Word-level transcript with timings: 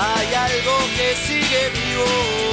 hay 0.00 0.34
algo 0.34 0.78
que 0.96 1.14
sigue 1.14 1.70
vivo. 1.70 2.44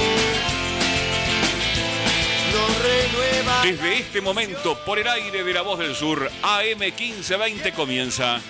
Desde 3.62 3.98
este 3.98 4.20
momento, 4.20 4.76
por 4.84 4.98
el 4.98 5.06
aire 5.06 5.44
de 5.44 5.52
la 5.52 5.62
voz 5.62 5.78
del 5.78 5.94
sur, 5.94 6.28
AM 6.42 6.80
1520 6.80 7.72
comienza 7.72 8.40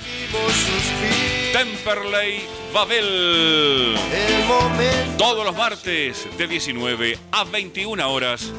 Temperley 1.53 2.41
Babel. 2.73 3.95
Todos 5.19 5.45
los 5.45 5.55
martes 5.55 6.27
de 6.39 6.47
19 6.47 7.19
a 7.31 7.45
21 7.45 8.11
horas, 8.11 8.51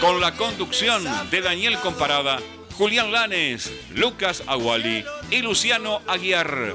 con 0.00 0.20
la 0.20 0.34
conducción 0.34 1.02
de 1.30 1.40
Daniel 1.40 1.78
Comparada, 1.78 2.40
Julián 2.76 3.10
Lanes, 3.10 3.72
Lucas 3.94 4.42
Aguali 4.46 5.02
y 5.30 5.40
Luciano 5.40 6.02
Aguiar. 6.06 6.74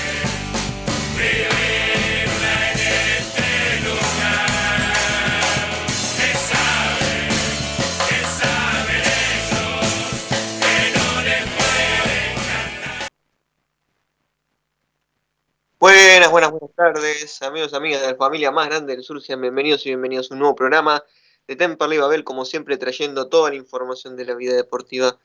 Buenas, 15.81 16.29
buenas, 16.29 16.51
buenas 16.51 16.75
tardes, 16.75 17.41
amigos, 17.41 17.73
amigas 17.73 18.01
de 18.01 18.09
la 18.09 18.15
familia 18.15 18.51
más 18.51 18.67
grande 18.67 18.95
del 18.95 19.03
sur, 19.03 19.19
sean 19.19 19.41
bienvenidos 19.41 19.83
y 19.87 19.89
bienvenidos 19.89 20.29
a 20.29 20.35
un 20.35 20.39
nuevo 20.41 20.53
programa 20.53 21.03
de 21.47 21.55
Temperley 21.55 21.97
Babel, 21.97 22.23
como 22.23 22.45
siempre 22.45 22.77
trayendo 22.77 23.29
toda 23.29 23.49
la 23.49 23.55
información 23.55 24.15
de 24.15 24.25
la 24.25 24.35
vida 24.35 24.53
deportiva 24.53 25.17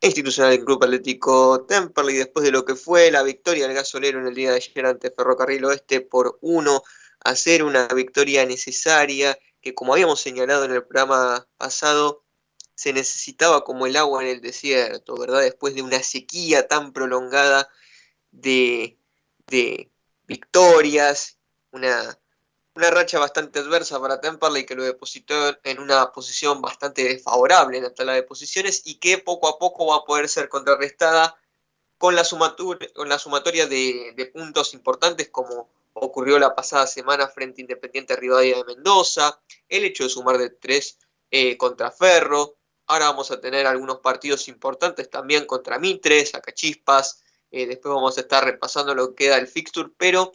institucional 0.00 0.52
del 0.52 0.64
Club 0.64 0.84
Atlético 0.84 1.64
Temperley, 1.66 2.16
después 2.16 2.44
de 2.44 2.52
lo 2.52 2.64
que 2.64 2.74
fue 2.74 3.10
la 3.10 3.22
victoria 3.22 3.66
del 3.66 3.76
gasolero 3.76 4.20
en 4.20 4.26
el 4.26 4.34
día 4.34 4.50
de 4.50 4.56
ayer 4.56 4.86
ante 4.86 5.10
Ferrocarril 5.10 5.64
Oeste 5.64 6.00
por 6.00 6.38
1 6.42 6.82
a 7.20 7.34
0, 7.34 7.66
una 7.66 7.88
victoria 7.88 8.44
necesaria 8.46 9.38
que 9.60 9.74
como 9.74 9.94
habíamos 9.94 10.20
señalado 10.20 10.64
en 10.64 10.72
el 10.72 10.84
programa 10.84 11.48
pasado, 11.56 12.24
se 12.76 12.92
necesitaba 12.92 13.64
como 13.64 13.86
el 13.86 13.96
agua 13.96 14.22
en 14.22 14.28
el 14.28 14.40
desierto, 14.40 15.16
¿verdad? 15.16 15.40
Después 15.40 15.74
de 15.74 15.82
una 15.82 16.02
sequía 16.02 16.68
tan 16.68 16.92
prolongada 16.92 17.68
de, 18.30 18.98
de 19.46 19.90
victorias, 20.26 21.38
una, 21.72 22.18
una 22.76 22.90
racha 22.90 23.18
bastante 23.18 23.60
adversa 23.60 23.98
para 24.00 24.20
Temperley 24.20 24.66
que 24.66 24.74
lo 24.74 24.84
depositó 24.84 25.34
en 25.64 25.80
una 25.80 26.12
posición 26.12 26.60
bastante 26.60 27.04
desfavorable 27.04 27.78
en 27.78 27.84
la 27.84 27.94
tabla 27.94 28.12
de 28.12 28.22
posiciones 28.22 28.82
y 28.84 28.96
que 28.96 29.16
poco 29.16 29.48
a 29.48 29.58
poco 29.58 29.86
va 29.86 29.96
a 29.96 30.04
poder 30.04 30.28
ser 30.28 30.50
contrarrestada 30.50 31.36
con 31.96 32.14
la, 32.14 32.22
sumatoria, 32.22 32.88
con 32.94 33.08
la 33.08 33.18
sumatoria 33.18 33.66
de, 33.66 34.30
puntos 34.34 34.74
importantes 34.74 35.30
como 35.30 35.70
ocurrió 35.94 36.38
la 36.38 36.54
pasada 36.54 36.86
semana 36.86 37.28
frente 37.28 37.62
a 37.62 37.64
Independiente 37.64 38.14
Rivadavia 38.14 38.58
de 38.58 38.64
Mendoza, 38.64 39.40
el 39.70 39.84
hecho 39.84 40.04
de 40.04 40.10
sumar 40.10 40.36
de 40.36 40.50
tres 40.50 40.98
eh, 41.30 41.56
contra 41.56 41.90
Ferro, 41.90 42.56
ahora 42.86 43.06
vamos 43.06 43.30
a 43.30 43.40
tener 43.40 43.66
algunos 43.66 44.00
partidos 44.00 44.48
importantes 44.48 45.08
también 45.08 45.46
contra 45.46 45.78
Mitre, 45.78 46.26
Sacachispas, 46.26 47.22
eh, 47.50 47.66
después 47.66 47.94
vamos 47.94 48.18
a 48.18 48.20
estar 48.20 48.44
repasando 48.44 48.94
lo 48.94 49.14
que 49.14 49.24
queda 49.24 49.36
del 49.36 49.48
fixture, 49.48 49.88
pero 49.96 50.32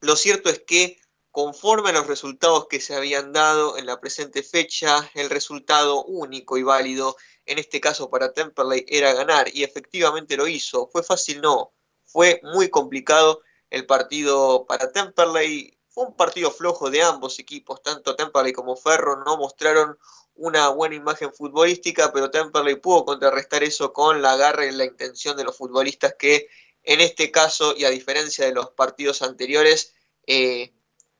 lo 0.00 0.16
cierto 0.16 0.50
es 0.50 0.58
que 0.66 0.98
conforme 1.38 1.90
a 1.90 1.92
los 1.92 2.08
resultados 2.08 2.66
que 2.66 2.80
se 2.80 2.96
habían 2.96 3.32
dado 3.32 3.78
en 3.78 3.86
la 3.86 4.00
presente 4.00 4.42
fecha, 4.42 5.08
el 5.14 5.30
resultado 5.30 6.02
único 6.02 6.58
y 6.58 6.64
válido 6.64 7.16
en 7.46 7.60
este 7.60 7.80
caso 7.80 8.10
para 8.10 8.32
Temperley 8.32 8.84
era 8.88 9.12
ganar 9.12 9.46
y 9.54 9.62
efectivamente 9.62 10.36
lo 10.36 10.48
hizo. 10.48 10.88
¿Fue 10.88 11.04
fácil? 11.04 11.40
No. 11.40 11.72
Fue 12.04 12.40
muy 12.42 12.70
complicado 12.70 13.42
el 13.70 13.86
partido 13.86 14.66
para 14.66 14.90
Temperley. 14.90 15.78
Fue 15.86 16.06
un 16.06 16.16
partido 16.16 16.50
flojo 16.50 16.90
de 16.90 17.02
ambos 17.02 17.38
equipos, 17.38 17.82
tanto 17.82 18.16
Temperley 18.16 18.52
como 18.52 18.74
Ferro 18.74 19.22
no 19.24 19.36
mostraron 19.36 19.96
una 20.34 20.70
buena 20.70 20.96
imagen 20.96 21.32
futbolística, 21.32 22.12
pero 22.12 22.32
Temperley 22.32 22.80
pudo 22.80 23.04
contrarrestar 23.04 23.62
eso 23.62 23.92
con 23.92 24.22
la 24.22 24.36
garra 24.36 24.66
y 24.66 24.72
la 24.72 24.86
intención 24.86 25.36
de 25.36 25.44
los 25.44 25.56
futbolistas 25.56 26.16
que 26.18 26.48
en 26.82 27.00
este 27.00 27.30
caso, 27.30 27.76
y 27.76 27.84
a 27.84 27.90
diferencia 27.90 28.44
de 28.44 28.54
los 28.54 28.70
partidos 28.70 29.22
anteriores, 29.22 29.94
eh, 30.26 30.72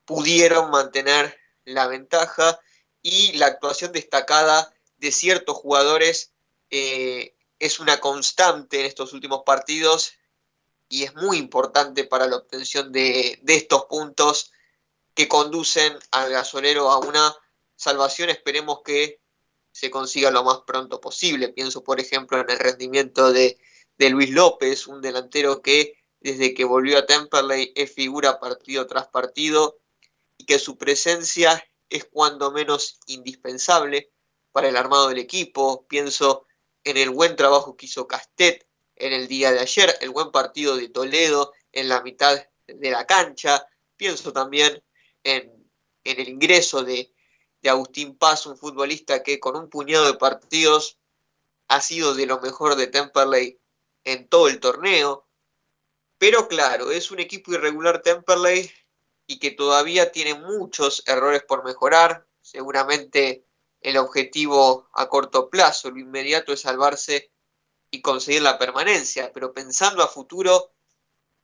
pudieron 0.09 0.71
mantener 0.71 1.37
la 1.65 1.85
ventaja 1.85 2.59
y 3.03 3.33
la 3.33 3.45
actuación 3.45 3.91
destacada 3.91 4.73
de 4.97 5.11
ciertos 5.11 5.55
jugadores 5.55 6.33
eh, 6.71 7.35
es 7.59 7.79
una 7.79 7.99
constante 7.99 8.79
en 8.79 8.87
estos 8.87 9.13
últimos 9.13 9.43
partidos 9.45 10.13
y 10.89 11.03
es 11.03 11.13
muy 11.13 11.37
importante 11.37 12.05
para 12.05 12.25
la 12.25 12.37
obtención 12.37 12.91
de, 12.91 13.37
de 13.43 13.53
estos 13.53 13.85
puntos 13.85 14.51
que 15.13 15.27
conducen 15.27 15.95
al 16.09 16.31
gasolero 16.31 16.89
a 16.89 16.97
una 16.97 17.35
salvación 17.75 18.31
esperemos 18.31 18.79
que 18.83 19.21
se 19.71 19.91
consiga 19.91 20.31
lo 20.31 20.43
más 20.43 20.61
pronto 20.65 20.99
posible. 20.99 21.49
Pienso, 21.49 21.83
por 21.83 21.99
ejemplo, 21.99 22.41
en 22.41 22.49
el 22.49 22.57
rendimiento 22.57 23.31
de, 23.31 23.59
Luis 23.99 24.31
López, 24.31 24.87
un 24.87 25.01
delantero 25.01 25.61
que 25.61 26.01
desde 26.19 26.55
que 26.55 26.65
volvió 26.65 26.97
a 26.97 27.05
Temperley 27.05 27.73
es 27.75 27.93
figura 27.93 28.39
partido 28.39 28.87
tras 28.87 29.07
partido 29.07 29.77
y 30.39 30.45
que 30.45 30.57
su 30.57 30.77
presencia 30.77 31.63
es 31.89 32.05
cuando 32.05 32.51
menos 32.51 32.99
indispensable 33.05 34.11
para 34.51 34.69
el 34.69 34.77
armado 34.77 35.09
del 35.09 35.19
equipo. 35.19 35.85
Pienso 35.87 36.47
en 36.83 36.97
el 36.97 37.11
buen 37.11 37.35
trabajo 37.35 37.75
que 37.75 37.85
hizo 37.85 38.07
Castet 38.07 38.65
en 38.95 39.13
el 39.13 39.27
día 39.27 39.51
de 39.51 39.59
ayer, 39.59 39.95
el 40.01 40.09
buen 40.09 40.31
partido 40.31 40.75
de 40.77 40.89
Toledo 40.89 41.53
en 41.71 41.89
la 41.89 42.01
mitad 42.01 42.41
de 42.65 42.89
la 42.89 43.05
cancha. 43.05 43.67
Pienso 43.97 44.33
también 44.33 44.81
en 45.23 45.51
el 46.03 46.29
ingreso 46.29 46.83
de, 46.83 47.13
de 47.61 47.69
Agustín 47.69 48.17
Paz, 48.17 48.45
un 48.45 48.57
futbolista 48.57 49.21
que 49.21 49.39
con 49.39 49.57
un 49.57 49.69
puñado 49.69 50.05
de 50.05 50.17
partidos 50.17 50.97
ha 51.67 51.81
sido 51.81 52.15
de 52.15 52.25
lo 52.25 52.39
mejor 52.39 52.75
de 52.75 52.87
Temperley 52.87 53.59
en 54.05 54.27
todo 54.29 54.47
el 54.47 54.59
torneo. 54.59 55.27
Pero 56.17 56.47
claro, 56.47 56.91
es 56.91 57.11
un 57.11 57.19
equipo 57.19 57.53
irregular 57.53 58.01
Temperley 58.01 58.71
y 59.29 59.37
que 59.37 59.51
todavía 59.51 60.11
tiene 60.11 60.33
muchos 60.33 61.03
errores 61.05 61.43
por 61.43 61.63
mejorar. 61.63 62.25
Seguramente 62.41 63.45
el 63.79 63.97
objetivo 63.97 64.89
a 64.91 65.07
corto 65.07 65.51
plazo, 65.51 65.91
lo 65.91 65.99
inmediato 65.99 66.51
es 66.51 66.61
salvarse 66.61 67.31
y 67.91 68.01
conseguir 68.01 68.41
la 68.41 68.57
permanencia. 68.57 69.31
Pero 69.31 69.53
pensando 69.53 70.01
a 70.01 70.07
futuro, 70.07 70.71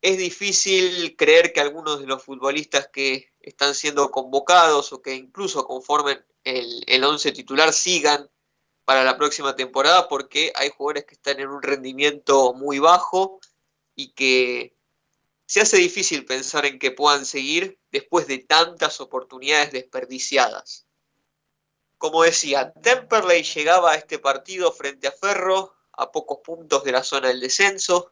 es 0.02 0.18
difícil 0.18 1.16
creer 1.16 1.54
que 1.54 1.62
algunos 1.62 2.00
de 2.00 2.08
los 2.08 2.24
futbolistas 2.24 2.90
que 2.92 3.32
están 3.40 3.76
siendo 3.76 4.10
convocados 4.10 4.92
o 4.92 5.04
que 5.04 5.14
incluso 5.14 5.68
conformen 5.68 6.26
el, 6.44 6.84
el 6.88 7.04
once 7.04 7.32
titular 7.34 7.72
sigan 7.72 8.32
para 8.84 9.04
la 9.04 9.16
próxima 9.16 9.56
temporada 9.56 10.08
porque 10.08 10.52
hay 10.56 10.72
jugadores 10.76 11.06
que 11.06 11.14
están 11.14 11.40
en 11.40 11.50
un 11.50 11.62
rendimiento 11.62 12.56
muy 12.56 12.80
bajo 12.80 13.40
y 13.96 14.14
que 14.14 14.75
se 15.46 15.62
hace 15.62 15.78
difícil 15.78 16.26
pensar 16.26 16.66
en 16.66 16.80
que 16.80 16.92
puedan 16.92 17.26
seguir 17.26 17.80
después 17.92 18.28
de 18.28 18.40
tantas 18.40 19.00
oportunidades 19.00 19.72
desperdiciadas. 19.72 20.88
Como 21.98 22.24
decía, 22.24 22.74
Temperley 22.74 23.44
llegaba 23.44 23.92
a 23.92 23.96
este 23.96 24.20
partido 24.20 24.72
frente 24.72 25.08
a 25.08 25.12
Ferro 25.12 25.76
a 25.94 26.12
pocos 26.12 26.40
puntos 26.44 26.84
de 26.84 26.92
la 26.92 27.04
zona 27.04 27.30
del 27.30 27.40
descenso, 27.40 28.12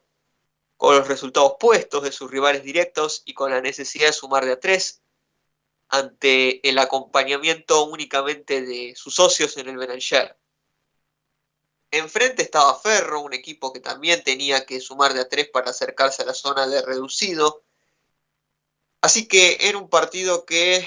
con 0.76 0.96
los 0.96 1.06
resultados 1.06 1.54
puestos 1.58 2.02
de 2.02 2.12
sus 2.12 2.30
rivales 2.30 2.62
directos 2.62 3.22
y 3.24 3.34
con 3.34 3.50
la 3.50 3.60
necesidad 3.60 4.06
de 4.06 4.12
sumar 4.12 4.44
de 4.44 4.52
a 4.52 4.60
tres 4.60 5.02
ante 5.88 6.66
el 6.68 6.78
acompañamiento 6.78 7.84
únicamente 7.84 8.62
de 8.62 8.94
sus 8.96 9.14
socios 9.14 9.56
en 9.56 9.68
el 9.68 9.76
Benanger. 9.76 10.36
Enfrente 11.96 12.42
estaba 12.42 12.78
Ferro, 12.78 13.20
un 13.20 13.34
equipo 13.34 13.72
que 13.72 13.80
también 13.80 14.24
tenía 14.24 14.66
que 14.66 14.80
sumar 14.80 15.14
de 15.14 15.20
a 15.20 15.28
tres 15.28 15.48
para 15.48 15.70
acercarse 15.70 16.22
a 16.22 16.26
la 16.26 16.34
zona 16.34 16.66
de 16.66 16.82
reducido. 16.82 17.64
Así 19.00 19.28
que 19.28 19.58
era 19.60 19.78
un 19.78 19.88
partido 19.88 20.44
que 20.44 20.84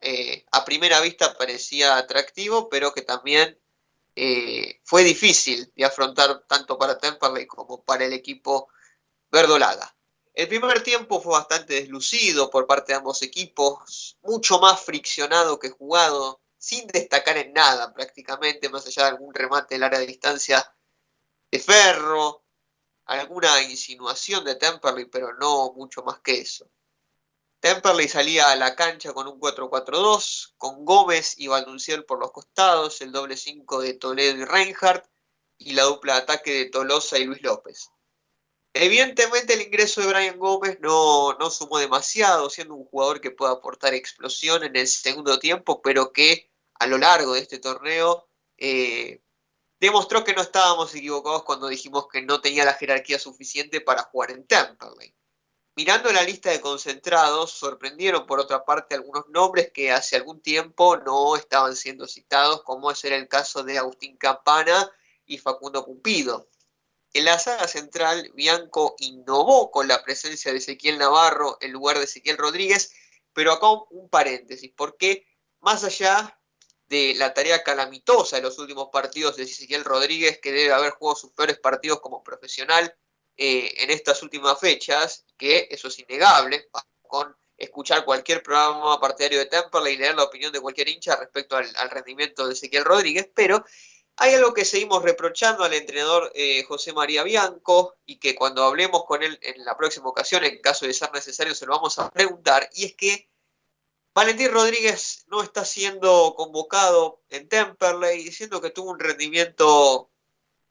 eh, 0.00 0.46
a 0.52 0.64
primera 0.64 1.00
vista 1.00 1.36
parecía 1.36 1.96
atractivo, 1.98 2.70
pero 2.70 2.94
que 2.94 3.02
también 3.02 3.58
eh, 4.14 4.80
fue 4.82 5.04
difícil 5.04 5.70
de 5.76 5.84
afrontar 5.84 6.44
tanto 6.46 6.78
para 6.78 6.98
Temperley 6.98 7.46
como 7.46 7.84
para 7.84 8.06
el 8.06 8.14
equipo 8.14 8.68
verdolaga. 9.30 9.94
El 10.32 10.48
primer 10.48 10.82
tiempo 10.82 11.20
fue 11.20 11.32
bastante 11.32 11.74
deslucido 11.74 12.50
por 12.50 12.66
parte 12.66 12.92
de 12.92 12.98
ambos 12.98 13.20
equipos, 13.22 14.16
mucho 14.22 14.58
más 14.58 14.80
friccionado 14.80 15.58
que 15.58 15.70
jugado, 15.70 16.40
sin 16.66 16.88
destacar 16.88 17.36
en 17.36 17.52
nada 17.52 17.94
prácticamente, 17.94 18.68
más 18.68 18.84
allá 18.88 19.04
de 19.04 19.08
algún 19.10 19.32
remate 19.32 19.76
del 19.76 19.84
área 19.84 20.00
de 20.00 20.06
distancia 20.06 20.68
de 21.48 21.60
Ferro, 21.60 22.44
alguna 23.04 23.62
insinuación 23.62 24.44
de 24.44 24.56
Temperley, 24.56 25.04
pero 25.04 25.32
no 25.34 25.72
mucho 25.74 26.02
más 26.02 26.18
que 26.22 26.40
eso. 26.40 26.68
Temperley 27.60 28.08
salía 28.08 28.50
a 28.50 28.56
la 28.56 28.74
cancha 28.74 29.12
con 29.12 29.28
un 29.28 29.38
4-4-2, 29.38 30.54
con 30.56 30.84
Gómez 30.84 31.34
y 31.38 31.46
Valdunciel 31.46 32.04
por 32.04 32.18
los 32.18 32.32
costados, 32.32 33.00
el 33.00 33.12
doble 33.12 33.36
5 33.36 33.82
de 33.82 33.94
Toledo 33.94 34.36
y 34.36 34.44
Reinhardt, 34.44 35.08
y 35.58 35.72
la 35.74 35.84
dupla 35.84 36.14
de 36.14 36.22
ataque 36.22 36.52
de 36.52 36.64
Tolosa 36.64 37.16
y 37.16 37.26
Luis 37.26 37.42
López. 37.42 37.90
Evidentemente 38.74 39.54
el 39.54 39.62
ingreso 39.62 40.00
de 40.00 40.08
Brian 40.08 40.38
Gómez 40.40 40.80
no, 40.80 41.34
no 41.34 41.48
sumó 41.48 41.78
demasiado, 41.78 42.50
siendo 42.50 42.74
un 42.74 42.86
jugador 42.86 43.20
que 43.20 43.30
puede 43.30 43.52
aportar 43.52 43.94
explosión 43.94 44.64
en 44.64 44.74
el 44.74 44.88
segundo 44.88 45.38
tiempo, 45.38 45.80
pero 45.80 46.12
que 46.12 46.50
a 46.78 46.86
lo 46.86 46.98
largo 46.98 47.34
de 47.34 47.40
este 47.40 47.58
torneo 47.58 48.28
eh, 48.56 49.22
demostró 49.78 50.24
que 50.24 50.34
no 50.34 50.42
estábamos 50.42 50.94
equivocados 50.94 51.44
cuando 51.44 51.68
dijimos 51.68 52.08
que 52.08 52.22
no 52.22 52.40
tenía 52.40 52.64
la 52.64 52.74
jerarquía 52.74 53.18
suficiente 53.18 53.80
para 53.80 54.02
jugar 54.04 54.30
en 54.30 54.46
Temperley. 54.46 55.14
Mirando 55.76 56.10
la 56.10 56.22
lista 56.22 56.50
de 56.50 56.62
concentrados, 56.62 57.50
sorprendieron 57.50 58.26
por 58.26 58.40
otra 58.40 58.64
parte 58.64 58.94
algunos 58.94 59.28
nombres 59.28 59.70
que 59.72 59.92
hace 59.92 60.16
algún 60.16 60.40
tiempo 60.40 60.96
no 60.96 61.36
estaban 61.36 61.76
siendo 61.76 62.08
citados, 62.08 62.62
como 62.62 62.90
es 62.90 63.04
el 63.04 63.28
caso 63.28 63.62
de 63.62 63.76
Agustín 63.76 64.16
Campana 64.16 64.90
y 65.26 65.36
Facundo 65.36 65.84
Cupido. 65.84 66.48
En 67.12 67.26
la 67.26 67.38
saga 67.38 67.68
central, 67.68 68.30
Bianco 68.34 68.94
innovó 69.00 69.70
con 69.70 69.86
la 69.86 70.02
presencia 70.02 70.50
de 70.50 70.58
Ezequiel 70.58 70.96
Navarro 70.96 71.58
en 71.60 71.72
lugar 71.72 71.98
de 71.98 72.04
Ezequiel 72.04 72.38
Rodríguez, 72.38 72.94
pero 73.34 73.52
acá 73.52 73.66
un 73.90 74.08
paréntesis, 74.08 74.72
porque 74.74 75.26
más 75.60 75.84
allá 75.84 76.40
de 76.88 77.14
la 77.16 77.34
tarea 77.34 77.62
calamitosa 77.62 78.36
de 78.36 78.42
los 78.42 78.58
últimos 78.58 78.88
partidos 78.92 79.36
de 79.36 79.42
Ezequiel 79.42 79.84
Rodríguez, 79.84 80.38
que 80.40 80.52
debe 80.52 80.72
haber 80.72 80.92
jugado 80.92 81.16
sus 81.16 81.32
peores 81.32 81.58
partidos 81.58 82.00
como 82.00 82.22
profesional 82.22 82.94
eh, 83.36 83.74
en 83.78 83.90
estas 83.90 84.22
últimas 84.22 84.58
fechas, 84.58 85.24
que 85.36 85.68
eso 85.70 85.88
es 85.88 85.98
innegable, 85.98 86.68
con 87.02 87.36
escuchar 87.58 88.04
cualquier 88.04 88.42
programa 88.42 89.00
partidario 89.00 89.38
de 89.38 89.46
Temperley 89.46 89.94
y 89.94 89.98
leer 89.98 90.14
la 90.14 90.24
opinión 90.24 90.52
de 90.52 90.60
cualquier 90.60 90.88
hincha 90.88 91.16
respecto 91.16 91.56
al, 91.56 91.90
rendimiento 91.90 92.46
de 92.46 92.52
Ezequiel 92.52 92.84
Rodríguez, 92.84 93.28
pero 93.34 93.64
hay 94.16 94.34
algo 94.34 94.54
que 94.54 94.64
seguimos 94.64 95.02
reprochando 95.02 95.64
al 95.64 95.74
entrenador 95.74 96.32
eh, 96.34 96.62
José 96.64 96.92
María 96.92 97.22
Bianco 97.22 97.96
y 98.06 98.16
que 98.18 98.34
cuando 98.34 98.64
hablemos 98.64 99.04
con 99.04 99.22
él 99.22 99.38
en 99.42 99.64
la 99.64 99.76
próxima 99.76 100.08
ocasión, 100.08 100.44
en 100.44 100.60
caso 100.60 100.86
de 100.86 100.94
ser 100.94 101.12
necesario, 101.12 101.54
se 101.54 101.66
lo 101.66 101.72
vamos 101.72 101.98
a 101.98 102.10
preguntar, 102.10 102.68
y 102.72 102.86
es 102.86 102.94
que 102.94 103.28
Valentín 104.16 104.50
Rodríguez 104.50 105.26
no 105.28 105.42
está 105.42 105.66
siendo 105.66 106.32
convocado 106.34 107.20
en 107.28 107.50
Temperley, 107.50 108.24
diciendo 108.24 108.62
que 108.62 108.70
tuvo 108.70 108.92
un 108.92 108.98
rendimiento 108.98 110.10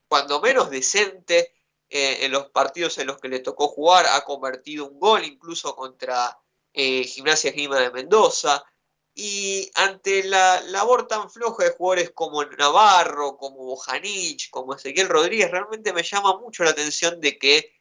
cuando 0.08 0.42
menos 0.42 0.72
decente 0.72 1.54
eh, 1.88 2.26
en 2.26 2.32
los 2.32 2.50
partidos 2.50 2.98
en 2.98 3.06
los 3.06 3.20
que 3.20 3.28
le 3.28 3.42
tocó 3.42 3.68
jugar, 3.68 4.08
ha 4.08 4.22
convertido 4.22 4.88
un 4.88 5.00
gol 5.00 5.24
incluso 5.26 5.76
contra 5.76 6.40
eh, 6.74 7.04
Gimnasia 7.04 7.52
Grima 7.52 7.80
de 7.80 7.92
Mendoza, 7.92 8.66
y 9.14 9.70
ante 9.76 10.24
la 10.24 10.62
labor 10.62 11.08
tan 11.08 11.30
floja 11.30 11.66
de 11.66 11.70
jugadores 11.70 12.10
como 12.16 12.44
Navarro, 12.44 13.38
como 13.38 13.58
Bojanich, 13.58 14.50
como 14.50 14.74
Ezequiel 14.74 15.08
Rodríguez, 15.08 15.52
realmente 15.52 15.94
me 15.94 16.02
llama 16.02 16.36
mucho 16.40 16.64
la 16.64 16.72
atención 16.72 17.22
de 17.22 17.38
que 17.38 17.72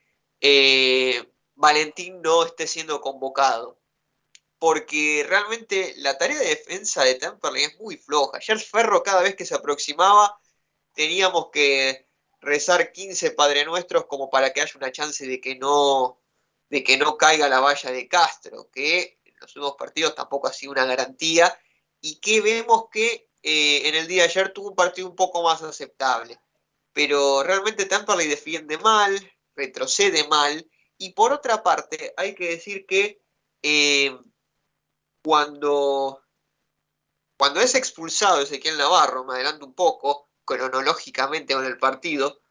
eh, 0.43 1.27
Valentín 1.55 2.21
no 2.21 2.45
esté 2.45 2.67
siendo 2.67 3.01
convocado 3.01 3.81
porque 4.65 5.27
realmente 5.29 5.93
la 5.99 6.17
tarea 6.17 6.39
de 6.39 6.47
defensa 6.47 7.05
de 7.05 7.17
Temperley 7.17 7.65
es 7.65 7.79
muy 7.79 7.99
floja. 7.99 8.39
Ayer 8.39 8.59
Ferro 8.59 9.03
cada 9.03 9.21
vez 9.21 9.37
que 9.37 9.45
se 9.45 9.55
aproximaba 9.55 10.41
teníamos 10.95 11.51
que 11.53 12.09
rezar 12.41 12.91
15 12.91 13.33
Padre 13.33 13.67
Nuestros 13.67 14.07
como 14.07 14.31
para 14.31 14.55
que 14.55 14.63
haya 14.63 14.73
una 14.77 14.91
chance 14.91 15.27
de 15.27 15.39
que 15.39 15.57
no 15.57 16.19
de 16.71 16.83
que 16.83 16.97
no 16.97 17.19
caiga 17.19 17.47
la 17.47 17.61
valla 17.61 17.91
de 17.91 18.09
Castro, 18.09 18.71
que 18.73 19.19
en 19.27 19.35
los 19.39 19.55
últimos 19.55 19.77
partidos 19.77 20.15
tampoco 20.15 20.49
ha 20.49 20.53
sido 20.55 20.73
una 20.73 20.87
garantía 20.87 21.55
y 22.01 22.19
que 22.21 22.41
vemos 22.41 22.87
que 22.91 23.29
eh, 23.43 23.87
en 23.87 23.95
el 23.97 24.07
día 24.07 24.23
de 24.23 24.31
ayer 24.31 24.55
tuvo 24.55 24.71
un 24.71 24.77
partido 24.77 25.11
un 25.11 25.15
poco 25.15 25.43
más 25.43 25.61
aceptable. 25.61 26.41
Pero 26.95 27.43
realmente 27.43 27.85
Temperley 27.85 28.29
defiende 28.29 28.79
mal, 28.79 29.13
retrocede 29.55 30.27
mal 30.27 30.67
y 30.97 31.13
por 31.13 31.35
otra 31.35 31.63
parte 31.63 32.15
hay 32.17 32.35
que 32.35 32.49
decir 32.49 32.87
que 32.87 33.21
eh, 33.63 34.19
cuando, 35.25 36.23
cuando 37.38 37.61
es 37.61 37.75
expulsado 37.75 38.43
Ezequiel 38.43 38.76
Navarro, 38.76 39.25
me 39.25 39.35
adelanto 39.35 39.65
un 39.65 39.75
poco, 39.75 40.29
cronológicamente 40.44 41.55
con 41.55 41.65
el 41.65 41.79
partido, 41.79 42.43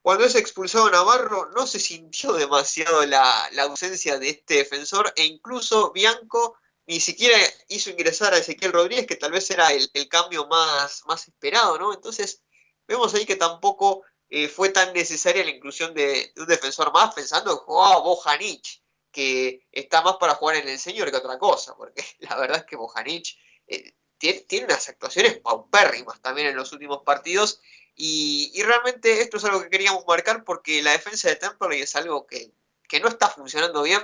cuando 0.00 0.24
es 0.24 0.34
expulsado 0.34 0.90
Navarro 0.90 1.50
no 1.50 1.66
se 1.66 1.78
sintió 1.78 2.32
demasiado 2.32 3.04
la, 3.04 3.50
ausencia 3.58 4.18
de 4.18 4.30
este 4.30 4.54
defensor 4.54 5.12
e 5.14 5.24
incluso 5.24 5.92
Bianco 5.92 6.56
ni 6.86 7.00
siquiera 7.00 7.36
hizo 7.68 7.90
ingresar 7.90 8.32
a 8.32 8.38
Ezequiel 8.38 8.72
Rodríguez, 8.72 9.06
que 9.06 9.16
tal 9.16 9.32
vez 9.32 9.50
era 9.50 9.70
el, 9.72 9.90
cambio 10.08 10.46
más, 10.46 11.02
más, 11.06 11.28
esperado, 11.28 11.78
¿no? 11.78 11.92
Entonces, 11.92 12.42
vemos 12.86 13.12
ahí 13.12 13.26
que 13.26 13.36
tampoco 13.36 14.04
eh, 14.30 14.48
fue 14.48 14.70
tan 14.70 14.94
necesaria 14.94 15.44
la 15.44 15.50
inclusión 15.50 15.92
de, 15.92 16.32
un 16.36 16.46
defensor 16.46 16.92
más, 16.92 17.12
pensando 17.12 17.50
en 17.50 17.58
jugaba 17.58 17.98
Bojanich, 17.98 18.85
que 19.16 19.66
está 19.72 20.02
más 20.02 20.16
para 20.18 20.34
jugar 20.34 20.56
en 20.56 20.68
el 20.68 20.78
señor 20.78 21.10
que 21.10 21.16
otra 21.16 21.38
cosa, 21.38 21.74
porque 21.74 22.04
la 22.18 22.36
verdad 22.36 22.58
es 22.58 22.64
que 22.64 22.76
Bojanic 22.76 23.28
eh, 23.66 23.94
tiene, 24.18 24.66
unas 24.66 24.90
actuaciones 24.90 25.38
paupérrimas 25.38 26.20
también 26.20 26.48
en 26.48 26.56
los 26.56 26.70
últimos 26.72 27.02
partidos, 27.02 27.62
y, 27.94 28.52
realmente 28.62 29.22
esto 29.22 29.38
es 29.38 29.44
algo 29.46 29.62
que 29.62 29.70
queríamos 29.70 30.04
marcar 30.06 30.44
porque 30.44 30.82
la 30.82 30.92
defensa 30.92 31.30
de 31.30 31.36
Temperley 31.36 31.80
es 31.80 31.96
algo 31.96 32.26
que, 32.26 32.52
no 33.00 33.08
está 33.08 33.30
funcionando 33.30 33.82
bien, 33.84 34.02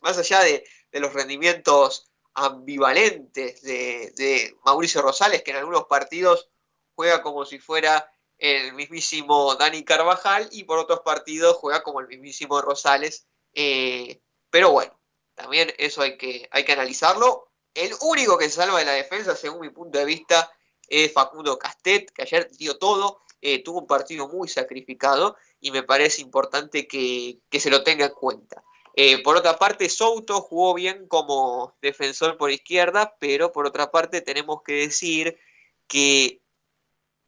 más 0.00 0.16
allá 0.16 0.38
de, 0.44 0.64
los 0.92 1.12
rendimientos 1.12 2.12
ambivalentes 2.34 3.62
de, 3.62 4.12
de, 4.14 4.56
Mauricio 4.64 5.02
Rosales, 5.02 5.42
que 5.42 5.50
en 5.50 5.56
algunos 5.56 5.86
partidos 5.86 6.50
juega 6.94 7.20
como 7.20 7.44
si 7.44 7.58
fuera 7.58 8.14
el 8.38 8.74
mismísimo 8.74 9.56
Dani 9.56 9.82
Carvajal 9.82 10.48
y 10.52 10.62
por 10.62 10.78
otros 10.78 11.00
partidos 11.00 11.56
juega 11.56 11.82
como 11.82 11.98
el 11.98 12.06
mismísimo 12.06 12.60
Rosales. 12.60 13.26
Eh, 13.54 14.22
pero 14.52 14.70
bueno, 14.70 14.92
también 15.34 15.72
eso 15.78 16.02
hay 16.02 16.18
que, 16.18 16.46
hay 16.50 16.62
que 16.64 16.72
analizarlo. 16.72 17.48
El 17.72 17.90
único 18.02 18.36
que 18.36 18.50
se 18.50 18.56
salva 18.56 18.80
de 18.80 18.84
la 18.84 18.92
defensa, 18.92 19.34
según 19.34 19.62
mi 19.62 19.70
punto 19.70 19.98
de 19.98 20.04
vista, 20.04 20.52
es 20.86 21.10
Facundo 21.10 21.58
Castet, 21.58 22.10
que 22.12 22.20
ayer 22.20 22.50
dio 22.58 22.76
todo, 22.76 23.22
eh, 23.40 23.62
tuvo 23.64 23.80
un 23.80 23.86
partido 23.86 24.28
muy 24.28 24.48
sacrificado 24.48 25.36
y 25.58 25.70
me 25.70 25.82
parece 25.82 26.20
importante 26.20 26.86
que, 26.86 27.40
se 27.50 27.70
lo 27.70 27.82
tenga 27.82 28.04
en 28.04 28.12
cuenta. 28.12 28.62
Eh, 28.94 29.22
por 29.22 29.38
otra 29.38 29.58
parte, 29.58 29.88
Souto 29.88 30.42
jugó 30.42 30.74
bien 30.74 31.08
como 31.08 31.74
defensor 31.80 32.36
por 32.36 32.50
izquierda, 32.50 33.16
pero 33.18 33.52
por 33.52 33.66
otra 33.66 33.90
parte 33.90 34.20
tenemos 34.20 34.62
que 34.62 34.74
decir 34.74 35.38
que 35.86 36.42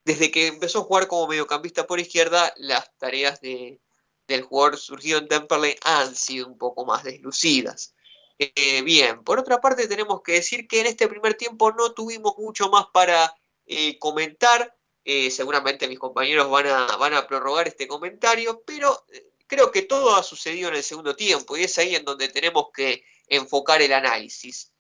desde 0.05 0.31
que 0.31 0.49
empezó 0.49 0.81
a 0.81 0.85
jugar 0.85 1.09
como 1.09 1.27
mediocampista 1.27 1.87
por 1.87 2.01
izquierda, 2.01 2.53
las 2.59 2.95
tareas 2.99 3.41
de, 3.41 3.81
del 4.27 4.43
jugador 4.43 4.77
surgido 4.79 5.19
en 5.19 5.29
Temperley 5.29 5.77
han 5.83 6.15
sido 6.15 6.47
un 6.47 6.59
poco 6.59 6.85
más 6.85 7.05
deslucidas. 7.05 7.95
Eh, 8.39 8.83
bien, 8.83 9.23
por 9.23 9.39
otra 9.39 9.61
parte 9.61 9.87
tenemos 9.87 10.23
que 10.23 10.33
decir 10.33 10.67
que 10.67 10.81
en 10.81 10.87
este 10.87 11.09
primer 11.09 11.35
tiempo 11.35 11.73
no 11.73 11.93
tuvimos 11.93 12.35
mucho 12.39 12.69
más 12.69 12.87
para 12.93 13.35
eh, 13.67 13.99
comentar. 13.99 14.77
Eh, 15.05 15.31
seguramente 15.31 15.87
mis 15.87 15.99
compañeros 15.99 16.51
van 16.51 16.67
a, 16.67 16.97
van 16.97 17.15
a 17.15 17.27
prorrogar 17.27 17.69
este 17.69 17.87
comentario, 17.87 18.63
pero 18.67 19.05
creo 19.47 19.71
que 19.71 19.83
todo 19.83 20.17
ha 20.17 20.23
sucedido 20.23 20.71
en 20.71 20.77
el 20.77 20.83
segundo 20.83 21.15
tiempo 21.15 21.57
y 21.57 21.65
es 21.65 21.77
ahí 21.79 21.95
en 21.95 22.05
donde 22.05 22.29
tenemos 22.29 22.69
que 22.75 23.05
enfocar 23.29 23.83
el 23.83 23.93
análisis. 23.93 24.73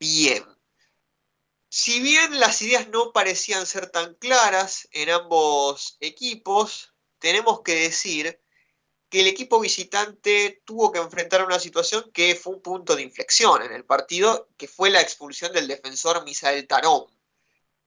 bien, 0.00 0.46
si 1.74 2.00
bien 2.00 2.38
las 2.38 2.60
ideas 2.60 2.88
no 2.88 3.14
parecían 3.14 3.64
ser 3.64 3.88
tan 3.88 4.14
claras 4.16 4.88
en 4.92 5.08
ambos 5.08 5.96
equipos, 6.00 6.92
tenemos 7.18 7.62
que 7.62 7.74
decir 7.74 8.38
que 9.08 9.20
el 9.20 9.26
equipo 9.26 9.58
visitante 9.58 10.60
tuvo 10.66 10.92
que 10.92 10.98
enfrentar 10.98 11.42
una 11.46 11.58
situación 11.58 12.12
que 12.12 12.34
fue 12.34 12.56
un 12.56 12.60
punto 12.60 12.94
de 12.94 13.00
inflexión 13.00 13.62
en 13.62 13.72
el 13.72 13.86
partido, 13.86 14.50
que 14.58 14.68
fue 14.68 14.90
la 14.90 15.00
expulsión 15.00 15.50
del 15.54 15.66
defensor 15.66 16.22
Misael 16.24 16.66
Tarón. 16.66 17.06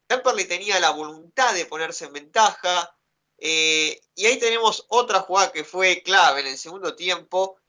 Temperley 0.07 0.45
tenía 0.45 0.79
la 0.79 0.89
voluntad 0.89 1.53
de 1.53 1.67
ponerse 1.67 2.05
en 2.05 2.13
ventaja, 2.13 2.97
eh, 3.37 4.01
y 4.15 4.25
ahí 4.25 4.39
tenemos 4.39 4.87
otra 4.89 5.19
jugada 5.19 5.51
que 5.51 5.63
fue 5.63 6.01
clave 6.01 6.41
en 6.41 6.47
el 6.47 6.57
segundo 6.57 6.95
tiempo, 6.95 7.59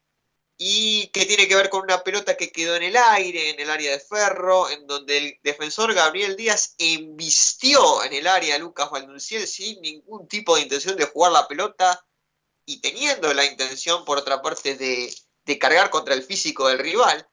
y 0.59 1.09
que 1.09 1.27
tiene 1.27 1.49
que 1.49 1.57
ver 1.57 1.69
con 1.69 1.83
una 1.83 2.03
pelota 2.03 2.37
que 2.37 2.51
quedó 2.51 2.77
en 2.77 2.85
el 2.85 2.97
aire, 2.97 3.51
en 3.51 3.61
el 3.61 3.71
área 3.71 3.91
de 3.91 4.01
ferro, 4.01 4.71
en 4.71 4.87
donde 4.87 5.19
el 5.19 5.39
defensor 5.43 5.93
Gabriel 5.93 6.37
Díaz 6.37 6.75
embistió 6.79 8.03
en 8.05 8.15
el 8.15 8.27
área 8.27 8.55
a 8.57 8.59
Lucas 8.59 8.91
Valdunciel 8.91 9.47
sin 9.47 9.81
ningún 9.83 10.27
tipo 10.29 10.57
de 10.57 10.63
intención 10.63 10.97
de 10.97 11.05
jugar 11.07 11.33
la 11.33 11.47
pelota. 11.49 12.03
y 12.69 12.81
teniendo 12.81 13.33
la 13.33 13.45
intención, 13.45 14.05
por 14.05 14.19
otra 14.19 14.43
parte, 14.43 14.75
de, 14.77 15.15
de 15.45 15.59
cargar 15.59 15.91
contra 15.91 16.15
el 16.15 16.25
físico 16.25 16.67
del 16.69 16.81
rival, 16.81 17.29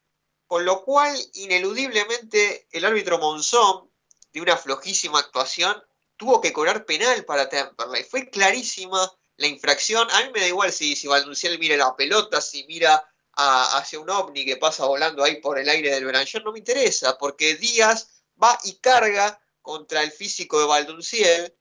con 0.45 0.65
lo 0.65 0.83
cual, 0.83 1.17
ineludiblemente, 1.33 2.67
el 2.71 2.85
árbitro 2.85 3.17
Monzón, 3.17 3.89
de 4.31 4.41
una 4.41 4.57
flojísima 4.57 5.19
actuación, 5.19 5.81
tuvo 6.17 6.41
que 6.41 6.53
cobrar 6.53 6.85
penal 6.85 7.25
para 7.25 7.49
Temperley. 7.49 8.03
Fue 8.03 8.29
clarísima 8.29 9.11
la 9.37 9.47
infracción. 9.47 10.07
A 10.11 10.21
mí 10.23 10.31
me 10.33 10.41
da 10.41 10.47
igual 10.47 10.71
si, 10.71 10.95
si 10.95 11.07
Valdunciel 11.07 11.57
mira 11.57 11.77
la 11.77 11.95
pelota, 11.95 12.41
si 12.41 12.65
mira 12.65 13.03
hacia 13.35 13.99
un 13.99 14.09
ovni 14.09 14.45
que 14.45 14.57
pasa 14.57 14.85
volando 14.85 15.23
ahí 15.23 15.41
por 15.41 15.57
el 15.57 15.69
aire 15.69 15.91
del 15.91 16.05
Beranchón, 16.05 16.43
no 16.43 16.51
me 16.51 16.59
interesa, 16.59 17.17
porque 17.17 17.55
Díaz 17.55 18.23
va 18.41 18.57
y 18.63 18.75
carga 18.75 19.39
contra 19.61 20.03
el 20.03 20.11
físico 20.11 20.59
de 20.59 20.65
Valdunciel 20.65 21.55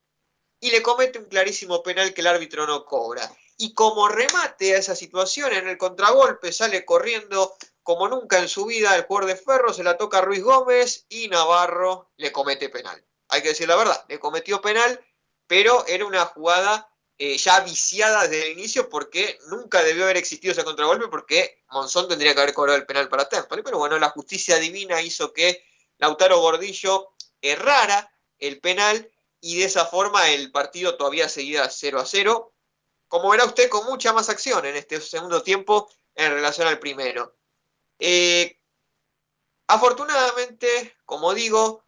y 0.60 0.70
le 0.70 0.82
comete 0.82 1.18
un 1.18 1.26
clarísimo 1.26 1.82
penal 1.82 2.14
que 2.14 2.20
el 2.20 2.26
árbitro 2.26 2.66
no 2.66 2.84
cobra. 2.84 3.30
Y 3.56 3.74
como 3.74 4.08
remate 4.08 4.74
a 4.74 4.78
esa 4.78 4.96
situación, 4.96 5.52
en 5.52 5.68
el 5.68 5.78
contragolpe 5.78 6.52
sale 6.52 6.84
corriendo 6.84 7.56
como 7.82 8.08
nunca 8.08 8.38
en 8.38 8.48
su 8.48 8.66
vida 8.66 8.94
el 8.94 9.04
jugador 9.04 9.28
de 9.28 9.36
Ferro, 9.36 9.72
se 9.72 9.82
la 9.82 9.96
toca 9.96 10.18
a 10.18 10.22
Ruiz 10.22 10.42
Gómez 10.42 11.06
y 11.08 11.28
Navarro 11.28 12.10
le 12.16 12.32
comete 12.32 12.68
penal. 12.68 13.04
Hay 13.28 13.42
que 13.42 13.48
decir 13.48 13.68
la 13.68 13.76
verdad, 13.76 14.04
le 14.08 14.20
cometió 14.20 14.60
penal, 14.60 15.04
pero 15.46 15.84
era 15.86 16.06
una 16.06 16.26
jugada 16.26 16.91
eh, 17.18 17.36
ya 17.36 17.60
viciada 17.60 18.26
desde 18.26 18.46
el 18.46 18.58
inicio 18.58 18.88
porque 18.88 19.38
nunca 19.48 19.82
debió 19.82 20.04
haber 20.04 20.16
existido 20.16 20.52
ese 20.52 20.64
contragolpe 20.64 21.08
porque 21.08 21.62
Monzón 21.70 22.08
tendría 22.08 22.34
que 22.34 22.40
haber 22.40 22.54
cobrado 22.54 22.78
el 22.78 22.86
penal 22.86 23.08
para 23.08 23.28
Temple. 23.28 23.62
Pero 23.62 23.78
bueno, 23.78 23.98
la 23.98 24.10
justicia 24.10 24.58
divina 24.58 25.00
hizo 25.02 25.32
que 25.32 25.64
Lautaro 25.98 26.40
Gordillo 26.40 27.14
errara 27.40 28.12
el 28.38 28.60
penal 28.60 29.10
y 29.40 29.58
de 29.58 29.64
esa 29.64 29.86
forma 29.86 30.30
el 30.30 30.50
partido 30.50 30.96
todavía 30.96 31.28
seguía 31.28 31.68
0 31.68 32.00
a 32.00 32.06
0. 32.06 32.54
Como 33.08 33.30
verá 33.30 33.44
usted, 33.44 33.68
con 33.68 33.84
mucha 33.86 34.12
más 34.12 34.28
acción 34.28 34.64
en 34.64 34.76
este 34.76 35.00
segundo 35.00 35.42
tiempo 35.42 35.90
en 36.14 36.32
relación 36.32 36.66
al 36.66 36.78
primero. 36.78 37.36
Eh, 37.98 38.58
afortunadamente, 39.66 40.96
como 41.04 41.34
digo, 41.34 41.84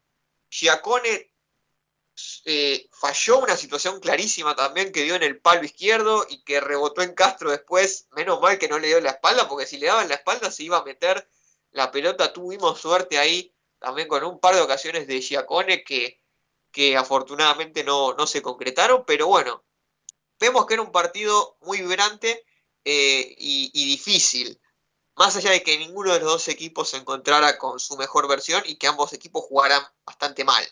Giacone 0.49 1.34
eh, 2.45 2.89
falló 2.93 3.39
una 3.41 3.57
situación 3.57 4.01
clarísima 4.01 4.55
también 4.55 4.93
que 4.93 5.03
dio 5.03 5.15
en 5.15 5.23
el 5.23 5.41
palo 5.41 5.65
izquierdo 5.65 6.27
y 6.29 6.43
que 6.45 6.61
rebotó 6.61 7.03
en 7.03 7.15
Castro 7.15 7.51
después. 7.51 8.07
Menos 8.13 8.41
mal 8.41 8.59
que 8.59 8.69
no 8.69 8.79
le 8.79 8.89
dio 8.89 9.01
la 9.01 9.11
espalda, 9.11 9.49
porque 9.49 9.67
si 9.67 9.79
le 9.79 9.87
daban 9.87 10.09
la 10.09 10.15
espalda 10.17 10.51
se 10.51 10.63
iba 10.65 10.79
a 10.79 10.85
meter 10.85 11.29
la 11.71 11.91
pelota. 11.91 12.33
Tuvimos 12.33 12.81
suerte 12.81 13.19
ahí 13.19 13.55
también 13.79 14.09
con 14.09 14.25
un 14.25 14.41
par 14.41 14.55
de 14.55 14.63
ocasiones 14.63 15.07
de 15.07 15.21
Giacone 15.21 15.85
que, 15.85 16.21
que 16.71 16.97
afortunadamente 16.97 17.85
no, 17.85 18.15
no 18.15 18.27
se 18.27 18.43
concretaron, 18.43 19.05
pero 19.07 19.27
bueno, 19.27 19.65
vemos 20.39 20.67
que 20.67 20.75
era 20.75 20.83
un 20.83 20.93
partido 20.93 21.57
muy 21.61 21.81
vibrante 21.81 22.45
eh, 22.85 23.35
y, 23.39 23.85
difícil. 23.87 24.61
Más 25.17 25.37
allá 25.37 25.51
de 25.51 25.63
que 25.63 25.79
ninguno 25.79 26.13
de 26.13 26.21
los 26.21 26.29
dos 26.29 26.49
equipos 26.49 26.91
se 26.91 26.97
encontrara 26.97 27.57
con 27.57 27.79
su 27.79 27.97
mejor 27.97 28.29
versión 28.29 28.63
y 28.67 28.77
que 28.77 28.87
ambos 28.87 29.13
equipos 29.13 29.45
jugaran 29.45 29.83
bastante 30.05 30.45
mal. 30.45 30.65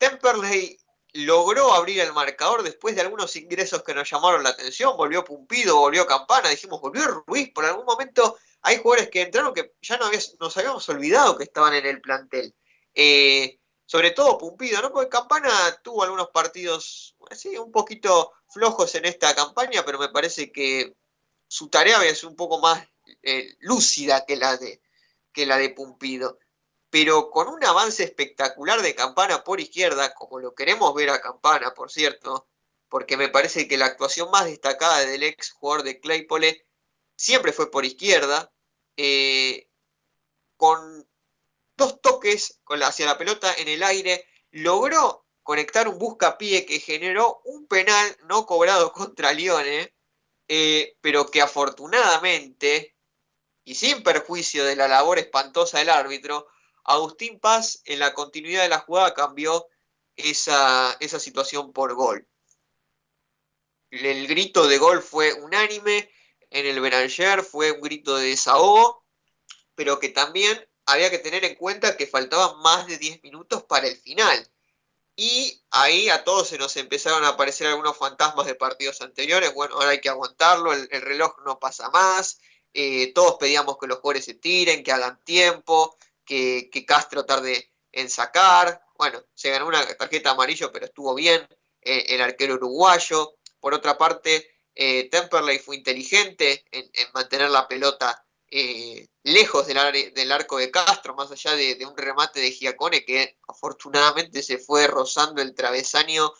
Temperley 0.00 0.78
logró 1.12 1.74
abrir 1.74 2.00
el 2.00 2.14
marcador 2.14 2.62
después 2.62 2.94
de 2.94 3.02
algunos 3.02 3.36
ingresos 3.36 3.82
que 3.82 3.92
nos 3.92 4.08
llamaron 4.10 4.42
la 4.42 4.48
atención. 4.48 4.96
Volvió 4.96 5.22
Pumpido, 5.24 5.76
volvió 5.76 6.06
Campana, 6.06 6.48
dijimos, 6.48 6.80
volvió 6.80 7.06
Ruiz. 7.26 7.52
Por 7.52 7.66
algún 7.66 7.84
momento 7.84 8.38
hay 8.62 8.78
jugadores 8.78 9.10
que 9.10 9.20
entraron 9.20 9.52
que 9.52 9.74
ya 9.82 9.98
no 9.98 10.10
nos 10.40 10.56
habíamos 10.56 10.88
olvidado 10.88 11.36
que 11.36 11.44
estaban 11.44 11.74
en 11.74 11.84
el 11.84 12.00
plantel. 12.00 12.54
Eh, 12.94 13.58
sobre 13.84 14.12
todo 14.12 14.38
Pumpido, 14.38 14.80
¿no? 14.80 14.90
Porque 14.90 15.10
Campana 15.10 15.50
tuvo 15.82 16.02
algunos 16.02 16.30
partidos, 16.30 17.14
sí, 17.32 17.58
un 17.58 17.70
poquito 17.70 18.32
flojos 18.48 18.94
en 18.94 19.04
esta 19.04 19.34
campaña, 19.34 19.84
pero 19.84 19.98
me 19.98 20.08
parece 20.08 20.50
que 20.50 20.94
su 21.46 21.68
tarea 21.68 22.02
es 22.04 22.24
un 22.24 22.36
poco 22.36 22.58
más 22.58 22.88
eh, 23.22 23.54
lúcida 23.58 24.24
que 24.24 24.36
la 24.36 24.56
de, 24.56 24.80
que 25.32 25.44
la 25.44 25.58
de 25.58 25.70
Pumpido 25.70 26.38
pero 26.90 27.30
con 27.30 27.48
un 27.48 27.64
avance 27.64 28.02
espectacular 28.02 28.82
de 28.82 28.94
Campana 28.94 29.44
por 29.44 29.60
izquierda, 29.60 30.12
como 30.14 30.40
lo 30.40 30.54
queremos 30.54 30.92
ver 30.94 31.10
a 31.10 31.20
Campana, 31.20 31.72
por 31.72 31.90
cierto, 31.90 32.48
porque 32.88 33.16
me 33.16 33.28
parece 33.28 33.68
que 33.68 33.78
la 33.78 33.86
actuación 33.86 34.30
más 34.30 34.46
destacada 34.46 34.98
del 35.00 35.22
ex 35.22 35.52
jugador 35.52 35.84
de 35.84 36.00
Claypole 36.00 36.66
siempre 37.16 37.52
fue 37.52 37.70
por 37.70 37.84
izquierda, 37.84 38.52
eh, 38.96 39.68
con 40.56 41.08
dos 41.76 42.00
toques 42.02 42.60
hacia 42.82 43.06
la 43.06 43.16
pelota 43.16 43.54
en 43.54 43.68
el 43.68 43.82
aire, 43.84 44.26
logró 44.50 45.24
conectar 45.42 45.88
un 45.88 45.98
buscapié 45.98 46.66
que 46.66 46.80
generó 46.80 47.40
un 47.44 47.66
penal 47.66 48.16
no 48.24 48.46
cobrado 48.46 48.92
contra 48.92 49.32
Lione, 49.32 49.94
eh, 50.48 50.96
pero 51.00 51.30
que 51.30 51.40
afortunadamente, 51.40 52.96
y 53.64 53.76
sin 53.76 54.02
perjuicio 54.02 54.64
de 54.64 54.74
la 54.74 54.88
labor 54.88 55.20
espantosa 55.20 55.78
del 55.78 55.90
árbitro, 55.90 56.48
Agustín 56.90 57.38
Paz 57.38 57.82
en 57.84 58.00
la 58.00 58.12
continuidad 58.14 58.62
de 58.62 58.68
la 58.68 58.80
jugada 58.80 59.14
cambió 59.14 59.68
esa, 60.16 60.98
situación 61.00 61.72
por 61.72 61.94
gol. 61.94 62.26
El 63.90 64.26
grito 64.26 64.66
de 64.66 64.78
gol 64.78 65.00
fue 65.00 65.32
unánime, 65.34 66.10
en 66.50 66.66
el 66.66 66.80
Beranger 66.80 67.44
fue 67.44 67.70
un 67.70 67.80
grito 67.80 68.16
de 68.16 68.30
desahogo, 68.30 69.04
pero 69.76 70.00
que 70.00 70.08
también 70.08 70.68
había 70.84 71.10
que 71.10 71.18
tener 71.18 71.44
en 71.44 71.54
cuenta 71.54 71.96
que 71.96 72.08
faltaban 72.08 72.58
más 72.60 72.88
de 72.88 72.98
10 72.98 73.22
minutos 73.22 73.62
para 73.62 73.86
el 73.86 73.96
final. 73.96 74.50
Y 75.14 75.62
ahí 75.70 76.08
a 76.08 76.24
todos 76.24 76.48
se 76.48 76.58
nos 76.58 76.76
empezaron 76.76 77.22
a 77.24 77.28
aparecer 77.28 77.68
algunos 77.68 77.96
fantasmas 77.96 78.46
de 78.46 78.56
partidos 78.56 79.00
anteriores. 79.00 79.54
Bueno, 79.54 79.76
ahora 79.76 79.90
hay 79.90 80.00
que 80.00 80.08
aguantarlo, 80.08 80.72
el, 80.72 80.88
reloj 80.88 81.36
no 81.44 81.60
pasa 81.60 81.88
más. 81.90 82.40
Eh, 82.74 83.12
todos 83.12 83.36
pedíamos 83.38 83.78
que 83.78 83.86
los 83.86 83.98
jugadores 83.98 84.24
se 84.24 84.34
tiren, 84.34 84.82
que 84.82 84.92
hagan 84.92 85.22
tiempo 85.24 85.96
que, 86.30 86.84
Castro 86.86 87.24
tarde 87.24 87.72
en 87.90 88.08
sacar. 88.08 88.82
Bueno, 88.96 89.22
se 89.34 89.50
ganó 89.50 89.66
una 89.66 89.84
tarjeta 89.96 90.30
amarillo, 90.30 90.70
pero 90.72 90.86
estuvo 90.86 91.14
bien 91.14 91.46
eh, 91.80 92.06
el 92.08 92.20
arquero 92.20 92.54
uruguayo. 92.54 93.36
Por 93.58 93.74
otra 93.74 93.98
parte, 93.98 94.48
eh, 94.74 95.08
Temperley 95.10 95.58
fue 95.58 95.76
inteligente 95.76 96.64
en, 96.70 96.88
mantener 97.12 97.50
la 97.50 97.66
pelota 97.66 98.24
eh, 98.48 99.08
lejos 99.24 99.66
del, 99.66 100.14
del, 100.14 100.32
arco 100.32 100.58
de 100.58 100.70
Castro, 100.70 101.14
más 101.14 101.30
allá 101.30 101.54
de, 101.54 101.84
un 101.84 101.96
remate 101.96 102.40
de 102.40 102.52
Giacone 102.52 103.04
que 103.04 103.38
afortunadamente 103.48 104.42
se 104.42 104.58
fue 104.58 104.86
rozando 104.86 105.42
el 105.42 105.54
travesaño 105.54 106.32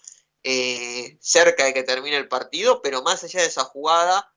cerca 1.21 1.65
de 1.65 1.75
que 1.75 1.83
termine 1.83 2.17
el 2.17 2.27
partido, 2.27 2.81
pero 2.81 3.03
más 3.03 3.23
allá 3.23 3.43
de 3.43 3.47
esa 3.47 3.65
jugada 3.65 4.33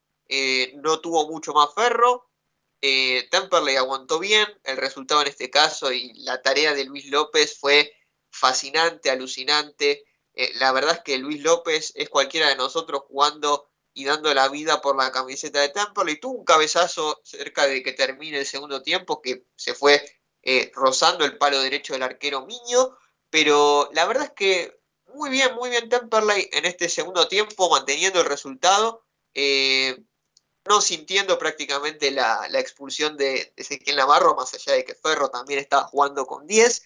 no 0.76 1.00
tuvo 1.00 1.30
mucho 1.30 1.54
más 1.54 1.74
ferro, 1.74 2.30
eh, 2.86 3.30
Temperley 3.32 3.78
aguantó 3.78 4.20
bien, 4.20 4.46
el 4.66 4.76
resultado 4.76 5.22
en 5.22 5.30
este 5.30 5.50
caso 5.50 5.94
y 5.94 6.12
la 6.16 6.42
tarea 6.42 6.74
de 6.74 6.84
Luis 6.84 7.06
López 7.06 7.58
fue 7.58 7.96
fascinante, 8.30 9.10
alucinante. 9.10 10.04
Eh, 10.34 10.52
la 10.56 10.74
verdad 10.74 10.96
es 10.96 11.02
que 11.02 11.18
Luis 11.18 11.42
López 11.42 11.94
es 11.96 12.10
cualquiera 12.10 12.50
de 12.50 12.58
nosotros 12.58 13.04
jugando 13.08 13.70
y 13.94 14.04
dando 14.04 14.34
la 14.34 14.50
vida 14.50 14.82
por 14.82 14.98
la 14.98 15.14
camiseta 15.14 15.62
de 15.62 15.70
Temperley. 15.70 16.20
Tuvo 16.20 16.40
un 16.40 16.44
cabezazo 16.44 17.22
cerca 17.24 17.68
de 17.68 17.82
que 17.84 17.94
termine 17.94 18.40
el 18.40 18.46
segundo 18.46 18.82
tiempo 18.82 19.22
que 19.22 19.46
se 19.56 19.74
fue 19.74 20.04
eh, 20.42 20.70
rozando 20.74 21.24
el 21.24 21.38
palo 21.38 21.62
derecho 21.62 21.94
del 21.94 22.04
arquero 22.04 22.46
Miño, 22.46 22.98
pero 23.30 23.90
la 23.94 24.06
verdad 24.06 24.26
es 24.26 24.32
que 24.32 24.78
muy 25.16 25.30
bien, 25.30 25.56
muy 25.56 25.70
bien 25.70 25.88
Temperley 25.88 26.50
en 26.52 26.66
este 26.66 26.90
segundo 26.90 27.30
tiempo, 27.30 27.70
manteniendo 27.70 28.20
el 28.20 28.26
resultado. 28.26 29.06
No 30.66 30.82
sintiendo 30.82 31.38
prácticamente 31.38 32.12
la, 32.12 32.48
expulsión 32.54 33.18
de, 33.18 33.54
Ezequiel 33.56 33.98
Navarro, 33.98 34.36
más 34.36 34.54
allá 34.54 34.74
de 34.74 34.86
que 34.86 34.96
Ferro 34.96 35.30
también 35.30 35.60
estaba 35.60 35.84
jugando 35.84 36.26
con 36.26 36.48
10. 36.48 36.84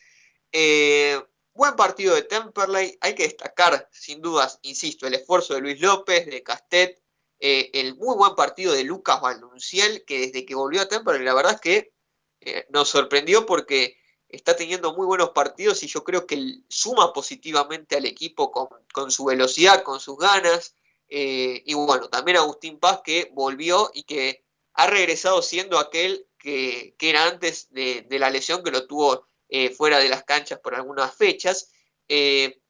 Eh, 0.52 1.22
buen 1.54 1.76
partido 1.76 2.16
de 2.16 2.24
Temperley, 2.24 2.98
hay 3.02 3.16
que 3.16 3.24
destacar 3.24 3.90
sin 3.92 4.22
dudas, 4.22 4.60
insisto, 4.62 5.08
el 5.08 5.16
esfuerzo 5.16 5.54
de 5.54 5.62
Luis 5.62 5.80
López, 5.80 6.26
de 6.26 6.44
Castet, 6.44 7.02
eh, 7.40 7.70
el 7.74 7.96
muy 7.96 8.16
buen 8.16 8.36
partido 8.36 8.74
de 8.74 8.84
Lucas 8.84 9.22
Valunciel, 9.22 10.04
que 10.06 10.20
desde 10.20 10.46
que 10.46 10.56
volvió 10.56 10.82
a 10.82 10.88
Temperley, 10.88 11.24
la 11.24 11.34
verdad 11.34 11.54
es 11.54 11.62
que 11.62 11.94
eh, 12.42 12.66
nos 12.70 12.90
sorprendió 12.90 13.46
porque 13.46 13.98
está 14.30 14.56
teniendo 14.56 14.94
muy 14.94 15.06
buenos 15.06 15.30
partidos 15.32 15.84
y 15.84 15.88
yo 15.88 16.04
creo 16.04 16.26
que 16.26 16.62
suma 16.68 17.14
positivamente 17.14 17.98
al 17.98 18.06
equipo 18.06 18.52
con, 18.52 18.68
con 18.94 19.12
su 19.12 19.26
velocidad, 19.26 19.84
con 19.84 20.00
sus 20.00 20.18
ganas. 20.18 20.76
Eh, 21.10 21.64
y 21.66 21.74
bueno, 21.74 22.10
también 22.10 22.38
Agustín 22.38 22.80
Paz 22.80 23.02
que 23.04 23.30
volvió 23.34 23.92
y 23.94 24.04
que 24.04 24.44
ha 24.74 24.88
regresado 24.88 25.42
siendo 25.42 25.80
aquel 25.80 26.28
que, 26.38 26.96
era 27.00 27.26
antes 27.26 27.68
de, 27.72 28.06
la 28.12 28.30
lesión, 28.30 28.64
que 28.64 28.72
lo 28.72 28.88
tuvo 28.88 29.28
eh, 29.50 29.70
fuera 29.70 30.00
de 30.00 30.10
las 30.10 30.24
canchas 30.24 30.60
por 30.60 30.76
algunas 30.76 31.16
fechas. 31.16 31.72
Eh, 32.08 32.62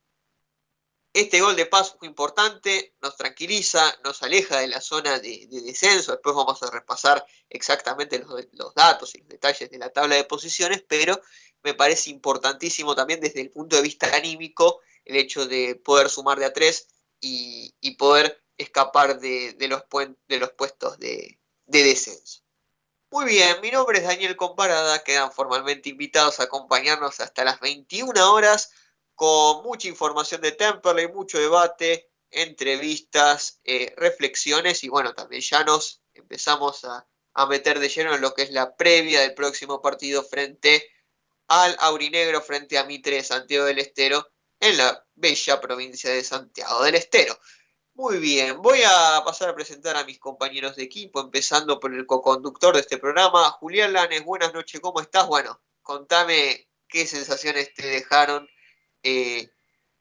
este 1.14 1.42
gol 1.42 1.56
de 1.56 1.66
Paz 1.66 1.96
fue 1.98 2.08
importante, 2.08 2.94
nos 3.02 3.18
tranquiliza, 3.18 3.98
nos 4.04 4.22
aleja 4.22 4.60
de 4.60 4.68
la 4.68 4.82
zona 4.82 5.20
de, 5.20 5.48
descenso. 5.50 6.12
Después 6.12 6.36
vamos 6.36 6.62
a 6.62 6.70
repasar 6.70 7.26
exactamente 7.50 8.20
los, 8.20 8.30
los, 8.52 8.74
datos 8.76 9.16
y 9.16 9.20
los 9.20 9.30
detalles 9.30 9.70
de 9.70 9.80
la 9.80 9.90
tabla 9.90 10.16
de 10.16 10.26
posiciones, 10.26 10.84
pero 10.88 11.20
me 11.64 11.74
parece 11.74 12.12
importantísimo 12.12 12.94
también 12.94 13.20
desde 13.20 13.42
el 13.42 13.50
punto 13.50 13.76
de 13.76 13.82
vista 13.82 14.16
anímico 14.16 14.82
el 15.06 15.16
hecho 15.16 15.48
de 15.48 15.76
poder 15.76 16.10
sumar 16.10 16.38
de 16.38 16.46
a 16.46 16.54
tres 16.54 16.88
y, 17.20 17.96
poder 17.98 18.44
escapar 18.58 19.20
de, 19.20 19.56
los, 19.68 19.84
de 20.28 20.38
los, 20.40 20.52
puestos 20.52 21.00
de, 21.00 21.40
descenso. 21.66 22.42
Muy 23.10 23.26
bien, 23.26 23.62
mi 23.62 23.72
nombre 23.72 24.00
es 24.00 24.04
Daniel 24.04 24.36
Comparada, 24.36 25.04
quedan 25.04 25.32
formalmente 25.32 25.90
invitados 25.90 26.40
a 26.40 26.44
acompañarnos 26.44 27.20
hasta 27.20 27.46
las 27.46 27.60
21 27.60 28.34
horas 28.34 28.72
con 29.16 29.64
mucha 29.64 29.88
información 29.88 30.42
de 30.42 30.52
Temperley, 30.52 31.08
mucho 31.08 31.40
debate, 31.40 32.10
entrevistas, 32.30 33.62
eh, 33.64 33.94
reflexiones 33.98 34.84
y 34.84 34.90
bueno, 34.90 35.14
también 35.14 35.42
ya 35.42 35.64
nos 35.64 36.02
empezamos 36.14 36.84
a, 36.84 37.08
a 37.34 37.46
meter 37.46 37.80
de 37.80 37.90
lleno 37.90 38.14
en 38.14 38.22
lo 38.22 38.34
que 38.34 38.42
es 38.42 38.52
la 38.52 38.76
previa 38.76 39.22
del 39.22 39.34
próximo 39.34 39.82
partido 39.82 40.24
frente 40.24 40.88
al 41.48 41.76
Aurinegro, 41.80 42.42
frente 42.42 42.78
a 42.78 42.84
Mitre 42.84 43.16
de 43.16 43.24
Santiago 43.24 43.66
del 43.66 43.80
Estero, 43.80 44.28
en 44.60 44.78
la 44.78 45.06
bella 45.16 45.60
provincia 45.62 46.12
de 46.12 46.24
Santiago 46.24 46.84
del 46.84 46.96
Estero. 46.96 47.38
Muy 47.94 48.20
bien, 48.20 48.62
voy 48.62 48.82
a 48.86 49.24
pasar 49.26 49.50
a 49.50 49.56
presentar 49.56 49.96
a 49.98 50.04
mis 50.04 50.20
compañeros 50.20 50.76
de 50.76 50.84
equipo, 50.84 51.20
empezando 51.20 51.80
por 51.80 51.94
el 51.94 52.06
co-conductor 52.06 52.76
de 52.76 52.82
este 52.82 53.00
programa, 53.00 53.50
Julián 53.52 53.94
Lanes. 53.94 54.24
Buenas 54.24 54.54
noches, 54.54 54.80
¿cómo 54.82 55.02
estás? 55.02 55.26
Bueno, 55.28 55.60
contame 55.82 56.68
qué 56.88 57.08
sensaciones 57.08 57.74
te 57.74 57.88
dejaron 57.88 58.48
eh, 59.02 59.50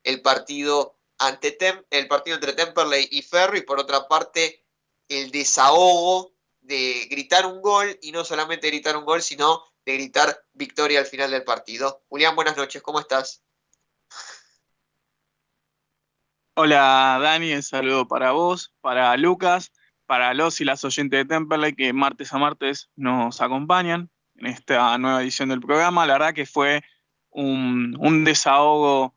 el 0.03 0.21
partido 0.21 0.99
ante 1.19 1.57
el 1.91 2.09
partido 2.09 2.35
entre 2.35 2.53
Temperley 2.53 3.09
y 3.11 3.23
Ferro 3.23 3.57
y 3.57 3.63
por 3.63 3.81
otra 3.81 4.07
parte 4.07 4.63
el 5.09 5.31
desahogo 5.31 6.35
de 6.61 7.07
gritar 7.11 7.47
un 7.47 7.63
gol 7.63 7.99
y 8.03 8.13
no 8.13 8.25
solamente 8.25 8.69
gritar 8.69 8.97
un 8.97 9.05
gol, 9.05 9.23
sino 9.23 9.65
de 9.85 9.95
gritar 9.95 10.45
victoria 10.53 10.99
al 10.99 11.07
final 11.07 11.31
del 11.31 11.45
partido. 11.45 12.03
Julián, 12.09 12.35
buenas 12.37 12.57
noches, 12.57 12.83
¿cómo 12.83 13.01
estás? 13.01 13.43
Hola 16.59 17.19
Dani, 17.21 17.53
un 17.53 17.63
saludo 17.63 18.09
para 18.09 18.33
vos, 18.33 18.73
para 18.81 19.15
Lucas, 19.19 19.73
para 20.07 20.33
los 20.33 20.59
y 20.63 20.65
las 20.65 20.83
oyentes 20.85 21.19
de 21.19 21.25
Temperley 21.27 21.75
que 21.75 21.93
martes 21.93 22.33
a 22.33 22.39
martes 22.39 22.89
nos 22.97 23.43
acompañan 23.43 24.09
en 24.37 24.47
esta 24.47 24.97
nueva 24.97 25.21
edición 25.21 25.51
del 25.51 25.61
programa. 25.61 26.07
La 26.07 26.15
verdad 26.15 26.33
que 26.33 26.47
fue 26.47 26.83
un, 27.29 27.95
un 28.01 28.25
desahogo 28.25 29.15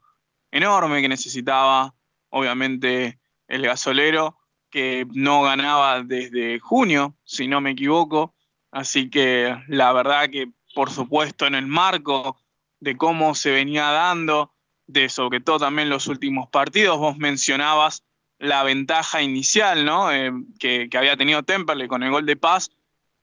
enorme 0.51 1.01
que 1.01 1.07
necesitaba, 1.07 1.95
obviamente, 2.27 3.21
el 3.47 3.61
gasolero 3.61 4.37
que 4.69 5.07
no 5.13 5.43
ganaba 5.43 6.03
desde 6.03 6.59
junio, 6.59 7.15
si 7.23 7.47
no 7.47 7.61
me 7.61 7.71
equivoco. 7.71 8.35
Así 8.69 9.09
que 9.09 9.55
la 9.69 9.93
verdad 9.93 10.29
que, 10.29 10.51
por 10.75 10.91
supuesto, 10.91 11.47
en 11.47 11.55
el 11.55 11.67
marco 11.67 12.37
de 12.81 12.97
cómo 12.97 13.33
se 13.33 13.51
venía 13.51 13.85
dando, 13.91 14.53
de 14.89 15.07
sobre 15.07 15.39
todo 15.39 15.59
también 15.59 15.87
los 15.87 16.07
últimos 16.07 16.49
partidos, 16.49 16.97
vos 16.97 17.17
mencionabas 17.17 18.03
la 18.39 18.63
ventaja 18.63 19.21
inicial 19.21 19.85
¿no? 19.85 20.11
Eh, 20.11 20.31
que, 20.59 20.89
había 20.97 21.15
tenido 21.15 21.43
Temperley 21.43 21.87
con 21.87 22.01
el 22.01 22.09
gol 22.09 22.25
de 22.25 22.35
paz 22.35 22.71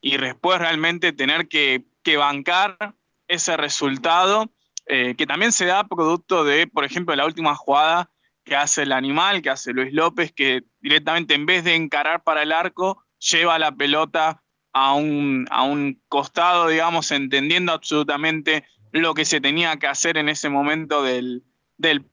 y 0.01 0.17
después 0.17 0.61
realmente 0.61 1.13
tener 1.13 1.49
que, 1.49 1.85
bancar 2.17 2.95
ese 3.27 3.57
resultado 3.57 4.49
eh, 4.87 5.17
que 5.19 5.27
también 5.27 5.51
se 5.51 5.67
da 5.67 5.89
producto 5.89 6.45
de, 6.45 6.69
por 6.69 6.85
ejemplo, 6.85 7.17
la 7.17 7.27
última 7.27 7.57
jugada 7.57 8.13
que 8.45 8.55
hace 8.55 8.83
el 8.83 8.93
animal, 8.93 9.43
que 9.43 9.51
hace 9.51 9.73
Luis 9.73 9.93
López, 9.93 10.31
que 10.33 10.63
directamente 10.79 11.35
en 11.35 11.47
vez 11.47 11.65
de 11.65 11.75
encarar 11.75 12.23
para 12.23 12.45
el 12.45 12.53
arco, 12.53 13.05
lleva 13.19 13.59
la 13.59 13.73
pelota 13.73 14.41
a 14.73 14.95
un, 14.95 15.49
a 15.51 15.65
un 15.65 16.01
costado, 16.09 16.69
digamos, 16.69 17.11
entendiendo 17.11 17.73
absolutamente 17.73 18.65
lo 18.93 19.15
que 19.15 19.25
se 19.25 19.41
tenía 19.41 19.77
que 19.79 19.89
hacer 19.89 20.17
en 20.17 20.29
ese 20.29 20.49
momento 20.49 21.03
del, 21.03 21.43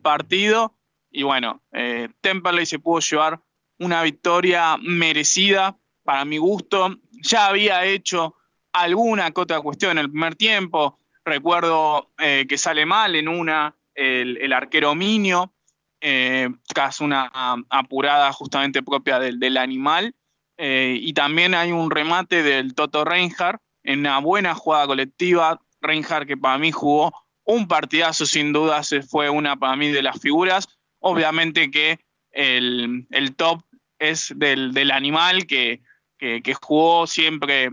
partido. 0.01 0.75
Y 1.12 1.24
bueno, 1.24 1.62
eh, 1.72 2.10
Temperley 2.22 2.65
se 2.65 2.79
pudo 2.79 3.00
llevar 3.00 3.41
una 3.79 4.01
victoria 4.03 4.77
merecida 4.77 5.77
para 6.03 6.25
mi 6.25 6.38
gusto. 6.38 6.96
Ya 7.12 7.48
había 7.48 7.86
hecho 7.86 8.36
alguna 8.74 9.32
que 9.32 9.41
otra 9.41 9.62
cuestión 9.62 9.91
en 9.91 10.00
el 10.00 10.10
primer 10.10 10.36
tiempo. 10.36 11.00
Recuerdo 11.25 12.12
eh, 12.17 12.45
que 12.49 12.58
sale 12.58 12.86
mal 12.86 13.15
en 13.15 13.28
una 13.28 13.76
el, 13.95 14.52
arquero 14.52 14.95
Minio, 14.95 15.54
eh, 16.02 16.49
tras 16.67 16.99
una 16.99 17.32
apurada 17.69 18.32
justamente 18.34 18.84
propia 18.84 19.19
del, 19.19 19.58
animal. 19.58 20.15
Eh, 20.58 20.97
y 20.99 21.13
también 21.13 21.56
hay 21.56 21.71
un 21.71 21.89
remate 21.89 22.43
del 22.43 22.76
Toto 22.76 23.06
Reinhardt 23.06 23.62
en 23.84 23.99
una 23.99 24.19
buena 24.19 24.54
jugada 24.54 24.88
colectiva. 24.88 25.62
Reinhardt 25.82 26.28
que 26.28 26.38
para 26.38 26.58
mí 26.58 26.71
jugó 26.71 27.13
un 27.45 27.67
partidazo 27.67 28.25
sin 28.25 28.53
duda, 28.53 28.84
se 28.84 29.01
fue 29.01 29.29
una 29.29 29.56
para 29.56 29.75
mí 29.75 29.89
de 29.89 30.03
las 30.03 30.19
figuras. 30.19 30.67
Obviamente 30.99 31.71
que 31.71 31.99
el, 32.32 33.06
top 33.36 33.63
es 33.99 34.34
del, 34.36 34.91
animal 34.91 35.45
que, 35.45 35.82
que, 36.17 36.53
jugó 36.62 37.08
siempre 37.08 37.71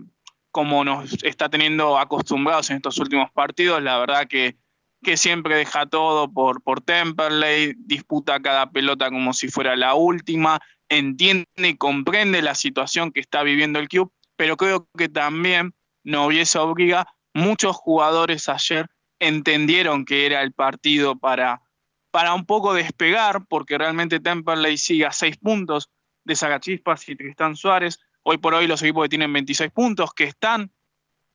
como 0.50 0.84
nos 0.84 1.22
está 1.22 1.48
teniendo 1.48 1.98
acostumbrados 1.98 2.70
en 2.70 2.76
estos 2.76 2.98
últimos 2.98 3.30
partidos. 3.30 3.82
La 3.82 3.98
verdad 3.98 4.26
que 4.26 4.56
que 5.02 5.16
siempre 5.16 5.56
deja 5.56 5.86
todo 5.86 6.30
por, 6.32 6.62
por 6.62 6.80
Temperley, 6.80 7.74
disputa 7.78 8.40
cada 8.40 8.70
pelota 8.70 9.10
como 9.10 9.32
si 9.32 9.48
fuera 9.48 9.76
la 9.76 9.94
última, 9.94 10.60
entiende 10.88 11.46
y 11.56 11.76
comprende 11.76 12.42
la 12.42 12.54
situación 12.54 13.12
que 13.12 13.20
está 13.20 13.42
viviendo 13.42 13.78
el 13.78 13.88
club, 13.88 14.12
pero 14.36 14.56
creo 14.56 14.88
que 14.96 15.08
también 15.08 15.74
no 16.04 16.26
hubiese 16.26 16.58
obliga, 16.58 17.06
muchos 17.32 17.76
jugadores 17.76 18.48
ayer 18.48 18.86
entendieron 19.20 20.04
que 20.04 20.26
era 20.26 20.42
el 20.42 20.52
partido 20.52 21.16
para, 21.16 21.62
para 22.10 22.34
un 22.34 22.44
poco 22.46 22.74
despegar, 22.74 23.44
porque 23.46 23.78
realmente 23.78 24.18
Temperley 24.18 24.76
sigue 24.76 25.06
a 25.06 25.12
seis 25.12 25.36
puntos 25.36 25.90
de 26.24 26.34
Sagachispas 26.34 27.08
y 27.08 27.16
Tristán 27.16 27.56
Suárez. 27.56 28.00
Hoy 28.22 28.38
por 28.38 28.54
hoy 28.54 28.66
los 28.66 28.82
equipos 28.82 29.04
que 29.04 29.10
tienen 29.10 29.32
26 29.32 29.70
puntos, 29.70 30.12
que 30.12 30.24
están 30.24 30.72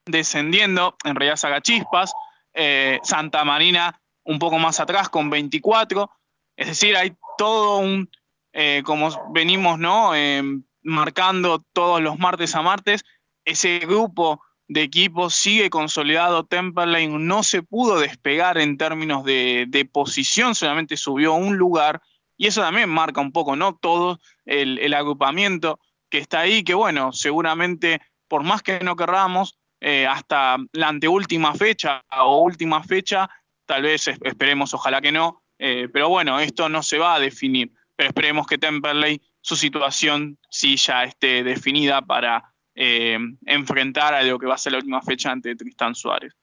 descendiendo, 0.06 0.98
en 1.04 1.16
realidad 1.16 1.38
Sagachispas, 1.38 2.14
eh, 2.54 3.00
Santa 3.04 3.44
Marina 3.44 4.02
un 4.24 4.40
poco 4.40 4.60
más 4.60 4.80
atrás 4.80 5.10
con 5.10 5.30
24. 5.30 6.10
Es 6.58 6.68
decir, 6.68 6.96
hay 6.98 7.16
todo 7.38 7.78
un, 7.78 8.10
eh, 8.54 8.82
como 8.86 9.10
venimos 9.32 9.78
¿no? 9.78 10.16
Eh, 10.16 10.44
marcando 10.84 11.64
todos 11.74 12.02
los 12.02 12.18
martes 12.20 12.56
a 12.56 12.62
martes, 12.62 13.06
ese 13.44 13.80
grupo 13.80 14.42
de 14.68 14.82
equipos 14.82 15.36
sigue 15.36 15.70
consolidado. 15.70 16.46
Temperley 16.46 17.08
no 17.08 17.44
se 17.44 17.62
pudo 17.62 18.00
despegar 18.00 18.58
en 18.58 18.78
términos 18.78 19.24
de, 19.24 19.90
posición, 19.92 20.56
solamente 20.56 20.98
subió 20.98 21.34
un 21.34 21.58
lugar. 21.58 22.02
Y 22.38 22.48
eso 22.48 22.62
también 22.62 22.90
marca 22.90 23.22
un 23.22 23.32
poco, 23.32 23.56
¿no? 23.56 23.78
Todo 23.78 24.20
el, 24.46 24.80
el 24.80 24.94
agrupamiento 24.94 25.80
que 26.10 26.18
está 26.18 26.42
ahí, 26.42 26.64
que 26.64 26.74
bueno, 26.74 27.14
seguramente, 27.14 28.02
por 28.28 28.44
más 28.44 28.62
que 28.62 28.80
no 28.80 28.96
querramos, 28.96 29.58
eh, 29.82 30.08
hasta 30.08 30.58
la 30.72 30.88
anteúltima 30.88 31.54
fecha 31.54 32.04
o 32.18 32.42
última 32.42 32.84
fecha, 32.84 33.30
tal 33.66 33.84
vez 33.84 34.08
esperemos, 34.08 34.74
ojalá 34.74 35.02
que 35.02 35.12
no, 35.12 35.44
eh, 35.60 35.90
pero 35.92 36.10
bueno, 36.10 36.40
esto 36.40 36.70
no 36.70 36.82
se 36.82 36.98
va 36.98 37.16
a 37.16 37.20
definir, 37.20 37.72
pero 37.96 38.10
esperemos 38.10 38.48
que 38.48 38.58
Temperley, 38.58 39.22
su 39.42 39.56
situación 39.56 40.40
sí 40.50 40.78
ya 40.78 41.04
esté 41.04 41.44
definida 41.44 42.02
para 42.02 42.55
eh, 42.76 43.18
enfrentar 43.46 44.14
a 44.14 44.24
lo 44.24 44.38
que 44.38 44.48
va 44.48 44.56
a 44.56 44.60
ser 44.60 44.74
la 44.74 44.80
última 44.80 45.02
fecha 45.02 45.32
ante 45.32 45.56
Tristán 45.56 45.96
Suárez. 45.96 46.34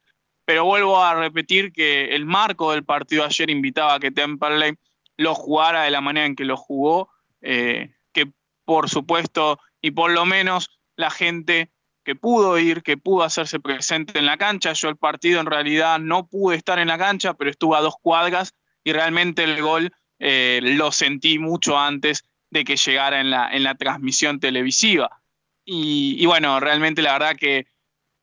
Pero 0.45 0.65
vuelvo 0.65 1.03
a 1.03 1.15
repetir 1.15 1.73
que 1.73 2.15
el 2.15 2.27
marco 2.27 2.73
del 2.73 2.85
partido 2.85 3.25
ayer 3.25 3.51
invitaba 3.51 3.95
a 3.95 4.01
que 4.01 4.11
Temperley 4.11 4.75
lo 5.17 5.35
jugara 5.35 5.85
de 5.85 5.91
la 5.91 6.01
manera 6.01 6.27
en 6.27 6.35
que 6.35 6.45
lo 6.45 6.57
jugó, 6.57 7.11
que 7.41 8.33
por 8.65 8.89
supuesto 8.91 9.61
y 9.81 9.93
por 9.93 10.11
lo 10.11 10.25
menos 10.25 10.81
la 10.97 11.11
gente 11.11 11.71
que 12.05 12.15
pudo 12.15 12.59
ir, 12.59 12.83
que 12.83 12.97
pudo 12.97 13.23
hacerse 13.23 13.61
presente 13.61 14.19
en 14.19 14.27
la 14.27 14.37
cancha. 14.37 14.73
Yo 14.73 14.89
el 14.89 14.97
partido 14.97 15.41
en 15.41 15.47
realidad 15.47 15.99
no 15.99 16.27
pude 16.27 16.57
estar 16.57 16.79
en 16.79 16.89
la 16.89 16.99
cancha, 16.99 17.35
pero 17.35 17.51
estuve 17.51 17.77
a 17.77 17.81
dos 17.81 17.95
cuadras 18.01 18.55
y 18.85 18.93
realmente 18.93 19.45
el 19.45 19.61
gol 19.63 19.93
eh, 20.19 20.61
lo 20.63 20.93
sentí 20.93 21.39
mucho 21.39 21.79
antes 21.79 22.25
de 22.51 22.65
que 22.65 22.77
llegara 22.77 23.21
en 23.21 23.31
la, 23.31 23.51
en 23.53 23.63
la 23.63 23.75
transmisión 23.77 24.41
televisiva. 24.41 25.22
Y, 25.65 26.25
bueno, 26.27 26.59
realmente 26.61 27.03
la 27.03 27.13
verdad 27.13 27.37
que, 27.37 27.67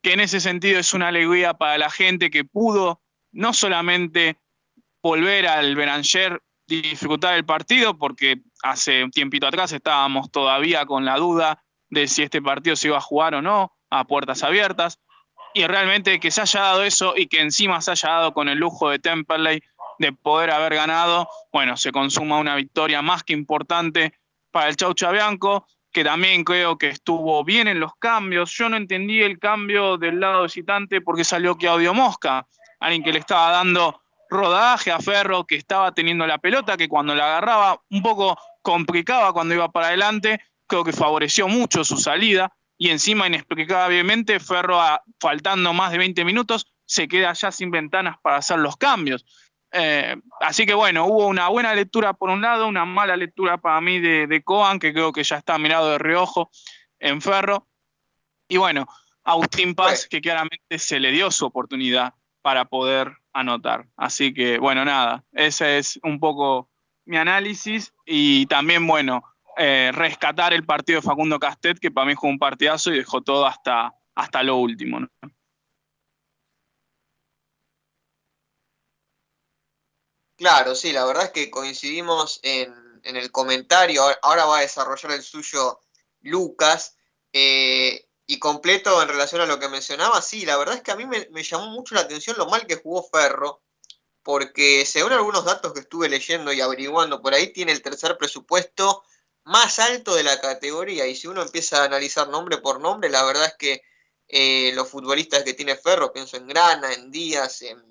que 0.02 0.14
en 0.14 0.20
ese 0.20 0.40
sentido 0.40 0.80
es 0.80 0.94
una 0.94 1.08
alegría 1.08 1.54
para 1.54 1.78
la 1.78 1.90
gente 1.90 2.30
que 2.30 2.44
pudo 2.44 3.02
no 3.32 3.54
solamente 3.54 4.38
volver 5.02 5.48
al 5.48 5.76
Beranger 5.76 6.42
disfrutar 6.68 7.36
el 7.36 7.46
partido, 7.46 7.98
porque 7.98 8.42
hace 8.62 9.04
un 9.04 9.12
tiempito 9.12 9.48
atrás 9.48 9.72
estábamos 9.72 10.32
todavía 10.32 10.86
con 10.86 11.06
la 11.06 11.18
duda 11.18 11.64
de 11.90 12.08
si 12.08 12.24
este 12.24 12.42
partido 12.42 12.76
se 12.76 12.88
iba 12.88 12.98
a 12.98 13.02
jugar 13.02 13.36
o 13.36 13.42
no, 13.42 13.76
a 13.90 14.06
puertas 14.06 14.44
abiertas. 14.44 15.00
Y 15.54 15.66
realmente 15.66 16.20
que 16.20 16.30
se 16.30 16.42
haya 16.42 16.62
dado 16.62 16.84
eso 16.84 17.16
y 17.18 17.28
que 17.28 17.42
encima 17.42 17.82
se 17.82 17.92
haya 17.92 18.10
dado 18.10 18.34
con 18.34 18.50
el 18.50 18.60
lujo 18.60 18.90
de 18.90 19.00
Temperley 19.00 19.64
de 19.98 20.14
poder 20.14 20.52
haber 20.52 20.76
ganado, 20.76 21.28
bueno, 21.52 21.76
se 21.76 21.92
consuma 21.92 22.38
una 22.38 22.56
victoria 22.56 23.02
más 23.02 23.24
que 23.24 23.34
importante 23.34 24.14
para 24.52 24.70
el 24.70 24.76
Chau 24.76 24.94
Chabianco, 24.94 25.68
que 25.92 26.04
también 26.04 26.44
creo 26.44 26.78
que 26.78 26.90
estuvo 26.90 27.44
bien 27.44 27.68
en 27.68 27.80
los 27.80 27.96
cambios. 27.96 28.52
Yo 28.52 28.70
no 28.70 28.78
entendí 28.78 29.22
el 29.22 29.40
cambio 29.40 29.98
del 29.98 30.20
lado 30.20 30.44
visitante 30.44 31.02
porque 31.02 31.24
salió 31.24 31.56
Claudio 31.56 31.94
Mosca, 31.94 32.48
alguien 32.80 33.04
que 33.04 33.14
le 33.14 33.20
estaba 33.20 33.52
dando 33.52 34.02
rodaje 34.30 34.92
a 34.92 35.00
Ferro, 35.00 35.46
que 35.46 35.56
estaba 35.56 35.92
teniendo 35.92 36.28
la 36.28 36.38
pelota, 36.38 36.78
que 36.78 36.88
cuando 36.88 37.16
la 37.16 37.26
agarraba 37.26 37.82
un 37.90 38.02
poco 38.02 38.38
complicaba 38.62 39.34
cuando 39.34 39.56
iba 39.56 39.70
para 39.70 39.88
adelante, 39.88 40.40
creo 40.68 40.84
que 40.84 40.94
favoreció 40.94 41.48
mucho 41.48 41.84
su 41.84 41.98
salida 41.98 42.54
y 42.78 42.90
encima 42.90 43.28
inexplicablemente 43.28 44.40
Ferro, 44.40 44.80
faltando 45.20 45.74
más 45.74 45.92
de 45.92 45.98
20 45.98 46.24
minutos, 46.24 46.68
se 46.86 47.08
queda 47.08 47.34
ya 47.34 47.52
sin 47.52 47.72
ventanas 47.72 48.18
para 48.22 48.38
hacer 48.38 48.60
los 48.60 48.78
cambios. 48.78 49.26
Eh, 49.72 50.16
así 50.42 50.66
que 50.66 50.74
bueno, 50.74 51.06
hubo 51.06 51.28
una 51.28 51.48
buena 51.50 51.74
lectura 51.74 52.14
por 52.14 52.30
un 52.30 52.42
lado, 52.42 52.68
una 52.68 52.86
mala 52.86 53.16
lectura 53.16 53.58
para 53.58 53.80
mí 53.82 54.00
de, 54.00 54.28
de 54.28 54.44
Coan, 54.44 54.80
que 54.80 54.94
creo 54.94 55.12
que 55.12 55.24
ya 55.24 55.38
está 55.38 55.58
mirado 55.58 55.92
de 55.92 55.98
reojo 55.98 56.50
en 57.00 57.22
Ferro. 57.22 57.68
Y 58.48 58.58
bueno, 58.58 58.88
Agustín 59.24 59.76
Paz, 59.76 60.08
que 60.08 60.22
claramente 60.22 60.80
se 60.80 61.00
le 61.00 61.12
dio 61.12 61.30
su 61.30 61.46
oportunidad 61.46 62.14
para 62.42 62.66
poder 62.66 63.18
anotar. 63.34 63.88
Así 63.96 64.34
que 64.34 64.58
bueno, 64.58 64.86
nada, 64.86 65.24
ese 65.34 65.78
es 65.78 66.00
un 66.04 66.20
poco 66.20 66.70
mi 67.06 67.18
análisis 67.18 67.94
y 68.06 68.46
también, 68.48 68.86
bueno, 68.88 69.24
eh, 69.58 69.92
rescatar 69.94 70.54
el 70.54 70.64
partido 70.64 71.02
de 71.02 71.08
Facundo 71.08 71.40
Castet, 71.40 71.80
que 71.80 71.92
para 71.92 72.08
mí 72.08 72.16
fue 72.16 72.30
un 72.30 72.40
partidazo 72.40 72.92
y 72.94 72.98
dejó 72.98 73.22
todo 73.22 73.46
hasta, 73.46 73.94
hasta 74.16 74.44
lo 74.44 74.56
último. 74.58 75.00
Claro, 80.40 80.74
sí, 80.74 80.94
la 80.94 81.04
verdad 81.04 81.26
es 81.26 81.32
que 81.32 81.52
coincidimos 81.52 82.40
en, 82.44 82.74
el 83.04 83.30
comentario. 83.30 84.04
Ahora 84.22 84.46
va 84.46 84.60
a 84.60 84.62
desarrollar 84.62 85.12
el 85.12 85.22
suyo 85.22 85.82
Lucas. 86.22 86.96
Eh, 87.34 88.08
y 88.26 88.40
completo 88.40 89.02
en 89.02 89.10
relación 89.10 89.42
a 89.42 89.46
lo 89.46 89.60
que 89.60 89.68
mencionaba, 89.68 90.22
sí, 90.22 90.46
la 90.46 90.56
verdad 90.56 90.76
es 90.76 90.82
que 90.82 90.92
a 90.92 90.96
mí 90.96 91.06
me, 91.06 91.44
llamó 91.44 91.68
mucho 91.72 91.94
la 91.96 92.02
atención 92.02 92.38
lo 92.38 92.46
mal 92.46 92.66
que 92.66 92.78
jugó 92.78 93.04
Ferro, 93.04 93.62
porque 94.24 94.86
según 94.86 95.12
algunos 95.12 95.44
datos 95.44 95.74
que 95.74 95.82
estuve 95.82 96.08
leyendo 96.08 96.54
y 96.54 96.62
averiguando 96.62 97.22
por 97.22 97.34
ahí, 97.34 97.52
tiene 97.52 97.74
el 97.74 97.82
tercer 97.82 98.18
presupuesto 98.18 99.04
más 99.44 99.80
alto 99.80 100.16
de 100.16 100.24
la 100.24 100.40
categoría. 100.40 101.06
Y 101.06 101.18
si 101.18 101.28
uno 101.28 101.42
empieza 101.42 101.82
a 101.82 101.86
analizar 101.86 102.30
nombre 102.30 102.60
por 102.60 102.80
nombre, 102.80 103.10
la 103.10 103.26
verdad 103.26 103.46
es 103.46 103.56
que 103.58 103.82
eh, 104.28 104.72
los 104.74 104.88
futbolistas 104.88 105.44
que 105.44 105.54
tiene 105.54 105.76
Ferro, 105.76 106.14
pienso 106.14 106.38
en 106.38 106.48
Grana, 106.48 106.94
en 106.94 107.12
Díaz, 107.12 107.64
en, 107.64 107.84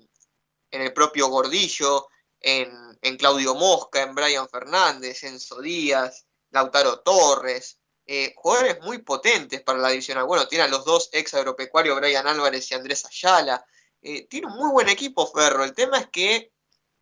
el 0.71 0.93
propio 0.93 1.27
Gordillo, 1.27 2.07
en, 2.41 3.17
Claudio 3.17 3.55
Mosca, 3.55 4.01
en 4.01 4.15
Brian 4.15 4.47
Fernández, 4.49 5.23
Enzo 5.23 5.61
Díaz, 5.61 6.25
Lautaro 6.51 6.99
Torres, 7.01 7.79
eh, 8.05 8.33
jugadores 8.35 8.79
muy 8.81 8.99
potentes 8.99 9.61
para 9.61 9.79
la 9.79 9.89
divisional. 9.89 10.25
Bueno, 10.25 10.47
tiene 10.47 10.63
a 10.63 10.67
los 10.67 10.85
dos 10.85 11.09
ex 11.11 11.33
agropecuarios, 11.33 11.95
Brian 11.97 12.27
Álvarez 12.27 12.71
y 12.71 12.75
Andrés 12.75 13.05
Ayala. 13.05 13.65
Eh, 14.01 14.27
tiene 14.27 14.47
un 14.47 14.53
muy 14.53 14.71
buen 14.71 14.89
equipo 14.89 15.27
Ferro. 15.27 15.63
El 15.63 15.73
tema 15.73 15.99
es 15.99 16.07
que 16.07 16.51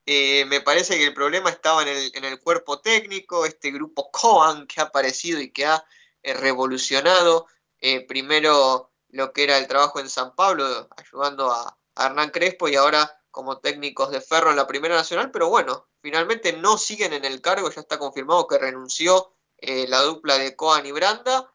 eh, 0.06 0.46
me 0.46 0.62
parece 0.62 0.98
que 0.98 1.06
el 1.06 1.14
problema 1.14 1.50
estaba 1.50 1.84
en 1.84 1.90
el, 1.90 2.12
en 2.16 2.26
el, 2.26 2.40
cuerpo 2.40 2.80
técnico, 2.80 3.46
este 3.46 3.72
grupo 3.72 4.10
Coan 4.12 4.68
que 4.68 4.82
ha 4.82 4.86
aparecido 4.86 5.40
y 5.40 5.52
que 5.52 5.66
ha 5.66 5.84
eh, 6.24 6.34
revolucionado 6.34 7.48
primero 8.08 8.92
lo 9.10 9.32
que 9.32 9.44
era 9.44 9.58
el 9.60 9.68
trabajo 9.68 10.00
en 10.00 10.10
San 10.10 10.36
Pablo, 10.36 10.90
ayudando 10.98 11.52
a, 11.52 11.78
Hernán 11.96 12.30
Crespo 12.30 12.68
y 12.68 12.76
ahora 12.76 13.20
como 13.38 13.60
técnicos 13.60 14.10
de 14.10 14.20
Ferro 14.20 14.50
en 14.50 14.56
la 14.56 14.66
Primera 14.66 14.96
Nacional, 14.96 15.30
pero 15.30 15.48
bueno, 15.48 15.88
finalmente 16.02 16.54
no 16.54 16.76
siguen 16.80 17.14
en 17.14 17.24
el 17.24 17.40
cargo, 17.40 17.70
ya 17.70 17.82
está 17.82 18.00
confirmado 18.00 18.48
que 18.48 18.58
renunció 18.58 19.32
la 19.62 20.02
dupla 20.02 20.40
de 20.40 20.56
Coan 20.56 20.88
y 20.88 20.92
Branda, 20.92 21.54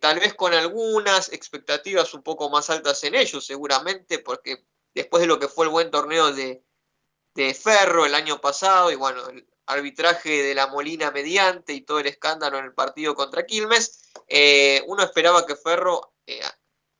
tal 0.00 0.18
vez 0.18 0.34
con 0.34 0.52
algunas 0.52 1.32
expectativas 1.32 2.12
un 2.12 2.24
poco 2.24 2.50
más 2.50 2.70
altas 2.70 3.04
en 3.04 3.14
ellos, 3.14 3.46
seguramente, 3.46 4.18
porque 4.18 4.66
después 4.94 5.20
de 5.20 5.28
lo 5.28 5.38
que 5.38 5.46
fue 5.46 5.66
el 5.66 5.70
buen 5.70 5.92
torneo 5.92 6.32
de, 6.32 6.64
de 7.34 7.54
Ferro 7.54 8.04
el 8.04 8.16
año 8.16 8.40
pasado 8.40 8.90
y 8.90 8.96
bueno, 8.96 9.28
el 9.28 9.46
arbitraje 9.66 10.42
de 10.42 10.54
la 10.54 10.66
Molina 10.66 11.10
mediante 11.10 11.72
y 11.72 11.82
todo 11.82 12.00
el 12.00 12.06
escándalo 12.06 12.58
en 12.58 12.66
el 12.66 12.74
partido 12.74 13.14
contra 13.14 13.46
Quilmes, 13.46 14.12
eh, 14.28 14.82
uno 14.86 15.02
esperaba 15.02 15.46
que 15.46 15.56
Ferro 15.56 16.14
eh, 16.26 16.40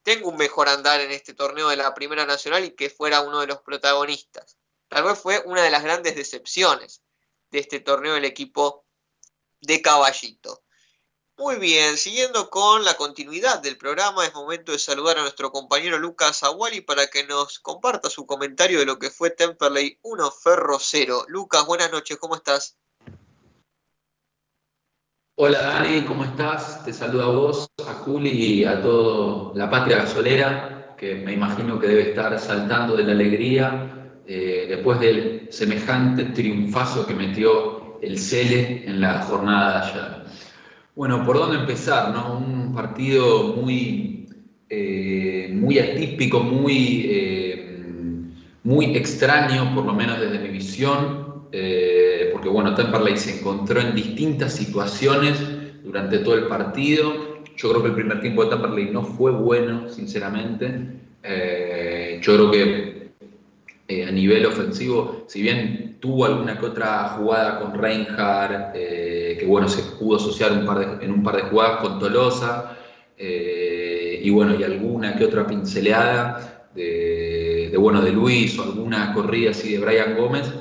tenga 0.05 0.29
un 0.29 0.37
mejor 0.37 0.69
andar 0.69 1.01
en 1.01 1.11
este 1.11 1.35
torneo 1.35 1.69
de 1.69 1.77
la 1.77 1.95
Primera 1.95 2.27
Nacional 2.27 2.65
y 2.65 2.77
que 2.77 2.91
fuera 2.91 3.23
uno 3.23 3.41
de 3.41 3.49
los 3.49 3.63
protagonistas. 3.63 4.59
Tal 4.89 5.03
vez 5.03 5.19
fue 5.19 5.43
una 5.47 5.63
de 5.63 5.71
las 5.71 5.83
grandes 5.83 6.15
decepciones 6.15 7.03
de 7.51 7.59
este 7.59 7.81
torneo 7.81 8.15
del 8.15 8.27
equipo 8.27 8.85
de 9.61 9.81
Caballito. 9.81 10.63
Muy 11.37 11.57
bien, 11.57 11.97
siguiendo 11.97 12.49
con 12.49 12.85
la 12.85 12.95
continuidad 12.97 13.61
del 13.61 13.77
programa, 13.77 14.25
es 14.25 14.35
momento 14.35 14.71
de 14.71 14.79
saludar 14.79 15.19
a 15.19 15.23
nuestro 15.23 15.51
compañero 15.51 15.99
Lucas 15.99 16.45
Aguali 16.45 16.81
para 16.81 17.09
que 17.09 17.25
nos 17.25 17.59
comparta 17.59 18.09
su 18.09 18.25
comentario 18.25 18.79
de 18.79 18.87
lo 18.87 19.01
que 19.01 19.11
fue 19.11 19.31
Temperley 19.31 19.99
1 20.03 20.31
Ferro 20.31 20.79
0. 20.79 21.25
Lucas, 21.27 21.67
buenas 21.67 21.91
noches, 21.91 22.19
¿cómo 22.19 22.37
estás? 22.37 22.77
Hola 25.37 25.63
Dani, 25.63 26.03
¿cómo 26.03 26.23
estás? 26.23 26.85
Te 26.85 26.93
saludo 26.93 27.23
a 27.25 27.35
vos, 27.35 27.69
a 27.89 27.95
Juli 27.95 28.31
y 28.31 28.65
a 28.65 28.81
toda 28.81 29.53
la 29.57 29.69
patria 29.69 29.97
gasolera, 29.97 30.95
que 30.97 31.17
me 31.17 31.33
imagino 31.33 31.81
que 31.81 31.89
debe 31.89 32.11
estar 32.11 32.39
saltando 32.39 32.97
de 32.97 33.03
la 33.03 33.11
alegría 33.11 34.13
eh, 34.29 34.67
después 34.69 35.01
del 35.01 35.49
semejante 35.51 36.27
triunfazo 36.27 37.05
que 37.05 37.15
metió 37.15 37.99
el 38.01 38.17
Cele 38.17 38.85
en 38.87 39.01
la 39.01 39.23
jornada 39.23 39.73
de 39.73 39.87
ayer. 39.89 40.25
Bueno, 40.95 41.25
¿por 41.27 41.37
dónde 41.37 41.57
empezar? 41.57 42.15
No? 42.15 42.39
Un 42.39 42.73
partido 42.73 43.55
muy, 43.55 44.29
eh, 44.69 45.51
muy 45.53 45.81
atípico, 45.81 46.45
muy, 46.45 47.07
eh, 47.11 47.89
muy 48.63 48.97
extraño, 48.97 49.75
por 49.75 49.85
lo 49.85 49.95
menos 49.95 50.21
desde 50.21 50.39
mi 50.39 50.51
visión, 50.51 51.49
porque 52.45 52.53
bueno, 52.57 52.75
Temperley 52.75 53.17
se 53.17 53.39
encontró 53.39 53.81
en 53.81 53.95
distintas 53.95 54.53
situaciones 54.53 55.41
durante 55.83 56.19
todo 56.19 56.35
el 56.35 56.47
partido. 56.47 57.41
Yo 57.57 57.71
creo 57.71 57.83
que 57.83 57.89
el 57.89 57.95
primer 57.95 58.21
tiempo 58.21 58.45
de 58.45 58.51
Temperley 58.51 58.91
no 58.91 59.03
fue 59.03 59.31
bueno, 59.31 59.89
sinceramente. 59.89 60.69
yo 62.21 62.35
creo 62.35 62.51
que 62.51 63.09
a 64.07 64.11
nivel 64.11 64.45
ofensivo, 64.45 65.25
si 65.27 65.41
bien 65.41 65.97
tuvo 66.01 66.27
alguna 66.27 66.59
que 66.59 66.67
otra 66.67 67.15
jugada 67.17 67.61
con 67.61 67.81
Reinhardt, 67.81 68.75
que 68.75 69.45
bueno, 69.47 69.67
se 69.67 69.81
pudo 69.97 70.19
asociar 70.19 70.53
un 70.53 70.67
par 70.67 70.99
en 71.01 71.11
un 71.11 71.23
par 71.23 71.37
de 71.37 71.43
jugadas 71.45 71.81
con 71.81 71.99
Tolosa, 71.99 72.77
eh, 73.17 74.21
y 74.23 74.29
bueno, 74.29 74.55
y 74.55 74.65
alguna 74.65 75.17
que 75.17 75.25
otra 75.25 75.47
pinceleada 75.47 76.69
de, 76.75 77.73
bueno, 77.79 78.03
de 78.03 78.13
Luis 78.13 78.59
o 78.59 78.65
alguna 78.65 79.15
corrida 79.15 79.53
así 79.53 79.73
de 79.73 79.79
Brian 79.79 80.15
Gómez, 80.15 80.53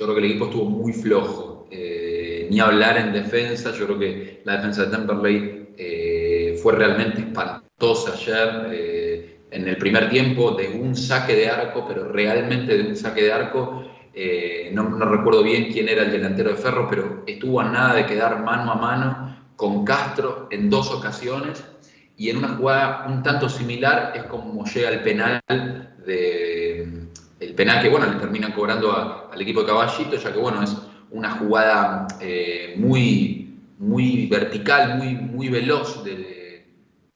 yo 0.00 0.06
creo 0.06 0.14
que 0.14 0.24
el 0.24 0.30
equipo 0.30 0.46
estuvo 0.46 0.64
muy 0.64 0.94
flojo. 0.94 1.68
Eh, 1.70 2.48
ni 2.50 2.58
hablar 2.58 2.96
en 2.96 3.12
defensa, 3.12 3.70
yo 3.72 3.84
creo 3.84 3.98
que 3.98 4.40
la 4.44 4.56
defensa 4.56 4.86
de 4.86 4.96
Temperley 4.96 5.68
eh, 5.76 6.58
fue 6.62 6.74
realmente 6.74 7.20
espantosa 7.20 8.14
ayer. 8.14 9.28
en 9.52 9.66
el 9.68 9.76
primer 9.76 10.08
tiempo 10.08 10.52
de 10.52 10.68
un 10.68 10.96
saque 10.96 11.34
de 11.34 11.48
arco, 11.48 11.84
pero 11.86 12.10
realmente 12.10 12.78
de 12.78 12.88
un 12.88 12.96
saque 12.96 13.24
de 13.24 13.32
arco, 13.32 13.84
eh, 14.14 14.70
no, 14.72 14.98
recuerdo 15.04 15.42
bien 15.42 15.70
quién 15.72 15.88
era 15.88 16.02
el 16.02 16.10
delantero 16.10 16.50
de 16.50 16.56
Ferro, 16.56 16.86
pero 16.88 17.22
estuvo 17.26 17.60
a 17.60 17.64
nada 17.64 17.94
de 17.94 18.06
quedar 18.06 18.42
mano 18.42 18.72
a 18.72 18.74
mano 18.76 19.36
con 19.56 19.84
Castro 19.84 20.48
en 20.50 20.70
dos 20.70 20.90
ocasiones 20.90 21.64
y 22.16 22.30
en 22.30 22.38
una 22.38 22.56
jugada 22.56 23.06
un 23.08 23.22
tanto 23.22 23.48
similar 23.48 24.12
es 24.16 24.24
como 24.24 24.64
llega 24.64 24.90
el 24.90 25.02
penal 25.02 25.40
de 26.06 27.09
el 27.50 27.54
penal 27.54 27.82
que 27.82 27.88
bueno 27.88 28.06
le 28.06 28.18
terminan 28.18 28.52
cobrando 28.52 29.28
al 29.30 29.40
equipo 29.40 29.60
de 29.60 29.66
Caballito 29.66 30.16
ya 30.16 30.32
que 30.32 30.38
bueno 30.38 30.62
es 30.62 30.76
una 31.10 31.32
jugada 31.32 32.06
eh, 32.20 32.74
muy 32.78 33.58
muy 33.78 34.26
vertical 34.26 34.96
muy 34.96 35.14
muy 35.14 35.48
veloz 35.48 36.02
del, 36.04 36.64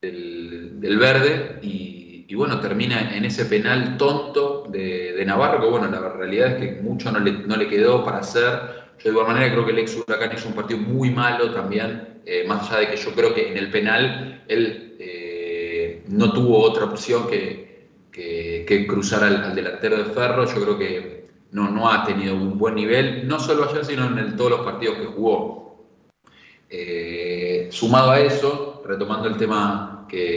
del 0.00 0.98
verde 0.98 1.58
y 1.62 2.36
bueno, 2.36 2.60
termina 2.60 3.16
en 3.16 3.24
ese 3.24 3.44
penal 3.44 3.96
tonto 3.96 4.66
de, 4.68 5.22
Navarro, 5.24 5.60
que 5.60 5.68
bueno, 5.68 5.88
la 5.88 6.08
realidad 6.10 6.52
es 6.52 6.56
que 6.56 6.82
mucho 6.82 7.10
no 7.12 7.20
le, 7.20 7.68
quedó 7.68 8.04
para 8.04 8.18
hacer. 8.18 8.84
Yo 8.98 9.04
de 9.04 9.10
igual 9.10 9.28
manera 9.28 9.52
creo 9.52 9.64
que 9.64 9.72
el 9.72 9.78
ex 9.78 9.96
Huracán 9.96 10.32
hizo 10.34 10.48
un 10.48 10.54
partido 10.54 10.80
muy 10.80 11.10
malo 11.10 11.52
también, 11.52 12.20
eh, 12.26 12.44
más 12.46 12.68
allá 12.68 12.80
de 12.80 12.90
que 12.90 12.96
yo 12.96 13.12
creo 13.12 13.34
que 13.34 13.52
en 13.52 13.56
el 13.56 13.70
penal 13.70 14.42
él 14.48 14.96
eh, 14.98 16.02
no 16.08 16.32
tuvo 16.32 16.58
otra 16.58 16.84
opción 16.84 17.28
que, 17.28 17.73
que, 18.14 18.86
cruzar 18.88 19.24
al, 19.24 19.54
delantero 19.54 19.98
de 19.98 20.04
Ferro. 20.04 20.46
Yo 20.46 20.62
creo 20.62 20.78
que 20.78 21.26
no, 21.52 21.70
no 21.70 21.90
ha 21.90 22.04
tenido 22.04 22.34
un 22.34 22.56
buen 22.56 22.76
nivel, 22.76 23.26
no 23.26 23.38
solo 23.38 23.68
ayer, 23.68 23.84
sino 23.84 24.06
en 24.06 24.36
todos 24.36 24.50
los 24.50 24.60
partidos 24.60 24.96
que 24.98 25.06
jugó. 25.06 25.84
Eh, 26.70 27.68
sumado 27.70 28.10
a 28.10 28.20
eso, 28.20 28.82
retomando 28.86 29.28
el 29.28 29.36
tema 29.36 29.94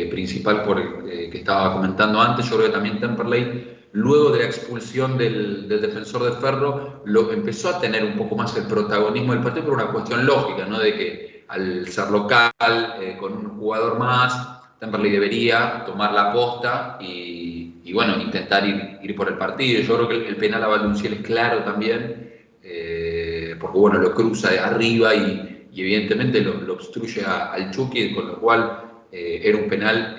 principal 0.10 0.64
por, 0.64 0.80
eh, 0.80 1.30
que 1.30 1.40
estaba 1.40 1.74
comentando 1.74 2.22
antes, 2.22 2.50
yo 2.50 2.58
creo 2.58 2.68
que 2.68 2.74
también 2.74 3.00
Temperley, 3.00 3.90
luego 3.94 4.32
de 4.32 4.40
la 4.40 4.46
expulsión 4.46 5.18
del, 5.18 5.68
defensor 5.68 6.24
de 6.24 6.32
Ferro, 6.34 7.02
lo, 7.06 7.32
empezó 7.32 7.70
a 7.70 7.80
tener 7.80 8.04
un 8.04 8.18
poco 8.18 8.36
más 8.36 8.56
el 8.58 8.64
protagonismo 8.64 9.34
del 9.34 9.44
partido 9.44 9.66
por 9.66 9.76
una 9.76 9.88
cuestión 9.88 10.26
lógica, 10.26 10.66
¿no? 10.66 10.80
de 10.80 10.94
que 10.96 11.46
al 11.48 11.88
ser 11.88 12.10
local, 12.10 12.52
eh, 13.00 13.18
con 13.20 13.34
un 13.34 13.58
jugador 13.58 13.98
más, 13.98 14.60
Temperley 14.80 15.12
debería 15.12 15.84
tomar 15.86 16.14
la 16.14 16.32
posta 16.34 16.98
y, 17.00 17.57
bueno, 17.94 18.22
intentar 18.22 18.66
ir, 18.68 19.00
ir, 19.02 19.16
por 19.16 19.28
el 19.28 19.38
partido. 19.38 19.82
Yo 19.82 19.96
creo 19.96 20.10
que 20.10 20.28
el, 20.28 20.36
penal 20.36 20.64
a 20.64 20.68
Valunciel 20.68 21.14
es 21.14 21.22
claro 21.22 21.64
también, 21.64 22.32
eh, 22.64 23.56
porque 23.60 23.78
bueno, 23.78 24.00
lo 24.00 24.14
cruza 24.14 24.50
arriba 24.66 25.16
y, 25.16 25.68
evidentemente 25.76 26.42
lo, 26.42 26.74
obstruye 26.74 27.24
al 27.24 27.72
Chucky, 27.72 28.14
con 28.14 28.28
lo 28.28 28.40
cual 28.40 28.84
era 29.12 29.58
un 29.58 29.70
penal 29.70 30.18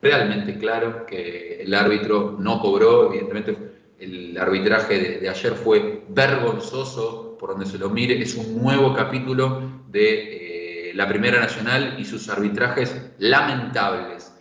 realmente 0.00 0.58
claro 0.58 1.04
que 1.06 1.62
el 1.62 1.74
árbitro 1.74 2.36
no 2.38 2.60
cobró, 2.60 3.08
evidentemente 3.08 3.56
el 3.98 4.38
arbitraje 4.38 5.18
de, 5.20 5.28
ayer 5.28 5.54
fue 5.54 6.04
vergonzoso, 6.08 7.36
por 7.38 7.50
donde 7.50 7.66
se 7.66 7.78
lo 7.78 7.88
mire, 7.90 8.20
es 8.20 8.34
un 8.36 8.62
nuevo 8.62 8.94
capítulo 8.94 9.82
de 9.88 10.92
la 10.94 11.08
Primera 11.08 11.40
Nacional 11.40 11.96
y 11.98 12.04
sus 12.04 12.28
arbitrajes 12.28 13.12
lamentables. 13.18 14.32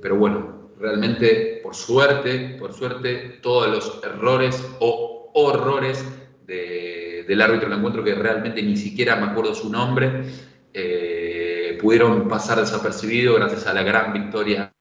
pero 0.00 0.16
bueno, 0.16 0.53
realmente, 0.78 1.60
por 1.62 1.74
suerte, 1.74 2.56
por 2.58 2.72
suerte, 2.72 3.38
todos 3.42 3.68
los 3.68 4.00
errores 4.04 4.62
o 4.80 5.30
horrores 5.34 6.04
del 6.46 7.40
árbitro 7.40 7.68
del 7.68 7.78
encuentro, 7.78 8.04
que 8.04 8.14
realmente 8.14 8.62
ni 8.62 8.76
siquiera 8.76 9.16
me 9.16 9.26
acuerdo 9.26 9.54
su 9.54 9.70
nombre, 9.70 10.24
eh, 10.72 11.78
pudieron 11.80 12.28
pasar 12.28 12.60
desapercibidos 12.60 13.36
gracias 13.36 13.66
a 13.66 13.74
la 13.74 13.82
gran 13.82 14.12
victoria 14.12 14.72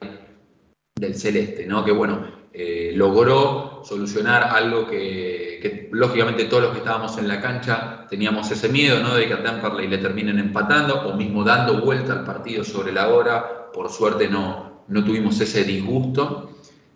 del 0.96 1.16
Celeste, 1.16 1.66
¿no? 1.66 1.84
que 1.84 1.92
bueno, 1.92 2.28
eh, 2.52 2.94
logró 2.96 3.82
solucionar 3.84 4.44
algo 4.44 4.88
que, 4.88 5.90
lógicamente 5.92 6.46
todos 6.46 6.64
los 6.64 6.72
que 6.72 6.80
estábamos 6.80 7.18
en 7.18 7.28
la 7.28 7.42
cancha 7.42 8.06
teníamos 8.10 8.50
ese 8.52 8.70
miedo 8.70 9.00
¿no? 9.02 9.16
de 9.16 9.28
que 9.28 9.34
a 9.34 9.44
Temperley 9.44 9.88
le 9.88 9.98
terminen 9.98 10.40
empatando 10.40 11.08
o 11.08 11.16
mismo 11.16 11.44
dando 11.44 11.82
vuelta 11.82 12.14
al 12.14 12.24
partido 12.24 12.64
sobre 12.64 12.92
la 12.92 13.10
hora, 13.10 13.72
por 13.72 13.90
suerte 13.90 14.28
no, 14.28 14.73
no 14.88 15.04
tuvimos 15.04 15.40
ese 15.40 15.64
disgusto. 15.64 16.50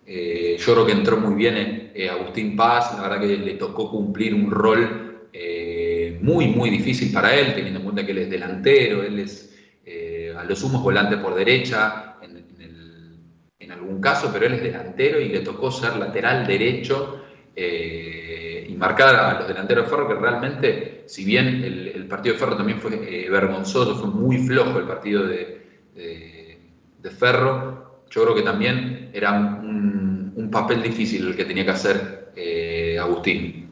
Eh, 0.06 0.58
yo 0.60 0.74
creo 0.74 0.86
que 0.86 0.92
entró 0.94 1.18
muy 1.18 1.36
bien 1.36 1.92
eh, 1.94 2.10
Agustín 2.10 2.56
Paz, 2.56 2.94
la 2.96 3.04
verdad 3.04 3.20
que 3.20 3.38
le 3.38 3.54
tocó 3.56 3.92
cumplir 3.92 4.34
un 4.34 4.50
rol 4.50 5.28
eh, 5.34 6.18
muy, 6.22 6.48
muy 6.48 6.70
difícil 6.70 7.12
para 7.12 7.36
él, 7.36 7.54
teniendo 7.54 7.80
en 7.80 7.84
cuenta 7.84 8.06
que 8.06 8.12
él 8.12 8.20
es 8.20 8.30
delantero, 8.30 9.04
él 9.04 9.20
es 9.20 9.54
a 10.38 10.44
lo 10.44 10.56
sumo 10.56 10.82
volante 10.82 11.18
por 11.18 11.34
derecha 11.34 12.18
en, 12.22 13.72
algún 13.72 14.00
caso, 14.00 14.30
pero 14.32 14.46
él 14.46 14.54
es 14.54 14.64
delantero 14.64 15.20
y 15.20 15.30
le 15.30 15.40
tocó 15.40 15.72
ser 15.72 15.96
lateral 15.98 16.46
derecho 16.46 17.24
y 17.56 18.74
marcar 18.76 19.16
a 19.16 19.40
los 19.40 19.48
delanteros 19.48 19.86
de 19.86 19.90
Ferro, 19.90 20.08
que 20.08 20.16
realmente, 20.16 21.04
si 21.08 21.26
bien 21.26 21.48
el, 21.48 22.06
partido 22.08 22.34
de 22.34 22.40
Ferro 22.40 22.56
también 22.56 22.80
fue 22.80 22.92
vergonzoso, 23.30 23.96
fue 23.96 24.10
muy 24.10 24.38
flojo 24.38 24.80
el 24.80 24.86
partido 24.86 25.26
de 25.26 25.58
de 25.98 26.37
Ferro, 27.10 27.88
yo 28.10 28.24
creo 28.24 28.36
que 28.36 28.42
también 28.42 29.10
era 29.14 29.34
un, 29.34 30.50
papel 30.52 30.82
difícil 30.82 31.28
el 31.28 31.36
que 31.36 31.44
tenía 31.44 31.66
que 31.66 31.72
hacer 31.72 32.32
eh, 32.34 32.98
Agustín. 32.98 33.70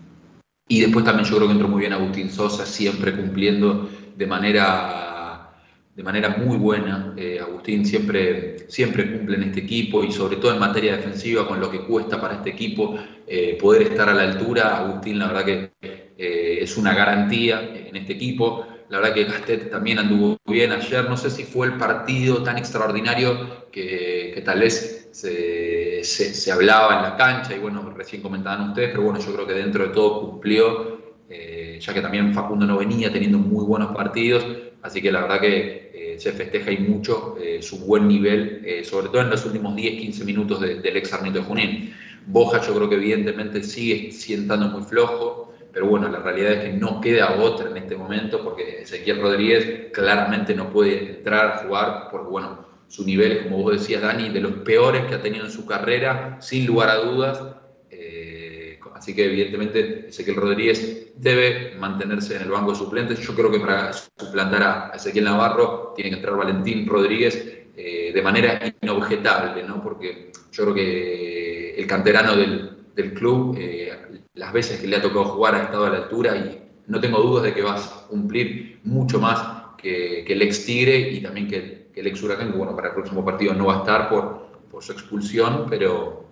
Y 0.67 0.81
después 0.81 1.05
también 1.05 1.25
yo 1.27 1.37
creo 1.37 1.47
que 1.47 1.53
entró 1.53 1.69
muy 1.69 1.79
bien 1.79 1.93
Agustín 1.93 2.29
Sosa, 2.29 2.65
siempre 2.65 3.15
cumpliendo 3.15 3.89
de 4.15 4.27
manera, 4.27 5.53
de 5.95 6.03
manera 6.03 6.35
muy 6.37 6.57
buena. 6.57 7.13
Eh, 7.15 7.39
Agustín 7.39 7.85
siempre, 7.85 8.69
siempre 8.69 9.09
cumple 9.09 9.37
en 9.37 9.43
este 9.43 9.61
equipo 9.61 10.03
y 10.03 10.11
sobre 10.11 10.35
todo 10.35 10.53
en 10.53 10.59
materia 10.59 10.97
defensiva, 10.97 11.47
con 11.47 11.61
lo 11.61 11.71
que 11.71 11.79
cuesta 11.85 12.19
para 12.19 12.35
este 12.35 12.49
equipo 12.49 12.99
eh, 13.25 13.57
poder 13.59 13.83
estar 13.83 14.09
a 14.09 14.13
la 14.13 14.23
altura. 14.23 14.77
Agustín 14.79 15.17
la 15.17 15.27
verdad 15.27 15.45
que 15.45 15.71
es 16.17 16.75
una 16.77 16.93
garantía 16.93 17.61
en 17.61 17.95
este 17.95 18.13
equipo. 18.13 18.67
La 18.89 18.99
verdad 18.99 19.15
que 19.15 19.23
Gastet 19.23 19.71
también 19.71 19.97
anduvo 19.97 20.37
bien 20.45 20.71
ayer. 20.71 21.09
No 21.09 21.17
sé 21.17 21.29
si 21.29 21.43
fue 21.43 21.67
el 21.67 21.77
partido 21.77 22.43
tan 22.43 22.57
extraordinario 22.57 23.65
que, 23.71 24.41
tal 24.45 24.59
vez 24.59 25.09
se, 25.11 26.51
hablaba 26.51 26.97
en 26.97 27.03
la 27.03 27.17
cancha 27.17 27.55
y 27.55 27.59
bueno, 27.59 27.89
recién 27.95 28.21
comentaban 28.21 28.69
ustedes, 28.69 28.91
pero 28.91 29.03
bueno, 29.03 29.19
yo 29.19 29.33
creo 29.33 29.47
que 29.47 29.53
dentro 29.53 29.87
de 29.87 29.93
todo 29.93 30.21
cumplió, 30.21 31.15
eh, 31.29 31.79
ya 31.81 31.93
que 31.93 32.01
también 32.01 32.33
Facundo 32.33 32.65
no 32.65 32.77
venía 32.77 33.11
teniendo 33.11 33.39
muy 33.39 33.65
buenos 33.65 33.95
partidos, 33.95 34.45
así 34.83 35.01
que 35.01 35.11
la 35.11 35.21
verdad 35.21 35.41
que 35.41 35.91
eh, 35.93 36.19
se 36.19 36.31
festeja 36.33 36.71
y 36.71 36.77
mucho 36.77 37.37
eh, 37.41 37.61
su 37.63 37.79
buen 37.79 38.07
nivel, 38.07 38.83
sobre 38.83 39.07
todo 39.07 39.21
en 39.21 39.31
los 39.31 39.45
últimos 39.45 39.75
10-15 39.75 40.25
minutos 40.25 40.61
del 40.61 40.97
ex 40.97 41.11
Arnito 41.11 41.39
de 41.39 41.45
Junín. 41.45 41.93
Boja 42.27 42.61
yo 42.61 42.73
creo 42.75 42.89
que 42.89 42.95
evidentemente 42.95 43.63
sigue 43.63 44.11
siendo 44.11 44.57
muy 44.57 44.83
flojo, 44.83 45.44
pero 45.75 45.87
bueno, 45.87 46.07
la 46.07 46.19
realidad 46.19 46.53
es 46.53 46.63
que 46.63 46.71
no 46.71 47.01
queda 47.01 47.35
otra 47.35 47.69
en 47.69 47.75
este 47.75 47.97
momento 47.97 48.41
porque 48.41 48.83
Ezequiel 48.83 49.21
Rodríguez 49.21 49.91
claramente 49.91 50.55
no 50.55 50.69
puede 50.69 51.17
entrar 51.17 51.47
a 51.47 51.57
jugar 51.57 52.07
porque, 52.09 52.29
bueno, 52.29 52.65
su 52.87 53.03
nivel 53.05 53.43
como 53.43 53.61
vos 53.61 53.73
decías, 53.73 54.01
Dani, 54.01 54.29
de 54.29 54.39
los 54.39 54.53
peores 54.59 55.03
que 55.03 55.15
ha 55.15 55.21
tenido 55.21 55.43
en 55.43 55.51
su 55.51 55.65
carrera, 55.65 56.37
sin 56.39 56.65
lugar 56.65 56.91
a 56.91 56.95
dudas. 56.95 57.43
Eh, 57.89 58.79
así 58.93 59.13
que, 59.13 59.25
evidentemente, 59.25 60.07
Ezequiel 60.07 60.37
Rodríguez 60.37 61.11
debe 61.17 61.75
mantenerse 61.77 62.37
en 62.37 62.43
el 62.43 62.51
banco 62.51 62.71
de 62.71 62.77
suplentes. 62.77 63.19
Yo 63.19 63.35
creo 63.35 63.51
que 63.51 63.59
para 63.59 63.91
suplantar 63.91 64.63
a 64.63 64.91
Ezequiel 64.95 65.25
Navarro 65.25 65.91
tiene 65.93 66.11
que 66.11 66.15
entrar 66.15 66.37
Valentín 66.37 66.87
Rodríguez 66.87 67.65
eh, 67.75 68.13
de 68.15 68.21
manera 68.21 68.61
inobjetable, 68.81 69.63
¿no? 69.63 69.83
Porque 69.83 70.31
yo 70.53 70.63
creo 70.63 70.73
que 70.73 71.75
el 71.75 71.85
canterano 71.85 72.33
del, 72.37 72.77
del 72.95 73.13
club 73.13 73.57
eh, 73.59 73.91
las 74.35 74.53
veces 74.53 74.79
que 74.79 74.87
le 74.87 74.97
ha 74.97 75.01
tocado 75.01 75.25
jugar 75.25 75.55
ha 75.55 75.63
estado 75.63 75.85
a 75.85 75.89
la 75.89 75.97
altura 75.97 76.35
y 76.35 76.61
no 76.87 76.99
tengo 76.99 77.19
dudas 77.19 77.43
de 77.43 77.53
que 77.53 77.61
va 77.61 77.75
a 77.75 78.07
cumplir 78.07 78.79
mucho 78.83 79.19
más 79.19 79.75
que, 79.77 80.23
el 80.23 80.41
ex 80.41 80.65
Tigre 80.65 80.97
y 81.11 81.21
también 81.21 81.47
que, 81.47 81.85
el 81.95 82.07
ex 82.07 82.21
Huracán, 82.21 82.51
que 82.51 82.57
bueno, 82.57 82.75
para 82.75 82.89
el 82.89 82.93
próximo 82.93 83.23
partido 83.23 83.53
no 83.53 83.67
va 83.67 83.75
a 83.75 83.79
estar 83.79 84.09
por, 84.09 84.45
su 84.81 84.91
expulsión, 84.91 85.67
pero, 85.69 86.25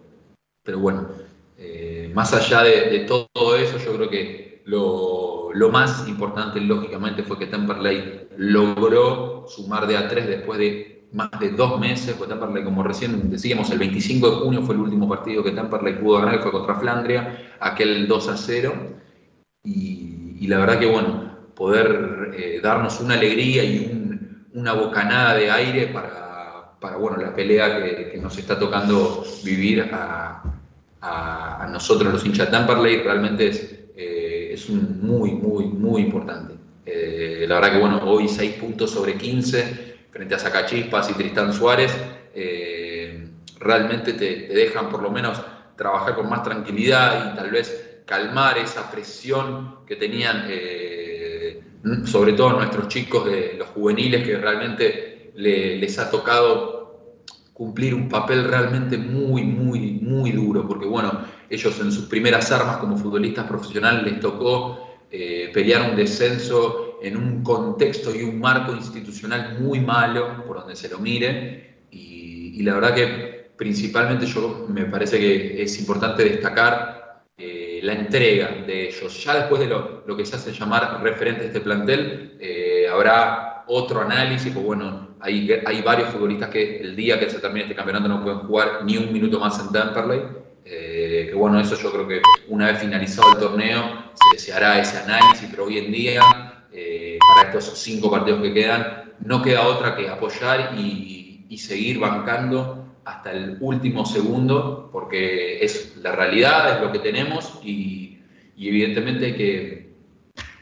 pero 0.61 0.77
bueno, 0.79 1.07
eh, 1.57 2.11
más 2.13 2.33
allá 2.33 2.61
de, 2.61 3.05
todo 3.07 3.55
eso, 3.55 3.77
yo 3.77 3.95
creo 3.95 4.09
que 4.09 4.61
lo, 4.65 5.53
lo, 5.53 5.69
más 5.69 6.05
importante, 6.09 6.59
lógicamente, 6.59 7.23
fue 7.23 7.39
que 7.39 7.45
Temperley 7.45 8.27
logró 8.35 9.45
sumar 9.47 9.87
de 9.87 9.95
a 9.95 10.09
tres 10.09 10.27
después 10.27 10.59
de 10.59 10.92
más 11.13 11.29
de 11.39 11.51
dos 11.51 11.79
meses, 11.79 12.15
pues 12.17 12.27
Temperley, 12.27 12.63
como 12.63 12.83
recién 12.83 13.29
decíamos, 13.29 13.69
el 13.69 13.77
25 13.77 14.29
de 14.29 14.35
junio 14.37 14.61
fue 14.63 14.75
el 14.75 14.81
último 14.81 15.07
partido 15.07 15.43
que 15.43 15.51
Temperley 15.51 15.99
pudo 15.99 16.19
ganar, 16.19 16.41
fue 16.41 16.51
contra 16.51 16.75
Flandria, 16.75 17.55
aquel 17.59 18.07
2 18.07 18.29
a 18.29 18.37
0. 18.37 18.73
Y, 19.63 20.47
la 20.47 20.57
verdad 20.57 20.79
que, 20.79 20.87
bueno, 20.87 21.37
poder 21.55 22.31
eh, 22.35 22.59
darnos 22.61 22.99
una 22.99 23.13
alegría 23.13 23.63
y 23.63 24.19
una 24.53 24.73
bocanada 24.73 25.35
de 25.35 25.49
aire 25.49 25.87
para, 25.87 26.97
bueno, 26.97 27.17
la 27.17 27.33
pelea 27.33 28.11
que, 28.11 28.19
nos 28.21 28.37
está 28.37 28.59
tocando 28.59 29.23
vivir 29.43 29.89
a, 29.93 30.43
nosotros 31.71 32.13
los 32.13 32.25
hinchas 32.25 32.51
de 32.51 32.57
Temperley, 32.57 32.97
realmente 33.01 33.47
es, 33.47 33.79
eh, 33.95 34.51
es 34.53 34.69
un 34.69 34.99
muy, 35.01 35.31
muy, 35.31 35.65
muy 35.65 36.01
importante. 36.03 36.53
Eh, 36.85 37.45
la 37.47 37.55
verdad 37.55 37.73
que, 37.73 37.79
bueno, 37.79 38.01
hoy 38.03 38.27
6 38.27 38.53
puntos 38.53 38.91
sobre 38.91 39.15
15 39.15 39.92
frente 40.13 40.35
a 40.35 40.39
Sacachispas 40.39 41.09
y 41.09 41.13
Tristán 41.13 41.51
Suárez, 41.51 41.91
eh, 42.35 43.27
realmente 43.59 44.13
te, 44.13 44.47
dejan 44.47 44.89
por 44.89 45.01
lo 45.01 45.09
menos 45.09 45.41
trabajar 45.75 46.13
con 46.15 46.29
más 46.29 46.43
tranquilidad 46.43 47.33
y 47.33 47.35
tal 47.35 47.49
vez 47.49 48.01
calmar 48.05 48.59
esa 48.59 48.91
presión 48.91 49.77
que 49.87 49.95
tenían, 49.95 50.45
eh, 50.47 51.61
sobre 52.05 52.33
todo 52.33 52.53
nuestros 52.53 52.87
chicos 52.89 53.25
de 53.25 53.55
los 53.57 53.69
juveniles, 53.69 54.23
que 54.25 54.37
realmente 54.37 55.31
les 55.35 55.97
ha 55.97 56.11
tocado 56.11 56.83
cumplir 57.53 57.95
un 57.95 58.07
papel 58.07 58.43
realmente 58.43 58.97
muy, 58.97 59.43
muy, 59.43 59.93
muy 59.93 60.31
duro, 60.31 60.67
porque 60.67 60.85
bueno, 60.85 61.21
ellos 61.49 61.79
en 61.79 61.91
sus 61.91 62.05
primeras 62.05 62.51
armas 62.51 62.77
como 62.77 62.97
futbolistas 62.97 63.47
profesionales 63.47 64.03
les 64.03 64.19
tocó 64.19 64.93
eh, 65.11 65.49
pelear 65.53 65.89
un 65.89 65.95
descenso 65.95 66.92
en 67.03 67.17
un 67.17 67.43
contexto 67.43 68.15
y 68.15 68.23
un 68.23 68.39
marco 68.39 68.73
institucional 68.73 69.59
muy 69.59 69.79
malo, 69.79 70.43
por 70.47 70.57
donde 70.57 70.75
se 70.75 70.89
lo 70.89 70.99
mire, 70.99 71.75
y, 71.91 72.63
la 72.63 72.75
verdad 72.75 72.95
que 72.95 73.51
principalmente 73.57 74.25
yo 74.25 74.65
me 74.69 74.85
parece 74.85 75.19
que 75.19 75.61
es 75.61 75.79
importante 75.79 76.23
destacar 76.23 77.23
eh, 77.37 77.81
la 77.83 77.93
entrega 77.93 78.63
de 78.65 78.87
ellos. 78.87 79.21
Ya 79.21 79.35
después 79.35 79.59
de 79.59 79.67
lo, 79.67 80.15
que 80.15 80.25
se 80.25 80.37
hace 80.37 80.53
llamar 80.53 81.03
referente 81.03 81.41
de 81.41 81.47
este 81.47 81.59
plantel, 81.59 82.37
eh, 82.39 82.87
habrá 82.89 83.65
otro 83.67 83.99
análisis, 83.99 84.53
pues 84.53 84.65
bueno, 84.65 85.15
hay, 85.19 85.51
hay 85.65 85.81
varios 85.81 86.09
futbolistas 86.09 86.49
que 86.49 86.79
el 86.79 86.95
día 86.95 87.19
que 87.19 87.29
se 87.29 87.39
termine 87.39 87.63
este 87.63 87.75
campeonato 87.75 88.07
no 88.07 88.23
pueden 88.23 88.39
jugar 88.39 88.85
ni 88.85 88.95
un 88.95 89.11
minuto 89.11 89.39
más 89.39 89.59
en 89.59 89.71
Temperley, 89.73 90.21
eh, 90.65 91.27
que 91.29 91.35
bueno, 91.35 91.59
eso 91.59 91.77
yo 91.77 91.91
creo 91.91 92.07
que 92.07 92.21
una 92.47 92.67
vez 92.67 92.79
finalizado 92.79 93.33
el 93.33 93.37
torneo 93.37 94.11
se, 94.37 94.53
hará 94.53 94.79
ese 94.79 94.97
análisis, 94.97 95.47
pero 95.51 95.65
hoy 95.65 95.77
en 95.77 95.91
día, 95.91 96.21
eh, 96.73 97.19
para 97.35 97.49
estos 97.49 97.77
cinco 97.77 98.09
partidos 98.09 98.41
que 98.41 98.53
quedan, 98.53 99.13
no 99.19 99.41
queda 99.41 99.67
otra 99.67 99.95
que 99.95 100.09
apoyar 100.09 100.75
y, 100.77 101.19
seguir 101.55 101.99
bancando 101.99 102.95
hasta 103.05 103.31
el 103.31 103.57
último 103.61 104.07
segundo, 104.07 104.89
porque 104.91 105.63
es 105.63 105.95
la 105.97 106.11
realidad, 106.11 106.75
es 106.75 106.81
lo 106.81 106.91
que 106.91 106.97
tenemos 106.97 107.59
y, 107.63 108.17
evidentemente 108.57 109.27
hay 109.27 109.35
que, 109.35 109.93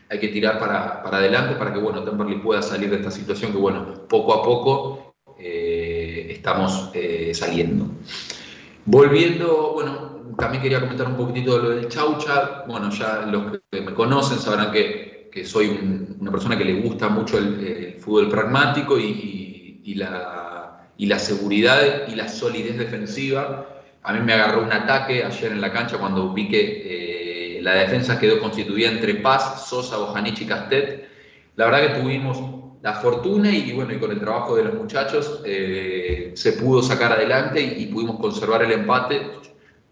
hay 0.10 0.20
que 0.20 0.28
tirar 0.28 0.60
para, 0.60 1.02
adelante 1.02 1.56
para 1.56 1.72
que 1.72 1.80
bueno, 1.80 2.04
Temperley 2.04 2.40
pueda 2.40 2.62
salir 2.62 2.90
de 2.90 2.98
esta 2.98 3.10
situación 3.10 3.54
que 3.54 3.58
bueno, 3.58 4.06
poco 4.10 4.34
a 4.34 4.44
poco 4.44 5.16
eh, 5.40 6.28
estamos 6.32 6.92
saliendo. 7.32 7.88
Volviendo, 8.84 9.72
bueno, 9.74 10.12
también 10.38 10.62
quería 10.62 10.82
comentar 10.82 11.08
un 11.08 11.16
poquitito 11.16 11.58
de 11.58 11.64
lo 11.64 11.70
del 11.70 11.88
Chaucha. 11.88 12.64
Bueno, 12.68 12.90
ya 12.90 13.26
los 13.28 13.60
que 13.72 13.82
me 13.82 13.94
conocen 13.94 14.40
sabrán 14.40 14.72
que, 14.72 15.11
que 15.32 15.46
soy 15.46 15.70
una 16.20 16.32
persona 16.32 16.58
que 16.58 16.66
le 16.66 16.82
gusta 16.82 17.10
mucho 17.10 17.38
el, 17.38 17.96
fútbol 18.00 18.30
pragmático 18.30 19.00
y, 19.00 19.82
y, 19.84 19.94
la, 19.96 20.90
y 20.98 21.06
la 21.06 21.20
seguridad 21.20 22.08
y 22.08 22.16
la 22.16 22.28
solidez 22.28 22.78
defensiva. 22.78 23.68
A 24.04 24.14
mí 24.14 24.20
me 24.22 24.34
agarró 24.34 24.64
un 24.64 24.72
ataque 24.72 25.24
ayer 25.24 25.52
en 25.52 25.62
la 25.62 25.72
cancha 25.72 25.98
cuando 25.98 26.34
vi 26.34 26.50
que 26.50 27.58
eh, 27.58 27.62
la 27.62 27.76
defensa 27.76 28.20
quedó 28.20 28.40
constituida 28.40 28.90
entre 28.90 29.16
Paz, 29.16 29.68
Sosa, 29.70 29.98
Bojanic 29.98 30.42
y 30.42 30.46
Castet. 30.46 31.08
La 31.56 31.66
verdad 31.66 31.94
que 31.94 32.02
tuvimos 32.02 32.62
la 32.82 32.94
fortuna 32.94 33.52
y, 33.52 33.72
bueno, 33.74 33.94
y 33.94 34.00
con 34.00 34.12
el 34.12 34.20
trabajo 34.20 34.56
de 34.56 34.64
los 34.64 34.74
muchachos 34.74 35.42
eh, 35.46 36.32
se 36.36 36.54
pudo 36.54 36.82
sacar 36.82 37.12
adelante 37.12 37.62
y, 37.62 37.86
pudimos 37.88 38.20
conservar 38.20 38.64
el 38.64 38.72
empate. 38.72 39.22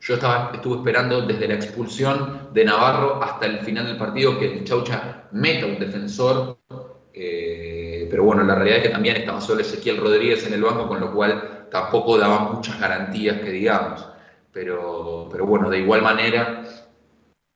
Yo 0.01 0.13
estaba, 0.13 0.51
estuve 0.53 0.77
esperando 0.77 1.21
desde 1.21 1.47
la 1.47 1.55
expulsión 1.55 2.49
de 2.53 2.65
Navarro 2.65 3.21
hasta 3.21 3.45
el 3.45 3.59
final 3.59 3.85
del 3.85 3.97
partido 3.97 4.39
que 4.39 4.59
el 4.59 4.63
Chaucha 4.63 5.27
meta 5.31 5.65
un 5.65 5.79
defensor. 5.79 6.57
Eh, 7.13 8.07
pero 8.09 8.23
bueno, 8.23 8.43
la 8.43 8.55
realidad 8.55 8.77
es 8.77 8.83
que 8.83 8.89
también 8.89 9.17
estaba 9.17 9.41
solo 9.41 9.61
Ezequiel 9.61 9.97
Rodríguez 9.97 10.45
en 10.47 10.53
el 10.53 10.63
banco, 10.63 10.87
con 10.87 10.99
lo 10.99 11.13
cual 11.13 11.67
tampoco 11.69 12.17
daba 12.17 12.51
muchas 12.53 12.79
garantías 12.79 13.41
que 13.41 13.51
digamos. 13.51 14.05
Pero, 14.51 15.27
pero 15.31 15.45
bueno, 15.45 15.69
de 15.69 15.79
igual 15.79 16.01
manera, 16.01 16.63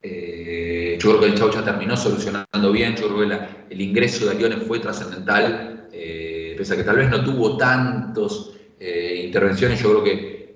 eh, 0.02 0.98
yo 1.00 1.10
creo 1.10 1.22
que 1.22 1.28
el 1.28 1.36
Chaucha 1.36 1.64
terminó 1.64 1.96
solucionando 1.96 2.72
bien, 2.72 2.96
yo 2.96 3.08
creo 3.08 3.28
que 3.28 3.74
el 3.74 3.82
ingreso 3.82 4.26
de 4.26 4.32
Aliones 4.32 4.64
fue 4.68 4.80
trascendental, 4.80 5.88
eh, 5.92 6.54
pese 6.58 6.74
a 6.74 6.78
que 6.78 6.84
tal 6.84 6.98
vez 6.98 7.10
no 7.10 7.24
tuvo 7.24 7.56
tantas 7.56 8.50
eh, 8.80 9.24
intervenciones, 9.26 9.82
yo 9.82 9.92
creo 9.92 10.04
que 10.04 10.54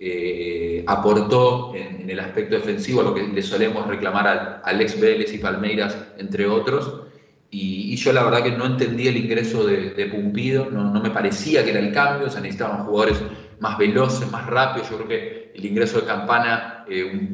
aportó 0.88 1.74
en, 1.76 2.10
el 2.10 2.20
aspecto 2.20 2.56
defensivo 2.56 3.04
lo 3.04 3.14
que 3.14 3.24
le 3.24 3.42
solemos 3.42 3.86
reclamar 3.88 4.28
al, 4.28 4.62
Alex 4.64 5.00
Vélez 5.00 5.34
y 5.34 5.38
Palmeiras, 5.38 5.98
entre 6.18 6.48
otros. 6.48 7.02
Y, 7.50 7.96
yo 7.96 8.14
la 8.14 8.24
verdad 8.24 8.44
que 8.44 8.52
no 8.52 8.66
entendí 8.66 9.08
el 9.08 9.18
ingreso 9.18 9.66
de, 9.66 10.06
Pumpido, 10.08 10.68
no, 10.70 10.92
no, 10.92 11.02
me 11.02 11.10
parecía 11.10 11.64
que 11.64 11.72
era 11.72 11.80
el 11.80 11.92
cambio, 11.92 12.30
se 12.30 12.42
necesitaban 12.42 12.86
jugadores 12.86 13.22
más 13.60 13.78
veloces, 13.78 14.32
más 14.32 14.46
rápidos. 14.48 14.90
Yo 14.90 14.98
creo 14.98 15.08
que 15.08 15.52
el 15.56 15.66
ingreso 15.66 16.02
de 16.02 16.08
Campana 16.08 16.86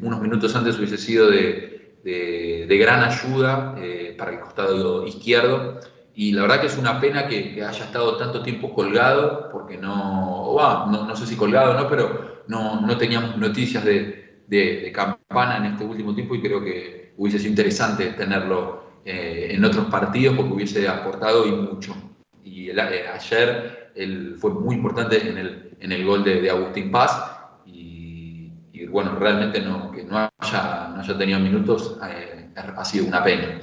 unos 0.01 0.21
minutos 0.21 0.55
antes 0.55 0.77
hubiese 0.77 0.97
sido 0.97 1.29
de, 1.29 1.93
de, 2.03 2.77
gran 2.77 3.03
ayuda 3.03 3.75
eh, 3.77 4.15
para 4.17 4.31
el 4.31 4.39
costado 4.39 5.05
izquierdo. 5.05 5.79
Y 6.15 6.31
la 6.31 6.43
verdad 6.43 6.61
que 6.61 6.67
es 6.67 6.77
una 6.77 6.99
pena 6.99 7.27
que, 7.27 7.63
haya 7.63 7.85
estado 7.85 8.17
tanto 8.17 8.43
tiempo 8.43 8.73
colgado, 8.73 9.49
porque 9.51 9.77
no, 9.77 10.55
no, 10.55 11.05
no, 11.05 11.15
sé 11.15 11.25
si 11.25 11.35
colgado 11.35 11.73
no, 11.73 11.89
pero 11.89 12.32
no, 12.47 12.81
no 12.81 12.97
teníamos 12.97 13.37
noticias 13.37 13.83
de, 13.83 14.43
de, 14.47 14.91
Campana 14.91 15.57
en 15.57 15.73
este 15.73 15.83
último 15.83 16.13
tiempo 16.13 16.35
y 16.35 16.41
creo 16.41 16.63
que 16.63 17.13
hubiese 17.17 17.39
sido 17.39 17.51
interesante 17.51 18.11
tenerlo 18.11 19.01
eh, 19.05 19.47
en 19.51 19.63
otros 19.65 19.85
partidos 19.87 20.35
porque 20.35 20.53
hubiese 20.53 20.87
aportado 20.87 21.47
y 21.47 21.51
mucho. 21.51 21.95
Y 22.43 22.69
eh, 22.69 23.07
ayer 23.13 23.91
él 23.95 24.35
fue 24.37 24.51
muy 24.51 24.75
importante 24.75 25.27
en 25.27 25.37
el, 25.37 25.77
en 25.79 25.91
el 25.91 26.05
gol 26.05 26.23
de, 26.23 26.49
Agustín 26.49 26.91
Paz 26.91 27.29
y 27.65 28.85
bueno, 28.87 29.15
realmente 29.15 29.61
no, 29.61 29.91
que 29.91 30.03
no 30.03 30.29
haya, 30.39 30.89
no 30.93 31.01
haya 31.01 31.17
tenido 31.17 31.39
minutos 31.39 31.97
eh, 32.07 32.49
ha 32.55 32.85
sido 32.85 33.07
una 33.07 33.23
pena. 33.23 33.59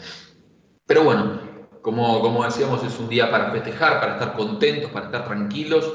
Pero 0.86 1.04
bueno, 1.04 1.40
como, 1.82 2.20
como 2.20 2.44
decíamos, 2.44 2.84
es 2.84 2.98
un 2.98 3.08
día 3.08 3.30
para 3.30 3.50
festejar, 3.50 4.00
para 4.00 4.14
estar 4.14 4.34
contentos, 4.34 4.90
para 4.90 5.06
estar 5.06 5.24
tranquilos, 5.26 5.92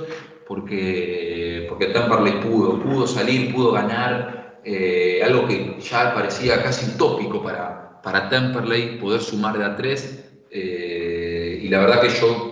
porque, 0.48 1.35
porque 1.78 1.94
Temperley 1.94 2.40
pudo, 2.42 2.82
pudo 2.82 3.06
salir, 3.06 3.54
pudo 3.54 3.74
ganar, 3.74 4.60
eh, 4.64 5.22
algo 5.24 5.46
que 5.48 5.78
ya 5.80 6.14
parecía 6.14 6.64
casi 6.64 6.92
utópico 6.92 7.44
para, 7.44 8.02
para 8.02 8.30
poder 9.00 9.22
sumar 9.22 9.58
de 9.58 9.66
a 9.66 9.76
tres. 9.76 10.24
Eh, 10.52 11.60
y 11.62 11.68
la 11.68 11.80
verdad 11.80 12.02
que 12.02 12.10
yo 12.10 12.52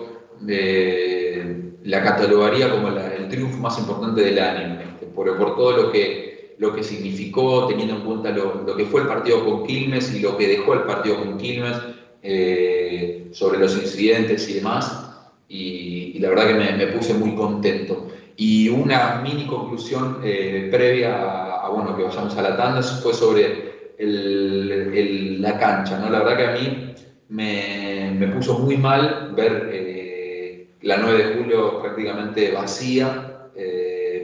la 1.84 2.04
catalogaría 2.04 2.70
como 2.70 2.90
el 2.90 3.30
triunfo 3.30 3.58
más 3.60 3.80
importante 3.80 4.22
del 4.22 4.40
año, 4.40 4.80
por, 5.16 5.38
por 5.38 5.56
todo 5.56 5.84
lo 5.84 5.92
que 5.92 6.34
lo 6.58 6.76
que 6.76 6.84
significó, 6.84 7.68
teniendo 7.68 7.96
en 7.96 8.02
cuenta 8.02 8.30
lo, 8.30 8.76
que 8.76 8.86
fue 8.86 9.02
el 9.02 9.08
partido 9.08 9.44
con 9.44 9.66
Quilmes 9.66 10.14
y 10.14 10.20
lo 10.20 10.38
que 10.38 10.48
dejó 10.48 10.74
el 10.74 10.84
partido 10.84 11.18
con 11.18 11.38
Quilmes 11.38 11.78
eh, 12.22 13.28
sobre 13.32 13.60
los 13.60 13.76
incidentes 13.76 14.50
y 14.50 14.56
demás. 14.56 15.10
Y, 15.50 16.20
la 16.20 16.30
verdad 16.30 16.48
que 16.48 16.54
me, 16.54 16.88
puse 16.88 17.14
muy 17.16 17.36
contento. 17.36 18.08
Y 18.36 18.69
una 18.69 19.22
mini 19.24 19.46
conclusión 19.46 20.19
eh, 20.24 20.69
previa 20.72 21.62
a, 21.62 21.69
bueno, 21.69 21.96
que 21.96 22.04
vayamos 22.04 22.36
a 22.38 22.41
la 22.41 22.58
tanda 22.58 22.82
fue 22.82 23.13
sobre 23.13 23.74
la 24.00 25.60
cancha. 25.60 26.00
¿no? 26.00 26.10
La 26.10 26.19
verdad 26.19 26.38
que 26.38 26.48
a 26.48 26.52
mí 26.54 26.93
me, 27.30 28.28
puso 28.28 28.60
muy 28.60 28.78
mal 28.78 29.32
ver 29.36 29.69
eh, 29.72 30.67
la 30.82 30.98
9 30.98 31.24
de 31.24 31.36
julio 31.36 31.82
prácticamente 31.82 32.52
vacía. 32.52 33.50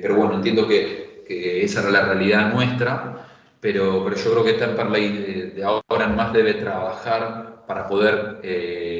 pero 0.01 0.15
bueno, 0.15 0.35
entiendo 0.35 0.67
que 0.67 1.63
esa 1.63 1.81
era 1.81 1.91
la 1.91 2.01
realidad 2.05 2.51
nuestra, 2.51 3.27
pero, 3.59 4.03
pero 4.03 4.15
yo 4.15 4.31
creo 4.31 4.43
que 4.43 4.53
Temperley 4.53 5.53
de, 5.55 5.63
ahora 5.63 6.05
en 6.05 6.15
más 6.15 6.31
debe 6.31 6.53
trabajar 6.55 7.63
para 7.67 7.87
poder, 7.87 8.39
eh, 8.43 8.98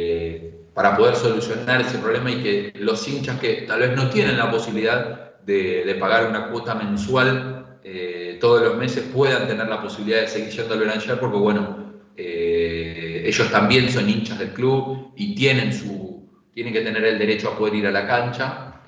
para 0.73 0.95
poder 0.95 1.15
solucionar 1.15 1.81
ese 1.81 1.97
problema 1.97 2.31
y 2.31 2.43
que 2.43 2.73
los 2.75 3.07
hinchas 3.07 3.39
que 3.39 3.65
tal 3.67 3.79
vez 3.79 3.95
no 3.95 4.09
tienen 4.09 4.37
la 4.37 4.49
posibilidad 4.49 5.39
de, 5.45 5.97
pagar 5.99 6.27
una 6.27 6.49
cuota 6.49 6.75
mensual 6.75 7.79
eh, 7.83 8.37
todos 8.39 8.61
los 8.61 8.77
meses 8.77 9.05
puedan 9.13 9.47
tener 9.47 9.67
la 9.67 9.81
posibilidad 9.81 10.21
de 10.21 10.27
seguir 10.27 10.49
yendo 10.49 10.73
al 10.73 10.79
Belanger 10.79 11.19
porque 11.19 11.37
bueno, 11.37 11.93
eh, 12.15 13.23
ellos 13.25 13.49
también 13.51 13.89
son 13.89 14.09
hinchas 14.09 14.37
del 14.37 14.49
club 14.49 15.11
y 15.15 15.35
tienen, 15.35 15.73
su, 15.73 16.29
tienen 16.53 16.73
que 16.73 16.81
tener 16.81 17.03
el 17.03 17.17
derecho 17.17 17.49
a 17.49 17.57
poder 17.57 17.75
ir 17.75 17.87
a 17.87 17.91
la 17.91 18.05
cancha, 18.05 18.81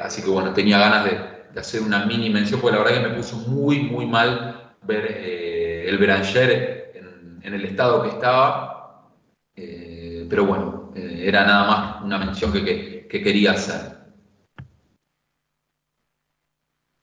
así 0.00 0.22
que 0.22 0.28
bueno, 0.28 0.52
tenía 0.52 0.78
ganas 0.78 1.04
de 1.04 1.38
hacer 1.58 1.82
una 1.82 2.06
mini 2.06 2.30
mención, 2.30 2.60
porque 2.60 2.76
la 2.76 2.82
verdad 2.82 3.02
que 3.02 3.08
me 3.08 3.16
puso 3.16 3.36
muy, 3.36 3.80
muy 3.80 4.06
mal 4.06 4.74
ver 4.82 5.06
eh, 5.08 5.84
el 5.88 5.98
Beranger 5.98 6.92
en, 7.42 7.54
el 7.54 7.64
estado 7.64 8.02
que 8.02 8.08
estaba. 8.08 9.08
Pero 10.28 10.44
bueno, 10.44 10.92
eh, 10.94 11.22
era 11.26 11.44
nada 11.44 11.66
más 11.66 12.04
una 12.04 12.18
mención 12.18 12.52
que, 12.52 13.08
quería 13.08 13.52
hacer. 13.52 13.96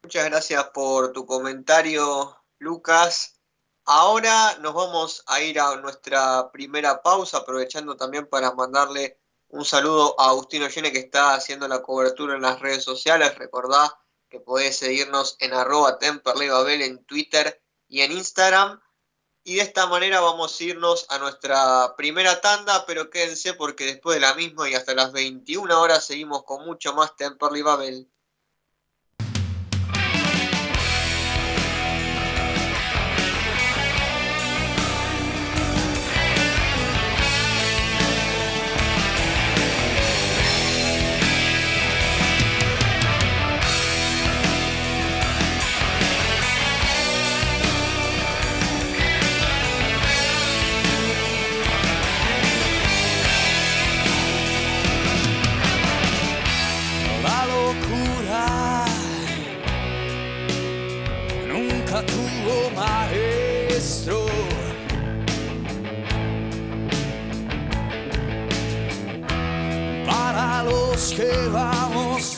Muchas 0.04 0.26
gracias 0.26 0.64
por 0.66 1.12
tu 1.12 1.26
comentario, 1.26 2.38
Lucas. 2.60 3.40
Ahora 3.86 4.58
nos 4.62 4.74
vamos 4.74 5.24
a 5.28 5.42
ir 5.42 5.60
a 5.60 5.76
nuestra 5.78 6.52
primera 6.52 7.02
pausa, 7.02 7.40
aprovechando 7.40 7.96
también 7.98 8.28
para 8.28 8.54
mandarle 8.54 9.20
un 9.48 9.66
saludo 9.66 10.20
a 10.20 10.30
Agustino 10.30 10.68
Llene 10.68 10.92
que 10.92 11.00
está 11.00 11.34
haciendo 11.34 11.68
la 11.68 11.82
cobertura 11.82 12.36
en 12.36 12.42
las 12.42 12.60
redes 12.60 12.84
sociales. 12.84 13.36
Recordá 13.38 13.98
que 14.30 14.40
podés 14.40 14.78
seguirnos 14.78 15.38
en 15.40 15.54
arroba 15.54 15.98
en 16.02 17.06
Twitter 17.06 17.62
y 17.88 18.02
en 18.02 18.12
Instagram. 18.12 18.80
Y 19.48 19.58
de 19.58 19.62
esta 19.62 19.86
manera 19.86 20.22
vamos 20.22 20.60
a 20.60 20.64
irnos 20.64 21.06
a 21.08 21.20
nuestra 21.20 21.96
primera 21.96 22.42
tanda, 22.42 22.84
pero 22.88 23.12
quédense 23.12 23.54
porque 23.54 23.86
después 23.86 24.16
de 24.16 24.22
la 24.22 24.34
misma 24.34 24.68
y 24.68 24.74
hasta 24.74 24.96
las 24.96 25.12
21 25.12 25.80
horas 25.80 26.04
seguimos 26.04 26.44
con 26.46 26.66
mucho 26.66 26.96
más 26.96 27.16
Temperley 27.16 27.62
Babel. 27.62 28.10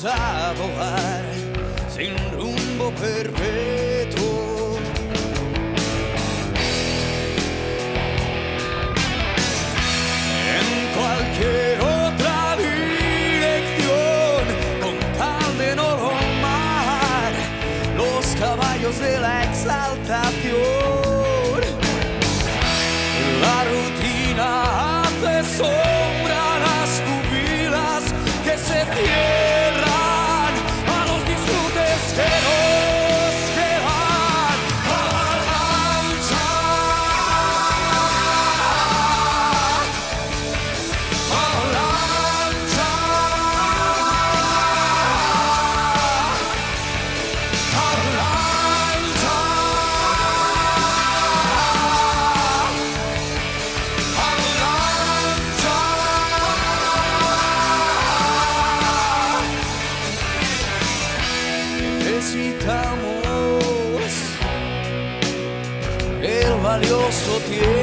A 0.06 0.54
volar 0.54 1.24
sin 1.90 2.16
rumbo 2.32 2.92
perpetuo. 2.92 4.78
En 10.60 10.70
cualquier 10.96 11.80
otra 11.82 12.56
dirección, 12.58 14.44
con 14.82 14.96
tal 15.18 15.58
de 15.58 15.76
no 15.76 15.98
romper 15.98 17.34
los 17.98 18.26
caballos 18.36 19.00
de 19.00 19.20
la 19.20 19.44
exaltación. 19.46 20.58
La 23.42 23.64
rutina 23.64 25.02
hace 25.02 25.58
sombra 25.58 25.97
valioso 67.50 67.77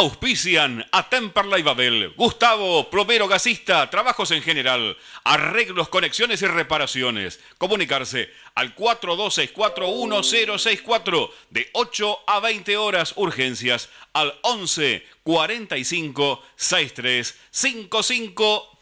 Auspician 0.00 0.84
a 0.92 1.10
Temperley 1.10 1.62
Babel, 1.62 2.14
Gustavo, 2.16 2.88
plomero 2.88 3.28
gasista, 3.28 3.90
trabajos 3.90 4.30
en 4.30 4.40
general, 4.40 4.96
arreglos, 5.24 5.90
conexiones 5.90 6.40
y 6.40 6.46
reparaciones. 6.46 7.38
Comunicarse 7.58 8.30
al 8.54 8.74
42641064 8.74 11.30
de 11.50 11.68
8 11.74 12.18
a 12.26 12.40
20 12.40 12.78
horas 12.78 13.12
urgencias 13.16 13.90
al 14.14 14.38
11 14.40 15.04
45 15.22 16.42
63 16.56 17.38
55 17.50 18.79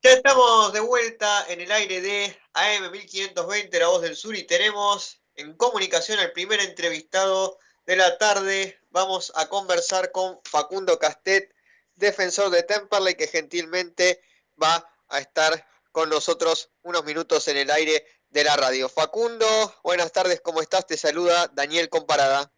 Ya 0.02 0.12
estamos 0.12 0.72
de 0.72 0.80
vuelta 0.80 1.44
en 1.50 1.60
el 1.60 1.70
aire 1.70 2.00
de 2.00 2.34
AM 2.54 2.90
1520, 2.90 3.78
La 3.78 3.88
Voz 3.88 4.00
del 4.00 4.16
Sur, 4.16 4.34
y 4.34 4.44
tenemos 4.44 5.20
en 5.34 5.54
comunicación 5.56 6.18
al 6.18 6.32
primer 6.32 6.58
entrevistado 6.60 7.58
de 7.90 7.96
la 7.96 8.18
tarde 8.18 8.78
vamos 8.90 9.32
a 9.34 9.48
conversar 9.48 10.12
con 10.12 10.38
Facundo 10.44 10.96
Castet, 11.00 11.52
defensor 11.96 12.48
de 12.50 12.62
Temperley, 12.62 13.16
que 13.16 13.26
gentilmente 13.26 14.20
va 14.62 14.88
a 15.08 15.18
estar 15.18 15.66
con 15.90 16.08
nosotros 16.08 16.70
unos 16.82 17.04
minutos 17.04 17.48
en 17.48 17.56
el 17.56 17.68
aire 17.68 18.06
de 18.28 18.44
la 18.44 18.54
radio. 18.54 18.88
Facundo, 18.88 19.44
buenas 19.82 20.12
tardes, 20.12 20.40
¿cómo 20.40 20.60
estás? 20.60 20.86
Te 20.86 20.96
saluda 20.96 21.50
Daniel 21.52 21.88
Comparada. 21.88 22.52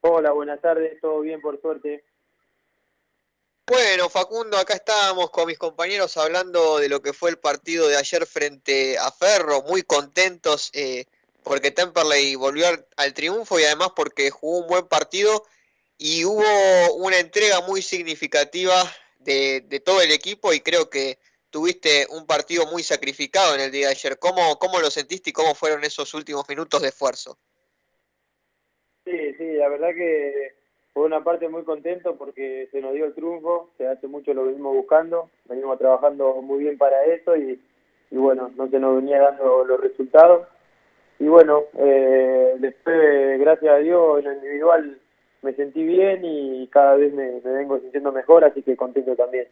Hola, 0.00 0.32
buenas 0.32 0.62
tardes, 0.62 0.98
todo 1.02 1.20
bien 1.20 1.42
por 1.42 1.60
suerte. 1.60 2.06
Bueno, 3.66 4.08
Facundo, 4.08 4.56
acá 4.56 4.72
estábamos 4.72 5.28
con 5.28 5.46
mis 5.46 5.58
compañeros 5.58 6.16
hablando 6.16 6.78
de 6.78 6.88
lo 6.88 7.02
que 7.02 7.12
fue 7.12 7.28
el 7.28 7.38
partido 7.38 7.86
de 7.86 7.98
ayer 7.98 8.24
frente 8.24 8.96
a 8.96 9.12
Ferro, 9.12 9.60
muy 9.60 9.82
contentos 9.82 10.70
eh, 10.72 11.04
porque 11.44 11.70
Temperley 11.70 12.34
volvió 12.34 12.66
al, 12.96 13.14
triunfo 13.14 13.60
y 13.60 13.64
además 13.64 13.92
porque 13.94 14.30
jugó 14.30 14.60
un 14.60 14.66
buen 14.66 14.88
partido 14.88 15.44
y 15.98 16.24
hubo 16.24 16.42
una 16.96 17.18
entrega 17.18 17.60
muy 17.60 17.82
significativa 17.82 18.74
de, 19.20 19.82
todo 19.84 20.00
el 20.00 20.10
equipo 20.10 20.52
y 20.52 20.60
creo 20.60 20.90
que 20.90 21.18
tuviste 21.50 22.06
un 22.10 22.26
partido 22.26 22.66
muy 22.66 22.82
sacrificado 22.82 23.54
en 23.54 23.60
el 23.60 23.70
día 23.70 23.86
de 23.86 23.92
ayer. 23.92 24.18
¿Cómo, 24.18 24.58
¿Cómo 24.58 24.80
lo 24.80 24.90
sentiste 24.90 25.30
y 25.30 25.32
cómo 25.32 25.54
fueron 25.54 25.84
esos 25.84 26.12
últimos 26.14 26.48
minutos 26.48 26.82
de 26.82 26.88
esfuerzo? 26.88 27.38
Sí, 29.04 29.34
sí, 29.34 29.52
la 29.52 29.68
verdad 29.68 29.90
que 29.94 30.54
fue 30.94 31.04
una 31.04 31.22
parte 31.22 31.48
muy 31.48 31.62
contento 31.62 32.16
porque 32.16 32.68
se 32.72 32.80
nos 32.80 32.94
dio 32.94 33.04
el 33.04 33.14
triunfo, 33.14 33.70
que 33.76 33.86
hace 33.86 34.08
mucho 34.08 34.32
lo 34.32 34.46
venimos 34.46 34.74
buscando, 34.74 35.30
venimos 35.44 35.78
trabajando 35.78 36.40
muy 36.40 36.64
bien 36.64 36.78
para 36.78 37.04
eso 37.04 37.36
y, 37.36 37.60
y 38.10 38.16
bueno, 38.16 38.50
no 38.56 38.68
se 38.68 38.80
nos 38.80 38.96
venía 38.96 39.20
dando 39.20 39.64
los 39.64 39.78
resultados 39.78 40.48
y 41.24 41.26
bueno, 41.26 41.64
eh, 41.78 42.56
después, 42.58 43.40
gracias 43.40 43.72
a 43.72 43.78
Dios, 43.78 44.18
en 44.18 44.24
lo 44.26 44.32
individual 44.34 45.00
me 45.40 45.54
sentí 45.54 45.82
bien 45.82 46.20
y 46.22 46.68
cada 46.68 46.96
vez 46.96 47.14
me, 47.14 47.40
vengo 47.40 47.80
sintiendo 47.80 48.12
mejor, 48.12 48.44
así 48.44 48.62
que 48.62 48.76
contento 48.76 49.16
también. 49.16 49.48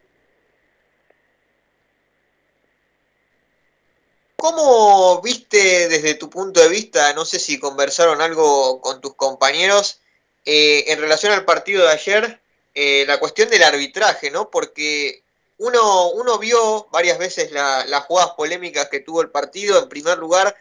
¿Cómo 4.37 5.23
viste 5.23 5.89
desde 5.89 6.14
tu 6.14 6.29
punto 6.29 6.61
de 6.61 6.68
vista, 6.68 7.14
no 7.14 7.25
sé 7.25 7.39
si 7.39 7.59
conversaron 7.59 8.20
algo 8.20 8.83
con 8.83 9.01
tus 9.01 9.14
compañeros, 9.14 10.03
eh, 10.45 10.85
en 10.89 11.01
relación 11.01 11.33
al 11.33 11.47
partido 11.47 11.87
de 11.87 11.93
ayer, 11.93 12.39
eh, 12.75 13.07
la 13.07 13.18
cuestión 13.18 13.49
del 13.49 13.62
arbitraje, 13.62 14.31
¿no? 14.31 14.51
Porque 14.51 15.23
uno, 15.57 16.11
uno 16.11 16.39
vio 16.39 16.89
varias 16.93 17.18
veces 17.18 17.51
las 17.51 18.05
jugadas 18.05 18.33
polémicas 18.37 18.91
que 18.91 19.01
tuvo 19.01 19.23
el 19.23 19.31
partido, 19.31 19.83
en 19.83 19.89
primer 19.89 20.18
lugar, 20.18 20.55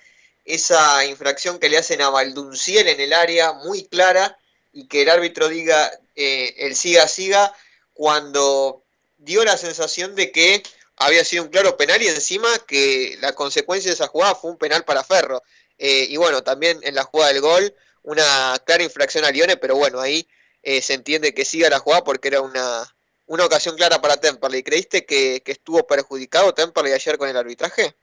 esa 0.46 1.06
infracción 1.06 1.60
que 1.60 1.70
le 1.70 1.78
hacen 1.78 2.02
a 2.02 2.10
Valdunciel 2.10 2.88
en 2.88 3.00
el 3.00 3.14
área 3.14 3.54
muy 3.54 3.86
clara 3.86 4.38
y 4.74 4.88
que 4.88 5.04
el 5.04 5.10
árbitro 5.10 5.48
diga 5.50 5.92
eh, 6.16 6.56
el 6.58 6.76
siga 6.76 7.08
siga 7.08 7.54
cuando 7.94 8.84
dio 9.18 9.44
la 9.44 9.58
sensación 9.58 10.16
de 10.16 10.32
que 10.32 10.64
había 10.98 11.24
sido 11.24 11.44
un 11.44 11.50
claro 11.50 11.78
penal 11.78 12.02
y 12.02 12.08
encima 12.08 12.50
que 12.68 13.18
la 13.22 13.34
consecuencia 13.34 13.90
de 13.90 13.96
esa 13.96 14.08
jugada 14.08 14.36
fue 14.36 14.52
un 14.52 14.58
penal 14.58 14.84
para 14.84 15.04
Ferro. 15.04 15.42
Eh, 15.78 16.08
y 16.10 16.18
bueno, 16.18 16.44
también 16.44 16.80
en 16.84 16.96
la 16.96 17.04
jugada 17.04 17.34
del 17.34 17.42
gol, 17.42 17.76
una 18.04 18.56
clara 18.66 18.84
infracción 18.84 19.26
a 19.26 19.32
Lione, 19.32 19.58
pero 19.58 19.76
bueno, 19.76 20.00
ahí 20.00 20.28
eh, 20.64 20.82
se 20.82 20.94
entiende 20.94 21.34
que 21.34 21.46
siga 21.46 21.70
la 21.70 21.80
jugada 21.80 22.04
porque 22.04 22.28
era 22.28 22.42
una, 22.42 22.96
una 23.26 23.46
ocasión 23.46 23.76
clara 23.76 24.02
para 24.02 24.18
Temperley. 24.18 24.64
¿Creíste 24.64 25.06
que, 25.06 25.42
que 25.44 25.54
estuvo 25.54 25.86
perjudicado 25.88 26.54
Temperley 26.54 26.94
ayer 26.94 27.18
con 27.18 27.30
el 27.30 27.38
arbitraje? 27.38 27.96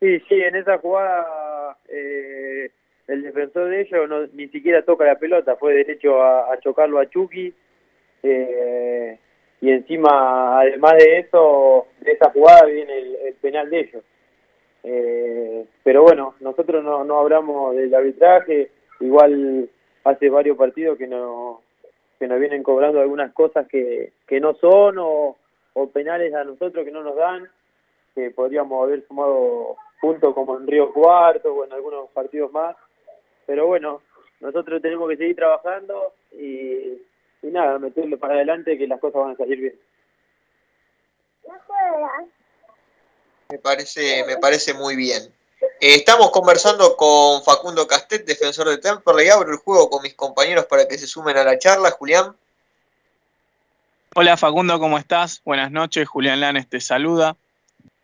Sí, 0.00 0.20
sí, 0.28 0.34
en 0.34 0.56
esa 0.56 0.78
jugada 0.78 1.76
eh, 1.88 2.70
el 3.08 3.22
defensor 3.22 3.70
de 3.70 3.82
ellos 3.82 4.08
no, 4.08 4.26
ni 4.34 4.48
siquiera 4.48 4.82
toca 4.82 5.04
la 5.04 5.18
pelota, 5.18 5.56
fue 5.56 5.74
derecho 5.74 6.22
a, 6.22 6.58
chocarlo 6.60 6.98
a 6.98 7.08
Chucky. 7.08 7.52
Eh, 8.22 9.18
y 9.60 9.70
encima, 9.70 10.60
además 10.60 10.94
de 10.98 11.18
eso, 11.20 11.86
de 12.00 12.12
esa 12.12 12.30
jugada 12.30 12.66
viene 12.66 12.98
el, 13.26 13.34
penal 13.40 13.70
de 13.70 13.80
ellos. 13.80 14.04
Eh, 14.82 15.64
pero 15.82 16.02
bueno, 16.02 16.34
nosotros 16.40 16.84
no, 16.84 17.04
no 17.04 17.18
hablamos 17.18 17.74
del 17.74 17.94
arbitraje, 17.94 18.70
igual 19.00 19.68
hace 20.04 20.28
varios 20.28 20.56
partidos 20.56 20.98
que 20.98 21.06
no 21.06 21.62
que 22.18 22.26
nos 22.26 22.40
vienen 22.40 22.62
cobrando 22.62 23.00
algunas 23.00 23.32
cosas 23.32 23.66
que, 23.68 24.12
que 24.26 24.40
no 24.40 24.54
son 24.54 24.96
o, 24.98 25.36
o 25.74 25.90
penales 25.90 26.32
a 26.34 26.44
nosotros 26.44 26.84
que 26.84 26.90
no 26.90 27.02
nos 27.02 27.14
dan, 27.14 27.46
que 28.16 28.30
podríamos 28.30 28.82
haber 28.82 29.06
sumado 29.06 29.76
puntos 30.00 30.34
como 30.34 30.56
en 30.56 30.66
Río 30.66 30.90
Cuarto 30.90 31.52
o 31.52 31.64
en 31.66 31.72
algunos 31.72 32.08
partidos 32.10 32.50
más. 32.50 32.74
Pero 33.46 33.66
bueno, 33.66 34.00
nosotros 34.40 34.80
tenemos 34.80 35.08
que 35.10 35.18
seguir 35.18 35.36
trabajando 35.36 36.14
y, 36.32 36.98
nada, 37.42 37.78
meterle 37.78 38.16
para 38.16 38.34
adelante 38.34 38.78
que 38.78 38.86
las 38.86 38.98
cosas 38.98 39.20
van 39.20 39.32
a 39.32 39.36
salir 39.36 39.60
bien. 39.60 39.78
Me 43.50 43.58
parece, 43.58 44.24
me 44.26 44.38
parece 44.38 44.72
muy 44.72 44.96
bien. 44.96 45.22
Eh, 45.60 45.96
estamos 45.96 46.30
conversando 46.30 46.96
con 46.96 47.44
Facundo 47.44 47.86
Castet, 47.86 48.24
defensor 48.24 48.70
de 48.70 48.78
Temperley. 48.78 49.28
Abro 49.28 49.52
el 49.52 49.58
juego 49.58 49.90
con 49.90 50.02
mis 50.02 50.14
compañeros 50.14 50.64
para 50.64 50.88
que 50.88 50.96
se 50.96 51.06
sumen 51.06 51.36
a 51.36 51.44
la 51.44 51.58
charla. 51.58 51.90
Julián. 51.90 52.34
Hola 54.14 54.38
Facundo, 54.38 54.80
¿cómo 54.80 54.96
estás? 54.96 55.42
Buenas 55.44 55.70
noches. 55.70 56.08
Julián 56.08 56.40
Lanes 56.40 56.66
te 56.66 56.80
saluda. 56.80 57.36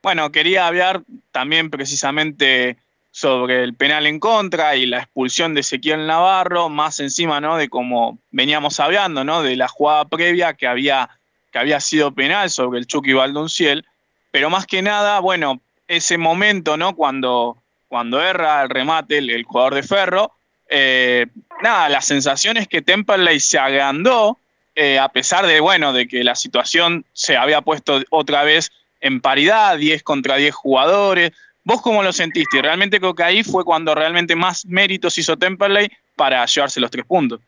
Bueno, 0.03 0.32
quería 0.32 0.66
hablar 0.66 1.03
también 1.30 1.70
precisamente 1.70 2.76
sobre 3.12 3.62
el 3.62 3.74
penal 3.74 4.07
en 4.07 4.18
contra 4.18 4.74
y 4.74 4.84
la 4.84 4.98
expulsión 4.98 5.55
de 5.55 5.61
Ezequiel 5.61 6.09
Navarro, 6.09 6.68
más 6.68 6.98
encima, 6.98 7.40
¿no? 7.40 7.57
De 7.57 7.68
como 7.68 8.18
veníamos 8.32 8.80
hablando, 8.80 9.22
¿no? 9.22 9.42
De 9.42 9.55
la 9.55 9.68
jugada 9.68 10.07
previa 10.07 10.55
que 10.55 10.66
había, 10.66 11.09
que 11.53 11.59
había 11.61 11.78
sido 11.78 12.12
penal 12.12 12.50
sobre 12.50 12.80
el 12.80 12.86
Chucky 12.88 13.12
Valdonciel, 13.12 13.86
pero 14.32 14.50
más 14.50 14.66
que 14.66 14.82
nada, 14.82 15.20
bueno, 15.20 15.61
ese 15.86 16.18
momento, 16.18 16.76
¿no? 16.76 16.96
Cuando, 16.96 17.59
cuando 17.86 18.20
erra 18.20 18.62
el 18.62 18.70
remate 18.70 19.18
el, 19.18 19.44
jugador 19.44 19.74
de 19.76 19.82
Ferro, 19.84 20.32
eh, 20.68 21.26
nada, 21.62 21.88
la 21.88 22.00
sensación 22.00 22.57
es 22.57 22.66
que 22.66 22.82
Temperley 22.82 23.38
se 23.38 23.59
agrandó, 23.59 24.38
eh, 24.74 24.98
a 24.98 25.11
pesar 25.11 25.46
de, 25.46 25.61
bueno, 25.61 25.92
de 25.92 26.09
que 26.09 26.24
la 26.24 26.34
situación 26.34 27.05
se 27.12 27.36
había 27.36 27.61
puesto 27.61 28.03
otra 28.11 28.42
vez 28.42 28.72
en 29.03 29.20
paridad, 29.20 29.76
10 29.76 30.03
contra 30.03 30.36
10 30.36 30.55
jugadores. 30.55 31.32
¿Vos 31.64 31.82
cómo 31.82 32.03
lo 32.03 32.12
sentiste? 32.12 32.62
Realmente 32.62 32.98
creo 32.98 33.14
que 33.14 33.22
ahí 33.22 33.42
fue 33.42 33.64
cuando 33.64 33.94
realmente 33.94 34.34
más 34.34 34.64
méritos 34.64 35.18
hizo 35.18 35.36
Temperley 35.36 35.88
para 36.16 36.44
llevarse 36.46 36.80
los 36.80 36.90
tres 36.90 37.05
puntos. 37.05 37.40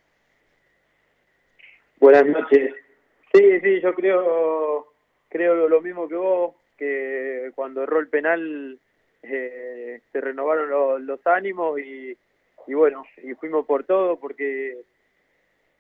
Buenas 1.99 2.27
noches. 2.27 2.75
Sí, 3.33 3.61
sí, 3.61 3.81
yo 3.81 3.95
creo, 3.95 4.93
creo 5.29 5.69
lo 5.69 5.81
mismo 5.81 6.09
que 6.09 6.15
vos, 6.17 6.55
que 6.77 7.51
cuando 7.55 7.83
erró 7.83 8.01
el 8.01 8.09
penal 8.09 8.79
eh, 9.23 10.01
se 10.13 10.21
renovaron 10.21 11.07
los 11.07 11.27
ánimos 11.27 11.81
y, 11.81 12.17
y 12.67 12.75
bueno, 12.75 13.05
y 13.23 13.35
fuimos 13.35 13.65
por 13.67 13.85
todo 13.85 14.19
porque 14.19 14.77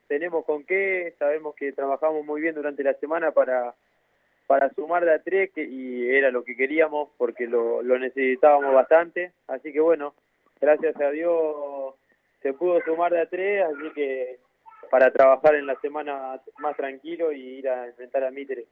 tenemos 0.09 0.45
con 0.45 0.65
qué, 0.65 1.15
sabemos 1.19 1.55
que 1.55 1.73
trabajamos 1.73 2.25
muy 2.25 2.41
bien 2.41 2.55
durante 2.55 2.83
la 2.83 2.95
semana 2.95 3.31
para, 3.31 3.75
para 4.47 4.73
sumar 4.75 5.05
de 5.05 5.15
a 5.15 5.23
tres 5.23 5.51
y 5.57 6.09
era 6.09 6.31
lo 6.31 6.45
que 6.45 6.57
queríamos 6.57 7.11
porque 7.17 7.47
lo, 7.47 7.83
lo 7.83 7.99
necesitábamos 7.99 8.75
bastante, 8.75 9.33
así 9.49 9.73
que 9.73 9.81
bueno, 9.81 10.15
gracias 10.61 11.01
a 11.01 11.11
Dios 11.11 11.95
se 12.43 12.53
pudo 12.53 12.81
sumar 12.83 13.13
de 13.13 13.23
a 13.23 13.27
tres, 13.29 13.65
así 13.65 13.91
que 13.95 14.39
para 14.91 15.11
trabajar 15.11 15.55
en 15.55 15.67
la 15.67 15.77
semana 15.81 16.41
más 16.59 16.77
tranquilo 16.77 17.33
y 17.33 17.41
ir 17.41 17.69
a 17.69 17.87
enfrentar 17.87 18.25
a 18.25 18.31
Mitre. 18.31 18.67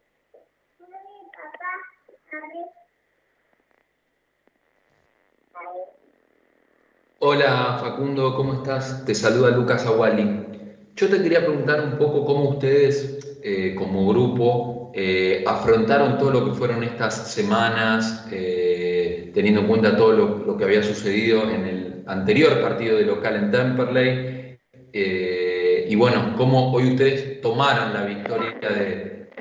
Hola 7.18 7.78
Facundo, 7.80 8.34
¿cómo 8.36 8.54
estás? 8.54 9.04
Te 9.04 9.14
saluda 9.14 9.50
Lucas 9.50 9.86
Aguali. 9.86 10.52
Yo 10.94 11.08
te 11.08 11.22
quería 11.22 11.44
preguntar 11.44 11.80
un 11.84 11.98
poco 11.98 12.24
cómo 12.24 12.50
ustedes 12.50 13.18
eh, 13.42 13.74
como 13.74 14.06
grupo 14.08 14.92
eh, 14.94 15.42
afrontaron 15.46 16.18
todo 16.18 16.30
lo 16.30 16.44
que 16.44 16.52
fueron 16.52 16.84
estas 16.84 17.32
semanas, 17.32 18.28
eh, 18.30 19.30
teniendo 19.32 19.62
en 19.62 19.68
cuenta 19.68 19.96
todo 19.96 20.12
lo, 20.12 20.56
que 20.56 20.64
había 20.64 20.82
sucedido 20.82 21.50
en 21.50 21.64
el 21.64 22.04
anterior 22.06 22.60
partido 22.60 22.98
de 22.98 23.04
local 23.04 23.36
en 23.36 23.50
Temperley. 23.50 24.58
y 24.92 25.94
bueno, 25.96 26.34
cómo 26.36 26.72
hoy 26.72 26.90
ustedes 26.92 27.40
tomaron 27.40 27.94
la 27.94 28.04
victoria 28.04 28.54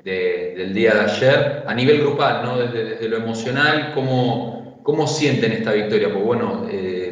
del 0.04 0.74
día 0.74 0.94
de 0.94 1.00
ayer 1.02 1.64
a 1.68 1.74
nivel 1.74 2.00
grupal, 2.00 2.44
¿no? 2.44 2.58
desde, 2.58 2.86
desde 2.92 3.10
lo 3.10 3.18
emocional, 3.18 3.92
cómo, 3.94 4.82
cómo 4.84 5.06
sienten 5.06 5.52
esta 5.52 5.74
victoria. 5.74 6.14
Pues 6.14 6.24
bueno, 6.24 6.66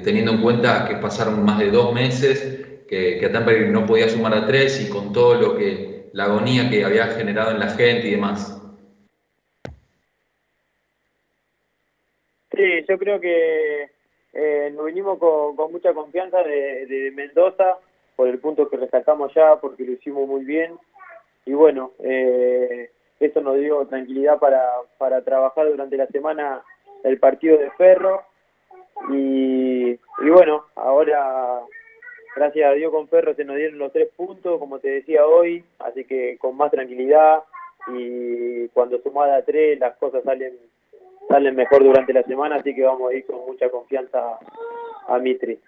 teniendo 0.04 0.32
en 0.32 0.42
cuenta 0.42 0.86
que 0.88 0.96
pasaron 0.96 1.44
más 1.44 1.60
de 1.60 1.72
dos 1.72 1.94
meses, 1.94 2.59
que, 2.90 3.20
que 3.20 3.30
no 3.70 3.86
podía 3.86 4.10
sumar 4.10 4.34
a 4.34 4.48
tres 4.48 4.82
y 4.82 4.92
con 4.92 5.14
todo 5.14 5.36
lo 5.36 5.58
que, 5.58 6.00
la 6.14 6.26
agonía 6.26 6.70
que 6.70 6.84
había 6.84 7.06
generado 7.08 7.52
en 7.52 7.60
la 7.60 7.70
gente 7.70 8.08
y 8.08 8.12
demás. 8.12 8.56
Sí, 12.52 12.86
yo 12.88 12.98
creo 12.98 13.20
que 13.20 13.90
eh, 14.34 14.72
nos 14.76 14.86
vinimos 14.88 15.20
con, 15.20 15.72
mucha 15.72 15.94
confianza 15.94 16.42
de, 16.44 17.12
Mendoza 17.16 17.78
por 18.16 18.28
el 18.28 18.40
punto 18.40 18.70
que 18.70 18.78
rescatamos 18.78 19.34
ya, 19.34 19.58
porque 19.58 19.84
lo 19.84 19.94
hicimos 19.94 20.28
muy 20.28 20.44
bien. 20.44 20.78
Y 21.46 21.54
bueno, 21.54 21.92
eh, 22.04 22.90
eso 23.20 23.42
nos 23.42 23.58
dio 23.58 23.86
tranquilidad 23.86 24.40
para, 24.40 24.62
para 24.98 25.22
trabajar 25.24 25.70
durante 25.70 25.96
la 25.96 26.08
semana 26.08 26.64
el 27.04 27.18
partido 27.18 27.58
de 27.58 27.72
Ferro 27.72 28.24
y, 29.10 29.92
y 29.92 30.30
bueno, 30.30 30.66
ahora 30.76 31.62
gracias 32.36 32.70
a 32.70 32.74
Dios 32.74 32.92
con 32.92 33.08
Ferro 33.08 33.34
se 33.34 33.46
nos 33.46 33.58
dieron 33.58 33.78
los 33.78 33.92
tres 33.92 34.10
puntos, 34.16 34.60
como 34.60 34.80
te 34.80 34.90
decía 34.90 35.26
hoy, 35.26 35.64
así 35.80 36.06
que 36.06 36.38
con 36.38 36.56
más 36.58 36.72
tranquilidad 36.72 37.44
y 37.88 38.68
cuando 38.70 39.02
sumada 39.02 39.38
a 39.38 39.42
tres 39.44 39.80
las 39.80 39.98
cosas 39.98 40.24
salen 40.24 40.58
salen 41.28 41.56
mejor 41.56 41.84
durante 41.84 42.12
la 42.12 42.24
semana, 42.24 42.56
así 42.56 42.74
que 42.74 42.84
vamos 42.84 43.12
a 43.12 43.14
ir 43.14 43.26
con 43.26 43.46
mucha 43.46 43.70
confianza 43.70 44.40
a 45.08 45.20
Mitri. 45.20 45.60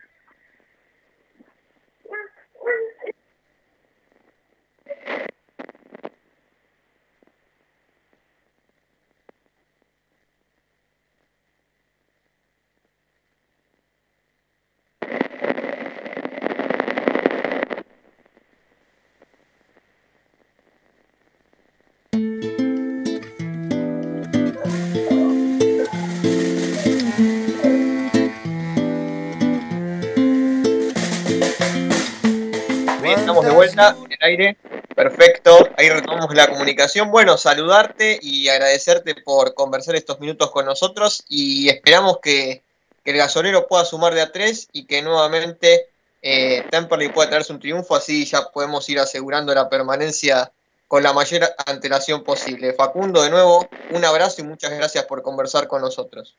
En 33.74 34.12
el 34.12 34.18
aire. 34.22 34.58
Perfecto, 34.96 35.70
ahí 35.78 35.90
retomamos 35.90 36.34
la 36.36 36.48
comunicación. 36.48 37.12
Bueno, 37.12 37.38
saludarte 37.38 38.20
y 38.22 38.50
agradecerte 38.50 39.16
por 39.16 39.54
conversar 39.54 39.96
estos 39.96 40.20
minutos 40.20 40.52
con 40.52 40.66
nosotros 40.66 41.24
y 41.30 41.70
esperamos 41.70 42.20
que, 42.22 42.62
el 43.04 43.18
gasolero 43.18 43.68
pueda 43.68 43.84
sumar 43.84 44.14
de 44.14 44.22
a 44.22 44.32
tres 44.32 44.70
y 44.74 44.86
que 44.86 45.02
nuevamente 45.02 45.88
eh, 46.22 46.64
Temperley 46.70 47.10
pueda 47.10 47.30
traerse 47.30 47.52
un 47.52 47.60
triunfo, 47.60 47.96
así 47.96 48.26
ya 48.26 48.52
podemos 48.54 48.88
ir 48.90 49.00
asegurando 49.00 49.56
la 49.56 49.70
permanencia 49.70 50.52
con 50.88 51.02
la 51.02 51.12
mayor 51.12 51.42
antelación 51.66 52.24
posible. 52.24 52.74
Facundo, 52.74 53.24
de 53.24 53.32
nuevo, 53.32 53.68
un 53.90 54.06
abrazo 54.06 54.42
y 54.42 54.46
muchas 54.46 54.72
gracias 54.78 55.06
por 55.06 55.24
conversar 55.24 55.68
con 55.68 55.82
nosotros. 55.82 56.36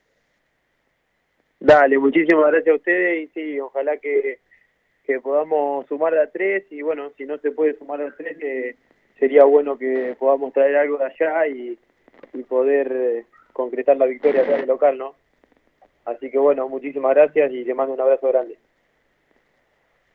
Dale, 1.59 1.99
muchísimas 1.99 2.53
gracias 2.53 2.73
a 2.73 2.77
ustedes 2.77 3.25
y 3.25 3.27
sí, 3.35 3.61
ojalá 3.61 3.97
que 3.97 4.39
que 5.07 5.21
podamos 5.21 5.87
sumar 5.87 6.17
a 6.17 6.31
tres 6.31 6.65
y 6.71 6.83
bueno, 6.83 7.13
si 7.17 7.25
no 7.25 7.39
se 7.39 7.51
puede 7.51 7.77
sumar 7.79 8.01
a 8.01 8.15
tres, 8.17 8.37
eh, 8.41 8.77
sería 9.19 9.45
bueno 9.45 9.79
que 9.79 10.17
podamos 10.19 10.53
traer 10.53 10.77
algo 10.77 10.99
de 10.99 11.07
allá 11.07 11.47
y, 11.47 11.79
poder 12.49 12.91
eh, 12.93 13.27
concretar 13.53 13.97
la 13.97 14.07
victoria 14.07 14.43
acá 14.43 14.55
en 14.55 14.61
el 14.61 14.69
local, 14.69 14.97
¿no? 14.97 15.15
Así 16.05 16.31
que 16.31 16.39
bueno, 16.39 16.69
muchísimas 16.69 17.15
gracias 17.15 17.53
y 17.53 17.65
te 17.65 17.75
mando 17.75 17.95
un 17.95 18.01
abrazo 18.01 18.29
grande. 18.29 18.59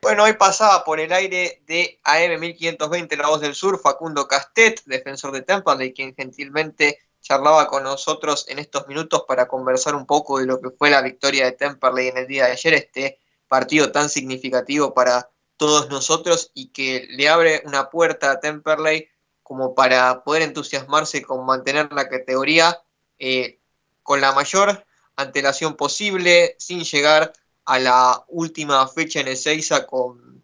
Bueno, 0.02 0.24
hoy 0.24 0.34
pasaba 0.34 0.84
por 0.84 1.00
el 1.00 1.12
aire 1.12 1.62
de 1.68 2.00
AM 2.04 2.40
1520 2.40 3.18
La 3.18 3.28
Voz 3.28 3.42
del 3.42 3.56
Sur, 3.56 3.80
Facundo 3.80 4.28
Castet, 4.28 4.84
defensor 4.86 5.32
de 5.32 5.42
de 5.42 5.94
quien 5.94 6.16
gentilmente 6.16 7.00
charlaba 7.22 7.68
con 7.68 7.84
nosotros 7.84 8.48
en 8.50 8.60
estos 8.60 8.88
minutos 8.88 9.26
para 9.28 9.48
conversar 9.48 9.96
un 9.96 10.06
poco 10.06 10.40
de 10.40 10.46
lo 10.46 10.62
que 10.62 10.70
fue 10.70 10.90
la 10.90 11.02
victoria 11.02 11.46
de 11.46 11.52
Temperley 11.54 12.08
en 12.08 12.18
el 12.18 12.28
día 12.28 12.46
de 12.46 12.52
ayer, 12.52 12.74
este 12.74 13.20
partido 13.48 13.92
tan 13.92 14.10
significativo 14.10 14.94
para 14.94 15.30
todos 15.58 15.90
nosotros 15.90 16.52
y 16.54 16.70
que 16.70 17.08
le 17.10 17.30
abre 17.30 17.64
una 17.66 17.90
puerta 17.90 18.32
a 18.32 18.40
Temperley 18.40 19.08
como 19.44 19.76
para 19.76 20.24
poder 20.24 20.44
entusiasmarse 20.44 21.22
con 21.22 21.46
mantener 21.46 21.92
la 21.94 22.10
categoría 22.10 22.82
eh, 23.20 23.60
con 24.04 24.22
la 24.22 24.32
mayor 24.32 24.86
antelación 25.16 25.76
posible, 25.76 26.56
sin 26.60 26.84
llegar 26.84 27.34
a 27.66 27.80
la 27.80 28.26
última 28.28 28.88
fecha 28.88 29.20
en 29.20 29.30
Ezeiza 29.30 29.86
con, 29.86 30.44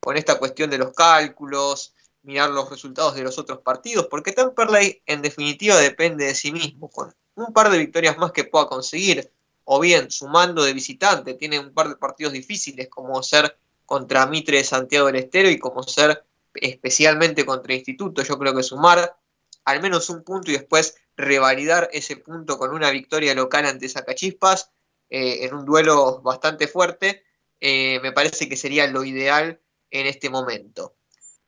con 0.00 0.16
esta 0.16 0.38
cuestión 0.38 0.70
de 0.70 0.78
los 0.78 0.92
cálculos, 0.92 1.94
mirar 2.22 2.50
los 2.50 2.68
resultados 2.68 3.14
de 3.14 3.22
los 3.22 3.38
otros 3.38 3.60
partidos, 3.60 4.08
porque 4.10 4.32
Temperley 4.32 5.02
en 5.06 5.22
definitiva 5.22 5.76
depende 5.76 6.24
de 6.26 6.34
sí 6.34 6.50
mismo, 6.50 6.90
con 6.90 7.14
un 7.36 7.52
par 7.52 7.70
de 7.70 7.78
victorias 7.78 8.18
más 8.18 8.32
que 8.32 8.44
pueda 8.44 8.66
conseguir, 8.66 9.30
o 9.68 9.80
bien 9.80 10.10
sumando 10.10 10.62
de 10.62 10.72
visitante, 10.72 11.34
tiene 11.34 11.58
un 11.58 11.74
par 11.74 11.88
de 11.88 11.96
partidos 11.96 12.32
difíciles 12.32 12.88
como 12.88 13.20
ser 13.22 13.58
contra 13.84 14.26
Mitre 14.26 14.58
de 14.58 14.64
Santiago 14.64 15.06
del 15.08 15.16
Estero 15.16 15.50
y 15.50 15.58
como 15.58 15.82
ser 15.82 16.24
especialmente 16.54 17.44
contra 17.44 17.74
Instituto. 17.74 18.22
Yo 18.22 18.38
creo 18.38 18.54
que 18.54 18.62
sumar 18.62 19.16
al 19.64 19.82
menos 19.82 20.08
un 20.08 20.22
punto 20.22 20.50
y 20.50 20.54
después 20.54 20.96
revalidar 21.16 21.88
ese 21.92 22.16
punto 22.16 22.58
con 22.58 22.72
una 22.72 22.90
victoria 22.90 23.34
local 23.34 23.66
ante 23.66 23.88
Zacachispas 23.88 24.70
eh, 25.10 25.44
en 25.44 25.54
un 25.54 25.64
duelo 25.64 26.20
bastante 26.22 26.68
fuerte, 26.68 27.24
eh, 27.60 27.98
me 28.00 28.12
parece 28.12 28.48
que 28.48 28.56
sería 28.56 28.86
lo 28.86 29.02
ideal 29.02 29.60
en 29.90 30.06
este 30.06 30.30
momento. 30.30 30.94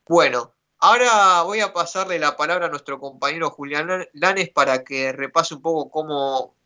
Bueno, 0.08 0.54
ahora 0.78 1.42
voy 1.42 1.60
a 1.60 1.72
pasarle 1.72 2.18
la 2.18 2.36
palabra 2.36 2.66
a 2.66 2.70
nuestro 2.70 2.98
compañero 2.98 3.50
Julián 3.50 4.08
Lanes 4.12 4.50
para 4.50 4.82
que 4.82 5.12
repase 5.12 5.54
un 5.54 5.62
poco 5.62 5.88
cómo 5.88 6.57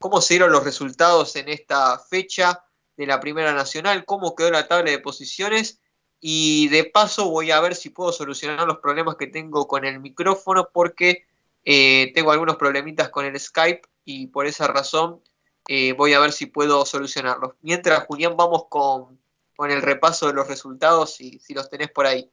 cómo 0.00 0.22
se 0.22 0.34
dieron 0.34 0.50
los 0.50 0.64
resultados 0.64 1.36
en 1.36 1.50
esta 1.50 1.98
fecha 1.98 2.64
de 2.96 3.06
la 3.06 3.20
Primera 3.20 3.52
Nacional, 3.52 4.06
cómo 4.06 4.34
quedó 4.34 4.50
la 4.50 4.66
tabla 4.66 4.90
de 4.90 4.98
posiciones 4.98 5.78
y 6.20 6.68
de 6.68 6.84
paso 6.84 7.30
voy 7.30 7.50
a 7.50 7.60
ver 7.60 7.74
si 7.74 7.90
puedo 7.90 8.10
solucionar 8.10 8.66
los 8.66 8.78
problemas 8.78 9.16
que 9.16 9.26
tengo 9.26 9.68
con 9.68 9.84
el 9.84 10.00
micrófono 10.00 10.70
porque 10.72 11.26
eh, 11.64 12.12
tengo 12.14 12.32
algunos 12.32 12.56
problemitas 12.56 13.10
con 13.10 13.26
el 13.26 13.38
Skype 13.38 13.82
y 14.06 14.28
por 14.28 14.46
esa 14.46 14.66
razón 14.66 15.22
eh, 15.68 15.92
voy 15.92 16.14
a 16.14 16.20
ver 16.20 16.32
si 16.32 16.46
puedo 16.46 16.86
solucionarlos. 16.86 17.52
Mientras, 17.60 18.06
Julián, 18.06 18.38
vamos 18.38 18.64
con, 18.70 19.20
con 19.54 19.70
el 19.70 19.82
repaso 19.82 20.28
de 20.28 20.32
los 20.32 20.48
resultados, 20.48 21.14
si, 21.14 21.38
si 21.40 21.52
los 21.52 21.68
tenés 21.68 21.90
por 21.90 22.06
ahí. 22.06 22.30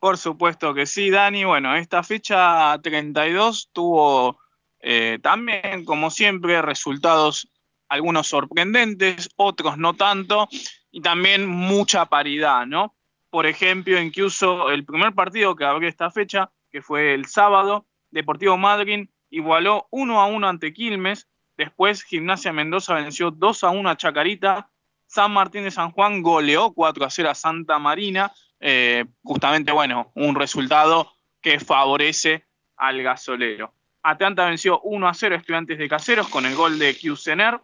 Por 0.00 0.16
supuesto 0.16 0.72
que 0.72 0.86
sí, 0.86 1.10
Dani. 1.10 1.44
Bueno, 1.44 1.76
esta 1.76 2.02
fecha 2.02 2.76
32 2.82 3.68
tuvo 3.72 4.40
eh, 4.80 5.18
también, 5.22 5.84
como 5.84 6.10
siempre, 6.10 6.62
resultados 6.62 7.48
algunos 7.88 8.28
sorprendentes, 8.28 9.28
otros 9.36 9.76
no 9.76 9.94
tanto, 9.94 10.48
y 10.90 11.02
también 11.02 11.46
mucha 11.46 12.06
paridad, 12.06 12.64
¿no? 12.64 12.94
Por 13.28 13.46
ejemplo, 13.46 14.00
incluso 14.00 14.70
el 14.70 14.86
primer 14.86 15.14
partido 15.14 15.54
que 15.54 15.64
abrió 15.64 15.88
esta 15.88 16.10
fecha, 16.10 16.50
que 16.70 16.80
fue 16.80 17.12
el 17.14 17.26
sábado, 17.26 17.86
Deportivo 18.10 18.56
Madrid 18.56 19.08
igualó 19.28 19.86
1 19.90 20.20
a 20.20 20.26
1 20.26 20.48
ante 20.48 20.72
Quilmes, 20.72 21.28
después 21.56 22.02
Gimnasia 22.02 22.52
Mendoza 22.52 22.94
venció 22.94 23.30
2 23.30 23.64
a 23.64 23.70
1 23.70 23.90
a 23.90 23.96
Chacarita, 23.96 24.70
San 25.06 25.32
Martín 25.32 25.64
de 25.64 25.70
San 25.70 25.90
Juan 25.90 26.22
goleó 26.22 26.72
4 26.72 27.04
a 27.04 27.10
0 27.10 27.30
a 27.30 27.34
Santa 27.34 27.78
Marina, 27.78 28.32
eh, 28.60 29.06
justamente, 29.22 29.72
bueno, 29.72 30.12
un 30.14 30.34
resultado 30.34 31.12
que 31.40 31.58
favorece 31.58 32.44
al 32.76 33.02
gasolero. 33.02 33.72
Atlanta 34.02 34.46
venció 34.46 34.80
1 34.80 35.08
a 35.08 35.14
0 35.14 35.34
a 35.34 35.38
Estudiantes 35.38 35.78
de 35.78 35.88
Caseros 35.88 36.28
con 36.28 36.46
el 36.46 36.54
gol 36.54 36.78
de 36.78 36.94
Qsener. 36.94 37.60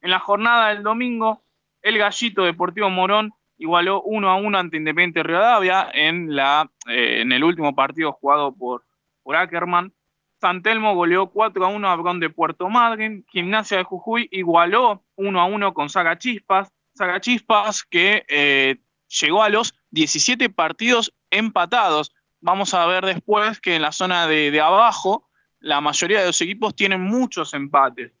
En 0.00 0.10
la 0.10 0.18
jornada 0.18 0.68
del 0.68 0.82
domingo, 0.82 1.42
el 1.80 1.98
Gallito 1.98 2.44
Deportivo 2.44 2.90
Morón 2.90 3.32
igualó 3.56 4.02
1 4.02 4.28
a 4.28 4.36
1 4.36 4.58
ante 4.58 4.76
Independiente 4.76 5.22
Rivadavia 5.22 5.88
en, 5.92 6.34
la, 6.34 6.70
eh, 6.88 7.20
en 7.20 7.32
el 7.32 7.44
último 7.44 7.74
partido 7.74 8.12
jugado 8.12 8.54
por, 8.54 8.84
por 9.22 9.36
Ackerman. 9.36 9.92
San 10.40 10.62
Telmo 10.62 10.94
goleó 10.96 11.28
4 11.30 11.64
a 11.64 11.68
1 11.68 11.88
a 11.88 11.96
Brón 11.96 12.18
de 12.18 12.30
Puerto 12.30 12.68
Madryn. 12.68 13.24
Gimnasia 13.28 13.78
de 13.78 13.84
Jujuy 13.84 14.28
igualó 14.32 15.04
1 15.14 15.40
a 15.40 15.44
1 15.44 15.74
con 15.74 15.88
Saga 15.88 16.18
Chispas. 16.18 16.72
Saga 16.94 17.20
Chispas 17.20 17.84
que 17.84 18.24
eh, 18.28 18.78
llegó 19.08 19.42
a 19.42 19.48
los 19.48 19.74
17 19.92 20.50
partidos 20.50 21.14
empatados. 21.30 22.12
Vamos 22.40 22.74
a 22.74 22.84
ver 22.86 23.04
después 23.04 23.60
que 23.60 23.76
en 23.76 23.82
la 23.82 23.92
zona 23.92 24.26
de, 24.26 24.60
abajo 24.60 25.28
la 25.60 25.80
mayoría 25.80 26.20
de 26.20 26.26
los 26.26 26.40
equipos 26.40 26.74
tienen 26.74 27.00
muchos 27.00 27.54
empates. 27.54 28.12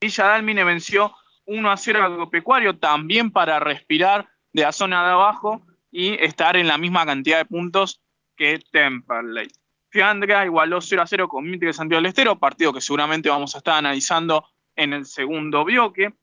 Villa 0.00 0.24
Dalmine 0.24 0.64
venció 0.64 1.14
1 1.46 1.70
a 1.70 1.76
0 1.76 1.98
al 1.98 2.12
Agropecuario, 2.12 2.78
también 2.78 3.30
para 3.30 3.60
respirar 3.60 4.28
de 4.52 4.62
la 4.62 4.72
zona 4.72 5.04
de 5.04 5.12
abajo 5.12 5.66
y 5.90 6.14
estar 6.24 6.56
en 6.56 6.68
la 6.68 6.78
misma 6.78 7.04
cantidad 7.04 7.38
de 7.38 7.44
puntos 7.44 8.00
que 8.36 8.60
Temperley. 8.70 9.48
Fiandra 9.90 10.44
igualó 10.44 10.80
0 10.80 11.02
a 11.02 11.06
0 11.06 11.28
con 11.28 11.48
Mitre 11.48 11.68
de 11.68 11.72
Santiago 11.72 12.00
del 12.00 12.08
Estero, 12.08 12.38
partido 12.38 12.72
que 12.72 12.80
seguramente 12.80 13.28
vamos 13.28 13.54
a 13.54 13.58
estar 13.58 13.76
analizando 13.76 14.44
en 14.74 14.92
el 14.92 15.06
segundo 15.06 15.64
bloque. 15.64 16.14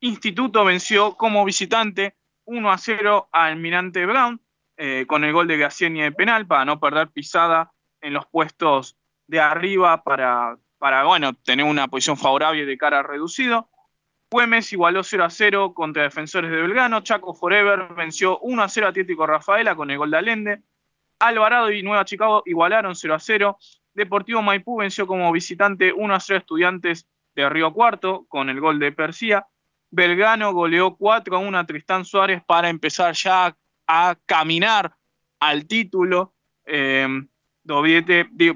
Instituto 0.00 0.64
venció 0.64 1.16
como 1.16 1.44
visitante 1.44 2.16
1 2.50 2.70
a 2.70 2.78
0 2.78 3.28
a 3.30 3.44
Almirante 3.44 4.04
Brown, 4.06 4.40
eh, 4.76 5.04
con 5.06 5.22
el 5.22 5.32
gol 5.32 5.46
de 5.46 5.56
Gacieni 5.56 6.02
de 6.02 6.10
penal 6.10 6.48
para 6.48 6.64
no 6.64 6.80
perder 6.80 7.08
pisada 7.08 7.70
en 8.00 8.12
los 8.12 8.26
puestos 8.26 8.96
de 9.28 9.38
arriba 9.38 10.02
para, 10.02 10.58
para 10.78 11.04
bueno, 11.04 11.32
tener 11.34 11.64
una 11.64 11.86
posición 11.86 12.16
favorable 12.16 12.66
de 12.66 12.76
cara 12.76 13.04
reducido. 13.04 13.68
Güemes 14.32 14.72
igualó 14.72 15.04
0 15.04 15.24
a 15.24 15.30
0 15.30 15.74
contra 15.74 16.02
Defensores 16.02 16.50
de 16.50 16.56
Belgrano. 16.56 17.02
Chaco 17.02 17.34
Forever 17.34 17.94
venció 17.94 18.40
1 18.40 18.62
a 18.62 18.68
0 18.68 18.86
a 18.86 18.90
Atlético 18.90 19.26
Rafaela 19.26 19.76
con 19.76 19.90
el 19.92 19.98
gol 19.98 20.10
de 20.10 20.16
Allende. 20.16 20.62
Alvarado 21.20 21.70
y 21.70 21.84
Nueva 21.84 22.04
Chicago 22.04 22.42
igualaron 22.46 22.96
0 22.96 23.14
a 23.14 23.20
0. 23.20 23.58
Deportivo 23.94 24.42
Maipú 24.42 24.78
venció 24.78 25.06
como 25.06 25.30
visitante 25.30 25.92
1 25.92 26.14
a 26.14 26.18
0 26.18 26.36
a 26.36 26.40
Estudiantes 26.40 27.06
de 27.36 27.48
Río 27.48 27.72
Cuarto 27.72 28.24
con 28.28 28.50
el 28.50 28.60
gol 28.60 28.80
de 28.80 28.90
Persía. 28.90 29.46
Belgrano 29.90 30.52
goleó 30.52 30.96
4 30.96 31.36
a 31.36 31.40
1 31.40 31.58
a 31.58 31.66
Tristán 31.66 32.04
Suárez 32.04 32.42
para 32.46 32.68
empezar 32.68 33.14
ya 33.14 33.56
a 33.86 34.16
caminar 34.24 34.94
al 35.40 35.66
título. 35.66 36.34
Eh, 36.64 37.08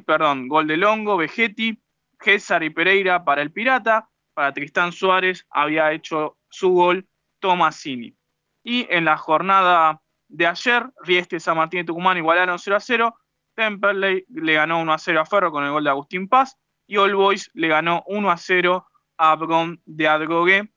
perdón, 0.07 0.49
gol 0.49 0.67
de 0.67 0.77
Longo, 0.77 1.17
Vegetti, 1.17 1.81
César 2.21 2.63
y 2.63 2.71
Pereira 2.71 3.25
para 3.25 3.43
el 3.43 3.51
Pirata. 3.51 4.09
Para 4.33 4.53
Tristán 4.53 4.93
Suárez 4.93 5.47
había 5.51 5.93
hecho 5.93 6.39
su 6.49 6.71
gol 6.71 7.07
Tomasini. 7.41 8.17
Y 8.63 8.87
en 8.91 9.05
la 9.05 9.17
jornada 9.17 10.01
de 10.29 10.47
ayer, 10.47 10.91
Rieste 11.03 11.37
y 11.37 11.41
San 11.41 11.57
Martín 11.57 11.81
de 11.81 11.85
Tucumán 11.85 12.17
igualaron 12.17 12.59
0 12.59 12.77
a 12.77 12.81
0. 12.81 13.17
Temperley 13.55 14.25
le 14.29 14.55
ganó 14.55 14.81
1 14.81 14.93
a 14.93 14.99
0 14.99 15.21
a 15.21 15.27
Ferro 15.27 15.53
con 15.53 15.65
el 15.65 15.71
gol 15.71 15.85
de 15.85 15.91
Agustín 15.91 16.29
Paz. 16.29 16.57
Y 16.87 16.97
All 16.97 17.15
Boys 17.15 17.51
le 17.55 17.69
ganó 17.69 18.03
1 18.07 18.31
a 18.31 18.37
0 18.37 18.87
a 19.17 19.37
Bron 19.37 19.81
de 19.85 20.09
Adrogué 20.09 20.74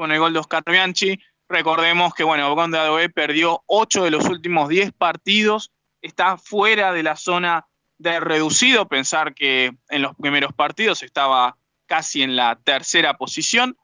con 0.00 0.12
el 0.12 0.18
gol 0.18 0.32
de 0.32 0.38
Oscar 0.38 0.62
Bianchi. 0.64 1.20
Recordemos 1.46 2.14
que, 2.14 2.24
bueno, 2.24 2.50
Bron 2.54 2.70
de 2.70 2.78
Adrogué 2.78 3.10
perdió 3.10 3.62
8 3.66 4.04
de 4.04 4.10
los 4.10 4.24
últimos 4.24 4.70
10 4.70 4.92
partidos. 4.92 5.72
Está 6.00 6.38
fuera 6.38 6.94
de 6.94 7.02
la 7.02 7.16
zona 7.16 7.66
de 7.98 8.18
reducido. 8.18 8.88
Pensar 8.88 9.34
que 9.34 9.72
en 9.90 10.00
los 10.00 10.16
primeros 10.16 10.54
partidos 10.54 11.02
estaba 11.02 11.58
casi 11.84 12.22
en 12.22 12.34
la 12.34 12.58
tercera 12.64 13.18
posición. 13.18 13.76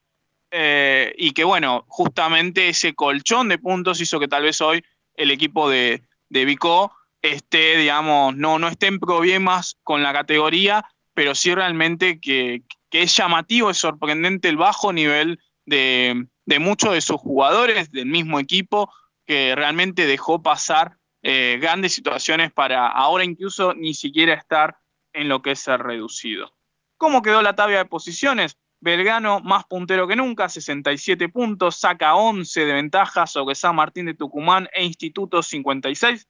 Eh, 0.51 1.13
y 1.19 1.33
que 1.33 1.45
bueno, 1.45 1.85
justamente 1.87 2.71
ese 2.71 2.95
colchón 2.95 3.51
de 3.51 3.59
puntos 3.59 4.01
hizo 4.01 4.19
que 4.19 4.29
tal 4.29 4.45
vez 4.45 4.63
hoy 4.63 4.83
el 5.17 5.31
equipo 5.31 5.69
de, 5.69 6.03
de 6.31 6.45
Vicó 6.47 6.97
esté, 7.21 7.77
digamos, 7.77 8.35
no, 8.37 8.59
no 8.59 8.69
esté 8.69 8.87
en 8.87 9.01
problemas 9.01 9.77
con 9.83 10.03
la 10.03 10.15
categoría, 10.15 10.87
pero 11.13 11.35
sí 11.35 11.55
realmente 11.55 12.21
que, 12.21 12.63
es 12.91 13.15
llamativo, 13.15 13.69
es 13.69 13.77
sorprendente 13.77 14.49
el 14.49 14.57
bajo 14.57 14.91
nivel 14.91 15.39
de, 15.67 16.27
muchos 16.61 16.95
de 16.95 17.01
sus 17.01 17.21
jugadores 17.21 17.91
del 17.91 18.07
mismo 18.07 18.39
equipo, 18.39 18.91
que 19.27 19.55
realmente 19.55 20.07
dejó 20.07 20.43
pasar 20.43 20.97
eh, 21.23 21.59
grandes 21.61 21.93
situaciones 21.93 22.53
para 22.53 22.87
ahora 22.87 23.25
incluso 23.25 23.75
ni 23.75 23.95
siquiera 23.95 24.35
estar 24.35 24.79
en 25.13 25.29
lo 25.29 25.43
que 25.43 25.51
es 25.53 25.67
reducido. 25.67 26.53
¿Cómo 26.97 27.23
quedó 27.23 27.43
la 27.43 27.57
tabla 27.57 27.79
de 27.79 27.85
posiciones? 27.85 28.57
Belgrano 28.81 29.41
más 29.41 29.65
puntero 29.65 30.07
que 30.07 30.17
nunca, 30.17 30.49
67 30.49 31.29
puntos, 31.31 31.77
saca 31.77 32.15
11 32.15 32.65
de 32.65 32.73
ventaja 32.73 33.27
sobre 33.27 33.55
San 33.55 33.75
Martín 33.75 34.07
de 34.07 34.15
Tucumán 34.15 34.69
e 34.73 34.85
Instituto 34.85 35.43
56. 35.43 36.29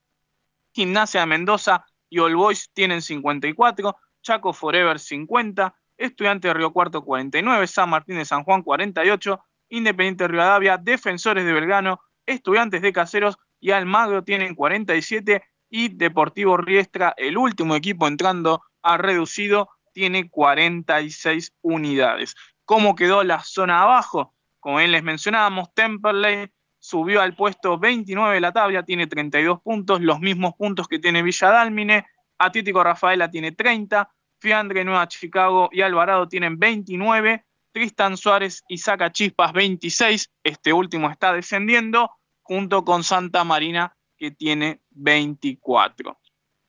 Gimnasia 0.73 1.21
de 1.21 1.27
Mendoza 1.27 1.85
y 2.09 2.19
All 2.19 2.37
Boys 2.37 2.71
tienen 2.73 3.03
54, 3.03 3.97
Chaco 4.23 4.53
Forever 4.53 4.99
50, 4.99 5.75
Estudiante 5.99 6.49
de 6.49 6.55
Río 6.55 6.73
Cuarto 6.73 7.05
49, 7.05 7.67
San 7.67 7.91
Martín 7.91 8.17
de 8.17 8.25
San 8.25 8.45
Juan 8.45 8.63
48, 8.63 9.41
Independiente 9.69 10.25
de 10.25 10.29
Rivadavia, 10.29 10.79
Defensores 10.79 11.45
de 11.45 11.53
Belgrano, 11.53 12.01
Estudiantes 12.27 12.83
de 12.83 12.93
Caseros 12.93 13.39
y 13.61 13.71
Almagro 13.71 14.23
tienen 14.23 14.55
47 14.55 15.43
y 15.71 15.89
Deportivo 15.89 16.57
Riestra, 16.57 17.15
el 17.17 17.37
último 17.37 17.75
equipo 17.75 18.07
entrando 18.07 18.63
a 18.83 18.97
reducido, 18.97 19.69
tiene 19.93 20.29
46 20.31 21.55
unidades. 21.63 22.35
¿Cómo 22.65 22.95
quedó 22.95 23.25
la 23.25 23.43
zona 23.43 23.83
abajo? 23.83 24.35
Como 24.61 24.79
bien 24.79 24.93
les 24.93 25.03
mencionábamos, 25.03 25.73
Temperley 25.75 26.51
subió 26.79 27.23
al 27.23 27.35
puesto 27.35 27.79
29 27.79 28.35
de 28.35 28.41
la 28.41 28.53
tabla, 28.53 28.85
tiene 28.85 29.07
32 29.07 29.61
puntos, 29.63 30.01
los 30.01 30.21
mismos 30.21 30.55
puntos 30.55 30.87
que 30.87 30.99
tiene 30.99 31.23
Villa 31.23 31.51
Dálmine. 31.51 32.07
Atlético 32.39 32.85
Rafaela 32.85 33.31
tiene 33.31 33.53
30, 33.53 34.09
Fiandre, 34.39 34.85
Nueva 34.85 35.09
Chicago 35.09 35.69
y 35.73 35.83
Alvarado 35.83 36.29
tienen 36.29 36.59
29, 36.59 37.45
Tristan 37.73 38.17
Suárez 38.17 38.65
y 38.69 38.79
Saca 38.79 39.13
Chispas 39.13 39.53
26, 39.53 40.31
este 40.43 40.73
último 40.73 41.11
está 41.11 41.33
descendiendo, 41.33 42.11
junto 42.43 42.85
con 42.85 43.05
Santa 43.05 43.45
Marina 43.45 43.97
que 44.17 44.31
tiene 44.31 44.81
24. 44.91 46.19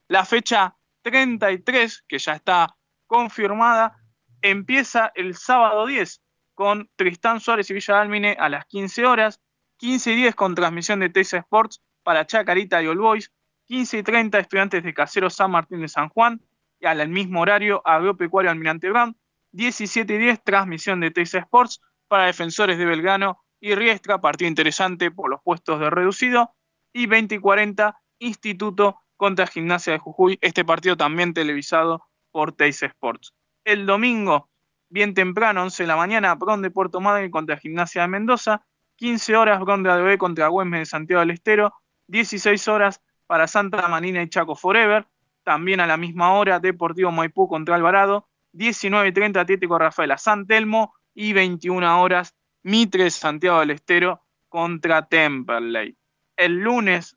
La 0.09 0.25
fecha 0.25 0.75
33, 1.03 2.03
que 2.07 2.19
ya 2.19 2.33
está 2.33 2.75
confirmada, 3.05 3.97
empieza 4.41 5.11
el 5.15 5.35
sábado 5.35 5.85
10 5.85 6.21
con 6.53 6.89
Tristán 6.95 7.39
Suárez 7.39 7.69
y 7.69 7.73
Villa 7.73 7.95
Dálmine 7.95 8.35
a 8.39 8.49
las 8.49 8.65
15 8.65 9.05
horas, 9.05 9.41
15 9.77 10.13
y 10.13 10.15
10 10.15 10.35
con 10.35 10.55
transmisión 10.55 10.99
de 10.99 11.09
TC 11.09 11.35
Sports 11.35 11.81
para 12.03 12.25
Chacarita 12.25 12.81
y 12.81 12.87
All 12.87 12.97
Boys, 12.97 13.31
15 13.67 13.99
y 13.99 14.03
30 14.03 14.39
estudiantes 14.39 14.83
de 14.83 14.93
Casero 14.93 15.29
San 15.29 15.51
Martín 15.51 15.81
de 15.81 15.87
San 15.87 16.09
Juan, 16.09 16.41
al 16.83 17.07
mismo 17.09 17.41
horario 17.41 17.81
Agropecuario 17.85 18.51
Almirante 18.51 18.89
Brown, 18.89 19.15
17 19.51 20.13
y 20.13 20.17
10 20.17 20.43
transmisión 20.43 20.99
de 20.99 21.11
TC 21.11 21.35
Sports 21.35 21.81
para 22.07 22.25
defensores 22.25 22.77
de 22.77 22.85
Belgrano 22.85 23.43
y 23.59 23.75
Riestra, 23.75 24.21
partido 24.21 24.47
interesante 24.47 25.11
por 25.11 25.29
los 25.29 25.41
puestos 25.41 25.79
de 25.79 25.89
reducido, 25.89 26.53
y 26.93 27.07
20 27.07 27.35
y 27.35 27.39
40 27.39 27.99
Instituto 28.19 28.99
contra 29.15 29.47
Gimnasia 29.47 29.93
de 29.93 29.99
Jujuy, 29.99 30.37
este 30.41 30.65
partido 30.65 30.97
también 30.97 31.33
televisado 31.33 32.07
por 32.31 32.53
Teis 32.53 32.81
Sports. 32.83 33.33
El 33.63 33.85
domingo, 33.85 34.49
bien 34.89 35.13
temprano, 35.13 35.63
11 35.63 35.83
de 35.83 35.87
la 35.87 35.95
mañana, 35.95 36.35
Bron 36.35 36.61
de 36.61 36.71
Puerto 36.71 37.01
Madre 37.01 37.29
contra 37.29 37.57
Gimnasia 37.57 38.03
de 38.03 38.07
Mendoza, 38.07 38.65
15 38.97 39.35
horas 39.35 39.59
Bron 39.59 39.83
de 39.83 39.91
ADB 39.91 40.17
contra 40.17 40.47
Güemes 40.47 40.81
de 40.81 40.85
Santiago 40.85 41.19
del 41.19 41.31
Estero, 41.31 41.73
16 42.07 42.67
horas 42.67 43.01
para 43.27 43.47
Santa 43.47 43.87
Manina 43.87 44.21
y 44.21 44.29
Chaco 44.29 44.55
Forever, 44.55 45.07
también 45.47 45.79
a 45.79 45.87
la 45.87 45.95
misma 45.95 46.33
hora 46.33 46.59
Deportivo 46.59 47.09
Maipú 47.09 47.47
contra 47.47 47.75
Alvarado, 47.75 48.27
19.30 48.51 49.39
Atlético 49.39 49.79
Rafaela 49.79 50.17
San 50.17 50.45
Telmo 50.45 50.93
y 51.15 51.31
21 51.31 52.01
horas 52.01 52.35
Mitre 52.63 53.09
Santiago 53.09 53.61
del 53.61 53.71
Estero 53.71 54.25
contra 54.49 55.07
Temperley. 55.07 55.95
El 56.35 56.59
lunes, 56.59 57.15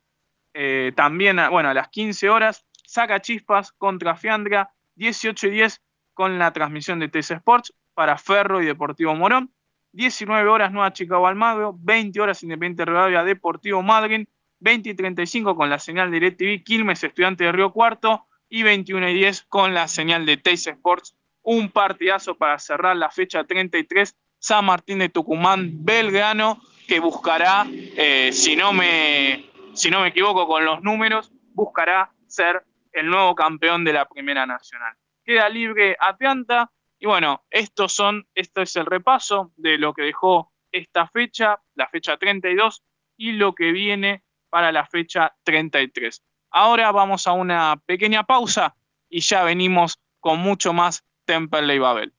eh, 0.53 0.93
también, 0.95 1.41
bueno, 1.51 1.67
a 1.67 1.73
las 1.73 1.89
15 1.89 2.29
horas, 2.29 2.65
saca 2.85 3.19
chispas 3.19 3.73
contra 3.73 4.15
Fiandra, 4.15 4.71
18 4.95 5.47
y 5.47 5.51
10 5.51 5.81
con 6.13 6.39
la 6.39 6.53
transmisión 6.53 6.99
de 6.99 7.09
TC 7.09 7.31
Sports 7.31 7.73
para 7.93 8.17
Ferro 8.17 8.61
y 8.61 8.65
Deportivo 8.65 9.13
Morón. 9.13 9.53
19 9.91 10.47
horas 10.47 10.71
Nueva 10.71 10.93
Chicago 10.93 11.27
Almagro, 11.27 11.75
20 11.77 12.21
horas 12.21 12.43
Independiente 12.43 12.85
Rivadavia 12.85 13.25
Deportivo 13.25 13.83
Madrid, 13.83 14.25
20 14.61 14.89
y 14.89 14.93
35 14.93 15.55
con 15.55 15.69
la 15.69 15.79
señal 15.79 16.11
de 16.11 16.19
DirecTV 16.19 16.63
Quilmes 16.63 17.03
Estudiante 17.03 17.43
de 17.43 17.51
Río 17.51 17.71
Cuarto 17.73 18.27
y 18.47 18.63
21 18.63 19.09
y 19.09 19.13
10 19.15 19.43
con 19.49 19.73
la 19.73 19.87
señal 19.87 20.25
de 20.25 20.37
Teis 20.37 20.67
Sports. 20.67 21.17
Un 21.41 21.69
partidazo 21.69 22.35
para 22.35 22.59
cerrar 22.59 22.95
la 22.95 23.09
fecha 23.09 23.43
33, 23.43 24.15
San 24.37 24.65
Martín 24.65 24.99
de 24.99 25.09
Tucumán, 25.09 25.83
Belgrano, 25.83 26.61
que 26.87 26.99
buscará, 26.99 27.65
eh, 27.71 28.29
si, 28.31 28.55
no 28.55 28.71
me, 28.71 29.49
si 29.73 29.89
no 29.89 30.01
me 30.01 30.09
equivoco 30.09 30.45
con 30.45 30.63
los 30.63 30.83
números, 30.83 31.31
buscará 31.53 32.11
ser 32.27 32.63
el 32.93 33.07
nuevo 33.07 33.33
campeón 33.33 33.83
de 33.83 33.93
la 33.93 34.05
Primera 34.05 34.45
Nacional. 34.45 34.93
Queda 35.25 35.49
libre 35.49 35.97
Atlanta, 35.99 36.71
y 36.99 37.07
bueno, 37.07 37.43
estos 37.49 37.93
son, 37.93 38.27
esto 38.35 38.61
es 38.61 38.75
el 38.75 38.85
repaso 38.85 39.53
de 39.55 39.79
lo 39.79 39.93
que 39.93 40.03
dejó 40.03 40.51
esta 40.71 41.07
fecha, 41.07 41.59
la 41.73 41.87
fecha 41.87 42.17
32, 42.17 42.83
y 43.17 43.31
lo 43.31 43.55
que 43.55 43.71
viene 43.71 44.23
para 44.51 44.71
la 44.71 44.85
fecha 44.85 45.33
33. 45.43 46.21
Ahora 46.51 46.91
vamos 46.91 47.25
a 47.25 47.31
una 47.31 47.81
pequeña 47.85 48.23
pausa 48.23 48.75
y 49.09 49.21
ya 49.21 49.43
venimos 49.43 49.99
con 50.19 50.39
mucho 50.39 50.73
más 50.73 51.03
Temple 51.25 51.73
y 51.73 51.79
Babel. 51.79 52.13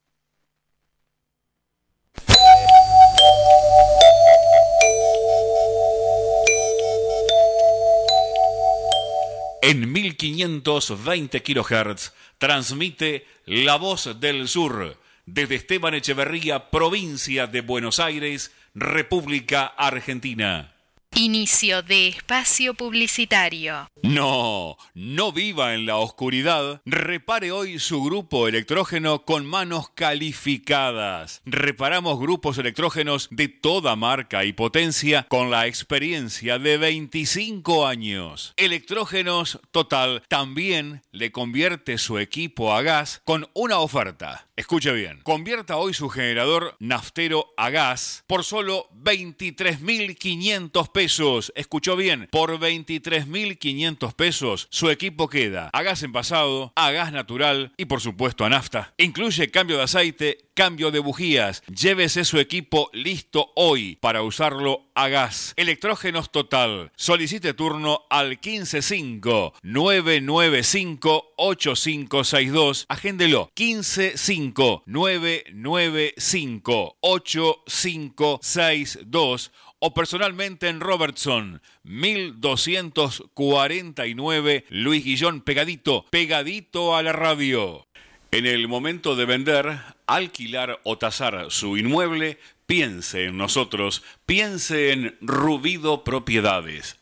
En 9.64 9.92
1520 9.92 11.42
kHz 11.42 12.12
transmite 12.38 13.26
La 13.46 13.76
Voz 13.76 14.18
del 14.18 14.48
Sur 14.48 14.98
desde 15.24 15.54
Esteban 15.54 15.94
Echeverría, 15.94 16.70
provincia 16.70 17.46
de 17.46 17.60
Buenos 17.60 18.00
Aires, 18.00 18.52
República 18.74 19.66
Argentina. 19.66 20.74
Inicio 21.14 21.82
de 21.82 22.08
espacio 22.08 22.72
publicitario. 22.72 23.86
No, 24.02 24.78
no 24.94 25.30
viva 25.30 25.74
en 25.74 25.84
la 25.84 25.96
oscuridad. 25.96 26.80
Repare 26.86 27.52
hoy 27.52 27.78
su 27.78 28.02
grupo 28.02 28.48
electrógeno 28.48 29.26
con 29.26 29.44
manos 29.44 29.90
calificadas. 29.90 31.42
Reparamos 31.44 32.18
grupos 32.18 32.56
electrógenos 32.56 33.28
de 33.30 33.48
toda 33.48 33.94
marca 33.94 34.46
y 34.46 34.54
potencia 34.54 35.26
con 35.28 35.50
la 35.50 35.66
experiencia 35.66 36.58
de 36.58 36.78
25 36.78 37.86
años. 37.86 38.54
Electrógenos 38.56 39.60
Total 39.70 40.22
también 40.28 41.02
le 41.12 41.30
convierte 41.30 41.98
su 41.98 42.18
equipo 42.18 42.72
a 42.72 42.80
gas 42.80 43.20
con 43.24 43.50
una 43.52 43.80
oferta. 43.80 44.48
Escuche 44.56 44.92
bien, 44.92 45.20
convierta 45.22 45.76
hoy 45.76 45.92
su 45.92 46.08
generador 46.08 46.74
naftero 46.78 47.52
a 47.58 47.68
gas 47.70 48.24
por 48.26 48.44
solo 48.44 48.88
23.500 48.94 50.90
pesos. 50.90 51.01
Escuchó 51.02 51.96
bien, 51.96 52.28
por 52.30 52.60
23.500 52.60 54.14
pesos 54.14 54.68
su 54.70 54.88
equipo 54.88 55.28
queda 55.28 55.68
a 55.72 55.82
gas 55.82 56.04
envasado, 56.04 56.72
a 56.76 56.92
gas 56.92 57.10
natural 57.10 57.72
y 57.76 57.86
por 57.86 58.00
supuesto 58.00 58.44
a 58.44 58.48
nafta. 58.48 58.94
Incluye 58.98 59.50
cambio 59.50 59.78
de 59.78 59.82
aceite, 59.82 60.38
cambio 60.54 60.92
de 60.92 61.00
bujías. 61.00 61.64
Llévese 61.66 62.24
su 62.24 62.38
equipo 62.38 62.88
listo 62.92 63.50
hoy 63.56 63.96
para 63.96 64.22
usarlo 64.22 64.92
a 64.94 65.08
gas. 65.08 65.54
Electrógenos 65.56 66.30
Total. 66.30 66.92
Solicite 66.94 67.52
turno 67.52 68.02
al 68.08 68.38
155 68.40 69.54
995 69.62 71.32
8562. 71.36 72.86
Agéndelo 72.88 73.50
155 73.56 74.84
995 74.86 76.96
8562 77.00 79.50
o 79.84 79.92
personalmente 79.92 80.68
en 80.68 80.78
Robertson, 80.78 81.60
1249 81.82 84.64
Luis 84.68 85.04
Guillón, 85.04 85.40
pegadito, 85.40 86.06
pegadito 86.08 86.94
a 86.94 87.02
la 87.02 87.12
radio. 87.12 87.88
En 88.30 88.46
el 88.46 88.68
momento 88.68 89.16
de 89.16 89.24
vender, 89.24 89.80
alquilar 90.06 90.78
o 90.84 90.98
tasar 90.98 91.46
su 91.50 91.76
inmueble, 91.76 92.38
piense 92.64 93.24
en 93.24 93.36
nosotros, 93.36 94.04
piense 94.24 94.92
en 94.92 95.18
Rubido 95.20 96.04
Propiedades 96.04 97.01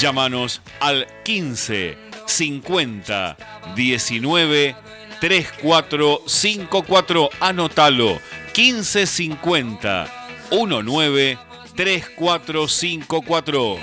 Llámanos 0.00 0.60
al 0.80 1.06
15 1.24 1.96
50 2.26 3.36
19 3.76 4.76
3454. 5.20 7.30
Anótalo. 7.40 8.20
1550 8.56 10.21
19 10.52 11.38
3454. 11.74 13.76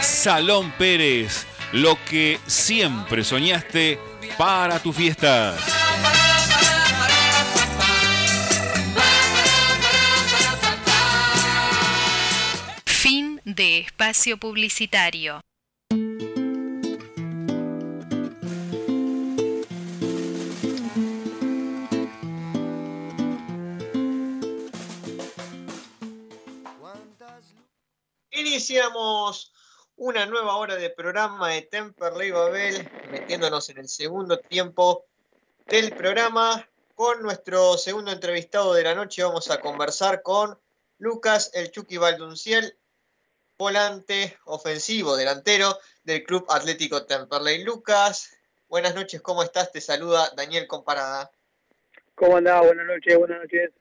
Salón 0.00 0.72
Pérez. 0.78 1.46
Lo 1.72 1.98
que 2.08 2.40
siempre 2.46 3.24
soñaste 3.24 3.98
para 4.38 4.78
tu 4.78 4.90
fiesta. 4.92 5.54
Fin 12.86 13.40
de 13.44 13.80
espacio 13.80 14.38
publicitario. 14.38 15.42
Iniciamos 28.62 29.52
una 29.96 30.24
nueva 30.24 30.54
hora 30.54 30.76
de 30.76 30.88
programa 30.88 31.48
de 31.48 31.62
Temperley 31.62 32.30
Babel, 32.30 32.88
metiéndonos 33.10 33.68
en 33.70 33.78
el 33.78 33.88
segundo 33.88 34.38
tiempo 34.38 35.04
del 35.66 35.92
programa. 35.96 36.64
Con 36.94 37.24
nuestro 37.24 37.76
segundo 37.76 38.12
entrevistado 38.12 38.72
de 38.72 38.84
la 38.84 38.94
noche 38.94 39.24
vamos 39.24 39.50
a 39.50 39.58
conversar 39.58 40.22
con 40.22 40.56
Lucas 40.98 41.50
El 41.54 41.72
Chucky 41.72 41.96
Valdunciel, 41.96 42.78
volante 43.58 44.38
ofensivo, 44.44 45.16
delantero 45.16 45.76
del 46.04 46.22
Club 46.22 46.46
Atlético 46.48 47.04
Temperley. 47.04 47.64
Lucas, 47.64 48.30
buenas 48.68 48.94
noches, 48.94 49.20
¿cómo 49.22 49.42
estás? 49.42 49.72
Te 49.72 49.80
saluda 49.80 50.30
Daniel 50.36 50.68
Comparada. 50.68 51.32
¿Cómo 52.14 52.36
andás? 52.36 52.64
Buenas 52.64 52.86
noches, 52.86 53.18
buenas 53.18 53.40
noches. 53.40 53.72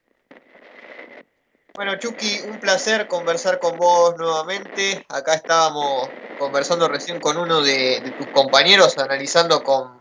Bueno, 1.74 1.96
Chucky, 1.98 2.42
un 2.50 2.60
placer 2.60 3.08
conversar 3.08 3.60
con 3.60 3.78
vos 3.78 4.16
nuevamente. 4.18 5.06
Acá 5.10 5.36
estábamos 5.36 6.10
conversando 6.38 6.88
recién 6.88 7.20
con 7.20 7.38
uno 7.38 7.62
de, 7.62 8.14
tus 8.18 8.28
compañeros, 8.28 8.98
analizando 8.98 9.64
con, 9.64 10.00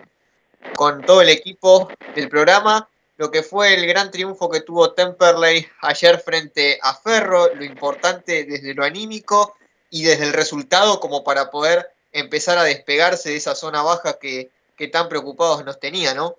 con 0.74 1.02
todo 1.02 1.22
el 1.22 1.28
equipo 1.28 1.88
del 2.14 2.28
programa 2.28 2.88
lo 3.20 3.30
que 3.30 3.42
fue 3.42 3.74
el 3.74 3.86
gran 3.86 4.10
triunfo 4.10 4.48
que 4.48 4.62
tuvo 4.62 4.94
Temperley 4.94 5.68
ayer 5.82 6.18
frente 6.20 6.78
a 6.80 6.94
Ferro, 6.94 7.54
lo 7.54 7.64
importante 7.64 8.44
desde 8.44 8.72
lo 8.72 8.82
anímico 8.82 9.56
y 9.90 10.04
desde 10.04 10.24
el 10.24 10.32
resultado 10.32 11.00
como 11.00 11.22
para 11.22 11.50
poder 11.50 11.92
empezar 12.12 12.56
a 12.56 12.64
despegarse 12.64 13.28
de 13.28 13.36
esa 13.36 13.54
zona 13.54 13.82
baja 13.82 14.14
que, 14.18 14.50
que 14.74 14.88
tan 14.88 15.10
preocupados 15.10 15.62
nos 15.66 15.78
tenía, 15.78 16.14
¿no? 16.14 16.36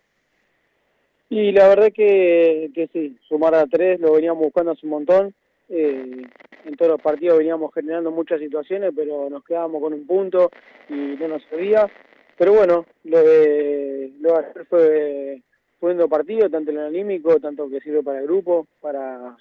Y 1.32 1.54
la 1.54 1.70
verdad 1.70 1.94
que, 1.94 2.72
que 2.76 2.88
sí, 2.92 3.18
sumar 3.30 3.56
a 3.56 3.66
tres 3.66 4.02
lo 4.02 4.12
veníamos 4.12 4.44
buscando 4.44 4.72
hace 4.72 4.86
un 4.86 4.90
montón. 4.90 5.34
Eh, 5.70 6.24
en 6.66 6.76
todos 6.76 6.92
los 6.92 7.02
partidos 7.02 7.38
veníamos 7.38 7.74
generando 7.74 8.12
muchas 8.12 8.42
situaciones, 8.42 8.92
pero 8.94 9.30
nos 9.30 9.42
quedábamos 9.46 9.82
con 9.82 9.94
un 9.94 10.06
punto 10.06 10.52
y 10.90 10.94
no 10.94 11.30
nos 11.30 11.42
servía. 11.46 11.90
Pero 12.38 12.52
bueno, 12.52 12.86
lo 13.06 13.24
de, 13.24 14.12
lo 14.20 14.34
de 14.34 14.40
ayer 14.40 14.66
fue, 14.66 15.42
fue 15.80 16.10
partido, 16.10 16.50
tanto 16.50 16.70
el 16.72 16.80
anímico, 16.80 17.40
tanto 17.40 17.70
que 17.70 17.80
sirve 17.80 18.04
para 18.04 18.20
el 18.20 18.26
grupo, 18.26 18.68
para, 18.82 19.38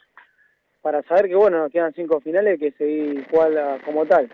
para 0.82 1.03
saber 1.03 1.26
que 1.26 1.34
bueno, 1.34 1.59
nos 1.59 1.72
quedan 1.72 1.93
cinco 1.95 2.20
finales 2.20 2.61
que 2.61 2.70
seguir 2.70 3.26
igual 3.28 3.80
como 3.84 4.07
tal. 4.07 4.30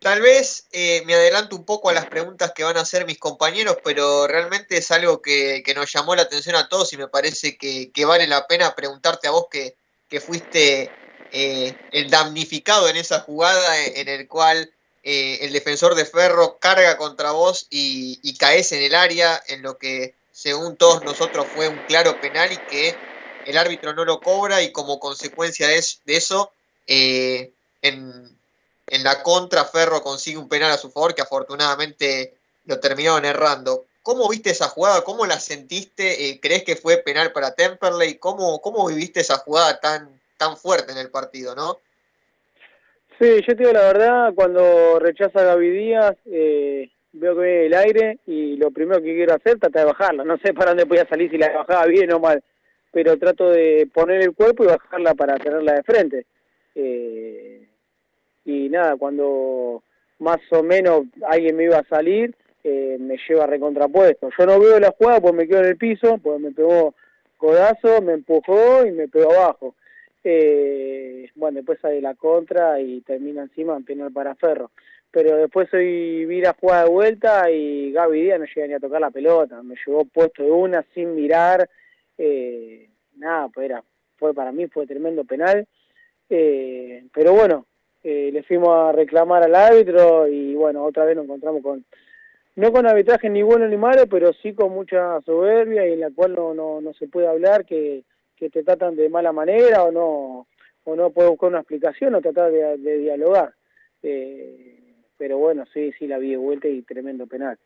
Tal 0.00 0.22
vez 0.22 0.66
eh, 0.72 1.02
me 1.04 1.12
adelanto 1.12 1.54
un 1.54 1.66
poco 1.66 1.90
a 1.90 1.92
las 1.92 2.06
preguntas 2.06 2.52
que 2.54 2.64
van 2.64 2.78
a 2.78 2.80
hacer 2.80 3.04
mis 3.04 3.18
compañeros, 3.18 3.76
pero 3.84 4.26
realmente 4.26 4.78
es 4.78 4.90
algo 4.92 5.20
que, 5.20 5.62
nos 5.76 5.92
llamó 5.92 6.16
la 6.16 6.22
atención 6.22 6.56
a 6.56 6.70
todos 6.70 6.90
y 6.94 6.96
me 6.96 7.06
parece 7.06 7.58
que, 7.58 8.04
vale 8.06 8.26
la 8.26 8.46
pena 8.46 8.74
preguntarte 8.74 9.28
a 9.28 9.32
vos 9.32 9.48
que, 9.50 9.76
fuiste 10.20 10.90
eh, 11.32 11.74
el 11.92 12.08
damnificado 12.08 12.88
en 12.88 12.96
esa 12.96 13.20
jugada 13.20 13.84
en 13.84 14.08
el 14.08 14.26
cual 14.26 14.72
eh, 15.04 15.38
el 15.42 15.52
defensor 15.52 15.94
de 15.94 16.06
Ferro 16.06 16.56
carga 16.58 16.96
contra 16.96 17.32
vos 17.32 17.66
y, 17.68 18.36
caes 18.38 18.72
en 18.72 18.82
el 18.82 18.94
área 18.94 19.42
en 19.48 19.60
lo 19.60 19.76
que 19.76 20.14
según 20.32 20.78
todos 20.78 21.04
nosotros 21.04 21.46
fue 21.54 21.68
un 21.68 21.78
claro 21.86 22.18
penal 22.22 22.50
y 22.50 22.56
que 22.56 22.96
el 23.44 23.58
árbitro 23.58 23.92
no 23.92 24.06
lo 24.06 24.18
cobra 24.18 24.62
y 24.62 24.72
como 24.72 24.98
consecuencia 24.98 25.68
de, 25.68 25.84
eso 26.06 26.52
en 26.86 28.39
en 28.90 29.04
la 29.04 29.22
contra 29.22 29.64
Ferro 29.64 30.02
consigue 30.02 30.38
un 30.38 30.48
penal 30.48 30.70
a 30.70 30.76
su 30.76 30.90
favor 30.90 31.14
que 31.14 31.22
afortunadamente 31.22 32.34
lo 32.66 32.78
terminaron 32.80 33.24
errando. 33.24 33.86
¿Cómo 34.02 34.28
viste 34.28 34.50
esa 34.50 34.68
jugada? 34.68 35.02
¿Cómo 35.02 35.26
la 35.26 35.38
sentiste? 35.38 36.28
Eh, 36.28 36.40
¿Crees 36.40 36.64
que 36.64 36.76
fue 36.76 36.98
penal 36.98 37.32
para 37.32 37.54
Temperley? 37.54 38.14
¿Cómo, 38.14 38.60
cómo 38.60 38.86
viviste 38.88 39.20
esa 39.20 39.38
jugada 39.38 39.78
tan, 39.78 40.20
tan 40.36 40.56
fuerte 40.56 40.92
en 40.92 40.98
el 40.98 41.10
partido, 41.10 41.54
no? 41.54 41.78
Sí, 43.18 43.42
yo 43.46 43.54
te 43.54 43.56
digo 43.56 43.72
la 43.72 43.92
verdad, 43.92 44.32
cuando 44.34 44.98
rechaza 44.98 45.40
a 45.40 45.44
Gaby 45.44 45.70
Díaz, 45.70 46.16
eh, 46.24 46.90
veo 47.12 47.34
que 47.36 47.42
viene 47.42 47.66
el 47.66 47.74
aire 47.74 48.18
y 48.26 48.56
lo 48.56 48.70
primero 48.70 49.02
que 49.02 49.14
quiero 49.14 49.34
hacer 49.34 49.54
es 49.54 49.60
tratar 49.60 49.82
de 49.82 49.92
bajarla. 49.92 50.24
No 50.24 50.38
sé 50.38 50.54
para 50.54 50.70
dónde 50.70 50.86
podía 50.86 51.06
salir, 51.06 51.30
si 51.30 51.36
la 51.36 51.52
bajaba 51.52 51.86
bien 51.86 52.10
o 52.12 52.18
mal, 52.18 52.42
pero 52.90 53.18
trato 53.18 53.50
de 53.50 53.88
poner 53.92 54.22
el 54.22 54.34
cuerpo 54.34 54.64
y 54.64 54.68
bajarla 54.68 55.14
para 55.14 55.36
tenerla 55.36 55.74
de 55.74 55.82
frente. 55.82 56.26
Eh, 56.74 57.49
y 58.50 58.68
nada, 58.68 58.96
cuando 58.96 59.82
más 60.18 60.40
o 60.50 60.62
menos 60.62 61.04
alguien 61.28 61.56
me 61.56 61.64
iba 61.64 61.78
a 61.78 61.88
salir, 61.88 62.34
eh, 62.62 62.96
me 63.00 63.16
lleva 63.28 63.46
recontrapuesto. 63.46 64.30
Yo 64.36 64.46
no 64.46 64.60
veo 64.60 64.78
la 64.78 64.94
jugada, 64.96 65.20
pues 65.20 65.34
me 65.34 65.48
quedo 65.48 65.60
en 65.60 65.66
el 65.66 65.76
piso, 65.76 66.18
pues 66.18 66.40
me 66.40 66.52
pegó 66.52 66.94
codazo, 67.36 68.02
me 68.02 68.12
empujó 68.12 68.84
y 68.86 68.92
me 68.92 69.08
pegó 69.08 69.32
abajo. 69.32 69.74
Eh, 70.22 71.30
bueno, 71.34 71.56
después 71.56 71.80
sale 71.80 72.00
la 72.00 72.14
contra 72.14 72.80
y 72.80 73.00
termina 73.00 73.42
encima 73.42 73.76
en 73.76 73.84
penal 73.84 74.12
para 74.12 74.34
Ferro. 74.34 74.70
Pero 75.10 75.36
después 75.36 75.72
hoy 75.74 76.24
vi 76.26 76.40
la 76.40 76.52
jugada 76.52 76.84
de 76.84 76.90
vuelta 76.90 77.50
y 77.50 77.90
Gaby 77.92 78.22
Díaz 78.22 78.38
no 78.38 78.46
llega 78.46 78.66
ni 78.66 78.74
a 78.74 78.80
tocar 78.80 79.00
la 79.00 79.10
pelota, 79.10 79.62
me 79.62 79.74
llevó 79.84 80.04
puesto 80.04 80.42
de 80.42 80.50
una 80.50 80.84
sin 80.94 81.14
mirar. 81.14 81.68
Eh, 82.16 82.88
nada, 83.16 83.48
pues 83.48 83.64
era, 83.64 83.82
fue 84.18 84.34
para 84.34 84.52
mí 84.52 84.68
fue 84.68 84.86
tremendo 84.86 85.24
penal. 85.24 85.66
Eh, 86.28 87.04
pero 87.12 87.32
bueno, 87.32 87.66
eh, 88.02 88.30
le 88.32 88.42
fuimos 88.42 88.70
a 88.70 88.92
reclamar 88.92 89.42
al 89.42 89.54
árbitro 89.54 90.26
y 90.26 90.54
bueno, 90.54 90.84
otra 90.84 91.04
vez 91.04 91.16
nos 91.16 91.24
encontramos 91.24 91.62
con, 91.62 91.84
no 92.56 92.72
con 92.72 92.86
arbitraje 92.86 93.28
ni 93.28 93.42
bueno 93.42 93.68
ni 93.68 93.76
malo, 93.76 94.06
pero 94.06 94.32
sí 94.32 94.54
con 94.54 94.72
mucha 94.72 95.20
soberbia 95.22 95.86
y 95.86 95.92
en 95.92 96.00
la 96.00 96.10
cual 96.10 96.34
no, 96.34 96.54
no, 96.54 96.80
no 96.80 96.94
se 96.94 97.08
puede 97.08 97.28
hablar, 97.28 97.66
que, 97.66 98.04
que 98.36 98.48
te 98.48 98.62
tratan 98.62 98.96
de 98.96 99.08
mala 99.08 99.32
manera 99.32 99.84
o 99.84 99.92
no 99.92 100.46
o 100.84 100.96
no 100.96 101.10
puedes 101.10 101.30
buscar 101.30 101.50
una 101.50 101.60
explicación 101.60 102.14
o 102.14 102.22
tratar 102.22 102.50
de, 102.50 102.98
dialogar. 102.98 103.54
Eh, 104.02 104.94
pero 105.18 105.36
bueno, 105.36 105.66
sí, 105.74 105.92
sí 105.98 106.06
la 106.06 106.16
vi 106.16 106.30
de 106.30 106.36
vuelta 106.38 106.68
y 106.68 106.80
tremendo 106.80 107.26
penal. 107.26 107.58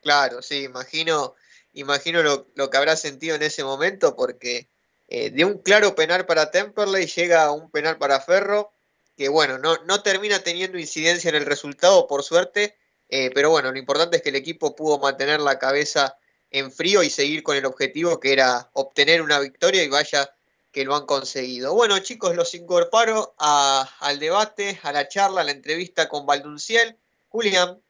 Claro, 0.00 0.40
sí, 0.40 0.64
imagino, 0.64 1.34
imagino 1.74 2.22
lo, 2.22 2.46
lo 2.54 2.70
que 2.70 2.76
habrá 2.78 2.96
sentido 2.96 3.36
en 3.36 3.42
ese 3.42 3.62
momento 3.62 4.16
porque 4.16 4.68
eh, 5.08 5.30
de 5.30 5.44
un 5.44 5.58
claro 5.58 5.94
penal 5.94 6.26
para 6.26 6.50
Temperley 6.50 7.06
llega 7.06 7.44
a 7.44 7.52
un 7.52 7.70
penal 7.70 7.98
para 7.98 8.20
Ferro, 8.20 8.72
que 9.16 9.28
bueno, 9.28 9.58
no, 9.58 9.76
no 9.84 10.02
termina 10.02 10.40
teniendo 10.40 10.78
incidencia 10.78 11.28
en 11.28 11.36
el 11.36 11.46
resultado, 11.46 12.06
por 12.06 12.22
suerte, 12.22 12.76
eh, 13.08 13.30
pero 13.34 13.50
bueno, 13.50 13.70
lo 13.70 13.78
importante 13.78 14.16
es 14.16 14.22
que 14.22 14.30
el 14.30 14.36
equipo 14.36 14.74
pudo 14.74 14.98
mantener 14.98 15.40
la 15.40 15.58
cabeza 15.58 16.16
en 16.50 16.72
frío 16.72 17.02
y 17.02 17.10
seguir 17.10 17.42
con 17.42 17.56
el 17.56 17.66
objetivo 17.66 18.20
que 18.20 18.32
era 18.32 18.70
obtener 18.72 19.22
una 19.22 19.40
victoria 19.40 19.82
y 19.82 19.88
vaya 19.88 20.30
que 20.72 20.84
lo 20.84 20.96
han 20.96 21.06
conseguido. 21.06 21.74
Bueno 21.74 21.98
chicos, 21.98 22.34
los 22.34 22.54
incorporo 22.54 23.34
al 23.38 24.18
debate, 24.18 24.80
a 24.82 24.92
la 24.92 25.08
charla, 25.08 25.42
a 25.42 25.44
la 25.44 25.52
entrevista 25.52 26.08
con 26.08 26.26
Valdunciel. 26.26 26.96
Julián. 27.28 27.80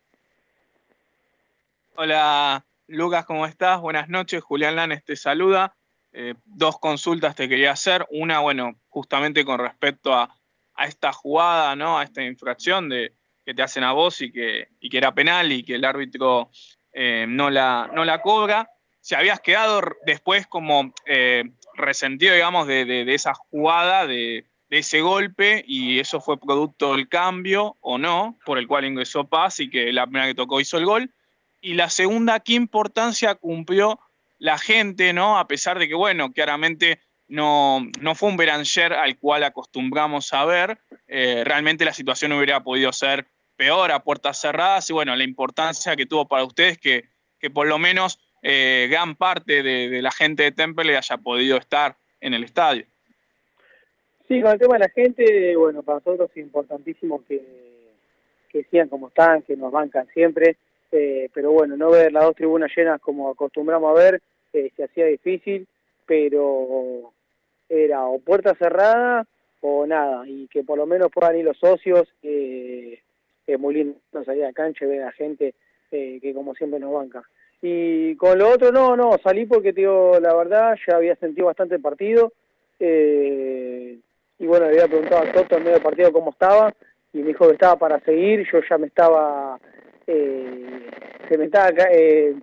Hola 1.97 2.65
Lucas, 2.87 3.25
¿cómo 3.27 3.47
estás? 3.47 3.81
Buenas 3.81 4.09
noches, 4.09 4.43
Julián 4.43 4.77
Lanes 4.77 5.05
te 5.05 5.17
saluda. 5.17 5.77
Eh, 6.17 6.35
dos 6.45 6.79
consultas 6.79 7.35
te 7.35 7.49
quería 7.49 7.73
hacer. 7.73 8.07
Una, 8.09 8.39
bueno, 8.39 8.77
justamente 8.89 9.45
con 9.45 9.59
respecto 9.59 10.15
a, 10.15 10.35
esta 10.79 11.12
jugada, 11.12 11.77
¿no? 11.77 11.99
A 11.99 12.05
esta 12.05 12.23
infracción 12.23 12.89
de, 12.89 13.12
que 13.45 13.55
te 13.55 13.62
hacen 13.62 13.85
a 13.85 13.93
vos 13.93 14.21
y 14.21 14.33
que, 14.33 14.69
que 14.81 14.99
era 14.99 15.15
penal 15.15 15.53
y 15.53 15.65
que 15.65 15.75
el 15.75 15.85
árbitro 15.85 16.51
eh, 16.93 17.27
no, 17.29 17.51
la, 17.51 17.91
no 17.93 18.05
la 18.05 18.23
cobra. 18.23 18.71
si 19.01 19.17
habías 19.17 19.41
quedado 19.41 19.83
después 20.07 20.47
como 20.47 20.93
eh, 21.07 21.45
resentido, 21.75 22.35
digamos, 22.35 22.69
de, 22.69 23.12
esa 23.12 23.35
jugada, 23.35 24.07
de, 24.07 24.47
ese 24.71 25.01
golpe, 25.01 25.65
y 25.67 26.01
eso 26.01 26.21
fue 26.21 26.41
producto 26.41 26.97
del 26.97 27.09
cambio 27.09 27.77
o 27.81 27.99
no, 27.99 28.37
por 28.45 28.59
el 28.59 28.67
cual 28.67 28.85
ingresó 28.85 29.29
Paz 29.29 29.61
y 29.61 29.71
que 29.71 29.93
la 29.93 30.05
primera 30.07 30.27
que 30.27 30.35
tocó 30.35 30.61
hizo 30.61 30.79
el 30.79 30.87
gol. 30.87 31.15
Y 31.61 31.75
la 31.75 31.91
segunda, 31.91 32.41
¿qué 32.41 32.55
importancia 32.55 33.37
cumplió 33.37 34.01
la 34.39 34.59
gente, 34.59 35.12
¿no? 35.12 35.39
A 35.39 35.47
pesar 35.47 35.78
de 35.78 35.89
que, 35.89 35.95
bueno, 35.95 36.32
claramente 36.32 37.01
no, 37.28 37.80
no 38.01 38.14
fue 38.14 38.28
un 38.28 38.37
Beranger 38.37 38.93
al 38.93 39.18
cual 39.18 39.45
acostumbramos 39.45 40.32
a 40.32 40.45
ver, 40.45 40.78
eh, 41.07 41.43
realmente 41.45 41.85
la 41.85 41.93
situación 41.93 42.32
hubiera 42.32 42.62
podido 42.62 42.93
ser 42.93 43.26
peor 43.57 43.93
a 43.93 44.03
puertas 44.03 44.41
cerradas 44.41 44.91
y 44.91 44.93
bueno, 44.93 45.14
la 45.16 45.24
importancia 45.24 45.97
que 45.97 46.07
tuvo 46.07 46.26
para 46.26 46.45
ustedes 46.45 46.78
que, 46.78 47.05
que 47.39 47.51
por 47.51 47.66
lo 47.66 47.78
menos 47.78 48.18
eh, 48.43 48.89
gran 48.91 49.14
parte 49.14 49.62
de, 49.62 50.03
la 50.03 50.11
gente 50.11 50.43
de 50.43 50.53
Temple 50.53 50.97
haya 50.97 51.16
podido 51.16 51.57
estar 51.57 51.97
en 52.20 52.35
el 52.35 52.45
estadio. 52.45 52.85
Sí, 54.28 54.41
con 54.41 54.53
el 54.53 54.59
tema 54.59 54.74
de 54.74 54.80
la 54.80 54.89
gente, 54.91 55.57
bueno, 55.57 55.82
para 55.82 55.99
nosotros 55.99 56.30
es 56.35 56.43
importantísimo 56.43 57.24
que, 57.26 57.43
que 58.51 58.64
sigan 58.64 58.89
como 58.89 59.09
están, 59.09 59.43
que 59.43 59.57
nos 59.57 59.72
bancan 59.72 60.07
siempre, 60.12 60.57
eh, 60.97 61.29
pero 61.35 61.51
bueno, 61.51 61.77
no 61.77 61.91
ver 61.91 62.13
las 62.13 62.25
dos 62.25 62.37
tribunas 62.37 62.71
llenas 62.75 63.01
como 63.01 63.29
acostumbramos 63.29 63.91
a 63.91 64.01
ver, 64.01 64.23
eh, 64.53 64.71
se 64.77 64.85
hacía 64.85 65.07
difícil, 65.07 65.67
pero 66.07 67.13
era 67.69 68.07
o 68.07 68.19
puerta 68.21 68.55
cerrada 68.55 69.27
o 69.61 69.87
nada, 69.87 70.29
y 70.29 70.47
que 70.49 70.63
por 70.63 70.79
lo 70.79 70.87
menos 70.87 71.11
puedan 71.13 71.37
ir 71.37 71.45
los 71.45 71.59
socios, 71.59 72.07
eh, 72.23 73.01
es 73.47 73.59
muy 73.59 73.75
lindo 73.75 73.99
salir 74.25 74.45
a 74.45 74.53
cancha 74.53 74.85
y 74.85 74.89
ver 74.89 75.03
a 75.03 75.07
la 75.07 75.13
gente 75.13 75.55
que 75.91 76.33
como 76.35 76.57
siempre 76.57 76.81
nos 76.81 76.93
banca. 76.93 77.23
Y 77.67 78.15
con 78.17 78.39
lo 78.39 78.51
otro, 78.51 78.71
no, 78.73 78.95
no, 78.95 79.17
salí 79.23 79.47
porque, 79.47 79.73
tío, 79.73 80.21
la 80.21 80.35
verdad, 80.35 80.77
ya 80.87 80.97
había 80.97 81.17
sentido 81.17 81.47
bastante 81.47 81.77
el 81.77 81.81
partido. 81.81 82.31
Eh, 82.79 83.99
y 84.39 84.47
bueno, 84.47 84.67
le 84.67 84.73
había 84.73 84.87
preguntado 84.87 85.23
a 85.23 85.33
Toto 85.33 85.57
en 85.57 85.63
medio 85.63 85.77
del 85.77 85.83
partido 85.83 86.13
cómo 86.13 86.33
estaba. 86.33 86.75
Y 87.15 87.21
me 87.21 87.29
dijo 87.29 87.47
que 87.47 87.55
estaba 87.55 87.79
para 87.79 88.01
seguir. 88.01 88.47
Yo 88.53 88.61
ya 88.69 88.77
me 88.77 88.89
estaba. 88.89 89.59
Eh, 90.07 90.89
se 91.29 91.39
me 91.39 91.45
estaba. 91.45 91.71
Eh, 91.93 92.35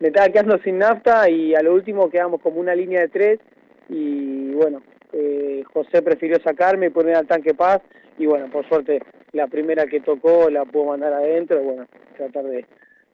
quedando 0.00 0.58
sin 0.58 0.78
nafta. 0.78 1.28
Y 1.30 1.54
a 1.54 1.62
lo 1.62 1.74
último 1.74 2.10
quedamos 2.10 2.40
como 2.40 2.60
una 2.60 2.74
línea 2.74 3.00
de 3.02 3.08
tres. 3.08 3.40
Y 3.88 4.52
bueno, 4.52 4.82
eh, 5.12 5.62
José 5.72 6.02
prefirió 6.02 6.38
sacarme 6.40 6.86
y 6.86 6.90
poner 6.90 7.16
al 7.16 7.26
tanque 7.26 7.54
paz. 7.54 7.80
Y 8.18 8.26
bueno, 8.26 8.50
por 8.50 8.66
suerte, 8.68 9.00
la 9.32 9.46
primera 9.46 9.86
que 9.86 10.00
tocó 10.00 10.50
la 10.50 10.64
pudo 10.64 10.86
mandar 10.86 11.12
adentro. 11.12 11.60
Y 11.60 11.64
bueno, 11.64 11.86
tratar 12.16 12.44
de 12.44 12.64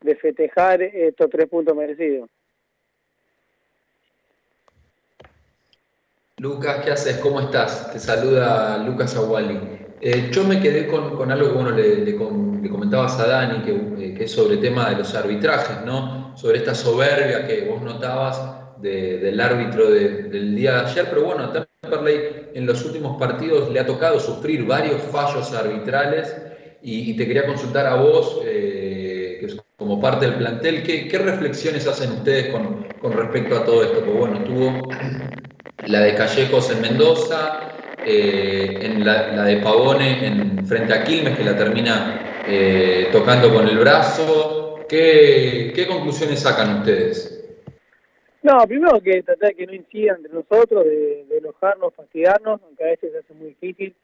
de 0.03 0.17
festejar 0.17 0.83
estos 0.83 1.31
tres 1.31 1.49
puntos 1.49 1.75
merecidos. 1.77 2.29
Lucas, 6.39 6.85
¿qué 6.85 6.91
haces? 6.91 7.19
¿Cómo 7.19 7.41
estás? 7.41 7.93
Te 7.93 7.99
saluda 8.01 8.79
Lucas 8.79 9.17
Aguali. 9.17 9.82
Eh, 10.05 10.31
yo 10.33 10.43
me 10.43 10.61
quedé 10.61 10.89
con, 10.89 11.31
algo 11.31 11.47
que 11.47 11.55
bueno, 11.55 11.71
le, 11.71 12.69
comentabas 12.69 13.21
a 13.21 13.29
Dani, 13.29 13.63
eh, 13.65 14.15
que, 14.17 14.25
es 14.25 14.33
sobre 14.33 14.55
el 14.55 14.61
tema 14.61 14.91
de 14.91 14.97
los 14.97 15.15
arbitrajes, 15.15 15.87
¿no? 15.87 16.37
Sobre 16.37 16.59
esta 16.59 16.75
soberbia 16.75 17.47
que 17.47 17.67
vos 17.67 17.81
notabas 17.81 18.81
del 18.81 19.41
árbitro 19.41 19.89
del 19.89 20.57
día 20.57 20.73
de 20.73 20.91
ayer, 20.91 21.07
pero 21.09 21.23
bueno, 21.25 21.45
a 21.45 21.53
Temperley 21.53 22.51
en 22.53 22.67
los 22.67 22.85
últimos 22.85 23.17
partidos 23.17 23.71
le 23.71 23.79
ha 23.79 23.87
tocado 23.87 24.19
sufrir 24.19 24.67
varios 24.67 25.01
fallos 25.03 25.53
arbitrales 25.53 26.37
y, 26.83 27.17
te 27.17 27.25
quería 27.25 27.47
consultar 27.47 27.87
a 27.87 27.95
vos. 27.95 28.41
Eh, 28.45 29.13
como 29.83 30.01
parte 30.01 30.27
del 30.27 30.37
plantel. 30.37 30.83
¿Qué, 30.83 31.19
reflexiones 31.19 31.87
hacen 31.89 32.13
ustedes 32.13 32.51
con, 32.51 32.87
respecto 33.13 33.57
a 33.57 33.65
todo 33.65 33.83
esto? 33.83 34.05
Pues 34.05 34.17
bueno, 34.17 34.45
tuvo 34.45 34.89
la 35.87 36.01
de 36.01 36.15
Callejos 36.15 36.71
en 36.71 36.81
Mendoza, 36.81 37.72
eh, 38.07 38.79
en 38.83 39.05
la, 39.05 39.45
de 39.45 39.57
Pavone 39.59 40.27
en, 40.27 40.67
frente 40.67 40.93
a 40.93 41.05
Quilmes, 41.05 41.37
que 41.37 41.45
la 41.45 41.57
termina 41.57 42.43
eh, 42.47 43.09
tocando 43.13 43.53
con 43.53 43.69
el 43.69 43.79
brazo. 43.79 44.85
¿Qué, 44.89 45.87
conclusiones 45.89 46.41
sacan 46.41 46.81
ustedes? 46.81 47.39
No, 48.43 48.59
primero 48.67 49.01
que 49.01 49.23
tratar 49.23 49.51
de 49.51 49.55
que 49.55 49.67
no 49.67 49.75
incidan 49.75 50.17
entre 50.17 50.33
nosotros, 50.33 50.85
de, 50.85 51.25
enojarnos, 51.39 51.95
fastidiarnos, 51.95 52.61
aunque 52.63 52.85
a 52.85 52.89
veces 52.89 53.13
se 53.13 53.19
hace 53.19 53.35
muy 53.35 53.49
difícil. 53.49 53.95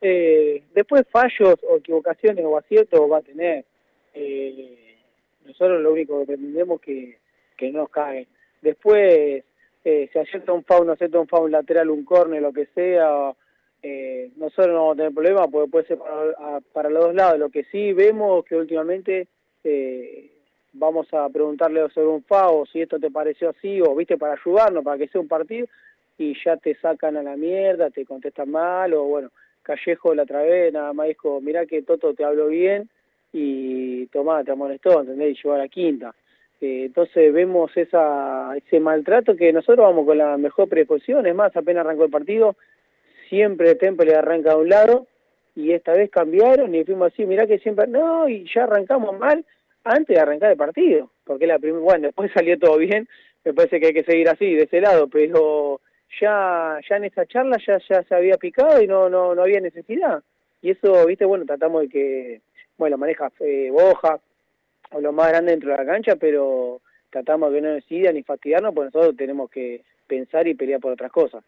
Eh, 0.00 0.62
después 0.74 1.04
fallos 1.10 1.56
o 1.68 1.76
equivocaciones 1.76 2.44
o 2.44 2.58
aciertos 2.58 3.00
va 3.10 3.18
a 3.18 3.22
tener. 3.22 3.64
Eh, 4.14 4.96
nosotros 5.44 5.80
lo 5.80 5.92
único 5.92 6.20
que 6.20 6.26
pretendemos 6.26 6.80
es 6.80 6.86
que, 6.86 7.18
que 7.56 7.70
no 7.70 7.86
caen. 7.86 8.26
Después, 8.62 9.44
eh, 9.84 10.08
si 10.12 10.18
acierta 10.18 10.52
un 10.52 10.64
foul, 10.64 10.86
no 10.86 10.92
acierta 10.92 11.18
un 11.18 11.28
foul 11.28 11.50
lateral, 11.50 11.90
un 11.90 12.04
córner, 12.04 12.40
lo 12.40 12.52
que 12.52 12.66
sea, 12.74 13.32
eh, 13.82 14.30
nosotros 14.36 14.68
no 14.68 14.74
vamos 14.74 14.94
a 14.94 14.96
tener 14.96 15.12
problema 15.12 15.48
porque 15.48 15.70
puede 15.70 15.86
ser 15.86 15.98
para, 16.72 16.88
los 16.88 17.04
dos 17.04 17.14
lados. 17.14 17.38
Lo 17.38 17.50
que 17.50 17.64
sí 17.64 17.92
vemos 17.92 18.44
que 18.44 18.56
últimamente 18.56 19.26
eh, 19.64 20.30
vamos 20.72 21.12
a 21.12 21.28
preguntarle 21.28 21.88
sobre 21.90 22.08
un 22.08 22.22
foul, 22.22 22.66
si 22.68 22.80
esto 22.80 22.98
te 22.98 23.10
pareció 23.10 23.50
así, 23.50 23.80
o 23.80 23.94
viste, 23.94 24.16
para 24.16 24.34
ayudarnos, 24.34 24.84
para 24.84 24.98
que 24.98 25.08
sea 25.08 25.20
un 25.20 25.28
partido, 25.28 25.66
y 26.16 26.34
ya 26.44 26.56
te 26.56 26.74
sacan 26.76 27.16
a 27.16 27.22
la 27.22 27.36
mierda, 27.36 27.90
te 27.90 28.04
contestan 28.04 28.50
mal, 28.50 28.94
o 28.94 29.04
bueno, 29.04 29.30
Callejo 29.62 30.14
la 30.14 30.22
otra 30.22 30.42
vez, 30.42 30.72
nada 30.72 30.92
más 30.92 31.08
dijo, 31.08 31.40
mirá 31.40 31.66
que 31.66 31.82
Toto 31.82 32.14
te 32.14 32.24
habló 32.24 32.48
bien, 32.48 32.88
y 33.32 34.06
tomá, 34.06 34.44
te 34.44 34.52
amonestó, 34.52 35.00
¿entendés? 35.00 35.36
Y 35.36 35.42
llevó 35.42 35.54
a 35.54 35.58
la 35.58 35.68
quinta. 35.68 36.14
Eh, 36.60 36.84
entonces 36.86 37.32
vemos 37.32 37.76
esa, 37.76 38.56
ese 38.56 38.78
maltrato 38.78 39.34
que 39.34 39.52
nosotros 39.52 39.84
vamos 39.84 40.06
con 40.06 40.18
la 40.18 40.36
mejor 40.36 40.68
predisposición, 40.68 41.26
es 41.26 41.34
más, 41.34 41.56
apenas 41.56 41.84
arrancó 41.84 42.04
el 42.04 42.10
partido, 42.10 42.56
siempre 43.32 43.76
Temple 43.76 44.14
arranca 44.14 44.50
de 44.50 44.56
un 44.56 44.68
lado, 44.68 45.06
y 45.56 45.72
esta 45.72 45.94
vez 45.94 46.10
cambiaron 46.10 46.74
y 46.74 46.84
fuimos 46.84 47.10
así, 47.10 47.24
mirá 47.24 47.46
que 47.46 47.58
siempre, 47.60 47.86
no, 47.86 48.28
y 48.28 48.44
ya 48.54 48.64
arrancamos 48.64 49.18
mal 49.18 49.42
antes 49.84 50.14
de 50.14 50.20
arrancar 50.20 50.50
el 50.50 50.58
partido, 50.58 51.10
porque 51.24 51.46
la 51.46 51.58
primera, 51.58 51.82
bueno, 51.82 52.08
después 52.08 52.30
salió 52.34 52.58
todo 52.58 52.76
bien, 52.76 53.08
me 53.42 53.54
parece 53.54 53.80
que 53.80 53.86
hay 53.86 53.94
que 53.94 54.04
seguir 54.04 54.28
así, 54.28 54.54
de 54.54 54.64
ese 54.64 54.82
lado, 54.82 55.08
pero 55.08 55.80
ya, 56.20 56.78
ya 56.86 56.96
en 56.96 57.04
esa 57.04 57.24
charla 57.24 57.56
ya, 57.66 57.78
ya 57.88 58.02
se 58.02 58.14
había 58.14 58.36
picado 58.36 58.82
y 58.82 58.86
no, 58.86 59.08
no, 59.08 59.34
no 59.34 59.42
había 59.42 59.60
necesidad. 59.60 60.22
Y 60.60 60.70
eso, 60.72 61.06
viste, 61.06 61.24
bueno, 61.24 61.46
tratamos 61.46 61.82
de 61.82 61.88
que 61.88 62.40
bueno, 62.76 62.98
maneja 62.98 63.32
eh, 63.40 63.70
Boja 63.72 64.20
o 64.90 65.00
lo 65.00 65.12
más 65.12 65.28
grande 65.28 65.52
dentro 65.52 65.70
de 65.70 65.78
la 65.78 65.86
cancha, 65.86 66.16
pero 66.16 66.82
tratamos 67.08 67.50
de 67.50 67.56
que 67.56 67.62
no 67.62 67.72
decidan 67.74 68.14
ni 68.14 68.22
fastidiarnos, 68.22 68.74
porque 68.74 68.90
nosotros 68.92 69.16
tenemos 69.16 69.50
que 69.50 69.82
pensar 70.06 70.46
y 70.46 70.54
pelear 70.54 70.80
por 70.80 70.92
otras 70.92 71.10
cosas. 71.10 71.42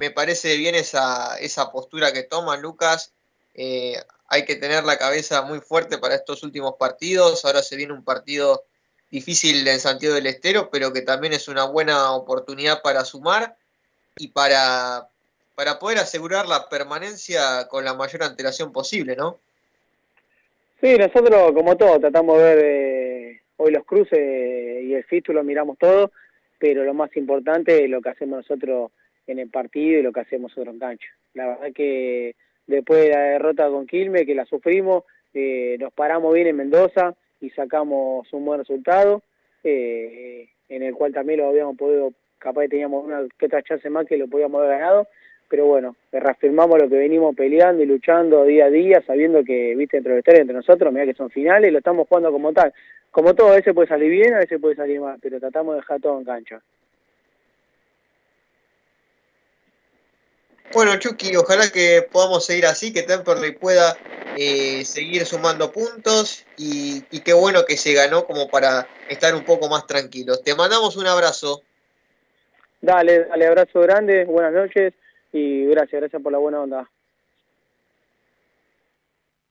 Me 0.00 0.12
parece 0.12 0.56
bien 0.56 0.76
esa, 0.76 1.36
esa 1.40 1.72
postura 1.72 2.12
que 2.12 2.22
toma 2.22 2.56
Lucas. 2.56 3.12
Eh, 3.54 3.96
hay 4.28 4.44
que 4.44 4.54
tener 4.54 4.84
la 4.84 4.96
cabeza 4.96 5.42
muy 5.42 5.58
fuerte 5.58 5.98
para 5.98 6.14
estos 6.14 6.44
últimos 6.44 6.74
partidos. 6.78 7.44
Ahora 7.44 7.62
se 7.62 7.74
viene 7.74 7.94
un 7.94 8.04
partido 8.04 8.62
difícil 9.10 9.66
en 9.66 9.80
Santiago 9.80 10.14
del 10.14 10.28
Estero, 10.28 10.70
pero 10.70 10.92
que 10.92 11.02
también 11.02 11.32
es 11.32 11.48
una 11.48 11.64
buena 11.64 12.12
oportunidad 12.12 12.80
para 12.80 13.04
sumar 13.04 13.56
y 14.16 14.28
para, 14.28 15.08
para 15.56 15.80
poder 15.80 15.98
asegurar 15.98 16.46
la 16.46 16.68
permanencia 16.68 17.66
con 17.66 17.84
la 17.84 17.94
mayor 17.94 18.22
antelación 18.22 18.70
posible, 18.70 19.16
¿no? 19.16 19.40
Sí, 20.80 20.96
nosotros 20.96 21.50
como 21.54 21.76
todo 21.76 21.98
tratamos 21.98 22.38
de 22.38 22.44
ver 22.44 22.58
eh, 22.64 23.42
hoy 23.56 23.72
los 23.72 23.84
cruces 23.84 24.16
y 24.16 24.94
el 24.94 25.02
fítulo 25.02 25.42
miramos 25.42 25.76
todo, 25.76 26.12
pero 26.60 26.84
lo 26.84 26.94
más 26.94 27.16
importante 27.16 27.82
es 27.82 27.90
lo 27.90 28.00
que 28.00 28.10
hacemos 28.10 28.48
nosotros 28.48 28.92
en 29.28 29.38
el 29.38 29.50
partido 29.50 30.00
y 30.00 30.02
lo 30.02 30.12
que 30.12 30.20
hacemos 30.20 30.50
nosotros 30.50 30.74
en 30.74 30.80
cancha. 30.80 31.08
La 31.34 31.46
verdad 31.46 31.72
que 31.72 32.34
después 32.66 33.04
de 33.04 33.10
la 33.10 33.20
derrota 33.20 33.68
con 33.68 33.86
Quilme, 33.86 34.26
que 34.26 34.34
la 34.34 34.44
sufrimos, 34.44 35.04
eh, 35.34 35.76
nos 35.78 35.92
paramos 35.92 36.34
bien 36.34 36.48
en 36.48 36.56
Mendoza 36.56 37.14
y 37.40 37.50
sacamos 37.50 38.32
un 38.32 38.44
buen 38.44 38.58
resultado, 38.58 39.22
eh, 39.62 40.48
en 40.68 40.82
el 40.82 40.94
cual 40.94 41.12
también 41.12 41.40
lo 41.40 41.48
habíamos 41.48 41.76
podido, 41.76 42.12
capaz 42.38 42.62
que 42.62 42.68
teníamos 42.70 43.04
una 43.04 43.22
que 43.38 43.46
otra 43.46 43.62
chance 43.62 43.88
más 43.88 44.06
que 44.06 44.16
lo 44.16 44.26
podíamos 44.26 44.60
haber 44.60 44.78
ganado, 44.78 45.06
pero 45.48 45.66
bueno, 45.66 45.96
reafirmamos 46.12 46.78
lo 46.78 46.88
que 46.88 46.96
venimos 46.96 47.34
peleando 47.34 47.82
y 47.82 47.86
luchando 47.86 48.44
día 48.44 48.66
a 48.66 48.70
día, 48.70 49.02
sabiendo 49.06 49.42
que, 49.44 49.74
viste, 49.76 49.96
entre 49.96 50.16
los 50.16 50.26
entre 50.26 50.54
nosotros, 50.54 50.92
mira 50.92 51.06
que 51.06 51.14
son 51.14 51.30
finales, 51.30 51.72
lo 51.72 51.78
estamos 51.78 52.06
jugando 52.06 52.30
como 52.30 52.52
tal. 52.52 52.72
Como 53.10 53.34
todo, 53.34 53.52
a 53.52 53.56
veces 53.56 53.74
puede 53.74 53.88
salir 53.88 54.10
bien, 54.10 54.34
a 54.34 54.38
veces 54.38 54.60
puede 54.60 54.76
salir 54.76 55.00
mal, 55.00 55.18
pero 55.22 55.40
tratamos 55.40 55.74
de 55.74 55.80
dejar 55.80 56.00
todo 56.00 56.18
en 56.18 56.24
cancha. 56.24 56.60
Bueno, 60.72 60.98
Chucky, 60.98 61.34
ojalá 61.36 61.70
que 61.70 62.06
podamos 62.10 62.44
seguir 62.44 62.66
así, 62.66 62.92
que 62.92 63.02
Temperley 63.02 63.52
pueda 63.52 63.96
eh, 64.36 64.84
seguir 64.84 65.24
sumando 65.24 65.72
puntos 65.72 66.44
y, 66.56 67.04
y 67.10 67.20
qué 67.20 67.32
bueno 67.32 67.64
que 67.64 67.76
se 67.76 67.94
ganó 67.94 68.26
como 68.26 68.48
para 68.48 68.86
estar 69.08 69.34
un 69.34 69.44
poco 69.44 69.68
más 69.68 69.86
tranquilos. 69.86 70.42
Te 70.42 70.54
mandamos 70.54 70.96
un 70.96 71.06
abrazo. 71.06 71.62
Dale, 72.80 73.24
dale, 73.24 73.46
abrazo 73.46 73.80
grande, 73.80 74.24
buenas 74.24 74.52
noches 74.52 74.94
y 75.32 75.66
gracias, 75.66 76.00
gracias 76.00 76.22
por 76.22 76.32
la 76.32 76.38
buena 76.38 76.60
onda. 76.60 76.90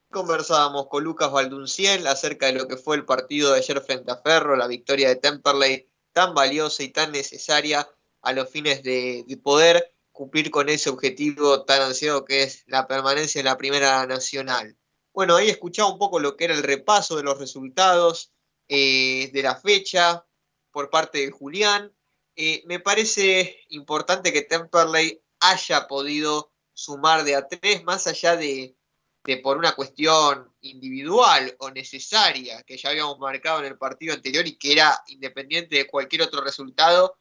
Conversábamos 0.10 0.88
con 0.88 1.04
Lucas 1.04 1.32
Valdunciel 1.32 2.08
acerca 2.08 2.46
de 2.46 2.54
lo 2.54 2.68
que 2.68 2.78
fue 2.78 2.96
el 2.96 3.06
partido 3.06 3.52
de 3.52 3.60
ayer 3.60 3.82
frente 3.82 4.12
a 4.12 4.18
Ferro, 4.18 4.56
la 4.56 4.68
victoria 4.68 5.10
de 5.10 5.18
Temperley, 5.18 5.86
tan 6.14 6.34
valiosa 6.34 6.84
y 6.84 6.90
tan 6.90 7.12
necesaria 7.12 7.88
a 8.22 8.34
los 8.34 8.50
fines 8.50 8.82
de, 8.84 9.26
poder 9.44 9.92
cumplir 10.18 10.50
con 10.50 10.68
ese 10.68 10.90
objetivo 10.90 11.64
tan 11.64 11.80
ansiado 11.84 12.26
que 12.26 12.42
es 12.42 12.64
la 12.66 12.88
permanencia 12.88 13.38
en 13.38 13.46
la 13.46 13.56
Primera 13.56 14.04
Nacional. 14.08 14.76
Bueno, 15.14 15.36
ahí 15.36 15.48
escuchaba 15.48 15.92
un 15.92 16.00
poco 16.00 16.20
lo 16.20 16.36
que 16.36 16.46
era 16.46 16.56
el 16.56 16.64
repaso 16.64 17.18
de 17.18 17.22
los 17.22 17.38
resultados 17.38 18.34
eh, 18.68 19.30
de 19.32 19.44
la 19.44 19.56
fecha 19.56 20.26
por 20.72 20.90
parte 20.90 21.20
de 21.20 21.30
Julián. 21.30 21.94
Eh, 22.36 22.64
me 22.66 22.80
parece 22.80 23.60
importante 23.70 24.34
que 24.34 24.42
Temperley 24.42 25.22
haya 25.40 25.88
podido 25.88 26.52
sumar 26.74 27.24
de 27.24 27.36
a 27.36 27.48
tres, 27.48 27.84
más 27.84 28.08
allá 28.08 28.36
de, 28.36 28.76
de 29.24 29.38
por 29.38 29.58
una 29.58 29.76
cuestión 29.76 30.52
individual 30.62 31.56
o 31.60 31.70
necesaria 31.70 32.64
que 32.64 32.78
ya 32.78 32.90
habíamos 32.90 33.20
marcado 33.20 33.60
en 33.60 33.66
el 33.66 33.78
partido 33.78 34.16
anterior 34.16 34.48
y 34.48 34.58
que 34.58 34.72
era 34.72 35.00
independiente 35.10 35.76
de 35.76 35.86
cualquier 35.86 36.24
otro 36.24 36.42
resultado, 36.42 37.20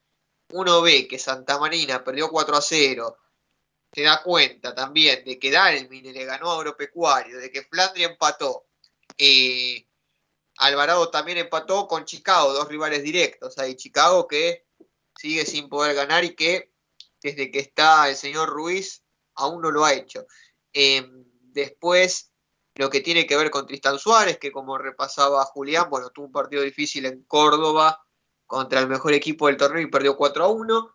uno 0.52 0.82
ve 0.82 1.09
que 1.09 1.18
Santa 1.18 1.59
Marina 1.59 2.05
perdió 2.05 2.28
4 2.31 2.56
a 2.56 2.62
0, 2.62 3.18
se 3.93 4.02
da 4.02 4.23
cuenta 4.23 4.74
también 4.74 5.24
de 5.24 5.39
que 5.39 5.51
Dalmine 5.51 6.12
le 6.12 6.24
ganó 6.24 6.51
a 6.51 6.56
Agropecuario, 6.56 7.39
de 7.39 7.51
que 7.51 7.62
Flandria 7.62 8.09
empató, 8.09 8.66
eh, 9.16 9.86
Alvarado 10.59 11.10
también 11.10 11.39
empató 11.39 11.86
con 11.86 12.05
Chicago, 12.05 12.52
dos 12.52 12.68
rivales 12.68 13.02
directos. 13.02 13.59
Hay 13.59 13.77
Chicago 13.77 14.27
que 14.27 14.66
sigue 15.16 15.44
sin 15.44 15.68
poder 15.68 15.94
ganar 15.94 16.24
y 16.24 16.35
que 16.35 16.73
desde 17.23 17.51
que 17.51 17.59
está 17.59 18.09
el 18.09 18.16
señor 18.16 18.48
Ruiz 18.48 19.02
aún 19.35 19.60
no 19.60 19.70
lo 19.70 19.85
ha 19.85 19.93
hecho. 19.93 20.27
Em, 20.73 21.27
Después, 21.56 22.32
lo 22.74 22.90
que 22.90 23.01
tiene 23.01 23.27
que 23.27 23.35
ver 23.35 23.51
con 23.51 23.66
Tristan 23.66 23.98
Suárez, 23.98 24.36
que 24.39 24.52
como 24.52 24.77
repasaba 24.77 25.43
Julián, 25.47 25.89
bueno, 25.89 26.10
tuvo 26.10 26.27
un 26.27 26.32
partido 26.32 26.62
difícil 26.62 27.06
en 27.06 27.24
Córdoba 27.24 28.06
contra 28.47 28.81
el 28.81 28.89
mejor 28.89 29.12
equipo 29.12 29.47
del 29.47 29.56
torneo 29.56 29.82
y 29.82 29.90
perdió 29.90 30.16
4 30.16 30.44
a 30.44 30.48
1. 30.48 30.94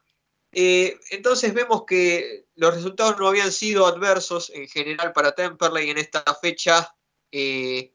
Eh, 0.54 1.00
entonces 1.12 1.54
vemos 1.54 1.84
que 1.86 2.46
los 2.56 2.74
resultados 2.74 3.18
no 3.18 3.28
habían 3.28 3.52
sido 3.52 3.86
adversos 3.86 4.50
en 4.50 4.68
general 4.68 5.14
para 5.14 5.34
Temperley 5.34 5.90
en 5.90 5.98
esta 5.98 6.24
fecha 6.42 6.94
eh, 7.32 7.94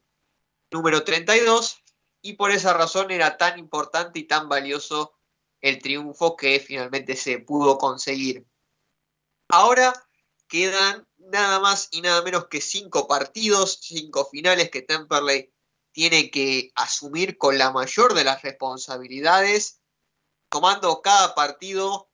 número 0.70 1.04
32 1.04 1.82
y 2.22 2.34
por 2.34 2.50
esa 2.50 2.72
razón 2.72 3.10
era 3.10 3.36
tan 3.36 3.58
importante 3.58 4.18
y 4.18 4.24
tan 4.24 4.48
valioso 4.48 5.14
el 5.60 5.80
triunfo 5.80 6.36
que 6.36 6.60
finalmente 6.60 7.16
se 7.16 7.38
pudo 7.38 7.78
conseguir. 7.78 8.46
Ahora 9.48 9.92
quedan 10.48 11.06
nada 11.18 11.60
más 11.60 11.88
y 11.90 12.00
nada 12.00 12.22
menos 12.22 12.46
que 12.46 12.60
cinco 12.60 13.06
partidos, 13.06 13.78
cinco 13.82 14.24
finales 14.24 14.70
que 14.70 14.82
Temperley 14.82 15.52
tiene 15.96 16.30
que 16.30 16.72
asumir 16.74 17.38
con 17.38 17.56
la 17.56 17.70
mayor 17.70 18.12
de 18.12 18.22
las 18.22 18.42
responsabilidades, 18.42 19.80
tomando 20.50 21.00
cada 21.00 21.34
partido 21.34 22.10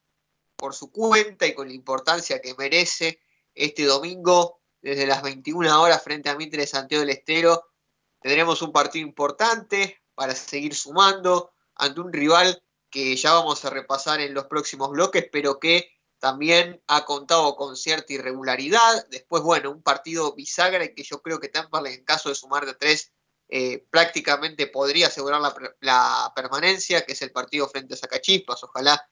por 0.55 0.73
su 0.73 0.93
cuenta 0.93 1.49
y 1.49 1.55
con 1.55 1.67
la 1.67 1.75
importancia 1.75 2.41
que 2.41 2.55
merece 2.55 3.21
este 3.57 3.83
domingo 3.83 4.61
desde 4.83 5.05
las 5.05 5.21
21 5.25 5.83
horas 5.83 6.01
frente 6.01 6.31
a 6.31 6.37
Mitre 6.37 6.61
de 6.61 6.69
Santiago 6.69 7.01
del 7.01 7.11
Estero. 7.11 7.73
Tendremos 8.21 8.63
un 8.63 8.71
partido 8.71 9.05
importante 9.05 10.01
para 10.15 10.37
seguir 10.37 10.77
sumando 10.77 11.53
ante 11.75 12.01
un 12.03 12.13
rival 12.13 12.63
que 12.89 13.17
ya 13.17 13.33
vamos 13.33 13.65
a 13.65 13.71
repasar 13.71 14.21
en 14.21 14.33
los 14.33 14.45
próximos 14.45 14.91
bloques, 14.91 15.27
pero 15.33 15.59
que 15.59 15.91
también 16.21 16.81
ha 16.87 17.05
contado 17.05 17.57
con 17.57 17.77
cierta 17.77 18.13
irregularidad. 18.13 19.09
Después, 19.09 19.43
bueno, 19.43 19.73
un 19.73 19.83
partido 19.83 20.37
bisagra 20.37 20.87
que 20.95 21.03
yo 21.03 21.21
creo 21.21 21.41
que 21.41 21.49
Tampa, 21.49 21.83
en 21.91 22.05
caso 22.05 22.29
de 22.29 22.37
sumar 22.37 22.65
de 22.65 22.75
tres, 22.75 23.13
eh, 23.55 23.87
prácticamente 23.91 24.66
podría 24.66 25.09
asegurar 25.09 25.43
la, 25.81 26.33
permanencia, 26.35 27.05
que 27.05 27.12
es 27.12 27.20
el 27.20 27.33
partido 27.33 27.69
frente 27.69 27.93
a 27.93 27.99
Sacachispas. 27.99 28.65
Ojalá 28.65 29.07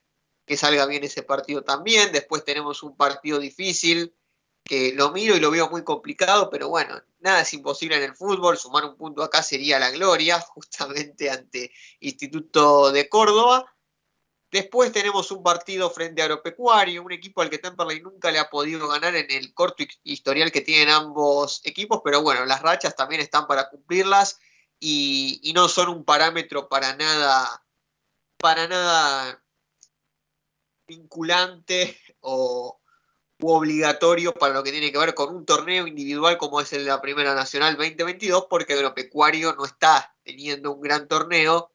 que 0.46 0.56
salga 0.56 0.86
bien 0.86 1.04
ese 1.04 1.22
partido 1.22 1.62
también. 1.62 2.10
Después 2.10 2.42
tenemos 2.42 2.82
un 2.82 2.96
partido 2.96 3.38
difícil 3.38 4.14
que 4.64 4.94
lo 4.94 5.12
miro 5.12 5.36
y 5.36 5.40
lo 5.40 5.50
veo 5.50 5.68
muy 5.68 5.84
complicado, 5.84 6.48
pero 6.48 6.70
bueno, 6.70 7.02
nada 7.18 7.42
es 7.42 7.52
imposible 7.52 7.96
en 7.96 8.04
el 8.04 8.16
fútbol. 8.16 8.56
Sumar 8.56 8.86
un 8.86 8.96
punto 8.96 9.22
acá 9.22 9.42
sería 9.42 9.78
la 9.78 9.90
gloria, 9.90 10.40
justamente 10.54 11.28
ante 11.28 11.70
Instituto 12.00 12.92
de 12.92 13.10
Córdoba. 13.10 13.70
Después 14.50 14.90
tenemos 14.90 15.30
un 15.30 15.44
partido 15.44 15.90
frente 15.90 16.22
a 16.22 16.24
Agropecuario, 16.24 17.04
un 17.04 17.12
equipo 17.12 17.40
al 17.40 17.50
que 17.50 17.58
Temperley 17.58 18.00
nunca 18.00 18.32
le 18.32 18.40
ha 18.40 18.50
podido 18.50 18.88
ganar 18.88 19.14
en 19.14 19.30
el 19.30 19.54
corto 19.54 19.84
historial 20.02 20.50
que 20.50 20.60
tienen 20.60 20.88
ambos 20.88 21.60
equipos, 21.64 22.00
pero 22.04 22.22
bueno, 22.22 22.44
las 22.46 22.60
rachas 22.60 22.96
también 22.96 23.20
están 23.20 23.46
para 23.46 23.68
cumplirlas 23.68 24.40
y, 24.80 25.52
no 25.54 25.68
son 25.68 25.88
un 25.90 26.04
parámetro 26.04 26.68
para 26.68 26.96
nada, 26.96 27.64
para 28.38 28.66
nada 28.66 29.40
vinculante 30.88 31.96
o 32.20 32.80
obligatorio 33.42 34.34
para 34.34 34.54
lo 34.54 34.62
que 34.64 34.72
tiene 34.72 34.90
que 34.90 34.98
ver 34.98 35.14
con 35.14 35.34
un 35.34 35.46
torneo 35.46 35.86
individual 35.86 36.36
como 36.38 36.60
es 36.60 36.72
el 36.72 36.84
de 36.84 36.90
la 36.90 37.00
Primera 37.00 37.34
Nacional 37.34 37.76
2022, 37.76 38.46
porque 38.50 38.72
Agropecuario 38.72 39.54
no 39.54 39.64
está 39.64 40.14
teniendo 40.24 40.72
un 40.72 40.80
gran 40.80 41.06
torneo 41.06 41.72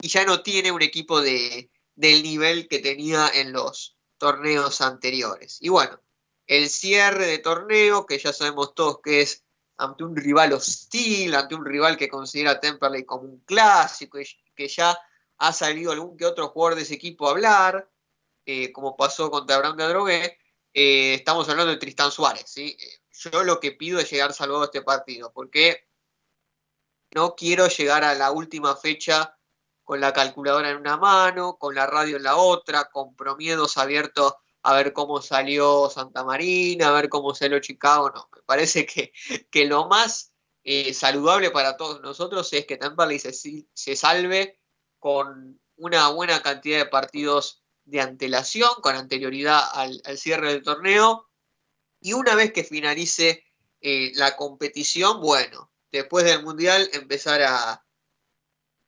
y 0.00 0.08
ya 0.08 0.24
no 0.24 0.42
tiene 0.42 0.72
un 0.72 0.82
equipo 0.82 1.20
de, 1.20 1.70
del 1.94 2.22
nivel 2.22 2.68
que 2.68 2.80
tenía 2.80 3.28
en 3.32 3.52
los 3.52 3.96
torneos 4.18 4.80
anteriores. 4.80 5.58
Y 5.60 5.68
bueno, 5.68 6.00
el 6.46 6.68
cierre 6.68 7.26
de 7.26 7.38
torneo, 7.38 8.06
que 8.06 8.18
ya 8.18 8.32
sabemos 8.32 8.74
todos 8.74 9.00
que 9.02 9.22
es 9.22 9.44
ante 9.76 10.04
un 10.04 10.16
rival 10.16 10.52
hostil, 10.52 11.34
ante 11.34 11.54
un 11.54 11.64
rival 11.64 11.96
que 11.96 12.08
considera 12.08 12.60
Temperley 12.60 13.04
como 13.04 13.24
un 13.24 13.40
clásico, 13.40 14.18
que 14.54 14.68
ya 14.68 14.96
ha 15.38 15.52
salido 15.52 15.92
algún 15.92 16.16
que 16.16 16.26
otro 16.26 16.48
jugador 16.48 16.76
de 16.76 16.82
ese 16.82 16.94
equipo 16.94 17.26
a 17.26 17.32
hablar, 17.32 17.90
eh, 18.46 18.72
como 18.72 18.96
pasó 18.96 19.30
contra 19.30 19.58
Brown 19.58 19.76
de 19.76 19.84
Adrogué, 19.84 20.38
eh, 20.72 21.14
estamos 21.14 21.48
hablando 21.48 21.72
de 21.72 21.78
Tristán 21.78 22.10
Suárez. 22.10 22.44
¿sí? 22.46 22.76
Yo 23.10 23.42
lo 23.42 23.58
que 23.58 23.72
pido 23.72 23.98
es 23.98 24.10
llegar 24.10 24.32
salvado 24.32 24.62
a 24.62 24.66
este 24.66 24.82
partido, 24.82 25.32
porque 25.32 25.88
no 27.12 27.34
quiero 27.34 27.68
llegar 27.68 28.04
a 28.04 28.14
la 28.14 28.30
última 28.32 28.76
fecha 28.76 29.36
con 29.84 30.00
la 30.00 30.12
calculadora 30.12 30.70
en 30.70 30.78
una 30.78 30.96
mano, 30.96 31.56
con 31.58 31.74
la 31.74 31.86
radio 31.86 32.16
en 32.16 32.24
la 32.24 32.36
otra, 32.36 32.90
con 32.90 33.14
promiedos 33.14 33.76
abiertos 33.76 34.34
a 34.62 34.72
ver 34.74 34.94
cómo 34.94 35.20
salió 35.20 35.90
Santa 35.90 36.24
Marina, 36.24 36.88
a 36.88 36.92
ver 36.92 37.10
cómo 37.10 37.34
salió 37.34 37.60
Chicago. 37.60 38.10
No, 38.10 38.30
me 38.34 38.42
parece 38.42 38.86
que, 38.86 39.12
que 39.50 39.66
lo 39.66 39.86
más 39.88 40.32
eh, 40.64 40.94
saludable 40.94 41.50
para 41.50 41.76
todos 41.76 42.00
nosotros 42.00 42.50
es 42.54 42.64
que 42.64 42.78
Tampa 42.78 43.06
se, 43.18 43.66
se 43.74 43.96
salve 43.96 44.58
con 44.98 45.60
una 45.76 46.08
buena 46.08 46.42
cantidad 46.42 46.78
de 46.78 46.86
partidos 46.86 47.62
de 47.84 48.00
antelación, 48.00 48.70
con 48.80 48.96
anterioridad 48.96 49.62
al, 49.74 50.00
cierre 50.16 50.54
del 50.54 50.62
torneo. 50.62 51.28
Y 52.00 52.14
una 52.14 52.34
vez 52.34 52.52
que 52.54 52.64
finalice 52.64 53.44
eh, 53.82 54.12
la 54.14 54.34
competición, 54.36 55.20
bueno, 55.20 55.70
después 55.92 56.24
del 56.24 56.42
Mundial 56.42 56.88
empezar 56.94 57.42
a, 57.42 57.83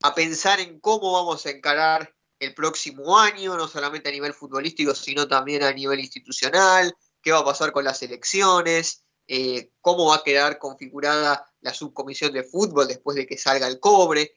a 0.07 0.15
pensar 0.15 0.61
en 0.61 0.81
cómo 0.81 1.13
vamos 1.13 1.47
a 1.47 1.51
encarar 1.51 2.15
el 2.39 2.55
próximo 2.55 3.19
año, 3.19 3.57
no 3.57 3.69
solamente 3.69 4.09
a 4.09 4.13
nivel 4.13 4.35
futbolístico, 4.35 4.95
sino 4.95 5.27
también 5.27 5.63
a 5.63 5.73
nivel 5.73 6.01
institucional, 6.01 6.95
qué 7.23 7.33
va 7.33 7.39
a 7.39 7.45
pasar 7.45 7.73
con 7.73 7.85
las 7.85 8.03
elecciones, 8.03 9.05
eh, 9.27 9.71
cómo 9.81 10.07
va 10.07 10.17
a 10.17 10.23
quedar 10.23 10.59
configurada 10.59 11.51
la 11.61 11.75
subcomisión 11.75 12.33
de 12.33 12.45
fútbol 12.45 12.87
después 12.87 13.17
de 13.17 13.27
que 13.27 13.39
salga 13.39 13.67
el 13.67 13.81
cobre. 13.81 14.35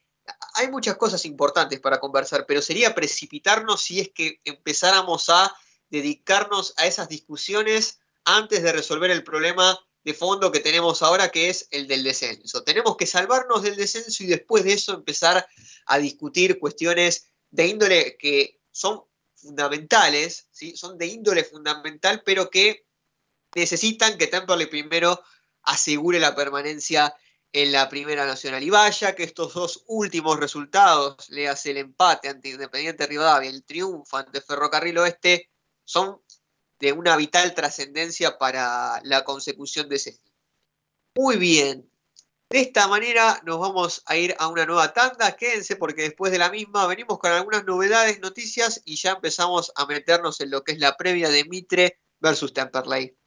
Hay 0.55 0.69
muchas 0.69 0.97
cosas 0.97 1.25
importantes 1.25 1.79
para 1.79 1.99
conversar, 1.99 2.45
pero 2.47 2.61
sería 2.61 2.95
precipitarnos 2.95 3.81
si 3.81 3.99
es 3.99 4.11
que 4.13 4.39
empezáramos 4.45 5.29
a 5.29 5.53
dedicarnos 5.89 6.73
a 6.77 6.85
esas 6.85 7.09
discusiones 7.09 7.99
antes 8.23 8.63
de 8.63 8.71
resolver 8.71 9.11
el 9.11 9.23
problema 9.23 9.77
de 10.03 10.13
fondo 10.13 10.51
que 10.51 10.59
tenemos 10.59 11.01
ahora, 11.01 11.29
que 11.29 11.49
es 11.49 11.67
el 11.71 11.87
del 11.87 12.03
descenso. 12.03 12.63
Tenemos 12.63 12.95
que 12.97 13.05
salvarnos 13.05 13.63
del 13.63 13.75
descenso 13.75 14.23
y 14.23 14.27
después 14.27 14.63
de 14.63 14.73
eso 14.73 14.93
empezar 14.93 15.45
a 15.85 15.97
discutir 15.97 16.59
cuestiones 16.59 17.27
de 17.51 17.67
índole 17.67 18.17
que 18.17 18.59
son 18.71 19.03
fundamentales, 19.35 20.47
¿sí? 20.51 20.75
son 20.75 20.97
de 20.97 21.07
índole 21.07 21.43
fundamental, 21.43 22.21
pero 22.25 22.49
que 22.49 22.85
necesitan 23.55 24.17
que 24.17 24.27
Temperley 24.27 24.67
primero 24.67 25.21
asegure 25.63 26.19
la 26.19 26.35
permanencia 26.35 27.13
en 27.51 27.71
la 27.71 27.89
Primera 27.89 28.25
Nacional. 28.25 28.63
Y 28.63 28.69
vaya 28.69 29.15
que 29.15 29.23
estos 29.23 29.53
dos 29.53 29.83
últimos 29.87 30.39
resultados, 30.39 31.29
le 31.29 31.47
hace 31.47 31.71
el 31.71 31.77
empate 31.77 32.29
ante 32.29 32.49
Independiente 32.49 33.07
Rivadavia, 33.07 33.49
el 33.49 33.63
triunfo 33.63 34.17
ante 34.17 34.41
Ferrocarril 34.41 34.99
Oeste, 34.99 35.49
son 35.83 36.21
de 36.79 36.93
una 36.93 37.15
vital 37.15 37.53
trascendencia 37.53 38.37
para 38.37 39.01
la 39.03 39.23
consecución 39.23 39.89
de 39.89 39.97
ese. 39.97 40.19
Muy 41.15 41.37
bien. 41.37 41.89
De 42.49 42.61
esta 42.61 42.87
manera 42.87 43.39
nos 43.45 43.59
vamos 43.59 44.01
a 44.05 44.15
ir 44.15 44.35
a 44.39 44.47
una 44.47 44.65
nueva 44.65 44.91
tanda. 44.93 45.35
Quédense 45.35 45.75
porque 45.75 46.03
después 46.03 46.31
de 46.31 46.39
la 46.39 46.49
misma 46.49 46.87
venimos 46.87 47.19
con 47.19 47.31
algunas 47.31 47.63
novedades, 47.65 48.19
noticias 48.21 48.81
y 48.85 48.95
ya 48.95 49.11
empezamos 49.11 49.71
a 49.75 49.85
meternos 49.85 50.41
en 50.41 50.49
lo 50.49 50.63
que 50.63 50.71
es 50.71 50.79
la 50.79 50.97
previa 50.97 51.29
de 51.29 51.45
Mitre 51.45 51.99
versus 52.19 52.53
Temperley. 52.53 53.18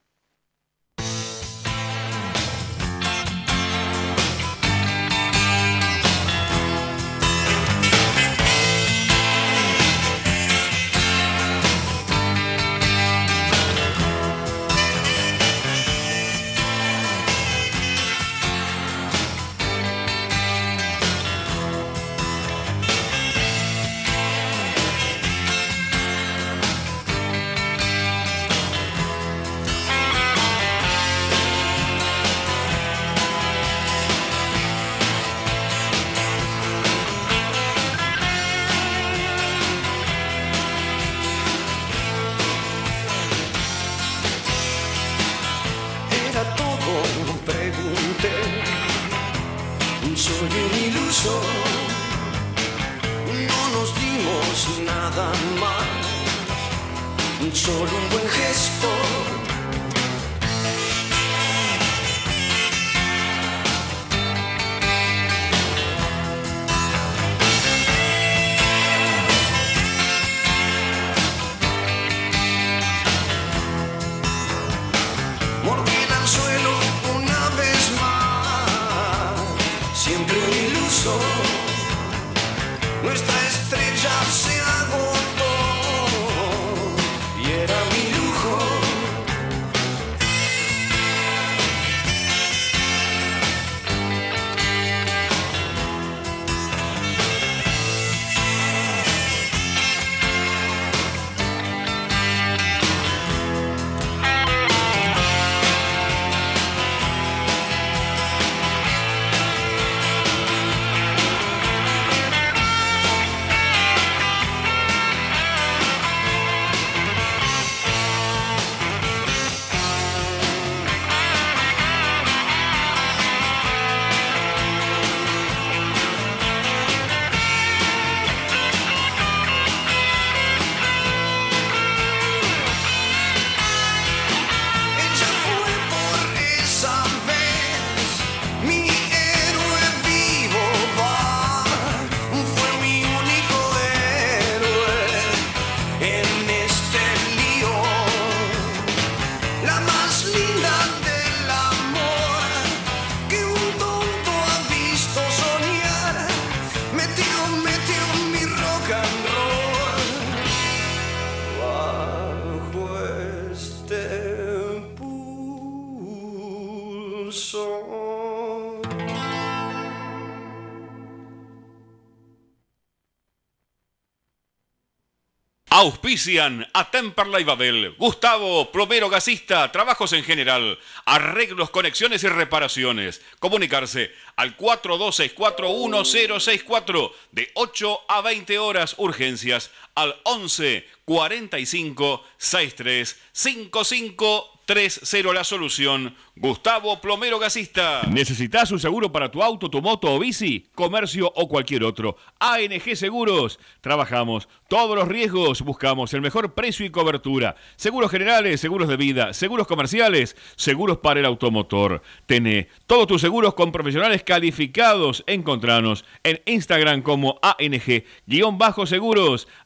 Parisian 176.13 176.67
Auspician 176.73 176.75
a 176.75 176.91
Temperley 176.91 177.45
Babel, 177.45 177.95
Gustavo, 177.99 178.71
plomero 178.71 179.09
gasista, 179.09 179.73
trabajos 179.73 180.13
en 180.13 180.25
general, 180.25 180.79
arreglos, 181.05 181.71
conexiones 181.71 182.25
y 182.25 182.29
reparaciones. 182.29 183.23
Comunicarse 183.39 184.13
al 184.37 184.57
42641064 184.57 187.13
de 187.33 187.51
8 187.55 188.01
a 188.09 188.23
20 188.23 188.59
horas, 188.59 188.95
urgencias 188.99 189.71
al 189.95 190.17
11 190.25 190.87
45 191.05 192.25
63 192.39 193.21
55 193.33 194.53
30 194.65 195.33
la 195.35 195.45
solución. 195.45 196.15
Gustavo 196.37 197.01
Plomero 197.01 197.39
Gasista. 197.39 198.03
¿Necesitas 198.09 198.71
un 198.71 198.79
seguro 198.79 199.11
para 199.11 199.31
tu 199.31 199.43
auto, 199.43 199.69
tu 199.69 199.83
moto 199.83 200.15
o 200.15 200.19
bici? 200.19 200.69
Comercio 200.75 201.31
o 201.35 201.49
cualquier 201.49 201.85
otro. 201.85 202.17
ANG 202.39 202.97
Seguros. 202.97 203.59
Trabajamos 203.81 204.49
todos 204.69 204.97
los 204.97 205.09
riesgos. 205.09 205.63
Buscamos 205.63 206.15
el 206.15 206.21
mejor 206.21 206.55
precio 206.55 206.62
y 206.63 206.91
cobertura. 206.91 207.57
Seguros 207.77 208.11
generales, 208.11 208.61
seguros 208.61 208.89
de 208.89 208.97
vida, 208.97 209.35
seguros 209.35 209.67
comerciales, 209.67 210.37
seguros 210.55 210.99
para 210.99 211.19
el 211.19 211.27
automotor. 211.27 212.03
Tené 212.27 212.69
todos 212.87 213.09
tus 213.09 213.21
seguros 213.21 213.55
con 213.55 213.73
profesionales 213.73 214.23
calificados. 214.23 215.25
Encontranos 215.27 216.05
en 216.23 216.41
Instagram 216.47 217.03
como 217.03 217.41
ANG-seguros. 217.43 217.89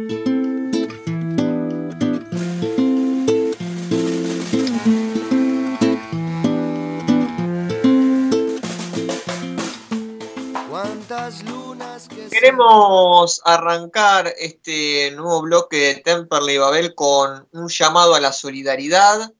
Queremos 12.40 13.42
arrancar 13.44 14.32
este 14.38 15.10
nuevo 15.10 15.42
bloque 15.42 15.76
de 15.76 15.94
Temperley 15.96 16.56
Babel 16.56 16.94
con 16.94 17.46
un 17.52 17.68
llamado 17.68 18.14
a 18.14 18.20
la 18.20 18.32
solidaridad, 18.32 19.30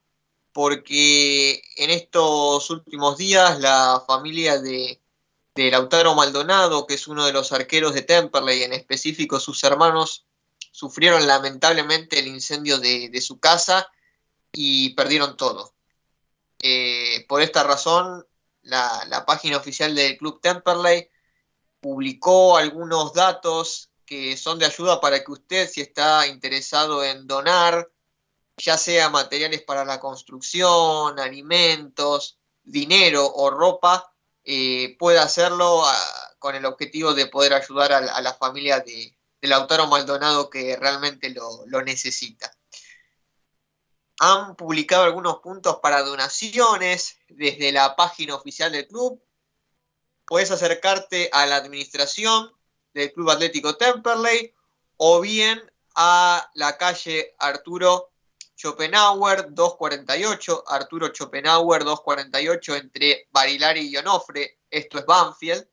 porque 0.53 1.63
en 1.77 1.89
estos 1.89 2.69
últimos 2.69 3.17
días 3.17 3.59
la 3.59 4.05
familia 4.07 4.61
de, 4.61 5.01
de 5.55 5.71
Lautaro 5.71 6.15
Maldonado, 6.15 6.87
que 6.87 6.93
es 6.93 7.09
uno 7.09 7.25
de 7.25 7.33
los 7.33 7.53
arqueros 7.53 7.95
de 7.95 8.03
Temperley, 8.03 8.65
en 8.65 8.75
específico 8.75 9.41
sus 9.41 9.65
hermanos, 9.65 10.27
sufrieron 10.71 11.27
lamentablemente 11.27 12.19
el 12.19 12.27
incendio 12.27 12.77
de, 12.77 13.19
su 13.23 13.41
casa 13.41 13.89
y 14.53 14.91
perdieron 14.91 15.39
todo. 15.39 15.73
Eh, 16.63 17.25
por 17.31 17.41
esta 17.41 17.63
razón, 17.63 18.27
la, 18.61 19.07
la 19.09 19.25
página 19.25 19.57
oficial 19.57 19.95
del 19.95 20.19
Club 20.19 20.43
Temperley 20.43 21.09
publicó 21.81 22.57
algunos 22.57 23.13
datos 23.13 23.91
que 24.05 24.37
son 24.37 24.59
de 24.59 24.67
ayuda 24.67 25.01
para 25.01 25.23
que 25.25 25.33
usted, 25.33 25.69
si 25.69 25.81
está 25.81 26.27
interesado 26.27 27.05
en 27.05 27.27
donar, 27.27 27.89
ya 28.57 28.77
sea 28.77 29.09
materiales 29.09 29.63
para 29.63 29.85
la 29.85 30.01
construcción, 30.01 31.19
alimentos, 31.19 32.39
dinero 32.63 33.27
o 33.33 33.51
ropa, 33.51 34.13
eh, 34.45 34.97
pueda 34.99 35.23
hacerlo 35.23 35.85
a, 35.87 35.97
con 36.39 36.55
el 36.55 36.67
objetivo 36.67 37.15
de 37.15 37.27
poder 37.27 37.55
ayudar 37.55 37.93
a, 37.93 38.21
la 38.21 38.35
familia 38.35 38.81
de, 38.81 39.17
de, 39.41 39.49
Lautaro 39.49 39.87
Maldonado 39.87 40.51
que 40.51 40.77
realmente 40.77 41.31
lo 41.31 41.83
necesita. 41.83 42.53
Han 44.19 44.55
publicado 44.57 45.05
algunos 45.05 45.39
puntos 45.39 45.79
para 45.81 46.03
donaciones 46.03 47.17
desde 47.29 47.73
la 47.73 47.97
página 47.97 48.35
oficial 48.35 48.71
del 48.73 48.87
club. 48.87 49.23
Puedes 50.31 50.53
acercarte 50.53 51.29
a 51.33 51.45
la 51.45 51.57
administración 51.57 52.53
del 52.95 53.13
Club 53.13 53.31
Atlético 53.31 53.77
Temperley 53.77 54.55
o 54.97 55.21
bien 55.21 55.61
a 55.97 56.49
la 56.55 56.79
calle 56.79 57.35
Arturo 57.37 58.13
Schopenhauer 58.57 59.53
248, 59.53 60.65
Arturo 60.69 61.09
Schopenhauer 61.13 61.83
248 61.83 62.77
entre 62.77 63.27
Barilari 63.33 63.89
y 63.89 63.97
Onofre, 63.97 64.61
esto 64.71 65.01
es 65.01 65.05
Banfield, 65.05 65.67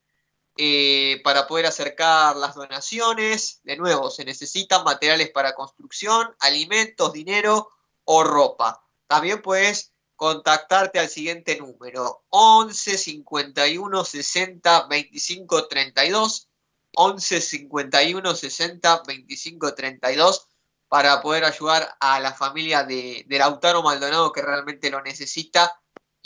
eh, 0.57 1.21
para 1.23 1.45
poder 1.45 1.67
acercar 1.67 2.35
las 2.35 2.55
donaciones. 2.55 3.59
De 3.61 3.77
nuevo, 3.77 4.09
se 4.09 4.25
necesitan 4.25 4.83
materiales 4.83 5.29
para 5.29 5.53
construcción, 5.53 6.35
alimentos, 6.39 7.13
dinero 7.13 7.69
o 8.05 8.23
ropa. 8.23 8.83
También 9.05 9.39
puedes 9.43 9.93
contactarte 10.17 10.99
al 10.99 11.07
siguiente 11.07 11.57
número 11.57 12.25
11 12.29 12.97
51 12.97 14.03
60 14.03 14.87
25 14.87 15.67
32 15.67 16.49
11 16.93 17.41
51 17.41 18.35
60 18.35 19.03
25 19.07 19.75
32 19.75 20.47
para 20.89 21.21
poder 21.21 21.45
ayudar 21.45 21.95
a 21.99 22.19
la 22.19 22.33
familia 22.33 22.83
de, 22.83 23.23
de 23.27 23.37
Lautaro 23.37 23.83
Maldonado 23.83 24.31
que 24.31 24.41
realmente 24.41 24.89
lo 24.89 25.01
necesita 25.01 25.79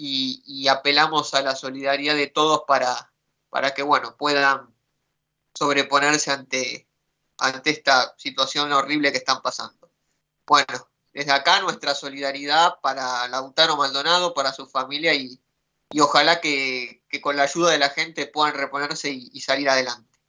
y, 0.03 0.67
apelamos 0.67 1.33
a 1.33 1.41
la 1.41 1.55
solidaridad 1.55 2.15
de 2.15 2.27
todos 2.27 2.63
para, 2.67 3.13
para 3.49 3.73
que 3.73 3.83
bueno, 3.83 4.15
puedan 4.17 4.73
sobreponerse 5.53 6.31
ante, 6.31 6.87
ante 7.37 7.69
esta 7.69 8.15
situación 8.17 8.71
horrible 8.71 9.11
que 9.11 9.19
están 9.19 9.41
pasando. 9.41 9.91
Bueno, 10.47 10.90
desde 11.13 11.31
acá 11.31 11.61
nuestra 11.61 11.93
solidaridad 11.93 12.79
para 12.81 13.27
Lautaro 13.27 13.77
Maldonado, 13.77 14.33
para 14.33 14.53
su 14.53 14.67
familia 14.67 15.13
y, 15.13 15.39
ojalá 15.99 16.39
que, 16.39 17.03
con 17.21 17.35
la 17.35 17.43
ayuda 17.43 17.71
de 17.71 17.79
la 17.79 17.89
gente 17.89 18.27
puedan 18.27 18.55
reponerse 18.55 19.09
y, 19.09 19.41
salir 19.41 19.69
adelante. 19.69 20.19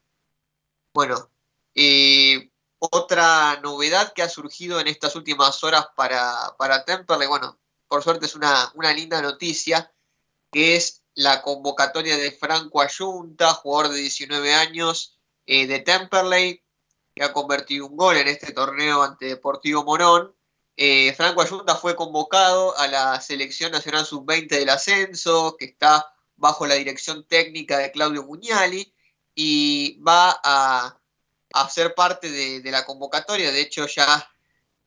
Bueno, 0.94 1.30
eh, 1.74 2.50
otra 2.78 3.60
novedad 3.62 4.12
que 4.12 4.22
ha 4.22 4.28
surgido 4.28 4.80
en 4.80 4.88
estas 4.88 5.14
últimas 5.14 5.62
horas 5.62 5.86
para, 5.94 6.54
para 6.59 6.84
Temperley, 6.84 7.28
bueno, 7.28 7.59
por 7.92 8.02
suerte 8.02 8.24
es 8.24 8.34
una, 8.34 8.72
linda 8.96 9.20
noticia, 9.20 9.92
que 10.50 10.76
es 10.76 11.04
la 11.14 11.42
convocatoria 11.42 12.16
de 12.16 12.32
Franco 12.32 12.80
Ayunta, 12.80 13.52
jugador 13.52 13.92
de 13.92 14.00
19 14.00 14.54
años 14.54 15.20
eh, 15.44 15.66
de 15.66 15.80
Temperley, 15.80 16.64
que 17.14 17.22
ha 17.22 17.34
convertido 17.34 17.86
un 17.86 17.96
gol 17.98 18.16
en 18.16 18.28
este 18.28 18.52
torneo 18.52 19.02
ante 19.02 19.26
Deportivo 19.26 19.84
Morón. 19.84 20.34
Eh, 20.76 21.12
Franco 21.14 21.42
Ayunta 21.42 21.76
fue 21.76 21.96
convocado 21.96 22.76
a 22.78 22.88
la 22.88 23.20
Selección 23.20 23.72
Nacional 23.72 24.06
Sub-20 24.06 24.48
del 24.48 24.70
Ascenso, 24.70 25.56
que 25.58 25.66
está 25.66 26.12
bajo 26.36 26.66
la 26.66 26.74
dirección 26.74 27.24
técnica 27.24 27.78
de 27.78 27.92
Claudio 27.92 28.24
Muñali, 28.24 28.92
y 29.34 30.00
va 30.02 30.40
a 30.42 30.98
a 31.52 31.68
ser 31.68 31.94
parte 31.94 32.30
de, 32.30 32.70
la 32.70 32.84
convocatoria. 32.84 33.52
De 33.52 33.60
hecho, 33.60 33.86
ya 33.86 34.30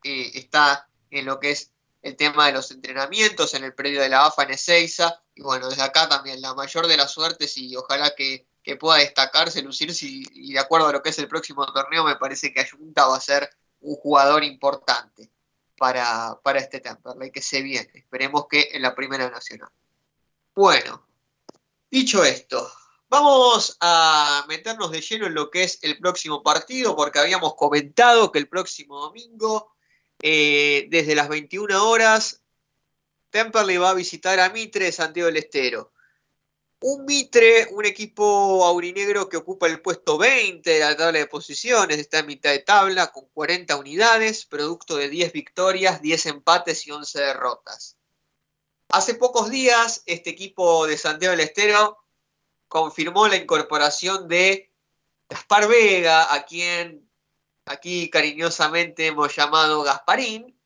eh, 0.04 0.32
está 0.34 0.90
en 1.12 1.26
lo 1.26 1.40
que 1.40 1.52
es 1.52 1.72
el 2.02 2.16
tema 2.16 2.48
de 2.48 2.54
los 2.54 2.72
entrenamientos 2.72 3.54
en 3.54 3.64
el 3.64 3.74
predio 3.74 4.02
de 4.02 4.10
la 4.10 4.26
AFA 4.26 4.44
en 4.44 4.52
Ezeiza. 4.52 5.22
Y 5.34 5.42
bueno, 5.42 5.70
desde 5.70 5.84
acá 5.84 6.08
también 6.08 6.42
la 6.42 6.54
mayor 6.54 6.88
de 6.88 6.98
las 6.98 7.12
suertes 7.12 7.58
y 7.58 7.76
ojalá 7.76 8.14
que, 8.16 8.48
pueda 8.80 8.98
destacarse, 9.00 9.62
lucirse. 9.62 10.08
Y, 10.08 10.54
de 10.54 10.60
acuerdo 10.60 10.88
a 10.88 10.92
lo 10.92 11.04
que 11.04 11.10
es 11.10 11.20
el 11.20 11.28
próximo 11.28 11.66
torneo, 11.72 12.04
me 12.04 12.16
parece 12.16 12.52
que 12.52 12.62
Ayunta 12.62 13.06
va 13.06 13.18
a 13.18 13.22
ser 13.22 13.50
un 13.82 13.96
jugador 13.96 14.44
importante 14.44 15.32
para, 15.78 16.40
para 16.44 16.60
este 16.60 16.80
Temperley 16.80 17.32
que 17.32 17.42
se 17.42 17.62
viene. 17.62 17.92
Esperemos 17.94 18.48
que 18.50 18.70
en 18.72 18.82
la 18.82 18.96
Primera 18.96 19.30
Nacional. 19.30 19.70
Bueno, 20.54 21.06
dicho 21.90 22.24
esto, 22.24 22.72
Vamos 23.08 23.78
a 23.82 24.46
meternos 24.50 24.92
de 24.92 25.00
lleno 25.00 25.28
en 25.28 25.36
lo 25.36 25.50
que 25.50 25.64
es 25.64 25.80
el 25.84 26.00
próximo 26.00 26.42
partido, 26.42 26.96
porque 26.96 27.20
habíamos 27.20 27.56
comentado 27.56 28.32
que 28.32 28.40
el 28.40 28.50
próximo 28.50 29.00
domingo, 29.00 29.74
eh, 30.22 30.88
desde 30.90 31.16
las 31.16 31.30
21 31.30 31.88
horas, 31.88 32.42
Temperley 33.30 33.78
va 33.78 33.92
a 33.92 33.94
visitar 33.94 34.40
a 34.40 34.50
Mitre 34.50 34.86
de 34.86 34.92
Santiago 34.92 35.28
del 35.28 35.38
Estero. 35.38 35.94
Un 36.82 37.06
Mitre, 37.06 37.68
un 37.72 37.86
equipo 37.86 38.66
aurinegro 38.66 39.28
que 39.30 39.38
ocupa 39.38 39.68
el 39.68 39.82
puesto 39.82 40.18
20 40.18 40.70
de 40.70 40.80
la 40.80 40.96
tabla 40.96 41.20
de 41.20 41.28
posiciones, 41.28 41.98
está 41.98 42.20
en 42.20 42.28
mitad 42.28 42.52
de 42.52 42.60
tabla 42.60 43.12
con 43.12 43.26
40 43.34 43.76
unidades, 43.78 44.46
producto 44.46 44.98
de 44.98 45.10
10 45.10 45.34
victorias, 45.34 46.02
10 46.02 46.26
empates 46.28 46.86
y 46.86 46.92
11 46.92 47.20
derrotas. 47.20 47.98
Hace 48.90 49.16
pocos 49.16 49.50
días, 49.50 50.04
este 50.06 50.30
equipo 50.30 50.86
de 50.86 50.98
Santiago 50.98 51.32
del 51.32 51.48
Estero 51.48 51.98
confirmó 52.68 53.28
la 53.28 53.38
incorporación 53.38 54.28
de 54.28 54.72
Gaspar 55.30 55.68
Vega, 55.68 56.34
a 56.34 56.46
quien 56.46 57.10
aquí 57.66 58.10
cariñosamente 58.10 59.08
hemos 59.08 59.36
llamado 59.36 59.84
Gasparín, 59.84 60.60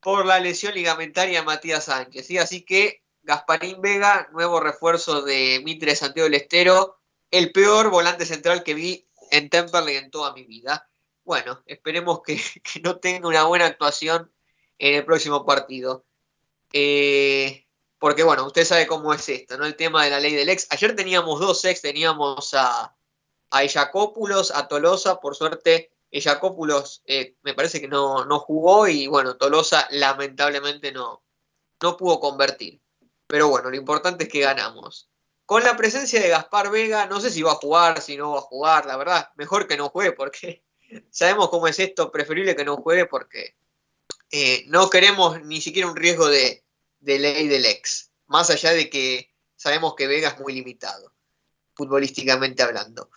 por 0.00 0.26
la 0.26 0.38
lesión 0.38 0.74
ligamentaria 0.74 1.40
de 1.40 1.46
Matías 1.46 1.84
Sánchez. 1.86 2.30
Así 2.38 2.62
que 2.64 3.03
Gasparín 3.24 3.80
Vega, 3.80 4.28
nuevo 4.32 4.60
refuerzo 4.60 5.22
de 5.22 5.60
Mitre 5.64 5.96
Santiago 5.96 6.24
del 6.24 6.40
Estero, 6.40 6.98
el 7.30 7.52
peor 7.52 7.90
volante 7.90 8.26
central 8.26 8.62
que 8.62 8.74
vi 8.74 9.08
en 9.30 9.50
Temperley 9.50 9.96
en 9.96 10.10
toda 10.10 10.32
mi 10.32 10.44
vida. 10.44 10.88
Bueno, 11.24 11.62
esperemos 11.66 12.20
que, 12.26 12.40
no 12.82 12.98
tenga 12.98 13.26
una 13.26 13.44
buena 13.44 13.66
actuación 13.66 14.32
en 14.78 14.94
el 14.94 15.04
próximo 15.04 15.44
partido. 15.44 16.04
Eh, 16.72 17.66
porque 17.98 18.22
bueno, 18.22 18.46
usted 18.46 18.64
sabe 18.64 18.86
cómo 18.86 19.14
es 19.14 19.28
esto, 19.28 19.56
¿no? 19.56 19.64
El 19.64 19.76
tema 19.76 20.04
de 20.04 20.10
la 20.10 20.20
ley 20.20 20.34
del 20.34 20.48
ex. 20.48 20.66
Ayer 20.70 20.94
teníamos 20.94 21.40
dos 21.40 21.64
ex, 21.64 21.80
teníamos 21.80 22.52
a, 22.54 22.94
a 23.50 23.60
a 23.60 24.68
Tolosa, 24.68 25.20
por 25.20 25.34
suerte 25.34 25.90
Ellacópulos 26.14 27.02
eh, 27.06 27.34
me 27.42 27.54
parece 27.54 27.80
que 27.80 27.88
no, 27.88 28.24
no, 28.24 28.38
jugó 28.38 28.86
y 28.86 29.08
bueno, 29.08 29.36
Tolosa 29.36 29.88
lamentablemente 29.90 30.92
no, 30.92 31.24
no 31.82 31.96
pudo 31.96 32.20
convertir. 32.20 32.83
Pero 33.26 33.48
bueno, 33.48 33.70
lo 33.70 33.76
importante 33.76 34.24
es 34.24 34.30
que 34.30 34.40
ganamos. 34.40 35.10
Con 35.46 35.62
la 35.62 35.76
presencia 35.76 36.20
de 36.20 36.28
Gaspar 36.28 36.70
Vega, 36.70 37.06
no 37.06 37.20
sé 37.20 37.30
si 37.30 37.42
va 37.42 37.52
a 37.52 37.56
jugar, 37.56 38.00
si 38.00 38.16
no 38.16 38.32
va 38.32 38.38
a 38.38 38.42
jugar, 38.42 38.86
la 38.86 38.96
verdad, 38.96 39.28
mejor 39.36 39.66
que 39.66 39.76
no 39.76 39.90
juegue 39.90 40.12
porque 40.12 40.64
sabemos 41.10 41.50
cómo 41.50 41.68
es 41.68 41.78
esto, 41.78 42.10
preferible 42.10 42.56
que 42.56 42.64
no 42.64 42.76
juegue 42.76 43.06
porque 43.06 43.56
eh, 44.30 44.64
no 44.68 44.88
queremos 44.90 45.42
ni 45.42 45.60
siquiera 45.60 45.88
un 45.88 45.96
riesgo 45.96 46.28
de, 46.28 46.64
de 47.00 47.18
ley 47.18 47.46
del 47.48 47.66
ex, 47.66 48.10
más 48.26 48.50
allá 48.50 48.72
de 48.72 48.88
que 48.88 49.30
sabemos 49.56 49.94
que 49.94 50.06
Vega 50.06 50.30
es 50.30 50.40
muy 50.40 50.54
limitado, 50.54 51.14
futbolísticamente 51.74 52.62
hablando. 52.62 53.10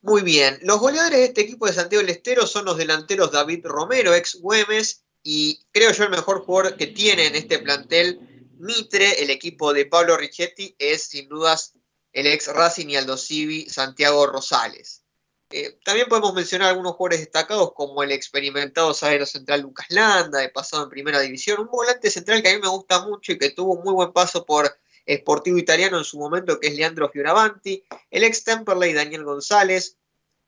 Muy 0.00 0.22
bien, 0.22 0.58
los 0.62 0.78
goleadores 0.78 1.18
de 1.18 1.24
este 1.24 1.40
equipo 1.42 1.66
de 1.66 1.72
Santiago 1.72 2.02
del 2.02 2.14
Estero 2.14 2.46
son 2.46 2.64
los 2.64 2.76
delanteros 2.76 3.32
David 3.32 3.66
Romero, 3.66 4.14
ex 4.14 4.40
Güemes, 4.40 5.04
y 5.22 5.60
creo 5.72 5.92
yo 5.92 6.04
el 6.04 6.10
mejor 6.10 6.44
jugador 6.44 6.76
que 6.76 6.86
tiene 6.88 7.26
en 7.26 7.34
este 7.34 7.58
plantel, 7.58 8.20
Mitre, 8.58 9.22
el 9.22 9.30
equipo 9.30 9.72
de 9.72 9.86
Pablo 9.86 10.16
Richetti, 10.16 10.74
es 10.78 11.04
sin 11.04 11.28
dudas 11.28 11.74
el 12.12 12.26
ex 12.26 12.48
Racing 12.48 12.88
y 12.88 12.96
Aldo 12.96 13.16
Civi, 13.16 13.68
Santiago 13.68 14.26
Rosales. 14.26 15.04
Eh, 15.50 15.78
también 15.82 16.08
podemos 16.08 16.34
mencionar 16.34 16.68
algunos 16.68 16.96
jugadores 16.96 17.20
destacados 17.20 17.72
como 17.72 18.02
el 18.02 18.12
experimentado 18.12 18.92
zaguero 18.92 19.24
central 19.24 19.62
Lucas 19.62 19.86
Landa, 19.88 20.40
de 20.40 20.50
pasado 20.50 20.84
en 20.84 20.90
primera 20.90 21.20
división, 21.20 21.60
un 21.60 21.68
volante 21.68 22.10
central 22.10 22.42
que 22.42 22.50
a 22.50 22.54
mí 22.54 22.60
me 22.60 22.68
gusta 22.68 23.06
mucho 23.06 23.32
y 23.32 23.38
que 23.38 23.50
tuvo 23.50 23.74
un 23.74 23.84
muy 23.84 23.94
buen 23.94 24.12
paso 24.12 24.44
por 24.44 24.78
Sportivo 25.08 25.56
Italiano 25.56 25.96
en 25.98 26.04
su 26.04 26.18
momento, 26.18 26.60
que 26.60 26.68
es 26.68 26.74
Leandro 26.74 27.08
Fioravanti, 27.08 27.82
el 28.10 28.24
ex 28.24 28.44
Temperley 28.44 28.92
Daniel 28.92 29.24
González, 29.24 29.96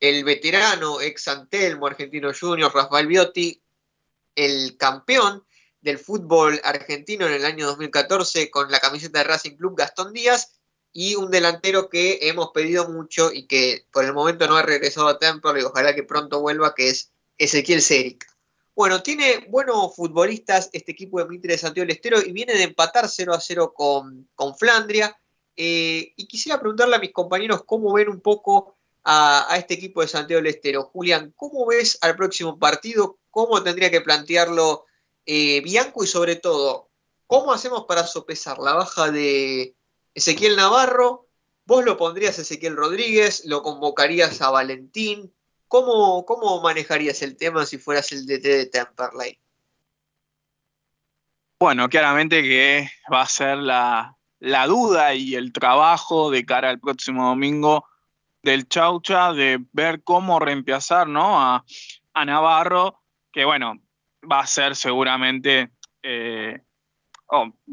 el 0.01 0.23
veterano 0.25 1.01
ex 1.01 1.29
Antelmo 1.29 1.87
Argentino 1.87 2.33
Junior 2.39 2.75
Rafael 2.75 3.07
Biotti, 3.07 3.63
el 4.35 4.77
campeón 4.77 5.45
del 5.81 5.99
fútbol 5.99 6.61
argentino 6.65 7.27
en 7.27 7.33
el 7.33 7.45
año 7.45 7.67
2014 7.67 8.51
con 8.51 8.71
la 8.71 8.81
camiseta 8.81 9.19
de 9.19 9.25
Racing 9.25 9.57
Club 9.57 9.77
Gastón 9.77 10.13
Díaz 10.13 10.61
y 10.93 11.15
un 11.15 11.31
delantero 11.31 11.89
que 11.89 12.19
hemos 12.23 12.51
pedido 12.51 12.89
mucho 12.89 13.33
y 13.33 13.47
que 13.47 13.87
por 13.93 14.05
el 14.05 14.13
momento 14.13 14.47
no 14.47 14.57
ha 14.57 14.63
regresado 14.63 15.09
a 15.09 15.19
Templo 15.19 15.57
y 15.57 15.63
ojalá 15.63 15.95
que 15.95 16.03
pronto 16.03 16.41
vuelva, 16.41 16.75
que 16.75 16.89
es 16.89 17.13
Ezequiel 17.39 17.83
Cérica. 17.83 18.27
Bueno, 18.75 19.03
tiene 19.03 19.47
buenos 19.49 19.95
futbolistas 19.95 20.71
este 20.73 20.93
equipo 20.93 21.19
de 21.19 21.29
Mitre 21.29 21.53
de 21.53 21.59
Santiago 21.59 21.87
del 21.87 21.97
Estero 21.97 22.21
y 22.21 22.33
viene 22.33 22.55
de 22.55 22.63
empatar 22.65 23.09
0 23.09 23.35
a 23.35 23.41
0 23.41 23.73
con, 23.75 24.29
con 24.35 24.57
Flandria. 24.57 25.17
Eh, 25.57 26.15
y 26.17 26.27
quisiera 26.27 26.59
preguntarle 26.59 26.97
a 26.97 27.01
mis 27.01 27.13
compañeros 27.13 27.63
cómo 27.67 27.93
ven 27.93 28.09
un 28.09 28.21
poco 28.21 28.77
a, 29.05 29.55
este 29.57 29.75
equipo 29.75 30.01
de 30.01 30.09
Santiago 30.09 30.43
del 30.43 30.55
Estero. 30.55 30.85
Julián, 30.85 31.33
¿cómo 31.37 31.67
ves 31.67 31.99
al 32.01 32.17
próximo 32.17 32.59
partido? 32.59 33.19
¿Cómo 33.31 33.63
tendría 33.63 33.91
que 33.91 34.01
plantearlo 34.01 34.87
eh, 35.33 35.61
Bianco? 35.61 36.05
Y 36.05 36.07
sobre 36.07 36.37
todo, 36.37 36.89
¿cómo 37.27 37.53
hacemos 37.53 37.85
para 37.85 38.07
sopesar 38.07 38.59
la 38.59 38.75
baja 38.75 39.11
de, 39.11 39.75
Ezequiel 40.15 40.57
Navarro, 40.57 41.27
vos 41.67 41.85
lo 41.85 41.97
pondrías 41.97 42.39
a 42.39 42.43
Ezequiel 42.43 42.77
Rodríguez, 42.77 43.45
lo 43.47 43.63
convocarías 43.63 44.41
a 44.43 44.51
Valentín. 44.51 45.33
¿Cómo, 45.69 46.25
cómo 46.27 46.61
manejarías 46.61 47.23
el 47.23 47.37
tema 47.37 47.65
si 47.65 47.79
fueras 47.79 48.11
el 48.13 48.27
DT 48.27 48.43
de 48.43 48.67
Temperley? 48.67 49.39
Bueno, 51.61 51.89
claramente 51.89 52.43
que 52.43 52.91
va 53.13 53.23
a 53.23 53.27
ser 53.27 53.59
la, 53.59 54.17
duda 54.67 55.15
y 55.15 55.37
el 55.37 55.53
trabajo 55.53 56.31
de 56.31 56.45
cara 56.45 56.71
al 56.71 56.81
próximo 56.81 57.29
domingo 57.29 57.87
del 58.43 58.67
Chaucha 58.69 59.33
de 59.33 59.65
ver 59.73 60.03
cómo 60.03 60.41
reemplazar 60.41 61.07
¿no? 61.07 61.41
a, 61.41 61.65
Navarro, 62.25 63.01
que 63.33 63.45
bueno, 63.45 63.81
va 64.31 64.41
a 64.41 64.47
ser 64.47 64.77
seguramente 64.77 65.71
eh, 66.03 66.61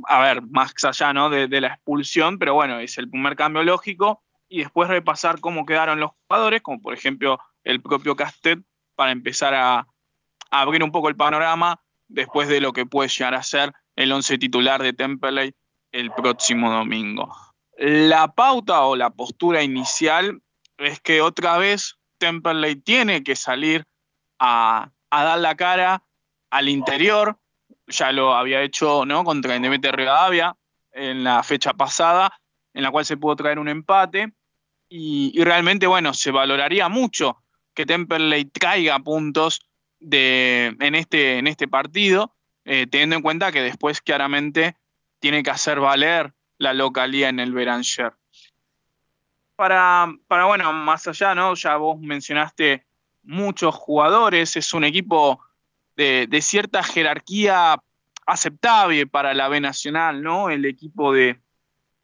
a 0.08 0.20
ver, 0.22 0.44
más 0.44 0.74
allá 0.84 1.14
¿no? 1.14 1.30
de, 1.30 1.62
la 1.62 1.70
expulsión, 1.70 2.38
pero 2.38 2.54
bueno, 2.54 2.80
es 2.80 2.98
el 2.98 3.10
primer 3.10 3.36
cambio 3.36 3.64
lógico. 3.64 4.24
y 4.50 4.60
después 4.60 4.88
repasar 4.88 5.40
cómo 5.40 5.66
quedaron 5.66 6.00
los 6.00 6.12
jugadores, 6.28 6.62
como 6.62 6.82
por 6.82 6.94
ejemplo 6.94 7.40
el 7.64 7.82
propio 7.82 8.16
Castet, 8.16 8.60
para 8.96 9.12
empezar 9.12 9.54
a, 9.54 9.80
a 9.80 10.62
abrir 10.62 10.84
un 10.84 10.92
poco 10.92 11.10
el 11.10 11.16
panorama 11.16 11.82
después 12.08 12.48
de 12.48 12.62
lo 12.62 12.72
que 12.72 12.86
puede 12.86 13.10
llegar 13.10 13.34
a 13.34 13.44
ser 13.44 13.74
el 13.96 14.12
once 14.12 14.38
titular 14.38 14.82
de 14.82 14.94
Temperley 14.94 15.54
el 15.92 16.12
próximo 16.12 16.72
domingo. 16.72 17.34
La 17.78 18.30
pauta 18.30 18.84
o 18.84 18.96
la 18.96 19.10
postura 19.10 19.64
inicial 19.64 20.42
es 20.78 21.00
que 21.00 21.22
otra 21.22 21.58
vez 21.58 21.98
Temperley 22.18 22.76
tiene 22.76 23.24
que 23.24 23.36
salir 23.36 23.86
a, 24.40 24.92
dar 25.12 25.40
la 25.40 25.56
cara 25.56 26.04
al 26.50 26.70
interior, 26.70 27.38
ya 27.88 28.12
lo 28.12 28.36
había 28.36 28.62
hecho 28.62 29.06
¿no? 29.06 29.24
contra 29.24 29.56
Independiente 29.56 29.92
Rivadavia 29.92 30.56
en 30.92 31.24
la 31.24 31.44
fecha 31.44 31.74
pasada, 31.74 32.40
en 32.74 32.84
la 32.84 32.92
cual 32.92 33.06
se 33.06 33.18
pudo 33.18 33.36
traer 33.36 33.60
un 33.60 33.70
empate, 33.70 34.34
y, 34.90 35.44
realmente, 35.44 35.86
bueno, 35.86 36.14
se 36.14 36.32
valoraría 36.32 36.88
mucho 36.88 37.44
que 37.74 37.86
Temperley 37.86 38.46
traiga 38.46 39.00
puntos 39.00 39.70
de, 40.00 40.76
en, 40.80 40.96
este, 40.96 41.38
en 41.40 41.48
este 41.48 41.68
partido, 41.68 42.34
eh, 42.64 42.88
teniendo 42.90 43.18
en 43.18 43.22
cuenta 43.22 43.52
que 43.52 43.62
después 43.62 44.02
claramente 44.02 44.78
tiene 45.20 45.44
que 45.44 45.52
hacer 45.52 45.80
valer 45.80 46.34
la 46.58 46.74
localía 46.74 47.30
en 47.30 47.40
el 47.40 47.54
Beranger. 47.54 48.14
Para, 49.56 50.08
para, 50.28 50.46
bueno, 50.46 50.72
más 50.72 51.08
allá, 51.08 51.36
¿no? 51.36 51.54
Ya 51.56 51.76
vos 51.78 52.00
mencionaste 52.00 52.86
muchos 53.24 53.76
jugadores, 53.76 54.56
es 54.56 54.74
un 54.74 54.86
equipo 54.86 55.42
de, 55.98 56.42
cierta 56.42 56.84
jerarquía 56.84 57.82
aceptable 58.26 59.08
para 59.08 59.34
la 59.34 59.50
B 59.50 59.60
Nacional, 59.60 60.22
¿no? 60.22 60.50
El 60.50 60.66
equipo 60.66 61.12
de, 61.12 61.40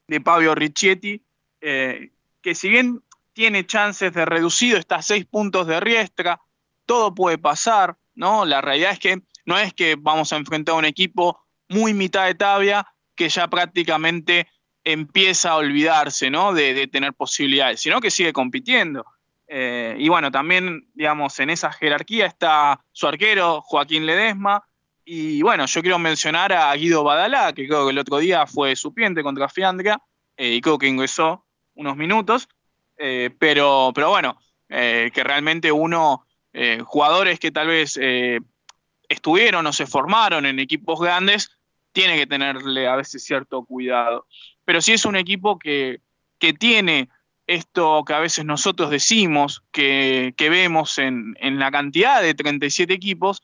de 0.08 0.22
Pablo 0.22 0.56
Riccietti, 0.56 1.24
eh, 1.62 2.12
que 2.42 2.56
si 2.56 2.70
bien 2.70 3.02
tiene 3.34 3.66
chances 3.66 4.14
de 4.14 4.26
reducido, 4.26 4.78
está 4.78 4.98
a 4.98 5.02
seis 5.02 5.26
puntos 5.26 5.68
de 5.68 5.80
riestra, 5.80 6.42
todo 6.86 7.16
puede 7.16 7.38
pasar, 7.38 7.98
¿no? 8.16 8.46
La 8.46 8.60
realidad 8.60 8.92
es 8.92 9.00
que 9.00 9.22
no 9.46 9.58
es 9.58 9.74
que 9.74 9.96
vamos 9.98 10.34
a 10.34 10.38
enfrentar 10.38 10.76
a 10.76 10.80
un 10.80 10.86
equipo 10.86 11.40
muy 11.70 11.94
mitad 11.94 12.26
de 12.26 12.36
tabla 12.36 12.94
que 13.16 13.30
ya 13.30 13.48
prácticamente 13.48 14.48
empieza 14.84 15.52
a 15.52 15.58
olvidarse 15.58 16.30
¿no? 16.30 16.54
de, 16.54 16.88
tener 16.88 17.14
posibilidades, 17.14 17.82
sino 17.82 18.02
que 18.02 18.12
sigue 18.12 18.34
compitiendo. 18.34 19.06
Eh, 19.56 19.96
y 20.00 20.10
bueno, 20.10 20.32
también, 20.32 20.88
digamos, 20.96 21.40
en 21.40 21.52
esa 21.52 21.72
jerarquía 21.72 22.26
está 22.26 22.84
su 22.92 23.06
arquero, 23.06 23.62
Joaquín 23.62 24.08
Ledesma, 24.08 24.68
y 25.06 25.44
bueno, 25.44 25.68
yo 25.68 25.82
quiero 25.84 26.00
mencionar 26.00 26.52
a 26.54 26.74
Guido 26.74 27.04
Badalá, 27.04 27.54
que 27.54 27.68
creo 27.68 27.86
que 27.86 27.92
el 27.92 28.00
otro 28.00 28.18
día 28.18 28.48
fue 28.48 28.76
supiente 28.76 29.22
contra 29.22 29.50
Fiandria, 29.50 30.02
eh, 30.38 30.56
y 30.56 30.62
creo 30.62 30.80
que 30.80 30.88
ingresó 30.88 31.46
unos 31.76 31.96
minutos, 31.96 32.50
eh, 32.98 33.30
pero, 33.38 33.92
pero 33.94 34.10
bueno, 34.10 34.40
que 34.68 35.24
realmente 35.24 35.72
uno, 35.72 36.26
jugadores 36.84 37.40
que 37.40 37.52
tal 37.52 37.68
vez 37.68 38.00
estuvieron 39.08 39.68
o 39.68 39.72
se 39.74 39.86
formaron 39.86 40.48
en 40.48 40.58
equipos 40.58 41.00
grandes, 41.00 41.52
tiene 41.92 42.18
que 42.18 42.26
tenerle 42.26 42.88
a 42.88 42.96
veces 42.96 43.24
cierto 43.24 43.64
cuidado. 43.66 44.26
Pero 44.66 44.82
si 44.82 44.94
es 44.94 45.06
un 45.06 45.16
equipo 45.16 45.60
que, 45.60 46.02
tiene 46.60 47.08
esto 47.48 48.04
que 48.06 48.14
a 48.14 48.20
veces 48.20 48.46
nosotros 48.46 48.90
decimos, 48.90 49.64
que, 49.72 50.34
vemos 50.38 50.98
en, 50.98 51.36
la 51.42 51.72
cantidad 51.72 52.22
de 52.22 52.34
37 52.34 52.94
equipos, 52.94 53.42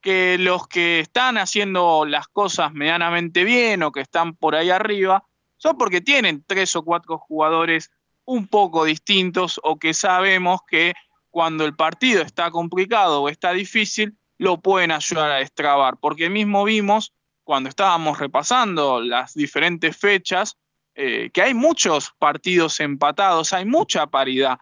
que 0.00 0.36
los 0.38 0.68
que 0.68 1.00
están 1.00 1.38
haciendo 1.38 2.04
las 2.04 2.28
cosas 2.28 2.72
medianamente 2.72 3.44
bien 3.44 3.82
o 3.82 3.92
que 3.92 4.00
están 4.00 4.36
por 4.36 4.54
ahí 4.54 4.70
arriba, 4.70 5.24
son 5.56 5.76
porque 5.76 6.00
tienen 6.00 6.44
tres 6.46 6.76
o 6.76 6.84
cuatro 6.84 7.18
jugadores 7.18 7.90
un 8.24 8.46
poco 8.46 8.84
distintos 8.84 9.60
o 9.64 9.78
que 9.78 9.94
sabemos 9.94 10.60
que 10.68 10.94
cuando 11.30 11.64
el 11.64 11.74
partido 11.74 12.22
está 12.22 12.50
complicado 12.50 13.22
o 13.22 13.28
está 13.28 13.52
difícil, 13.52 14.16
lo 14.38 14.60
pueden 14.60 14.92
ayudar 14.92 15.32
a 15.32 15.36
destrabar. 15.36 15.96
Porque 15.98 16.30
mismo 16.30 16.64
vimos 16.64 17.12
cuando 17.42 17.68
estábamos 17.68 18.18
repasando 18.18 19.00
las 19.00 19.34
diferentes 19.34 19.96
fechas, 19.96 20.58
eh, 21.00 21.30
que 21.32 21.42
hay 21.42 21.54
muchos 21.54 22.12
partidos 22.18 22.80
empatados, 22.80 23.52
hay 23.52 23.64
mucha 23.64 24.08
paridad, 24.08 24.58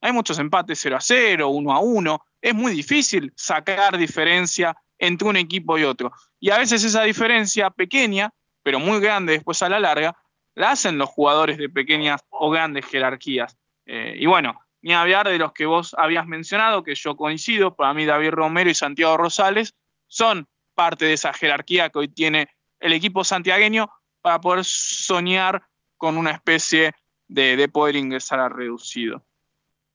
hay 0.00 0.12
muchos 0.12 0.38
empates 0.38 0.78
0 0.80 0.96
a 0.96 1.00
0, 1.00 1.48
1 1.48 1.72
a 1.72 1.80
1, 1.80 2.24
es 2.42 2.54
muy 2.54 2.70
difícil 2.70 3.32
sacar 3.34 3.98
diferencia 3.98 4.76
entre 5.00 5.26
un 5.26 5.36
equipo 5.36 5.76
y 5.78 5.82
otro. 5.82 6.12
Y 6.38 6.50
a 6.50 6.58
veces 6.58 6.84
esa 6.84 7.02
diferencia 7.02 7.70
pequeña, 7.70 8.32
pero 8.62 8.78
muy 8.78 9.00
grande 9.00 9.32
después 9.32 9.62
a 9.62 9.68
la 9.68 9.80
larga, 9.80 10.16
la 10.54 10.70
hacen 10.70 10.96
los 10.96 11.08
jugadores 11.08 11.58
de 11.58 11.68
pequeñas 11.68 12.20
o 12.28 12.50
grandes 12.50 12.86
jerarquías. 12.86 13.58
Eh, 13.84 14.14
y 14.16 14.26
bueno, 14.26 14.60
ni 14.82 14.94
hablar 14.94 15.28
de 15.28 15.38
los 15.38 15.52
que 15.52 15.66
vos 15.66 15.96
habías 15.98 16.24
mencionado, 16.24 16.84
que 16.84 16.94
yo 16.94 17.16
coincido, 17.16 17.74
para 17.74 17.94
mí 17.94 18.04
David 18.04 18.30
Romero 18.30 18.70
y 18.70 18.76
Santiago 18.76 19.16
Rosales 19.16 19.74
son 20.06 20.46
parte 20.72 21.06
de 21.06 21.14
esa 21.14 21.32
jerarquía 21.32 21.90
que 21.90 21.98
hoy 21.98 22.08
tiene 22.08 22.46
el 22.78 22.92
equipo 22.92 23.24
santiagueño 23.24 23.90
para 24.22 24.40
poder 24.40 24.64
soñar 24.64 25.64
con 26.00 26.16
una 26.16 26.30
especie 26.30 26.94
de, 27.28 27.68
poder 27.68 27.94
ingresar 27.94 28.40
a 28.40 28.48
reducido. 28.48 29.22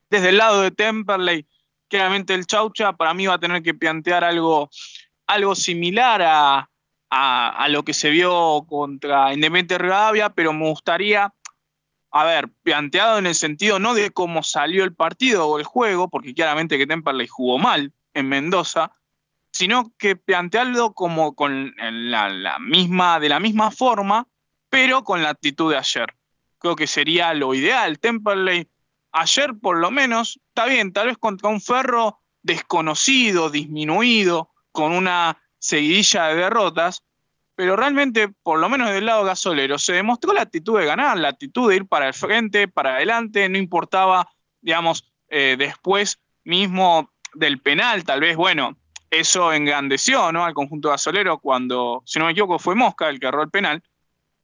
Desde 0.07 0.29
el 0.29 0.37
lado 0.37 0.61
de 0.61 0.69
Temperley, 0.69 1.47
claramente 1.89 2.35
el 2.35 2.45
Chaucha 2.45 2.93
para 2.93 3.15
mí 3.15 3.25
va 3.25 3.33
a 3.33 3.39
tener 3.39 3.63
que 3.63 3.73
plantear 3.73 4.23
algo, 4.23 4.69
algo 5.25 5.55
similar 5.55 6.21
a, 6.21 6.69
a, 7.09 7.67
lo 7.69 7.83
que 7.83 7.95
se 7.95 8.11
vio 8.11 8.67
contra 8.69 9.33
Independiente 9.33 9.79
Rivadavia, 9.79 10.29
pero 10.29 10.53
me 10.53 10.69
gustaría, 10.69 11.33
a 12.11 12.23
ver, 12.23 12.49
planteado 12.61 13.17
en 13.17 13.25
el 13.25 13.33
sentido 13.33 13.79
no 13.79 13.95
de 13.95 14.11
cómo 14.11 14.43
salió 14.43 14.83
el 14.83 14.93
partido 14.93 15.47
o 15.47 15.57
el 15.57 15.65
juego, 15.65 16.07
porque 16.07 16.35
claramente 16.35 16.77
que 16.77 16.85
Temperley 16.85 17.25
jugó 17.27 17.57
mal 17.57 17.91
en 18.13 18.29
Mendoza, 18.29 18.91
sino 19.49 19.91
que 19.97 20.15
plantearlo 20.15 20.93
como 20.93 21.33
con 21.33 21.73
la, 21.77 22.59
misma, 22.59 23.19
de 23.19 23.29
la 23.29 23.39
misma 23.39 23.71
forma, 23.71 24.27
pero 24.75 25.05
con 25.05 25.23
la 25.23 25.29
actitud 25.29 25.71
de 25.71 25.77
ayer. 25.77 26.13
Creo 26.57 26.75
que 26.75 26.85
sería 26.85 27.33
lo 27.33 27.53
ideal. 27.53 27.97
Temperley, 27.97 28.67
ayer 29.13 29.53
por 29.61 29.77
lo 29.77 29.89
menos, 29.89 30.37
está 30.49 30.65
bien, 30.65 30.91
tal 30.91 31.07
vez 31.07 31.17
contra 31.17 31.47
un 31.47 31.61
ferro 31.61 32.19
desconocido, 32.43 33.49
disminuido, 33.49 34.49
con 34.73 34.91
una 34.91 35.41
seguidilla 35.59 36.27
de 36.27 36.35
derrotas, 36.35 37.03
pero 37.55 37.77
realmente, 37.77 38.27
por 38.43 38.59
lo 38.59 38.67
menos 38.67 38.89
del 38.89 39.05
lado 39.05 39.23
gasolero, 39.23 39.79
se 39.79 39.93
demostró 39.93 40.33
la 40.33 40.41
actitud 40.41 40.77
de 40.77 40.85
ganar, 40.85 41.17
la 41.19 41.29
actitud 41.29 41.69
de 41.69 41.77
ir 41.77 41.87
para 41.87 42.09
el 42.09 42.13
frente, 42.13 42.67
para 42.67 42.95
adelante, 42.95 43.47
no 43.47 43.57
importaba, 43.57 44.27
digamos, 44.59 45.09
eh, 45.29 45.55
después 45.57 46.19
mismo 46.43 47.13
del 47.33 47.61
penal, 47.61 48.03
tal 48.03 48.19
vez, 48.19 48.35
bueno, 48.35 48.75
eso 49.09 49.53
engrandeció 49.53 50.33
¿no? 50.33 50.43
al 50.43 50.53
conjunto 50.53 50.89
gasolero 50.89 51.39
cuando, 51.39 52.03
si 52.05 52.19
no 52.19 52.25
me 52.25 52.31
equivoco, 52.31 52.59
fue 52.59 52.75
Mosca 52.75 53.07
el 53.07 53.21
que 53.21 53.27
erró 53.27 53.41
el 53.41 53.49
penal. 53.49 53.81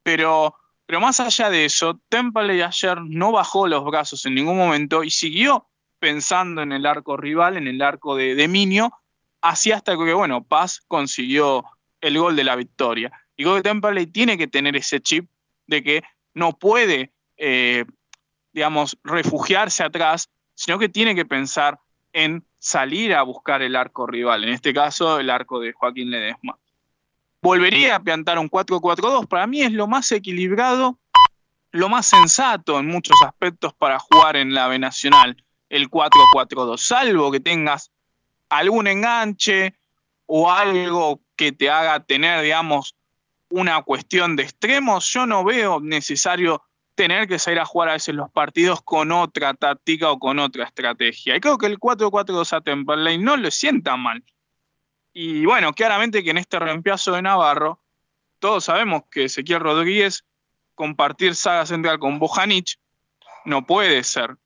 Pero, 0.02 0.56
pero 0.86 1.00
más 1.00 1.20
allá 1.20 1.50
de 1.50 1.64
eso, 1.64 2.00
Temple 2.08 2.62
ayer 2.62 3.00
no 3.02 3.32
bajó 3.32 3.66
los 3.66 3.84
brazos 3.84 4.24
en 4.26 4.34
ningún 4.34 4.56
momento 4.56 5.04
y 5.04 5.10
siguió 5.10 5.66
pensando 5.98 6.62
en 6.62 6.72
el 6.72 6.84
arco 6.86 7.16
rival, 7.16 7.56
en 7.56 7.68
el 7.68 7.80
arco 7.80 8.16
de, 8.16 8.34
de 8.34 8.48
Minio, 8.48 8.92
así 9.40 9.70
hasta 9.72 9.96
que, 9.96 10.12
bueno, 10.12 10.42
Paz 10.44 10.80
consiguió 10.88 11.64
el 12.00 12.18
gol 12.18 12.36
de 12.36 12.44
la 12.44 12.56
victoria. 12.56 13.12
Y 13.36 13.44
creo 13.44 13.56
que 13.56 13.62
Temple 13.62 14.06
tiene 14.06 14.36
que 14.36 14.48
tener 14.48 14.76
ese 14.76 15.00
chip 15.00 15.30
de 15.66 15.82
que 15.82 16.02
no 16.34 16.58
puede, 16.58 17.12
eh, 17.36 17.84
digamos, 18.52 18.98
refugiarse 19.04 19.82
atrás, 19.82 20.30
sino 20.54 20.78
que 20.78 20.88
tiene 20.88 21.14
que 21.14 21.24
pensar 21.24 21.78
en 22.12 22.44
salir 22.58 23.14
a 23.14 23.22
buscar 23.22 23.62
el 23.62 23.74
arco 23.74 24.06
rival, 24.06 24.44
en 24.44 24.50
este 24.50 24.74
caso 24.74 25.18
el 25.18 25.30
arco 25.30 25.60
de 25.60 25.72
Joaquín 25.72 26.10
Ledesma. 26.10 26.58
Volvería 27.42 27.96
a 27.96 28.00
plantar 28.00 28.38
un 28.38 28.48
4-4-2, 28.48 29.26
para 29.26 29.48
mí 29.48 29.62
es 29.62 29.72
lo 29.72 29.88
más 29.88 30.12
equilibrado, 30.12 31.00
lo 31.72 31.88
más 31.88 32.06
sensato 32.06 32.78
en 32.78 32.86
muchos 32.86 33.20
aspectos 33.20 33.74
para 33.74 33.98
jugar 33.98 34.36
en 34.36 34.54
la 34.54 34.68
B 34.68 34.78
Nacional, 34.78 35.42
el 35.68 35.90
4-4-2, 35.90 36.78
salvo 36.78 37.32
que 37.32 37.40
tengas 37.40 37.90
algún 38.48 38.86
enganche 38.86 39.74
o 40.26 40.52
algo 40.52 41.20
que 41.34 41.50
te 41.50 41.68
haga 41.68 41.98
tener, 42.04 42.42
digamos, 42.42 42.94
una 43.50 43.82
cuestión 43.82 44.36
de 44.36 44.44
extremos, 44.44 45.12
yo 45.12 45.26
no 45.26 45.42
veo 45.42 45.80
necesario 45.80 46.62
tener 46.94 47.26
que 47.26 47.40
salir 47.40 47.58
a 47.58 47.64
jugar 47.64 47.88
a 47.88 47.94
veces 47.94 48.14
los 48.14 48.30
partidos 48.30 48.82
con 48.82 49.10
otra 49.10 49.54
táctica 49.54 50.12
o 50.12 50.18
con 50.18 50.38
otra 50.38 50.64
estrategia. 50.64 51.36
Y 51.36 51.40
creo 51.40 51.58
que 51.58 51.66
el 51.66 51.78
4-4-2 51.78 52.52
a 52.52 52.60
Temperley 52.60 53.18
no 53.18 53.36
le 53.36 53.50
sienta 53.50 53.96
mal. 53.96 54.22
Y 55.12 55.44
bueno, 55.44 55.72
claramente 55.74 56.22
que 56.22 56.30
en 56.30 56.38
este 56.38 56.58
reemplazo 56.58 57.12
de 57.12 57.22
Navarro, 57.22 57.80
todos 58.38 58.64
sabemos 58.64 59.02
que 59.10 59.24
Ezequiel 59.24 59.60
Rodríguez 59.60 60.24
compartir 60.74 61.34
saga 61.36 61.66
central 61.66 61.98
con 61.98 62.18
Bojanic 62.18 62.78
no 63.44 63.66
puede 63.66 64.02
ser. 64.04 64.36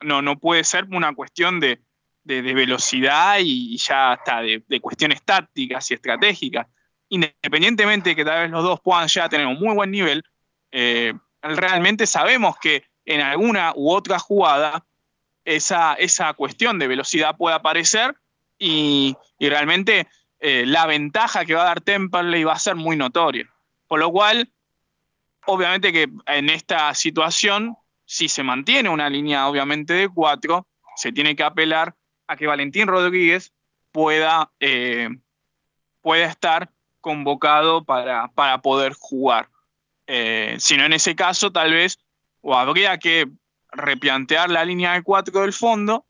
No, 0.00 0.20
no 0.22 0.38
puede 0.38 0.64
ser 0.64 0.84
una 0.90 1.14
cuestión 1.14 1.60
de, 1.60 1.80
velocidad 2.24 3.38
y 3.40 3.78
ya 3.78 4.12
hasta 4.12 4.42
de, 4.42 4.80
cuestiones 4.80 5.22
tácticas 5.22 5.90
y 5.90 5.94
estratégicas. 5.94 6.66
Independientemente 7.08 8.10
de 8.10 8.16
que 8.16 8.24
tal 8.24 8.42
vez 8.42 8.50
los 8.50 8.64
dos 8.64 8.80
puedan 8.80 9.06
ya 9.06 9.28
tener 9.28 9.46
un 9.46 9.58
muy 9.60 9.74
buen 9.74 9.92
nivel, 9.92 10.24
eh, 10.72 11.14
realmente 11.40 12.06
sabemos 12.06 12.58
que 12.58 12.84
en 13.04 13.20
alguna 13.20 13.72
u 13.76 13.92
otra 13.92 14.18
jugada 14.18 14.84
esa, 15.44 15.94
esa 15.94 16.34
cuestión 16.34 16.80
de 16.80 16.88
velocidad 16.88 17.36
pueda 17.36 17.56
aparecer 17.56 18.16
y, 18.58 19.16
realmente 19.38 20.06
eh, 20.40 20.64
la 20.66 20.86
ventaja 20.86 21.44
que 21.44 21.54
va 21.54 21.62
a 21.62 21.66
dar 21.66 21.80
Temperley 21.80 22.44
va 22.44 22.54
a 22.54 22.58
ser 22.58 22.74
muy 22.74 22.96
notoria. 22.96 23.50
Por 23.86 24.00
lo 24.00 24.10
cual, 24.10 24.50
obviamente 25.46 25.92
que 25.92 26.08
en 26.26 26.50
esta 26.50 26.92
situación, 26.94 27.76
si 28.04 28.28
se 28.28 28.42
mantiene 28.42 28.88
una 28.88 29.08
línea 29.08 29.48
obviamente 29.48 29.94
de 29.94 30.08
cuatro, 30.08 30.66
se 30.96 31.12
tiene 31.12 31.36
que 31.36 31.42
apelar 31.42 31.94
a 32.26 32.36
que 32.36 32.46
Valentín 32.46 32.86
Rodríguez 32.86 33.52
pueda, 33.92 34.50
eh, 34.60 35.08
pueda 36.02 36.26
estar 36.26 36.70
convocado 37.00 37.84
para, 37.84 38.28
para 38.28 38.60
poder 38.60 38.94
jugar. 38.94 39.48
Eh, 40.06 40.56
si 40.58 40.76
no, 40.76 40.84
en 40.84 40.92
ese 40.92 41.14
caso, 41.14 41.52
tal 41.52 41.72
vez 41.72 41.98
o 42.40 42.54
habría 42.54 42.98
que 42.98 43.26
replantear 43.72 44.50
la 44.50 44.64
línea 44.64 44.92
de 44.92 45.02
cuatro 45.02 45.40
del 45.40 45.52
fondo 45.52 46.06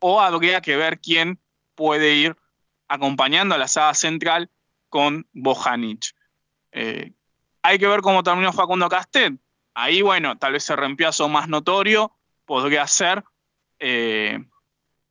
o 0.00 0.20
habría 0.20 0.60
que 0.60 0.76
ver 0.76 0.98
quién 0.98 1.38
puede 1.80 2.12
ir 2.12 2.36
acompañando 2.88 3.54
a 3.54 3.58
la 3.58 3.66
saga 3.66 3.94
central 3.94 4.50
con 4.90 5.26
Bojanic. 5.32 6.14
Eh, 6.72 7.14
hay 7.62 7.78
que 7.78 7.86
ver 7.86 8.02
cómo 8.02 8.22
terminó 8.22 8.52
Facundo 8.52 8.86
Castet. 8.90 9.32
Ahí, 9.72 10.02
bueno, 10.02 10.36
tal 10.36 10.52
vez 10.52 10.68
el 10.68 10.76
reemplazo 10.76 11.30
más 11.30 11.48
notorio 11.48 12.12
podría 12.44 12.86
ser 12.86 13.24
eh, 13.78 14.44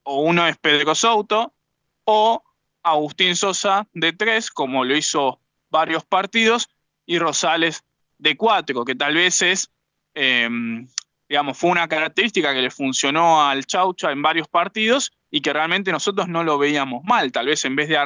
o 0.03 0.21
uno 0.21 0.45
es 0.47 0.57
Pedro 0.57 0.93
Souto 0.93 1.55
o 2.03 2.43
Agustín 2.83 3.35
Sosa 3.35 3.87
de 3.93 4.13
tres, 4.13 4.51
como 4.51 4.85
lo 4.85 4.95
hizo 4.95 5.39
varios 5.71 6.05
partidos, 6.05 6.69
y 7.07 7.17
Rosales 7.17 7.83
de 8.19 8.37
cuatro, 8.37 8.85
que 8.85 8.93
tal 8.93 9.15
vez 9.15 9.41
es 9.41 9.71
em, 10.13 10.87
digamos, 11.27 11.57
fue 11.57 11.71
una 11.71 11.87
característica 11.87 12.53
que 12.53 12.61
le 12.61 12.69
funcionó 12.69 13.41
al 13.47 13.65
Chaucha 13.65 14.11
en 14.11 14.21
varios 14.21 14.47
partidos 14.47 15.13
y 15.31 15.41
que 15.41 15.53
realmente 15.53 15.91
nosotros 15.91 16.27
no 16.27 16.43
lo 16.43 16.57
veíamos 16.57 17.03
mal. 17.03 17.31
Tal 17.31 17.47
vez 17.47 17.65
en 17.65 17.75
vez 17.75 17.89
de, 17.89 17.97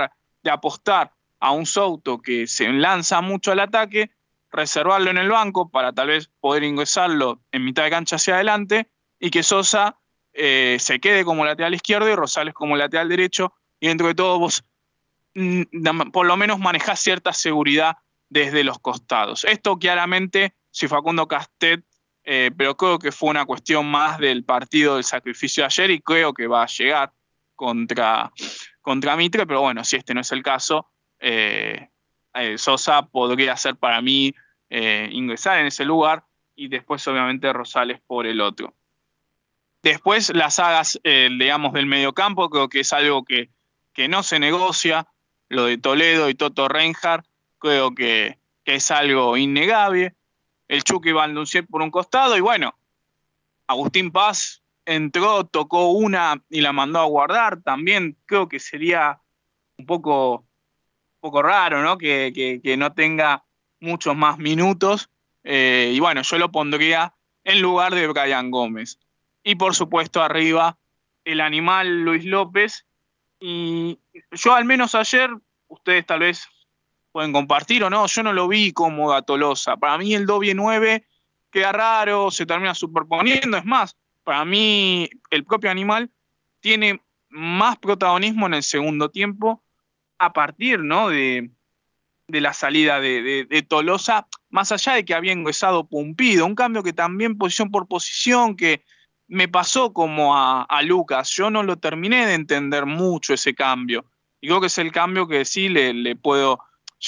apostar 0.49 1.13
a 1.39 1.51
un 1.51 1.65
Souto 1.65 2.21
que 2.21 2.47
se 2.47 2.67
lanza 2.69 3.21
mucho 3.21 3.51
al 3.51 3.59
ataque, 3.59 4.11
reservarlo 4.51 5.09
en 5.09 5.17
el 5.17 5.29
banco 5.29 5.69
para 5.69 5.93
tal 5.93 6.07
vez 6.07 6.29
poder 6.39 6.63
ingresarlo 6.63 7.41
en 7.51 7.65
mitad 7.65 7.83
de 7.83 7.89
cancha 7.89 8.17
hacia 8.17 8.35
adelante 8.35 8.89
y 9.19 9.29
que 9.29 9.43
Sosa 9.43 9.97
eh, 10.33 10.77
se 10.79 10.99
quede 10.99 11.23
como 11.23 11.45
lateral 11.45 11.73
izquierdo 11.73 12.09
y 12.09 12.15
Rosales 12.15 12.53
como 12.53 12.75
lateral 12.75 13.09
derecho 13.09 13.53
y 13.79 13.87
dentro 13.87 14.07
de 14.07 14.15
todo 14.15 14.39
vos 14.39 14.63
mm, 15.35 16.11
por 16.11 16.25
lo 16.25 16.37
menos 16.37 16.59
manejás 16.59 16.99
cierta 16.99 17.33
seguridad 17.33 17.97
desde 18.29 18.63
los 18.63 18.79
costados. 18.79 19.43
Esto 19.45 19.77
claramente, 19.77 20.55
si 20.71 20.87
Facundo 20.87 21.27
Castet 21.27 21.83
eh, 22.25 22.51
pero 22.55 22.77
creo 22.77 22.99
que 22.99 23.11
fue 23.11 23.29
una 23.29 23.45
cuestión 23.45 23.85
más 23.85 24.17
del 24.17 24.45
partido 24.45 24.95
del 24.95 25.03
sacrificio 25.03 25.65
ayer 25.65 25.91
y 25.91 25.99
creo 25.99 26.33
que 26.33 26.47
va 26.47 26.63
a 26.63 26.67
llegar 26.67 27.11
contra, 27.55 28.31
contra 28.81 29.17
Mitre, 29.17 29.45
pero 29.45 29.61
bueno, 29.61 29.83
si 29.83 29.97
este 29.97 30.13
no 30.13 30.21
es 30.21 30.31
el 30.31 30.41
caso, 30.41 30.87
eh, 31.19 31.89
eh, 32.33 32.57
Sosa 32.57 33.05
podría 33.05 33.57
ser 33.57 33.75
para 33.75 34.01
mí 34.01 34.33
ingresar 34.69 35.59
en 35.59 35.67
ese 35.67 35.85
lugar 35.85 36.23
y 36.55 36.67
después 36.67 37.07
obviamente 37.07 37.53
Rosales 37.53 38.01
por 38.07 38.25
el 38.25 38.41
otro. 38.41 38.73
Después 39.83 40.33
las 40.33 40.55
sagas, 40.55 40.99
digamos, 41.03 41.73
del 41.73 41.85
mediocampo, 41.85 42.49
creo 42.49 42.69
que 42.69 42.79
es 42.79 42.91
algo 42.91 43.23
que, 43.23 43.51
que, 43.93 44.07
no 44.07 44.23
se 44.23 44.39
negocia, 44.39 45.05
lo 45.47 45.65
de 45.65 45.77
Toledo 45.77 46.27
y 46.27 46.33
Toto 46.33 46.69
Reinhardt, 46.69 47.27
creo 47.59 47.93
que, 47.93 48.39
que 48.63 48.73
es 48.73 48.89
algo 48.89 49.37
innegable 49.37 50.15
el 50.73 50.83
Chucky 50.83 51.11
Balduncier 51.11 51.67
por 51.67 51.83
un 51.83 51.91
costado 51.91 52.35
y 52.35 52.41
bueno, 52.41 52.75
Agustín 53.67 54.11
Paz 54.11 54.63
entró, 54.85 55.45
tocó 55.45 55.91
una 55.91 56.41
y 56.49 56.61
la 56.61 56.73
mandó 56.73 56.99
a 56.99 57.05
guardar. 57.05 57.61
También 57.61 58.17
creo 58.25 58.49
que 58.49 58.59
sería 58.59 59.19
un 59.77 59.85
poco, 59.85 60.45
poco 61.19 61.43
raro, 61.43 61.83
¿no? 61.83 61.97
Que, 61.97 62.59
no 62.77 62.93
tenga 62.93 63.43
muchos 63.79 64.15
más 64.15 64.39
minutos. 64.39 65.09
Eh, 65.43 65.91
y 65.93 65.99
bueno, 65.99 66.23
yo 66.23 66.37
lo 66.39 66.51
pondría 66.51 67.13
en 67.43 67.61
lugar 67.61 67.93
de 67.93 68.07
Brian 68.07 68.49
Gómez. 68.49 68.99
Y 69.43 69.55
por 69.55 69.75
supuesto 69.75 70.23
arriba 70.23 70.77
el 71.23 71.39
animal 71.39 72.01
Luis 72.01 72.25
López. 72.25 72.85
Y 73.39 73.99
yo 74.31 74.55
al 74.55 74.65
menos 74.65 74.95
ayer, 74.95 75.29
ustedes 75.67 76.05
tal 76.05 76.21
vez 76.21 76.47
pueden 77.13 77.31
compartir 77.31 77.83
o 77.83 77.89
no, 77.89 78.07
yo 78.07 78.23
no 78.23 78.33
lo 78.33 78.47
vi 78.47 78.73
como 78.73 79.21
Tolosa. 79.21 79.77
Para 79.77 79.97
mí 79.99 80.15
el 80.15 80.25
doble 80.25 80.55
9 80.55 81.05
queda 81.51 81.71
raro, 81.71 82.31
se 82.31 82.45
termina 82.45 82.73
superponiendo. 82.73 83.55
Es 83.55 83.65
más, 83.65 83.95
para 84.23 84.43
mí 84.43 85.07
el 85.29 85.45
propio 85.45 85.69
animal 85.69 86.09
tiene 86.59 87.01
más 87.29 87.77
protagonismo 87.77 88.47
en 88.47 88.55
el 88.55 88.63
segundo 88.63 89.09
tiempo 89.09 89.63
a 90.17 90.33
partir 90.33 90.79
¿no? 90.79 91.09
de, 91.09 91.51
la 92.29 92.51
salida 92.51 92.99
de, 92.99 93.65
Tolosa, 93.69 94.27
más 94.49 94.71
allá 94.71 94.93
de 94.93 95.05
que 95.05 95.13
había 95.13 95.33
ingresado 95.33 95.87
Pumpido, 95.87 96.47
un 96.47 96.55
cambio 96.55 96.81
que 96.81 96.93
también 96.93 97.37
posición 97.37 97.69
por 97.69 97.87
posición, 97.87 98.55
que 98.55 98.83
me 99.27 99.47
pasó 99.47 99.93
como 99.93 100.35
a, 100.35 100.81
Lucas, 100.81 101.29
yo 101.29 101.51
no 101.51 101.61
lo 101.61 101.77
terminé 101.77 102.25
de 102.25 102.33
entender 102.33 102.87
mucho 102.87 103.35
ese 103.35 103.53
cambio, 103.53 104.05
y 104.41 104.47
creo 104.47 104.61
que 104.61 104.67
es 104.67 104.77
el 104.79 104.91
cambio 104.91 105.27
que 105.27 105.45
sí 105.45 105.69
le 105.69 106.15
puedo 106.15 106.59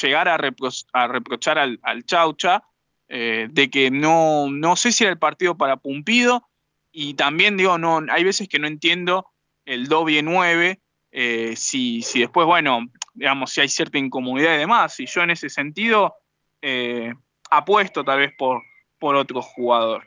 llegar 0.01 0.27
a, 0.27 0.37
reprochar 0.37 1.57
al, 1.57 2.05
Chaucha 2.05 2.63
eh, 3.07 3.47
de 3.49 3.69
que 3.69 3.91
no, 3.91 4.49
no 4.49 4.75
sé 4.75 4.91
si 4.91 5.03
era 5.03 5.11
el 5.11 5.19
partido 5.19 5.57
para 5.57 5.77
Pumpido 5.77 6.47
y 6.91 7.13
también 7.15 7.57
digo, 7.57 7.77
no, 7.77 8.01
hay 8.09 8.23
veces 8.23 8.47
que 8.47 8.59
no 8.59 8.67
entiendo 8.67 9.27
el 9.65 9.87
doble 9.87 10.21
9, 10.21 10.79
eh, 11.11 11.53
si, 11.55 12.01
si 12.01 12.21
después, 12.21 12.45
bueno, 12.45 12.85
digamos, 13.13 13.51
si 13.51 13.61
hay 13.61 13.69
cierta 13.69 13.97
incomodidad 13.97 14.55
y 14.55 14.59
demás, 14.59 14.99
y 14.99 15.05
yo 15.05 15.21
en 15.21 15.31
ese 15.31 15.49
sentido 15.49 16.15
eh, 16.61 17.13
apuesto 17.49 18.03
tal 18.03 18.19
vez 18.19 18.33
por, 18.37 18.61
por 18.99 19.15
otro 19.15 19.41
jugador. 19.41 20.05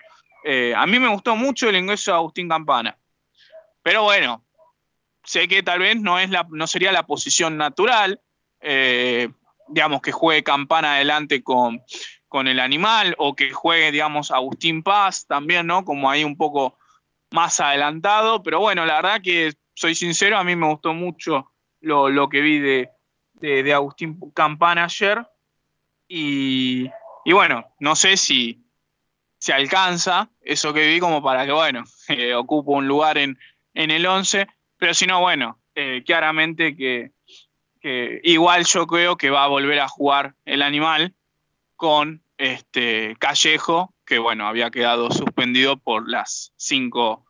a 0.77 0.86
mí 0.86 0.98
me 0.98 1.09
gustó 1.09 1.36
mucho 1.36 1.69
el 1.69 1.77
ingreso 1.77 2.10
de 2.10 2.16
Agustín 2.16 2.48
Campana, 2.48 2.97
pero 3.82 4.05
bueno, 4.05 4.44
sé 5.24 5.47
que 5.47 5.62
tal 5.62 5.81
vez 5.81 6.01
no, 6.01 6.19
es 6.19 6.31
la, 6.31 6.47
no 6.51 6.66
sería 6.66 6.93
la 6.93 7.06
posición 7.06 7.59
natural, 7.59 8.20
digamos, 9.69 10.01
que 10.01 10.12
juegue 10.12 10.43
Campana 10.43 10.95
adelante 10.95 11.43
con, 11.43 11.82
con 12.28 12.47
el 12.49 12.61
animal 12.61 13.15
o 13.19 13.35
que 13.35 13.51
juegue, 13.51 13.90
digamos, 13.90 14.31
Agustín 14.31 14.82
Paz 14.82 15.27
también, 15.27 15.66
¿no? 15.66 15.85
Como 15.85 16.11
ahí 16.11 16.24
un 16.24 16.36
poco 16.36 16.78
más 17.31 17.61
adelantado, 17.61 18.43
pero 18.43 18.61
bueno, 18.61 18.86
la 18.86 18.97
verdad 18.97 19.20
que 19.23 19.53
soy 19.74 19.95
sincero, 19.95 20.39
a 20.39 20.45
mí 20.45 20.57
me 20.57 20.66
gustó 20.66 20.95
mucho 20.95 21.53
lo, 21.81 22.28
que 22.28 22.40
vi 22.40 22.59
de, 22.59 22.90
de, 23.35 23.73
Agustín 23.73 24.19
Campana 24.35 24.85
ayer. 24.85 25.27
Y, 26.09 26.90
y, 27.24 27.32
bueno, 27.32 27.66
no 27.78 27.95
sé 27.95 28.16
si 28.16 28.65
se 29.39 29.53
alcanza 29.53 30.31
eso 30.40 30.73
que 30.73 30.86
vi 30.86 30.99
como 30.99 31.23
para 31.23 31.47
que, 31.47 31.53
bueno, 31.53 31.85
ocupe 32.36 32.70
un 32.70 32.89
lugar 32.89 33.19
en, 33.19 33.39
en 33.74 33.90
el 33.90 34.07
11, 34.07 34.49
pero 34.77 34.95
si 34.95 35.07
no, 35.07 35.20
bueno, 35.20 35.61
eh, 35.74 36.03
claramente 36.05 36.77
que, 36.77 37.12
que 37.80 38.20
igual 38.24 38.64
yo 38.66 38.86
creo 38.86 39.16
que 39.16 39.30
va 39.30 39.44
a 39.44 39.48
volver 39.48 39.80
a 39.80 39.88
jugar 39.88 40.34
el 40.44 40.62
animal 40.62 41.14
con 41.76 42.22
este 42.38 43.16
Callejo, 43.18 43.94
que 44.05 44.18
bueno, 44.18 44.46
había 44.46 44.70
quedado 44.70 45.10
suspendido 45.10 45.76
por 45.76 46.09
las 46.09 46.52
cinco, 46.56 47.26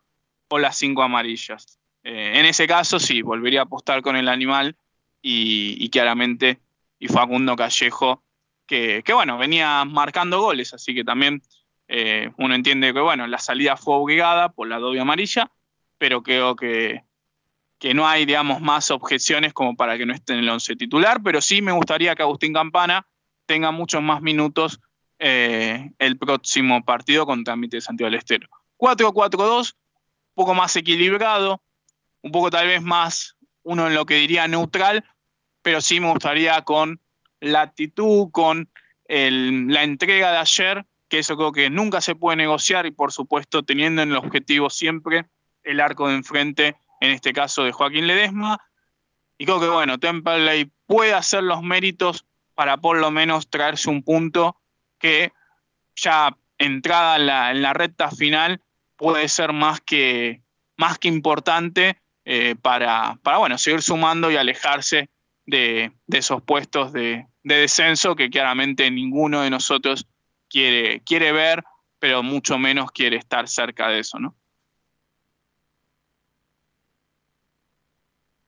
por 0.48 0.60
las 0.60 0.76
cinco 0.76 1.02
amarillas. 1.02 1.78
Eh, 2.04 2.32
en 2.36 2.46
ese 2.46 2.66
caso 2.66 2.98
sí, 2.98 3.22
volvería 3.22 3.60
a 3.60 3.64
apostar 3.64 4.02
con 4.02 4.16
el 4.16 4.28
animal 4.28 4.76
y, 5.20 5.88
claramente 5.90 6.60
y 6.98 7.08
Facundo 7.08 7.56
Callejo, 7.56 8.22
que, 8.66 9.02
bueno, 9.12 9.38
venía 9.38 9.84
marcando 9.84 10.40
goles, 10.40 10.74
así 10.74 10.94
que 10.94 11.04
también 11.04 11.42
eh, 11.88 12.30
uno 12.36 12.54
entiende 12.54 12.92
que 12.92 13.00
bueno, 13.00 13.26
la 13.26 13.38
salida 13.38 13.76
fue 13.76 13.94
obligada 13.94 14.50
por 14.50 14.68
la 14.68 14.78
doble 14.78 15.00
amarilla, 15.00 15.50
pero 15.96 16.22
creo 16.22 16.54
que, 16.54 17.02
que 17.78 17.94
no 17.94 18.08
hay, 18.08 18.26
digamos, 18.26 18.60
más 18.60 18.90
objeciones 18.90 19.52
como 19.52 19.76
para 19.76 19.96
que 19.96 20.06
no 20.06 20.12
esté 20.12 20.32
en 20.32 20.40
el 20.40 20.48
once 20.48 20.74
titular, 20.76 21.22
pero 21.22 21.40
sí 21.40 21.62
me 21.62 21.72
gustaría 21.72 22.14
que 22.14 22.22
Agustín 22.22 22.52
Campana 22.52 23.06
tenga 23.46 23.70
muchos 23.70 24.02
más 24.02 24.20
minutos 24.20 24.80
eh, 25.18 25.90
el 25.98 26.18
próximo 26.18 26.84
partido 26.84 27.24
contra 27.24 27.56
Mitre 27.56 27.78
de 27.78 27.80
Santiago 27.82 28.10
del 28.10 28.18
Estero. 28.18 28.48
4-4-2, 28.78 29.74
un 29.74 30.34
poco 30.34 30.54
más 30.54 30.74
equilibrado, 30.76 31.62
un 32.22 32.32
poco 32.32 32.50
tal 32.50 32.66
vez 32.66 32.82
más 32.82 33.36
uno 33.62 33.86
en 33.86 33.94
lo 33.94 34.06
que 34.06 34.14
diría 34.16 34.48
neutral, 34.48 35.04
pero 35.62 35.80
sí 35.80 36.00
me 36.00 36.10
gustaría 36.10 36.62
con 36.62 37.00
la 37.40 37.62
actitud, 37.62 38.28
con 38.32 38.70
la 39.08 39.82
entrega 39.82 40.32
de 40.32 40.38
ayer, 40.38 40.86
que 41.08 41.20
eso 41.20 41.36
creo 41.36 41.52
que 41.52 41.70
nunca 41.70 42.00
se 42.00 42.14
puede 42.14 42.36
negociar 42.36 42.86
y 42.86 42.90
por 42.90 43.12
supuesto 43.12 43.62
teniendo 43.62 44.02
en 44.02 44.10
el 44.10 44.16
objetivo 44.16 44.68
siempre 44.68 45.26
el 45.62 45.80
arco 45.80 46.08
de 46.08 46.16
enfrente 46.16 46.76
en 47.00 47.10
este 47.10 47.32
caso 47.32 47.64
de 47.64 47.72
Joaquín 47.72 48.06
Ledesma. 48.06 48.58
Y 49.36 49.44
creo 49.44 49.60
que, 49.60 49.68
bueno, 49.68 49.98
Temperley 49.98 50.70
puede 50.86 51.14
hacer 51.14 51.42
los 51.42 51.62
méritos 51.62 52.26
para 52.54 52.78
por 52.78 52.98
lo 52.98 53.10
menos 53.10 53.48
traerse 53.50 53.88
un 53.88 54.02
punto 54.02 54.56
que 54.98 55.32
ya 55.94 56.36
entrada 56.58 57.16
en 57.52 57.62
la, 57.62 57.72
recta 57.72 58.10
final 58.10 58.60
puede 58.96 59.28
ser 59.28 59.52
más 59.52 59.80
que, 59.80 60.42
más 60.76 60.98
que 60.98 61.08
importante 61.08 62.00
eh, 62.24 62.56
para, 62.60 63.16
para 63.22 63.38
bueno, 63.38 63.58
seguir 63.58 63.80
sumando 63.80 64.30
y 64.30 64.36
alejarse 64.36 65.08
de, 65.46 65.92
esos 66.08 66.42
puestos 66.42 66.92
de, 66.92 67.26
descenso 67.42 68.14
que 68.14 68.28
claramente 68.28 68.90
ninguno 68.90 69.40
de 69.40 69.50
nosotros 69.50 70.06
quiere, 70.48 71.00
quiere 71.00 71.32
ver, 71.32 71.64
pero 71.98 72.22
mucho 72.22 72.58
menos 72.58 72.90
quiere 72.90 73.16
estar 73.16 73.48
cerca 73.48 73.88
de 73.88 74.00
eso, 74.00 74.18
¿no? 74.18 74.36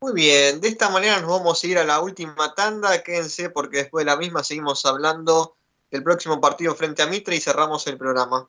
Muy 0.02 0.14
bien, 0.14 0.62
de 0.62 0.68
esta 0.68 0.89
manera 0.89 1.20
nos 1.20 1.28
vamos 1.28 1.62
a 1.62 1.66
ir 1.66 1.77
a 1.77 1.85
la 1.85 2.01
última 2.01 2.55
tanda, 2.55 3.02
quédense 3.02 3.51
porque 3.51 3.78
después 3.78 4.06
de 4.06 4.10
la 4.10 4.16
misma 4.16 4.43
seguimos 4.43 4.86
hablando 4.86 5.59
del 5.90 6.02
próximo 6.02 6.40
partido 6.40 6.74
frente 6.74 7.02
a 7.02 7.06
Mitre 7.06 7.36
y 7.36 7.40
cerramos 7.40 7.86
el 7.86 7.98
programa. 7.98 8.48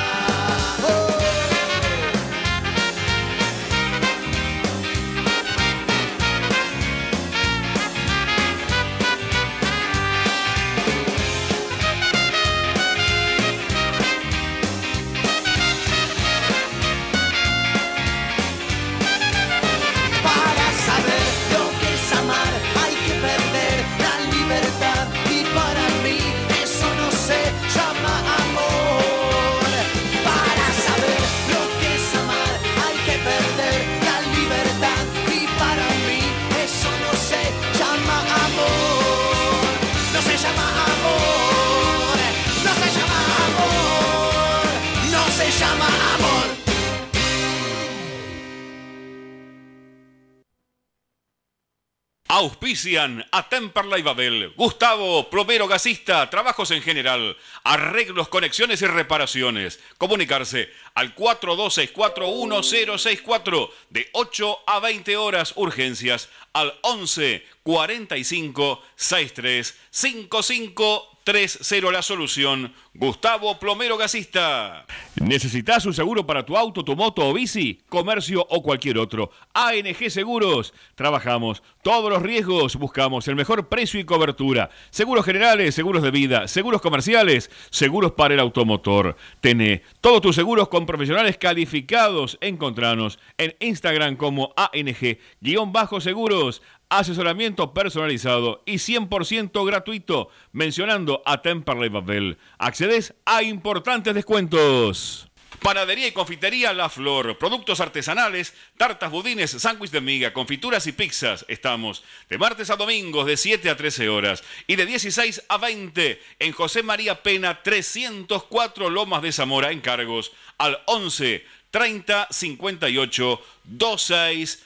Auspician 52.41 53.23
a 53.31 53.47
Temperley 53.47 54.01
Babel, 54.01 54.51
Gustavo, 54.57 55.29
plomero 55.29 55.67
gasista, 55.67 56.27
trabajos 56.31 56.71
en 56.71 56.81
general, 56.81 57.37
arreglos, 57.63 58.29
conexiones 58.29 58.81
y 58.81 58.87
reparaciones. 58.87 59.79
Comunicarse 59.99 60.71
al 60.95 61.13
42641064 61.13 63.69
de 63.91 64.09
8 64.13 64.57
a 64.65 64.79
20 64.79 65.17
horas, 65.17 65.53
urgencias 65.55 66.29
al 66.53 66.73
11 66.81 67.43
45 67.63 68.81
63 68.95 69.75
55 69.89 71.11
3-0 71.25 71.91
la 71.91 72.01
solución. 72.01 72.73
Gustavo 72.93 73.57
Plomero 73.59 73.95
Gasista. 73.95 74.85
¿Necesitas 75.15 75.85
un 75.85 75.93
seguro 75.93 76.25
para 76.25 76.45
tu 76.45 76.57
auto, 76.57 76.83
tu 76.83 76.95
moto 76.95 77.27
o 77.27 77.33
bici? 77.33 77.79
Comercio 77.87 78.45
o 78.49 78.61
cualquier 78.63 78.97
otro. 78.97 79.31
ANG 79.53 80.09
Seguros. 80.09 80.73
Trabajamos 80.95 81.61
todos 81.83 82.09
los 82.09 82.21
riesgos. 82.21 82.75
Buscamos 82.75 83.27
el 83.27 83.35
mejor 83.35 83.69
precio 83.69 83.99
y 83.99 84.03
cobertura. 84.03 84.71
Seguros 84.89 85.23
generales, 85.23 85.75
seguros 85.75 86.01
de 86.01 86.11
vida, 86.11 86.47
seguros 86.47 86.81
comerciales, 86.81 87.51
seguros 87.69 88.13
para 88.13 88.33
el 88.33 88.39
automotor. 88.39 89.15
Tené 89.41 89.83
todos 90.01 90.21
tus 90.21 90.35
seguros 90.35 90.69
con 90.69 90.87
profesionales 90.87 91.37
calificados. 91.37 92.37
Encontranos 92.41 93.19
en 93.37 93.55
Instagram 93.59 94.15
como 94.15 94.53
ANG-seguros 94.57 96.40
asesoramiento 96.89 97.73
personalizado 97.73 98.63
y 98.65 98.75
100% 98.75 99.65
gratuito, 99.65 100.29
mencionando 100.51 101.21
a 101.25 101.41
Temperley 101.41 101.89
Babel. 101.89 102.37
Accedes 102.57 103.13
a 103.25 103.43
importantes 103.43 104.13
descuentos. 104.13 105.27
Panadería 105.61 106.07
y 106.07 106.11
confitería 106.11 106.73
La 106.73 106.89
Flor. 106.89 107.37
Productos 107.37 107.81
artesanales, 107.81 108.55
tartas, 108.77 109.11
budines, 109.11 109.51
sándwich 109.51 109.91
de 109.91 110.01
miga, 110.01 110.33
confituras 110.33 110.87
y 110.87 110.91
pizzas. 110.91 111.45
Estamos 111.47 112.03
de 112.29 112.39
martes 112.39 112.71
a 112.71 112.77
domingos 112.77 113.27
de 113.27 113.37
7 113.37 113.69
a 113.69 113.77
13 113.77 114.09
horas 114.09 114.43
y 114.65 114.75
de 114.75 114.87
16 114.87 115.43
a 115.47 115.57
20 115.59 116.19
en 116.39 116.51
José 116.51 116.81
María 116.81 117.21
Pena 117.21 117.61
304 117.61 118.89
Lomas 118.89 119.21
de 119.21 119.31
Zamora. 119.31 119.71
Encargos 119.71 120.31
al 120.57 120.79
11 120.87 121.45
30 121.69 122.27
58 122.31 123.41
26 123.65 124.65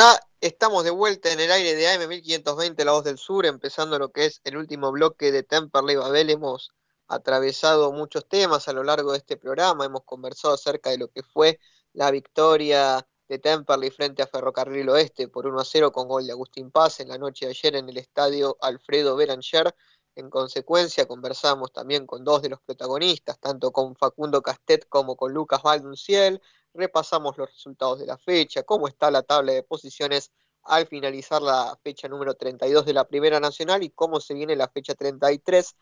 Ya 0.00 0.18
estamos 0.40 0.82
de 0.82 0.90
vuelta 0.90 1.30
en 1.30 1.40
el 1.40 1.52
aire 1.52 1.74
de 1.74 1.86
AM 1.86 2.08
1520, 2.08 2.86
La 2.86 2.92
Voz 2.92 3.04
del 3.04 3.18
Sur, 3.18 3.44
empezando 3.44 3.98
lo 3.98 4.10
que 4.10 4.24
es 4.24 4.40
el 4.44 4.56
último 4.56 4.90
bloque 4.92 5.30
de 5.30 5.42
Temperley 5.42 5.96
Babel. 5.96 6.30
Hemos 6.30 6.72
atravesado 7.06 7.92
muchos 7.92 8.26
temas 8.26 8.66
a 8.66 8.72
lo 8.72 8.82
largo 8.82 9.12
de 9.12 9.18
este 9.18 9.36
programa, 9.36 9.84
hemos 9.84 10.04
conversado 10.04 10.54
acerca 10.54 10.88
de 10.88 10.96
lo 10.96 11.08
que 11.08 11.22
fue 11.22 11.60
la 11.92 12.10
victoria 12.10 13.06
de 13.28 13.38
Temperley 13.38 13.90
frente 13.90 14.22
a 14.22 14.26
Ferrocarril 14.26 14.88
Oeste 14.88 15.28
por 15.28 15.46
1 15.46 15.60
a 15.60 15.64
0 15.66 15.92
con 15.92 16.08
gol 16.08 16.24
de 16.26 16.32
Agustín 16.32 16.70
Paz 16.70 17.00
en 17.00 17.08
la 17.08 17.18
noche 17.18 17.44
de 17.44 17.50
ayer 17.50 17.76
en 17.76 17.90
el 17.90 17.98
estadio 17.98 18.56
Alfredo 18.62 19.16
Beranger. 19.16 19.74
En 20.14 20.30
consecuencia, 20.30 21.06
conversamos 21.06 21.74
también 21.74 22.06
con 22.06 22.24
dos 22.24 22.40
de 22.40 22.48
los 22.48 22.60
protagonistas, 22.62 23.38
tanto 23.38 23.70
con 23.70 23.94
Facundo 23.96 24.40
Castet 24.40 24.88
como 24.88 25.14
con 25.14 25.34
Lucas 25.34 25.62
Valdunciel 25.62 26.40
repasamos 26.74 27.36
los 27.36 27.48
resultados 27.50 27.98
de 27.98 28.06
la 28.06 28.18
fecha, 28.18 28.62
cómo 28.62 28.88
está 28.88 29.10
la 29.10 29.22
tabla 29.22 29.52
de 29.52 29.62
posiciones 29.62 30.32
al 30.62 30.86
finalizar 30.86 31.42
la 31.42 31.78
fecha 31.82 32.08
número 32.08 32.34
32 32.34 32.84
de 32.86 32.92
la 32.92 33.06
Primera 33.08 33.40
Nacional 33.40 33.82
y 33.82 33.90
cómo 33.90 34.20
se 34.20 34.34
viene 34.34 34.56
la 34.56 34.68
fecha 34.68 34.94
33, 34.94 35.76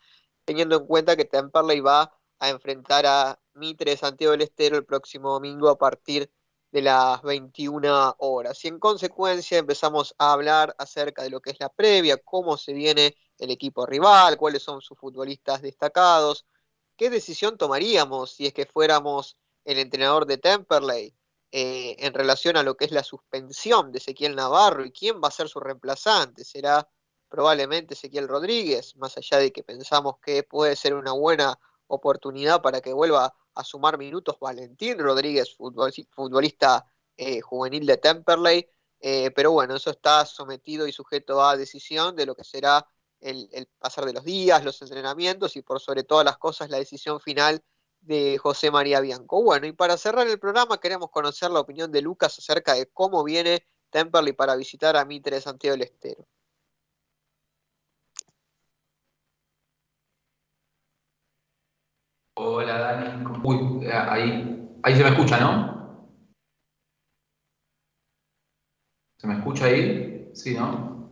teniendo 0.45 0.77
en 0.77 0.85
cuenta 0.85 1.15
que 1.15 1.25
Temperley 1.25 1.81
va 1.81 2.13
a 2.39 2.49
enfrentar 2.49 3.05
a 3.05 3.39
Mitre 3.53 3.97
Santiago 3.97 4.31
del 4.31 4.41
Estero 4.41 4.77
el 4.77 4.85
próximo 4.85 5.31
domingo 5.31 5.69
a 5.69 5.77
partir 5.77 6.31
de 6.71 6.81
las 6.81 7.21
21 7.23 8.15
horas. 8.19 8.63
Y 8.63 8.67
en 8.67 8.79
consecuencia 8.79 9.57
empezamos 9.57 10.15
a 10.17 10.33
hablar 10.33 10.75
acerca 10.77 11.23
de 11.23 11.29
lo 11.29 11.41
que 11.41 11.51
es 11.51 11.59
la 11.59 11.69
previa, 11.69 12.17
cómo 12.17 12.57
se 12.57 12.73
viene 12.73 13.15
el 13.37 13.51
equipo 13.51 13.85
rival, 13.85 14.37
cuáles 14.37 14.63
son 14.63 14.81
sus 14.81 14.97
futbolistas 14.97 15.61
destacados, 15.61 16.45
qué 16.95 17.09
decisión 17.09 17.57
tomaríamos 17.57 18.31
si 18.31 18.45
es 18.45 18.53
que 18.53 18.65
fuéramos 18.65 19.37
el 19.65 19.79
entrenador 19.79 20.25
de 20.25 20.37
Temperley 20.37 21.15
eh, 21.51 21.95
en 21.99 22.13
relación 22.13 22.57
a 22.57 22.63
lo 22.63 22.77
que 22.77 22.85
es 22.85 22.91
la 22.91 23.03
suspensión 23.03 23.91
de 23.91 23.97
Ezequiel 23.97 24.35
Navarro 24.35 24.85
y 24.85 24.91
quién 24.91 25.19
va 25.21 25.29
a 25.29 25.31
ser 25.31 25.49
su 25.49 25.59
reemplazante. 25.59 26.43
¿Será 26.45 26.87
probablemente 27.27 27.95
Ezequiel 27.95 28.27
Rodríguez? 28.27 28.95
Más 28.97 29.17
allá 29.17 29.37
de 29.39 29.51
que 29.51 29.63
pensamos 29.63 30.15
que 30.21 30.43
puede 30.43 30.75
ser 30.75 30.93
una 30.93 31.13
buena 31.13 31.59
oportunidad 31.87 32.61
para 32.61 32.81
que 32.81 32.93
vuelva 32.93 33.33
a 33.55 33.63
sumar 33.63 33.97
minutos 33.97 34.37
Valentín 34.39 34.99
Rodríguez, 34.99 35.55
futbolista 35.55 36.85
eh, 37.17 37.41
juvenil 37.41 37.85
de 37.85 37.97
Temperley. 37.97 38.69
Eh, 38.99 39.31
pero 39.31 39.51
bueno, 39.51 39.75
eso 39.75 39.89
está 39.89 40.25
sometido 40.25 40.87
y 40.87 40.91
sujeto 40.91 41.43
a 41.43 41.57
decisión 41.57 42.15
de 42.15 42.25
lo 42.27 42.35
que 42.35 42.43
será 42.43 42.85
el, 43.21 43.49
el 43.53 43.67
pasar 43.79 44.05
de 44.05 44.13
los 44.13 44.23
días, 44.23 44.63
los 44.63 44.81
entrenamientos 44.81 45.55
y 45.55 45.61
por 45.63 45.79
sobre 45.79 46.03
todas 46.03 46.25
las 46.25 46.37
cosas 46.37 46.69
la 46.69 46.77
decisión 46.77 47.19
final 47.19 47.63
de 48.01 48.37
José 48.37 48.71
María 48.71 49.01
Bianco. 49.01 49.43
Bueno, 49.43 49.67
y 49.67 49.73
para 49.73 49.97
cerrar 49.97 50.27
el 50.27 50.39
programa 50.39 50.79
queremos 50.79 51.09
conocer 51.11 51.51
la 51.51 51.59
opinión 51.59 51.91
de 51.91 52.01
Lucas 52.01 52.37
acerca 52.39 52.73
de 52.73 52.87
cómo 52.87 53.23
viene 53.23 53.65
Temperley 53.89 54.33
para 54.33 54.55
visitar 54.55 54.95
a 54.97 55.05
Mitre 55.05 55.41
Santiago 55.41 55.77
del 55.77 55.83
Estero. 55.83 56.25
Hola 62.35 62.79
Dani. 62.79 63.25
Uy, 63.43 63.87
ahí, 63.87 64.69
ahí 64.83 64.95
se 64.95 65.03
me 65.03 65.09
escucha, 65.09 65.39
¿no? 65.39 65.79
¿Se 69.17 69.27
me 69.27 69.33
escucha 69.35 69.65
ahí? 69.65 70.29
Sí, 70.33 70.55
¿no? 70.55 71.09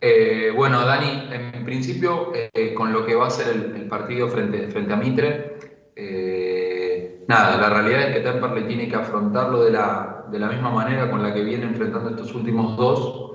Eh, 0.00 0.52
bueno, 0.54 0.84
Dani, 0.84 1.32
en 1.32 1.64
principio, 1.64 2.30
eh, 2.34 2.74
con 2.74 2.92
lo 2.92 3.06
que 3.06 3.14
va 3.14 3.28
a 3.28 3.30
ser 3.30 3.56
el, 3.56 3.88
partido 3.88 4.28
frente, 4.28 4.68
frente 4.68 4.92
a 4.92 4.96
Mitre, 4.96 5.53
eh, 5.96 7.24
nada, 7.28 7.56
la 7.56 7.70
realidad 7.70 8.08
es 8.08 8.16
que 8.16 8.20
Temperley 8.20 8.66
tiene 8.66 8.88
que 8.88 8.96
afrontarlo 8.96 9.62
de 9.64 9.70
la, 9.70 10.24
de 10.30 10.38
la 10.38 10.48
misma 10.48 10.70
manera 10.70 11.10
con 11.10 11.22
la 11.22 11.32
que 11.32 11.42
viene 11.42 11.66
enfrentando 11.66 12.10
estos 12.10 12.34
últimos 12.34 12.76
dos. 12.76 13.32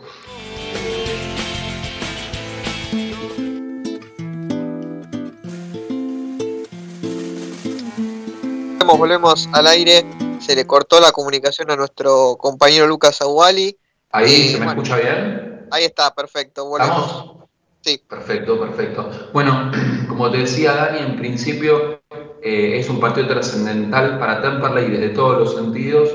Volvemos 8.98 9.48
al 9.54 9.68
aire, 9.68 10.04
se 10.40 10.56
le 10.56 10.68
cortó 10.68 11.00
la 11.00 11.12
comunicación 11.12 11.72
a 11.72 11.76
nuestro 11.78 12.36
compañero 12.38 12.86
Lucas 12.86 13.22
Aguali. 13.22 13.78
Ahí, 14.12 14.50
¿se 14.50 14.60
me 14.60 14.66
escucha 14.66 14.98
bien? 14.98 15.68
Ahí 15.72 15.86
está, 15.86 16.14
perfecto. 16.14 16.66
Volvemos. 16.66 17.38
Sí. 17.82 18.02
Perfecto, 18.10 18.60
perfecto. 18.60 19.10
Bueno, 19.32 19.72
como 20.10 20.30
te 20.32 20.40
decía 20.40 20.74
Dani, 20.74 21.00
en 21.00 21.16
principio 21.18 21.99
eh, 22.42 22.80
es 22.80 22.90
un 22.90 23.00
partido 23.00 23.28
trascendental 23.28 24.18
para 24.18 24.42
Temperley 24.42 24.90
desde 24.92 25.10
todos 25.10 25.40
los 25.40 25.56
sentidos. 25.56 26.10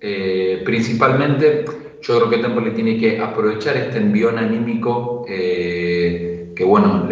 Eh, 0.00 0.62
principalmente, 0.64 1.64
yo 2.02 2.16
creo 2.16 2.30
que 2.30 2.38
Temperley 2.38 2.74
tiene 2.74 2.98
que 2.98 3.20
aprovechar 3.20 3.76
este 3.76 3.98
envión 3.98 4.38
anímico 4.38 5.24
eh, 5.28 6.52
que, 6.54 6.64
bueno, 6.64 7.08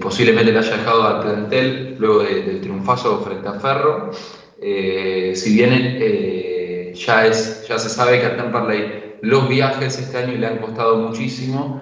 posiblemente 0.00 0.52
le 0.52 0.58
haya 0.58 0.76
dejado 0.76 1.04
al 1.04 1.20
plantel 1.22 1.96
luego 1.98 2.22
del 2.22 2.60
triunfazo 2.60 3.20
frente 3.20 3.48
a 3.48 3.60
Ferro. 3.60 4.10
si 4.12 5.54
bien 5.54 6.92
ya, 6.94 7.26
es, 7.26 7.66
ya 7.68 7.78
se 7.78 7.88
sabe 7.88 8.20
que 8.20 8.26
a 8.26 8.36
Temperley 8.36 9.16
los 9.22 9.48
viajes 9.48 9.98
este 9.98 10.18
año 10.18 10.36
le 10.36 10.46
han 10.46 10.58
costado 10.58 10.96
muchísimo, 10.96 11.80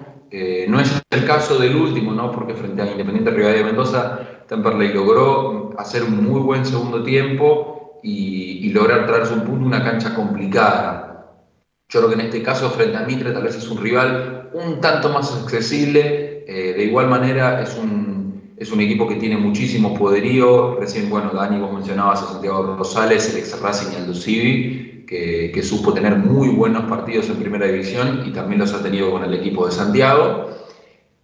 no 0.67 0.79
es 0.79 1.01
el 1.09 1.25
caso 1.25 1.57
del 1.57 1.75
último, 1.75 2.13
¿no? 2.13 2.31
porque 2.31 2.53
frente 2.53 2.81
a 2.81 2.91
Independiente 2.91 3.31
Rivadavia 3.31 3.59
de 3.59 3.65
Mendoza 3.65 4.34
Temperley 4.47 4.93
logró 4.93 5.71
hacer 5.77 6.03
un 6.03 6.23
muy 6.23 6.41
buen 6.41 6.65
segundo 6.65 7.03
tiempo 7.03 7.99
y, 8.03 8.69
lograr 8.69 9.05
traerse 9.07 9.33
un 9.33 9.45
punto, 9.45 9.65
una 9.65 9.83
cancha 9.83 10.13
complicada. 10.13 11.37
Yo 11.87 11.99
creo 12.01 12.09
que 12.09 12.15
en 12.15 12.27
este 12.27 12.43
caso, 12.43 12.69
frente 12.69 12.97
a 12.97 13.05
Mitre, 13.05 13.31
tal 13.31 13.43
vez 13.43 13.55
es 13.55 13.69
un 13.69 13.77
rival 13.77 14.49
un 14.53 14.81
tanto 14.81 15.09
más 15.09 15.33
accesible. 15.33 16.43
Eh, 16.47 16.73
de 16.75 16.83
igual 16.83 17.07
manera, 17.07 17.61
es 17.61 17.77
un, 17.77 18.53
es 18.57 18.71
un 18.71 18.79
equipo 18.79 19.07
que 19.07 19.15
tiene 19.15 19.37
muchísimo 19.37 19.93
poderío. 19.93 20.75
Recién, 20.79 21.09
bueno, 21.09 21.31
Dani, 21.31 21.59
vos 21.59 21.73
mencionabas 21.73 22.21
a 22.21 22.27
Santiago 22.33 22.75
Rosales, 22.77 23.33
el 23.33 23.39
ex 23.39 23.59
Racing 23.59 23.93
y 23.93 23.95
Aldo 23.95 24.13
Civi, 24.13 25.05
que, 25.07 25.61
supo 25.63 25.93
tener 25.93 26.17
muy 26.17 26.49
buenos 26.49 26.85
partidos 26.85 27.29
en 27.29 27.37
primera 27.37 27.65
división 27.65 28.23
y 28.25 28.31
también 28.31 28.59
los 28.59 28.73
ha 28.73 28.81
tenido 28.81 29.11
con 29.11 29.23
el 29.23 29.33
equipo 29.33 29.65
de 29.65 29.71
Santiago. 29.71 30.49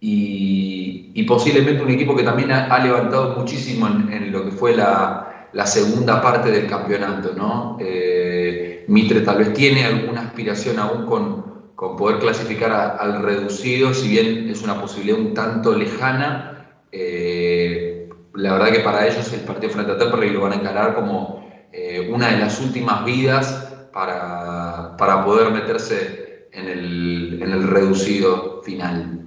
Y 0.00 0.81
y, 1.14 1.22
posiblemente 1.24 1.82
un 1.82 1.90
equipo 1.90 2.16
que 2.16 2.22
también 2.22 2.52
ha, 2.52 2.78
levantado 2.78 3.36
muchísimo 3.38 3.86
en, 3.86 4.32
lo 4.32 4.44
que 4.44 4.50
fue 4.50 4.76
la, 4.76 5.48
la, 5.52 5.66
segunda 5.66 6.20
parte 6.20 6.50
del 6.50 6.66
campeonato. 6.66 7.32
¿no? 7.36 7.76
Eh, 7.80 8.84
Mitre 8.88 9.20
tal 9.20 9.38
vez 9.38 9.52
tiene 9.52 9.84
alguna 9.84 10.22
aspiración 10.22 10.78
aún 10.78 11.06
con, 11.06 11.72
con 11.74 11.96
poder 11.96 12.18
clasificar 12.18 12.96
al 12.98 13.22
reducido, 13.22 13.92
si 13.94 14.08
bien 14.08 14.48
es 14.48 14.62
una 14.62 14.80
posibilidad 14.80 15.18
un 15.18 15.34
tanto 15.34 15.76
lejana. 15.76 16.76
Eh, 16.90 18.08
la 18.34 18.52
verdad 18.54 18.70
que 18.70 18.80
para 18.80 19.06
ellos 19.06 19.32
el 19.32 19.40
partido 19.40 19.72
frente 19.72 19.92
a 19.92 19.98
Temperley 19.98 20.30
lo 20.30 20.42
van 20.42 20.52
a 20.52 20.56
encarar 20.56 20.94
como 20.94 21.50
eh, 21.72 22.10
una 22.12 22.28
de 22.30 22.38
las 22.38 22.60
últimas 22.60 23.04
vidas 23.04 23.74
para, 23.92 24.96
para 24.96 25.24
poder 25.24 25.50
meterse 25.50 26.48
en 26.52 26.68
el, 26.68 27.42
en 27.42 27.50
el 27.50 27.66
reducido 27.66 28.62
final. 28.62 29.26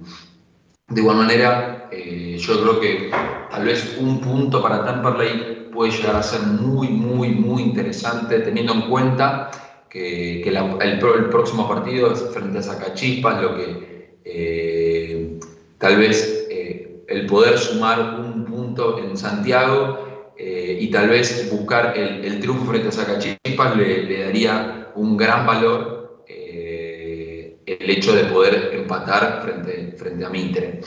De 0.88 1.00
igual 1.00 1.16
manera, 1.16 1.75
eh, 1.90 2.36
yo 2.38 2.60
creo 2.62 2.80
que 2.80 3.10
tal 3.50 3.64
vez 3.64 3.96
un 4.00 4.20
punto 4.20 4.62
para 4.62 4.84
Temperley 4.84 5.68
puede 5.72 5.92
llegar 5.92 6.16
a 6.16 6.22
ser 6.22 6.40
muy, 6.42 6.88
muy, 6.88 7.30
muy 7.30 7.62
interesante, 7.62 8.40
teniendo 8.40 8.72
en 8.74 8.82
cuenta 8.82 9.50
que, 9.88 10.42
el, 10.42 10.98
próximo 11.30 11.68
partido 11.68 12.12
es 12.12 12.20
frente 12.32 12.58
a 12.58 12.62
Zacachispas, 12.62 13.42
lo 13.42 13.56
que 13.56 14.18
eh, 14.24 15.38
tal 15.78 15.96
vez 15.96 16.46
eh, 16.50 17.04
el 17.08 17.26
poder 17.26 17.58
sumar 17.58 18.20
un 18.20 18.44
punto 18.44 18.98
en 18.98 19.16
Santiago 19.16 20.04
y 20.38 20.90
tal 20.90 21.08
vez 21.08 21.50
buscar 21.50 21.96
el, 21.96 22.40
triunfo 22.40 22.66
frente 22.66 22.88
a 22.88 22.92
Zacachispas 22.92 23.74
le, 23.74 24.02
le 24.02 24.24
daría 24.24 24.92
un 24.94 25.16
gran 25.16 25.46
valor 25.46 25.96
el 27.66 27.90
hecho 27.90 28.14
de 28.14 28.24
poder 28.24 28.70
empatar 28.74 29.42
frente, 29.42 29.92
frente 29.96 30.24
a 30.24 30.30
Mitre. 30.30 30.80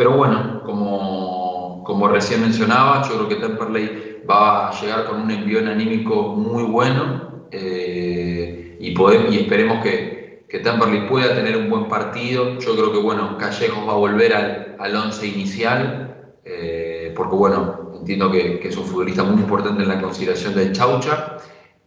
Pero 0.00 0.12
bueno, 0.12 0.62
como, 0.64 1.84
como 1.84 2.08
recién 2.08 2.40
mencionaba, 2.40 3.06
yo 3.06 3.16
creo 3.16 3.28
que 3.28 3.34
Temperley 3.34 4.22
va 4.24 4.70
a 4.70 4.80
llegar 4.80 5.04
con 5.04 5.20
un 5.20 5.30
envío 5.30 5.58
anímico 5.58 6.34
muy 6.36 6.62
bueno 6.62 7.44
eh, 7.50 8.78
y, 8.80 8.92
podemos, 8.92 9.30
y 9.30 9.40
esperemos 9.40 9.82
que, 9.82 10.46
que, 10.48 10.60
Temperley 10.60 11.06
pueda 11.06 11.34
tener 11.34 11.54
un 11.58 11.68
buen 11.68 11.86
partido. 11.88 12.58
Yo 12.60 12.76
creo 12.76 12.92
que 12.92 12.98
bueno, 12.98 13.36
Callejos 13.36 13.86
va 13.86 13.92
a 13.92 13.96
volver 13.96 14.32
al, 14.32 14.76
al 14.78 14.96
once 14.96 15.26
inicial, 15.26 16.32
eh, 16.46 17.12
porque 17.14 17.36
bueno, 17.36 17.92
entiendo 18.00 18.30
que, 18.30 18.58
que, 18.58 18.68
es 18.68 18.76
un 18.78 18.86
futbolista 18.86 19.22
muy 19.22 19.42
importante 19.42 19.82
en 19.82 19.88
la 19.90 20.00
consideración 20.00 20.54
del 20.54 20.72
Chaucha. 20.72 21.36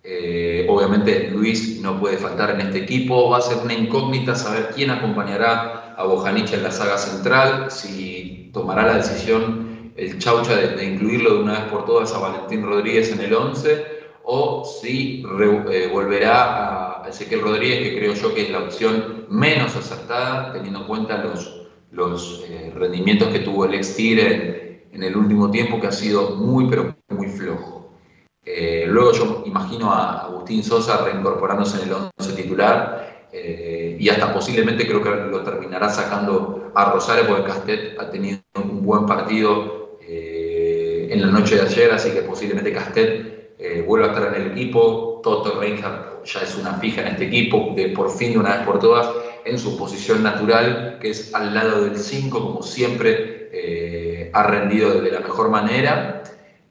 Eh, 0.04 0.68
obviamente 0.70 1.32
Luis 1.32 1.82
no 1.82 2.00
puede 2.00 2.18
faltar 2.18 2.52
en 2.52 2.62
este 2.62 2.78
equipo, 2.78 3.32
va 3.32 3.40
a 3.40 3.42
ser 3.42 3.58
una 3.64 3.74
incógnita 3.74 4.36
saber 4.36 4.70
quién 4.76 4.92
acompañará 4.92 5.83
a 5.98 6.04
Bojanic 6.06 6.54
en 6.54 6.64
la 6.64 6.72
saga 6.72 6.98
central, 6.98 7.72
si 7.72 8.50
tomará 8.54 8.88
la 8.88 8.98
decisión 8.98 9.92
el 9.96 10.20
Chaucha 10.20 10.56
de, 10.56 10.84
incluirlo 10.86 11.36
de 11.36 11.40
una 11.44 11.54
vez 11.54 11.72
por 11.72 11.86
todas 11.86 12.14
a 12.14 12.20
Valentín 12.20 12.64
Rodríguez 12.64 13.12
en 13.12 13.22
el 13.22 13.34
11 13.34 13.86
o 14.24 14.64
si 14.64 15.24
eh, 15.72 15.90
volverá 15.92 17.04
a 17.04 17.10
Ezequiel 17.10 17.42
Rodríguez, 17.42 17.80
que 17.80 17.98
creo 17.98 18.14
yo 18.14 18.34
que 18.34 18.44
es 18.44 18.50
la 18.50 18.60
opción 18.60 19.26
menos 19.30 19.76
acertada, 19.76 20.54
teniendo 20.54 20.80
en 20.80 20.88
cuenta 20.88 21.18
los, 21.18 21.68
los 21.92 22.44
eh, 22.48 22.72
rendimientos 22.74 23.28
que 23.30 23.40
tuvo 23.40 23.66
el 23.66 23.74
ex 23.74 23.96
Tigre 23.96 24.88
en 24.92 25.04
el 25.04 25.16
último 25.18 25.52
tiempo, 25.52 25.80
que 25.80 25.88
ha 25.88 25.92
sido 25.92 26.38
muy, 26.38 26.70
pero 26.70 26.96
muy 27.10 27.28
flojo. 27.28 27.92
Eh, 28.46 28.86
luego 28.88 29.12
yo 29.14 29.44
imagino 29.46 29.92
a 29.92 30.26
Agustín 30.26 30.64
Sosa 30.64 31.04
reincorporándose 31.04 31.82
en 31.82 31.90
el 31.90 31.96
11 32.18 32.42
titular 32.42 33.13
eh, 33.34 33.98
y 34.00 34.10
hasta 34.10 34.34
posiblemente 34.34 34.88
creo 34.88 35.02
que 35.02 35.10
lo 35.10 35.42
terminará 35.42 35.90
sacando 35.90 36.72
a 36.76 36.92
Rosario 36.92 37.28
porque 37.28 37.44
Castet 37.44 38.00
ha 38.00 38.10
tenido 38.10 38.40
un 38.56 38.84
buen 38.84 39.06
partido 39.06 39.98
eh, 40.02 41.08
en 41.10 41.22
la 41.22 41.28
noche 41.28 41.56
de 41.56 41.62
ayer, 41.62 41.92
así 41.92 42.12
que 42.12 42.22
posiblemente 42.22 42.72
Castet 42.72 43.34
vuelva 43.88 44.08
a 44.08 44.10
estar 44.10 44.36
en 44.36 44.42
el 44.42 44.52
equipo. 44.52 45.22
Toto 45.24 45.60
Reinhardt 45.60 46.26
ya 46.26 46.42
es 46.42 46.58
una 46.58 46.74
fija 46.76 47.02
en 47.02 47.08
este 47.08 47.26
equipo, 47.26 47.74
de 47.76 47.90
por 47.90 48.12
fin 48.12 48.34
de 48.34 48.40
una 48.40 48.58
vez 48.58 48.66
por 48.66 48.78
todas 48.80 49.10
en 49.46 49.58
su 49.58 49.78
posición 49.78 50.22
natural, 50.22 50.98
que 51.00 51.12
es 51.12 51.34
al 51.34 51.54
lado 51.54 51.86
del 51.86 51.98
5, 51.98 52.40
como 52.40 52.62
siempre 52.62 54.30
ha 54.34 54.44
rendido 54.44 55.02
de 55.02 55.12
la 55.12 55.22
mejor 55.22 55.50
manera. 55.50 56.24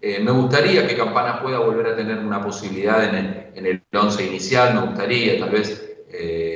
Eh, 0.04 0.18
me 0.18 0.32
gustaría 0.32 0.84
que 0.84 0.96
Campana 0.96 1.40
pueda 1.40 1.60
volver 1.60 1.86
a 1.86 1.94
tener 1.94 2.18
una 2.18 2.42
posibilidad 2.42 3.04
en 3.04 3.14
el, 3.14 3.46
en 3.54 3.66
el 3.66 3.82
once 3.96 4.26
inicial, 4.26 4.74
me 4.74 4.80
gustaría 4.80 5.38
tal 5.38 5.50
vez 5.50 5.96
eh, 6.10 6.51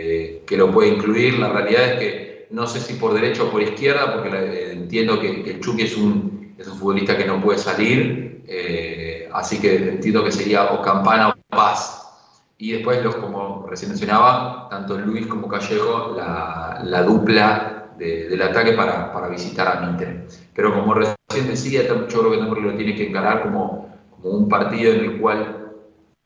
que 0.46 0.56
lo 0.56 0.70
pueda 0.70 0.88
incluir. 0.88 1.38
La 1.38 1.48
realidad 1.48 1.92
es 1.92 1.98
que 1.98 2.46
no 2.50 2.66
sé 2.66 2.80
si 2.80 2.94
por 2.94 3.14
derecha 3.14 3.42
o 3.42 3.50
por 3.50 3.62
izquierda, 3.62 4.14
porque 4.14 4.30
eh, 4.30 4.72
entiendo 4.72 5.20
que, 5.20 5.50
el 5.50 5.60
Chucky 5.60 5.82
es 5.82 5.96
un, 5.96 6.54
es 6.56 6.66
un 6.68 6.78
futbolista 6.78 7.16
que 7.16 7.26
no 7.26 7.40
puede 7.40 7.58
salir, 7.58 8.44
así 9.32 9.60
que 9.60 9.76
entiendo 9.76 10.24
que 10.24 10.32
sería 10.32 10.72
o 10.72 10.82
Campana 10.82 11.30
o 11.30 11.34
Paz. 11.48 12.02
Y 12.58 12.72
después, 12.72 13.04
los, 13.04 13.16
como 13.16 13.66
recién 13.68 13.90
mencionaba, 13.90 14.68
tanto 14.70 14.96
Luis 14.96 15.26
como 15.26 15.46
Callejo, 15.48 16.14
la, 16.16 16.80
la 16.82 17.02
dupla 17.02 17.76
del 17.98 18.40
ataque 18.40 18.72
para, 18.72 19.12
para, 19.12 19.28
visitar 19.28 19.68
a 19.68 19.80
Mitre. 19.80 20.26
Pero 20.54 20.74
como 20.74 20.94
recién 20.94 21.48
decía, 21.48 21.86
yo 21.86 22.06
creo 22.06 22.30
que 22.30 22.38
también 22.38 22.66
lo 22.66 22.74
tiene 22.74 22.94
que 22.94 23.08
encarar 23.08 23.42
como, 23.42 23.88
como 24.10 24.30
un 24.30 24.48
partido 24.48 24.92
en 24.92 25.00
el 25.00 25.20
cual 25.20 25.72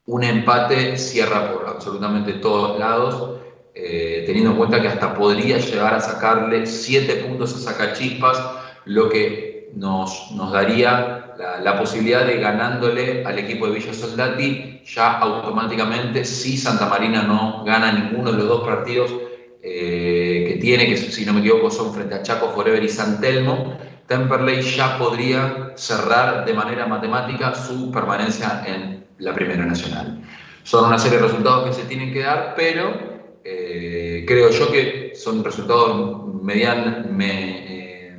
un 0.06 0.24
empate 0.24 0.96
cierra 0.98 1.52
por 1.52 1.68
absolutamente 1.68 2.34
todos 2.34 2.78
lados, 2.78 3.39
eh, 3.82 4.24
teniendo 4.26 4.50
en 4.50 4.56
cuenta 4.56 4.80
que 4.80 4.88
hasta 4.88 5.14
podría 5.14 5.58
llegar 5.58 5.94
a 5.94 6.00
sacarle 6.00 6.66
siete 6.66 7.14
puntos 7.16 7.54
a 7.54 7.58
Sacachispas, 7.58 8.40
lo 8.84 9.08
que 9.08 9.70
nos, 9.74 10.32
nos 10.32 10.52
daría 10.52 11.34
la, 11.38 11.60
la, 11.60 11.78
posibilidad 11.78 12.26
de 12.26 12.38
ganándole 12.38 13.24
al 13.24 13.38
equipo 13.38 13.66
de 13.66 13.74
Villa 13.74 13.94
Soldati, 13.94 14.82
ya 14.84 15.18
automáticamente, 15.18 16.24
si 16.24 16.56
Santa 16.56 16.86
Marina 16.86 17.22
no 17.22 17.64
gana 17.64 17.92
ninguno 17.92 18.32
de 18.32 18.38
los 18.38 18.48
dos 18.48 18.62
partidos, 18.62 19.10
eh, 19.62 20.46
que 20.48 20.56
tiene, 20.56 20.86
que 20.86 20.96
si 20.96 21.26
no 21.26 21.34
me 21.34 21.40
equivoco 21.40 21.70
son 21.70 21.92
frente 21.92 22.14
a 22.14 22.22
Chaco 22.22 22.48
Forever 22.50 22.82
y 22.82 22.88
San 22.88 23.20
Telmo, 23.20 23.76
Temperley 24.06 24.62
ya 24.62 24.96
podría 24.98 25.72
cerrar 25.76 26.46
de 26.46 26.54
manera 26.54 26.86
matemática 26.86 27.54
su 27.54 27.90
permanencia 27.90 28.64
en 28.66 29.04
la 29.18 29.34
Primera 29.34 29.64
Nacional. 29.66 30.22
Son 30.62 30.86
una 30.86 30.98
serie 30.98 31.18
de 31.18 31.24
resultados 31.24 31.68
que 31.68 31.74
se 31.74 31.86
tienen 31.86 32.12
que 32.12 32.20
dar, 32.20 32.54
pero 32.56 33.09
eh, 33.44 34.24
creo 34.26 34.50
yo 34.50 34.70
que 34.70 35.12
son 35.14 35.42
resultados 35.44 36.26
median, 36.42 37.18
eh, 37.20 38.18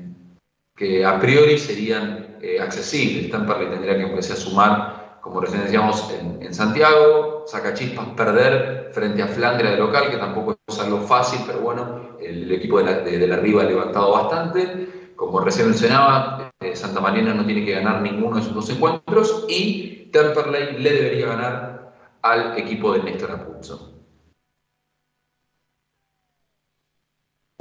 que 0.76 1.06
a 1.06 1.20
priori 1.20 1.58
serían 1.58 2.38
accesibles. 2.60 3.30
Temperley 3.30 3.70
tendría 3.70 3.98
que 3.98 4.04
empezar 4.04 4.36
a 4.36 4.40
sumar 4.40 5.02
como 5.22 5.40
recién 5.40 5.64
decíamos, 5.64 6.12
en, 6.12 6.54
Santiago, 6.54 7.46
saca 7.48 7.74
chispas 7.74 8.08
perder 8.10 8.90
frente 8.92 9.22
a 9.22 9.28
Flandria 9.28 9.72
de 9.72 9.78
local, 9.78 10.10
que 10.10 10.18
tampoco 10.18 10.58
es 10.68 10.80
algo 10.80 11.00
fácil, 11.02 11.40
pero 11.46 11.60
bueno, 11.60 12.18
el, 12.20 12.52
equipo 12.52 12.80
de 12.80 12.84
la, 12.86 12.94
de, 13.00 13.34
arriba 13.34 13.62
ha 13.62 13.66
levantado 13.66 14.12
bastante. 14.12 15.14
Como 15.16 15.40
recién 15.40 15.68
mencionaba, 15.68 16.52
eh, 16.60 16.76
Santa 16.76 17.00
Marina 17.00 17.34
no 17.34 17.46
tiene 17.46 17.64
que 17.64 17.72
ganar 17.74 18.02
ninguno 18.02 18.36
de 18.36 18.42
esos 18.42 18.54
dos 18.54 18.70
encuentros 18.70 19.46
y 19.48 20.10
Temperley 20.12 20.80
le 20.80 20.92
debería 20.92 21.28
ganar 21.28 21.94
al 22.24 22.58
equipo 22.58 22.92
de 22.94 23.04
Néstor 23.04 23.32
Apuzzo. 23.32 24.01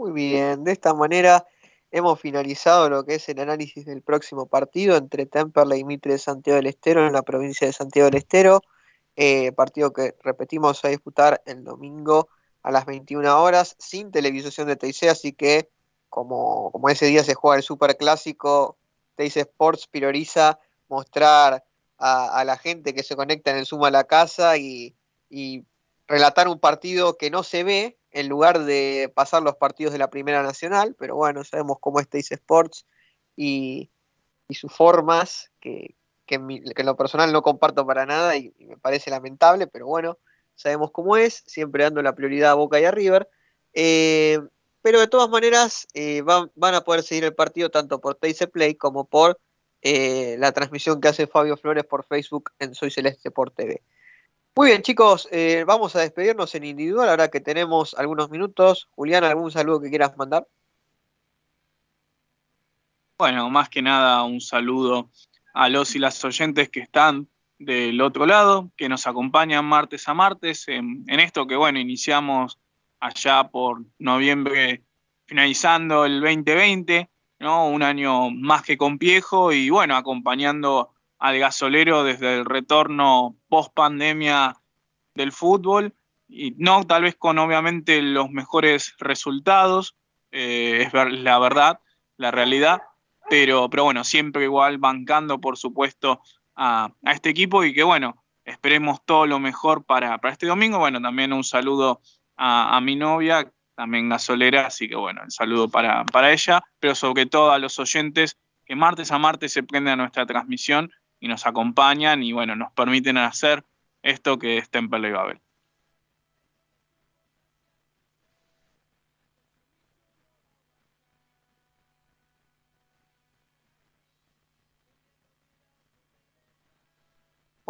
Muy 0.01 0.13
bien, 0.13 0.65
de 0.65 0.73
esta 0.73 0.95
manera 0.95 1.47
hemos 1.91 2.19
finalizado 2.19 2.89
lo 2.89 3.05
que 3.05 3.17
es 3.17 3.29
el 3.29 3.39
análisis 3.39 3.85
del 3.85 4.01
próximo 4.01 4.47
partido 4.47 4.97
entre 4.97 5.27
Temperley 5.27 5.81
y 5.81 5.85
Mitre 5.85 6.13
de 6.13 6.19
Santiago 6.19 6.57
del 6.57 6.69
Estero 6.69 7.07
en 7.07 7.13
la 7.13 7.21
provincia 7.21 7.67
de 7.67 7.75
Santiago 7.75 8.07
del 8.09 8.17
Estero. 8.17 8.63
Eh, 9.15 9.53
partido 9.53 9.93
que 9.93 10.15
repetimos 10.23 10.83
a 10.87 10.89
disputar 10.89 11.43
el 11.45 11.65
domingo 11.65 12.31
a 12.63 12.71
las 12.71 12.87
21 12.87 13.43
horas 13.43 13.77
sin 13.79 14.11
televisación 14.11 14.69
de 14.69 14.77
TIC, 14.77 15.11
así 15.11 15.35
que 15.35 15.69
como, 16.09 16.71
como 16.73 16.89
ese 16.89 17.05
día 17.05 17.23
se 17.23 17.35
juega 17.35 17.59
el 17.59 17.63
Super 17.63 17.99
Clásico, 17.99 18.79
Sports 19.19 19.87
prioriza 19.87 20.61
mostrar 20.89 21.63
a, 21.99 22.43
la 22.47 22.57
gente 22.57 22.95
que 22.95 23.03
se 23.03 23.17
conecta 23.17 23.51
en 23.51 23.59
el 23.59 23.67
Suma 23.67 23.89
a 23.89 23.91
la 23.91 24.05
casa 24.05 24.57
y 24.57 24.95
relatar 26.09 26.49
un 26.49 26.59
partido 26.59 27.19
que 27.19 27.31
no 27.31 27.43
se 27.43 27.65
ve 27.65 28.00
en 28.11 28.29
lugar 28.29 28.65
de 28.65 29.11
pasar 29.15 29.43
los 29.43 29.57
partidos 29.57 29.93
de 29.93 29.99
la 29.99 30.11
Primera 30.11 30.43
Nacional, 30.43 30.97
pero 30.99 31.17
bueno, 31.17 31.45
sabemos 31.45 31.79
cómo 31.81 32.01
es 32.01 32.09
Teis 32.09 32.33
Sports 32.33 32.87
y, 33.37 33.91
sus 34.51 34.73
formas, 34.73 35.51
que, 35.61 35.95
en 36.27 36.87
lo 36.87 36.97
personal 36.97 37.33
no 37.33 37.43
comparto 37.43 37.87
para 37.87 38.07
nada 38.07 38.37
y, 38.37 38.53
me 38.59 38.77
parece 38.77 39.11
lamentable, 39.11 39.67
pero 39.67 39.87
bueno, 39.87 40.19
sabemos 40.55 40.91
cómo 40.91 41.17
es, 41.17 41.43
siempre 41.47 41.85
dando 41.85 42.03
la 42.03 42.15
prioridad 42.15 42.51
a 42.51 42.55
Boca 42.55 42.81
y 42.81 42.85
a 42.85 42.91
River. 42.91 43.29
Eh, 43.73 44.41
pero 44.83 45.01
de 45.01 45.09
todas 45.09 45.29
maneras 45.29 45.87
eh, 45.95 46.23
van, 46.23 46.75
a 46.75 46.81
poder 46.83 47.03
seguir 47.03 47.25
el 47.25 47.35
partido 47.35 47.71
tanto 47.71 48.01
por 48.01 48.15
Teis 48.15 48.45
Play 48.53 48.75
como 48.75 49.05
por 49.05 49.39
eh, 49.83 50.37
la 50.39 50.53
transmisión 50.53 51.01
que 51.01 51.09
hace 51.09 51.27
Fabio 51.27 51.57
Flores 51.57 51.85
por 51.85 52.05
Facebook 52.05 52.51
en 52.59 52.75
Soy 52.75 52.91
Celeste 52.91 53.31
por 53.31 53.51
TV. 53.51 53.83
Muy 54.57 54.69
bien, 54.69 54.83
chicos, 54.83 55.29
eh, 55.31 55.65
vamos 55.67 55.97
a 55.97 56.01
despedirnos 56.01 56.55
en 56.55 56.65
individual 56.65 57.09
ahora 57.09 57.29
que 57.29 57.41
tenemos 57.41 57.95
algunos 57.95 58.31
minutos. 58.31 58.89
Julián, 58.91 59.25
¿algún 59.25 59.51
saludo 59.51 59.81
que 59.81 59.91
quieras 59.91 60.17
mandar? 60.17 60.47
bueno, 63.21 63.51
más 63.51 63.69
que 63.69 63.83
nada 63.83 64.23
un 64.23 64.41
saludo 64.41 65.11
a 65.53 65.69
los 65.69 65.95
y 65.95 65.99
las 65.99 66.25
oyentes 66.25 66.71
que 66.71 66.81
están 66.81 67.29
del 67.59 68.01
otro 68.01 68.25
lado, 68.25 68.71
que 68.79 68.89
nos 68.89 69.07
acompañan 69.07 69.63
martes 69.67 70.09
a 70.09 70.15
martes 70.15 70.67
en, 70.69 71.05
esto 71.07 71.47
que, 71.47 71.55
bueno, 71.55 71.79
iniciamos 71.79 72.59
allá 72.99 73.45
por 73.51 73.85
noviembre, 73.99 74.85
finalizando 75.27 76.07
el 76.07 76.23
2020, 76.23 77.11
¿no? 77.41 77.69
Un 77.69 77.83
año 77.83 78.31
más 78.31 78.63
que 78.63 78.79
complejo 78.79 79.53
y, 79.53 79.69
bueno, 79.69 79.97
acompañando 79.97 80.95
al 81.21 81.39
gasolero 81.39 82.03
desde 82.03 82.39
el 82.39 82.45
retorno 82.47 83.37
post 83.49 83.73
pandemia 83.75 84.57
del 85.15 85.33
fútbol 85.33 85.95
y 86.27 86.53
no 86.57 86.85
tal 86.87 87.03
vez 87.03 87.15
con 87.15 87.39
obviamente 87.39 88.01
los 88.01 88.31
mejores 88.31 88.95
resultados, 88.99 89.97
eh, 90.33 90.87
es 90.87 90.93
la 90.93 91.39
verdad, 91.39 91.81
la 92.17 92.31
realidad, 92.31 92.83
pero, 93.29 93.69
pero 93.69 93.85
bueno, 93.85 94.03
siempre 94.03 94.45
igual 94.45 94.79
bancando 94.79 95.41
por 95.41 95.59
supuesto 95.59 96.21
a, 96.57 96.93
este 97.03 97.31
equipo 97.31 97.65
y 97.65 97.75
que 97.75 97.83
bueno, 97.83 98.25
esperemos 98.45 99.05
todo 99.05 99.27
lo 99.27 99.39
mejor 99.39 99.85
para, 99.85 100.17
para 100.19 100.33
este 100.33 100.47
domingo. 100.47 100.79
Bueno, 100.79 101.03
también 101.03 101.33
un 101.33 101.45
saludo 101.45 102.01
a, 102.37 102.81
mi 102.81 102.97
novia, 102.97 103.53
también 103.75 104.09
gasolera, 104.09 104.67
así 104.67 104.89
que 104.89 104.97
bueno, 104.97 105.23
el 105.23 105.31
saludo 105.31 105.69
para, 105.69 106.05
para 106.07 106.33
ella, 106.33 106.63
pero 106.79 106.95
sobre 106.95 107.27
todo 107.27 107.51
a 107.51 107.59
los 107.59 107.79
oyentes 107.79 108.39
que 108.65 108.77
martes 108.77 109.11
a 109.13 109.19
martes 109.19 109.53
se 109.53 109.65
prenden 109.65 109.95
a 109.95 109.97
nuestra 109.97 110.25
transmisión 110.25 110.91
y 111.21 111.29
nos 111.29 111.47
acompañan 111.47 112.23
y 112.23 112.33
bueno, 112.33 112.57
nos 112.57 112.73
permiten 112.73 113.19
hacer 113.19 113.65
esto 114.03 114.39
que 114.39 114.59
es 114.59 114.71
Temple 114.71 115.09
y 115.09 115.13
Babel. 115.13 115.41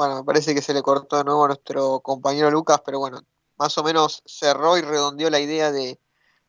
Bueno, 0.00 0.16
me 0.16 0.24
parece 0.24 0.54
que 0.54 0.62
se 0.62 0.72
le 0.72 0.80
cortó 0.82 1.18
de 1.18 1.24
nuevo 1.24 1.44
a 1.44 1.48
nuestro 1.48 2.00
compañero 2.00 2.50
Lucas, 2.50 2.80
pero 2.86 2.98
bueno, 2.98 3.20
más 3.58 3.76
o 3.76 3.82
menos 3.84 4.22
cerró 4.24 4.78
y 4.78 4.80
redondeó 4.80 5.28
la 5.28 5.40
idea 5.40 5.70
de 5.70 6.00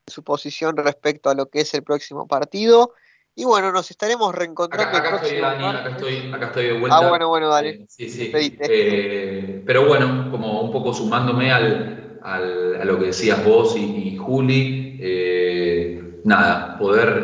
su 0.08 0.24
posición 0.24 0.78
respecto 0.78 1.30
a 1.30 1.36
lo 1.36 1.50
que 1.50 1.62
es 1.62 1.74
el 1.74 1.84
próximo 1.84 2.28
partido. 2.28 2.94
Y 3.34 3.46
bueno, 3.46 3.72
nos 3.72 3.90
estaremos 3.90 4.36
reencontrando. 4.36 4.98
Acá, 4.98 5.16
estoy, 5.16 5.40
Dani, 5.40 5.66
acá 5.66 5.90
estoy, 5.92 6.32
acá 6.34 6.46
estoy 6.48 6.66
de 6.66 6.74
vuelta. 6.74 6.98
Ah, 6.98 7.10
bueno, 7.10 7.30
bueno, 7.30 7.48
dale. 7.48 7.70
Eh, 7.70 7.86
sí, 7.88 8.10
sí. 8.10 8.32
Eh, 8.34 9.64
pero 9.66 9.86
bueno, 9.88 10.30
como 10.30 10.62
un 10.62 10.72
poco 10.72 10.94
sumándome 10.94 11.50
al, 11.52 12.20
al, 12.22 12.82
a 12.82 12.86
lo 12.86 13.00
que 13.00 13.06
decías 13.08 13.44
vos 13.46 13.76
y, 13.78 14.18
Juli, 14.18 14.98
eh, 15.02 16.20
nada, 16.26 16.78
poder 16.78 17.24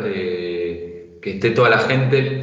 que 1.20 1.30
esté 1.30 1.50
toda 1.50 1.68
la 1.68 1.78
gente 1.78 2.40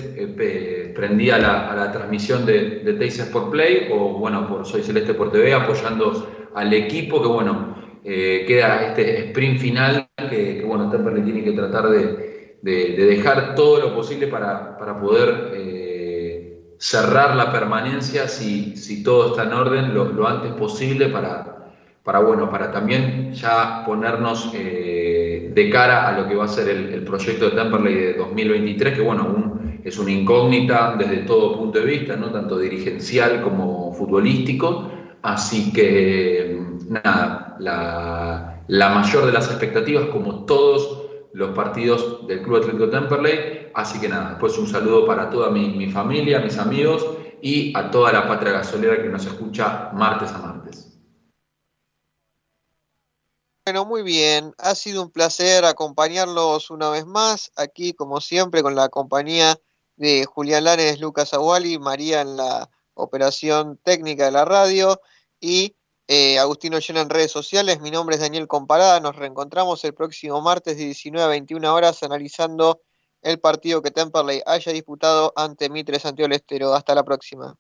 prendida 0.96 1.36
a 1.36 1.40
la, 1.40 1.72
a 1.72 1.76
la 1.76 1.92
transmisión 1.92 2.46
de, 2.46 2.82
de 2.82 2.94
Teis 2.94 3.20
por 3.24 3.50
Play 3.50 3.90
o 3.92 4.14
bueno, 4.20 4.48
por 4.48 4.66
Soy 4.66 4.84
Celeste 4.84 5.16
por 5.16 5.32
TV, 5.32 5.54
apoyando 5.54 6.52
al 6.54 6.72
equipo 6.72 7.20
que 7.20 7.28
bueno, 7.28 7.76
queda 8.04 8.90
este 8.90 9.30
sprint 9.30 9.60
final 9.60 10.08
que, 10.30 10.60
que 10.60 10.64
bueno, 10.64 10.92
Temper 10.92 11.14
le 11.14 11.22
tiene 11.22 11.44
que 11.44 11.52
tratar 11.54 11.90
de 11.90 12.35
de, 12.66 12.96
dejar 12.96 13.54
todo 13.54 13.80
lo 13.80 13.94
posible 13.94 14.26
para, 14.26 14.76
poder 15.00 15.52
eh, 15.54 16.74
cerrar 16.80 17.36
la 17.36 17.52
permanencia 17.52 18.28
si, 18.28 18.76
si, 18.76 19.04
todo 19.04 19.28
está 19.30 19.44
en 19.44 19.54
orden 19.54 19.94
lo, 19.94 20.28
antes 20.28 20.52
posible 20.54 21.10
para, 21.10 21.74
para, 22.04 22.20
bueno, 22.20 22.50
para 22.50 22.72
también 22.72 23.34
ya 23.34 23.84
ponernos 23.86 24.50
eh, 24.56 25.52
de 25.54 25.70
cara 25.70 26.08
a 26.08 26.20
lo 26.20 26.28
que 26.28 26.34
va 26.34 26.46
a 26.46 26.48
ser 26.48 26.70
el, 26.70 27.04
proyecto 27.04 27.52
de 27.52 27.56
Temperley 27.56 27.94
de 27.94 28.14
2023, 28.16 28.96
que 28.96 29.02
bueno, 29.02 29.22
aún 29.22 29.82
es 29.84 30.00
una 30.00 30.10
incógnita 30.10 30.96
desde 30.98 31.18
todo 31.18 31.60
punto 31.60 31.80
de 31.80 31.86
vista, 31.86 32.16
¿no? 32.16 32.32
tanto 32.32 32.58
dirigencial 32.58 33.44
como 33.44 33.94
futbolístico. 33.94 34.90
Así 35.22 35.72
que, 35.72 36.60
nada, 36.90 37.58
la, 37.60 38.64
la 38.68 38.90
mayor 38.90 39.28
de 39.28 39.34
las 39.34 39.50
expectativas, 39.50 40.06
como 40.06 40.46
todos 40.46 41.05
los 41.36 41.54
partidos 41.54 42.26
del 42.28 42.42
Club 42.42 42.58
Atlético 42.58 42.90
Temperley. 42.90 43.72
Así 43.74 44.00
que 44.00 44.08
nada, 44.08 44.30
después 44.30 44.58
un 44.58 44.68
saludo 44.68 45.06
para 45.06 45.30
toda 45.30 45.50
mi, 45.50 45.92
familia, 45.92 46.40
mis 46.40 46.58
amigos 46.58 47.06
y 47.42 47.78
a 47.78 47.92
toda 47.92 48.14
la 48.14 48.26
patria 48.26 48.54
gasolera 48.54 49.02
que 49.02 49.10
nos 49.10 49.26
escucha 49.26 49.90
martes 49.94 50.32
a 50.32 50.38
martes. 50.38 50.98
Bueno, 53.66 53.84
muy 53.84 54.02
bien. 54.02 54.54
Ha 54.60 54.76
sido 54.76 55.04
un 55.04 55.12
placer 55.12 55.66
acompañarlos 55.66 56.70
una 56.70 56.90
vez 56.90 57.06
más 57.06 57.52
aquí, 57.58 57.92
como 57.92 58.22
siempre, 58.22 58.64
con 58.64 58.76
la 58.76 58.88
compañía 58.88 59.60
de 59.98 60.24
Julián 60.24 60.64
Lanes, 60.64 61.02
Lucas 61.02 61.34
Aguali, 61.34 61.78
María 61.80 62.22
en 62.22 62.38
la 62.38 62.70
operación 62.94 63.78
técnica 63.84 64.26
de 64.26 64.32
la 64.32 64.46
radio 64.46 65.02
y 65.42 65.76
eh, 66.08 66.40
Agustino 66.40 66.80
Llena 66.80 67.02
en 67.02 67.10
redes 67.10 67.32
sociales. 67.32 67.82
Mi 67.82 67.92
nombre 67.92 68.16
es 68.16 68.22
Daniel 68.22 68.48
Comparada. 68.48 69.00
Nos 69.00 69.16
reencontramos 69.16 69.84
el 69.84 69.94
próximo 69.94 70.42
martes 70.42 70.78
de 70.78 70.86
19 70.86 71.26
a 71.26 71.30
21 71.30 71.74
horas 71.74 72.04
analizando 72.04 72.82
el 73.22 73.40
partido 73.40 73.82
que 73.82 73.92
Temperley 73.92 74.42
haya 74.46 74.72
disputado 74.72 75.34
ante 75.36 75.70
Mitre 75.70 76.00
Santiago 76.00 76.34
Estero. 76.34 76.74
Hasta 76.76 76.94
la 76.94 77.04
próxima. 77.04 77.56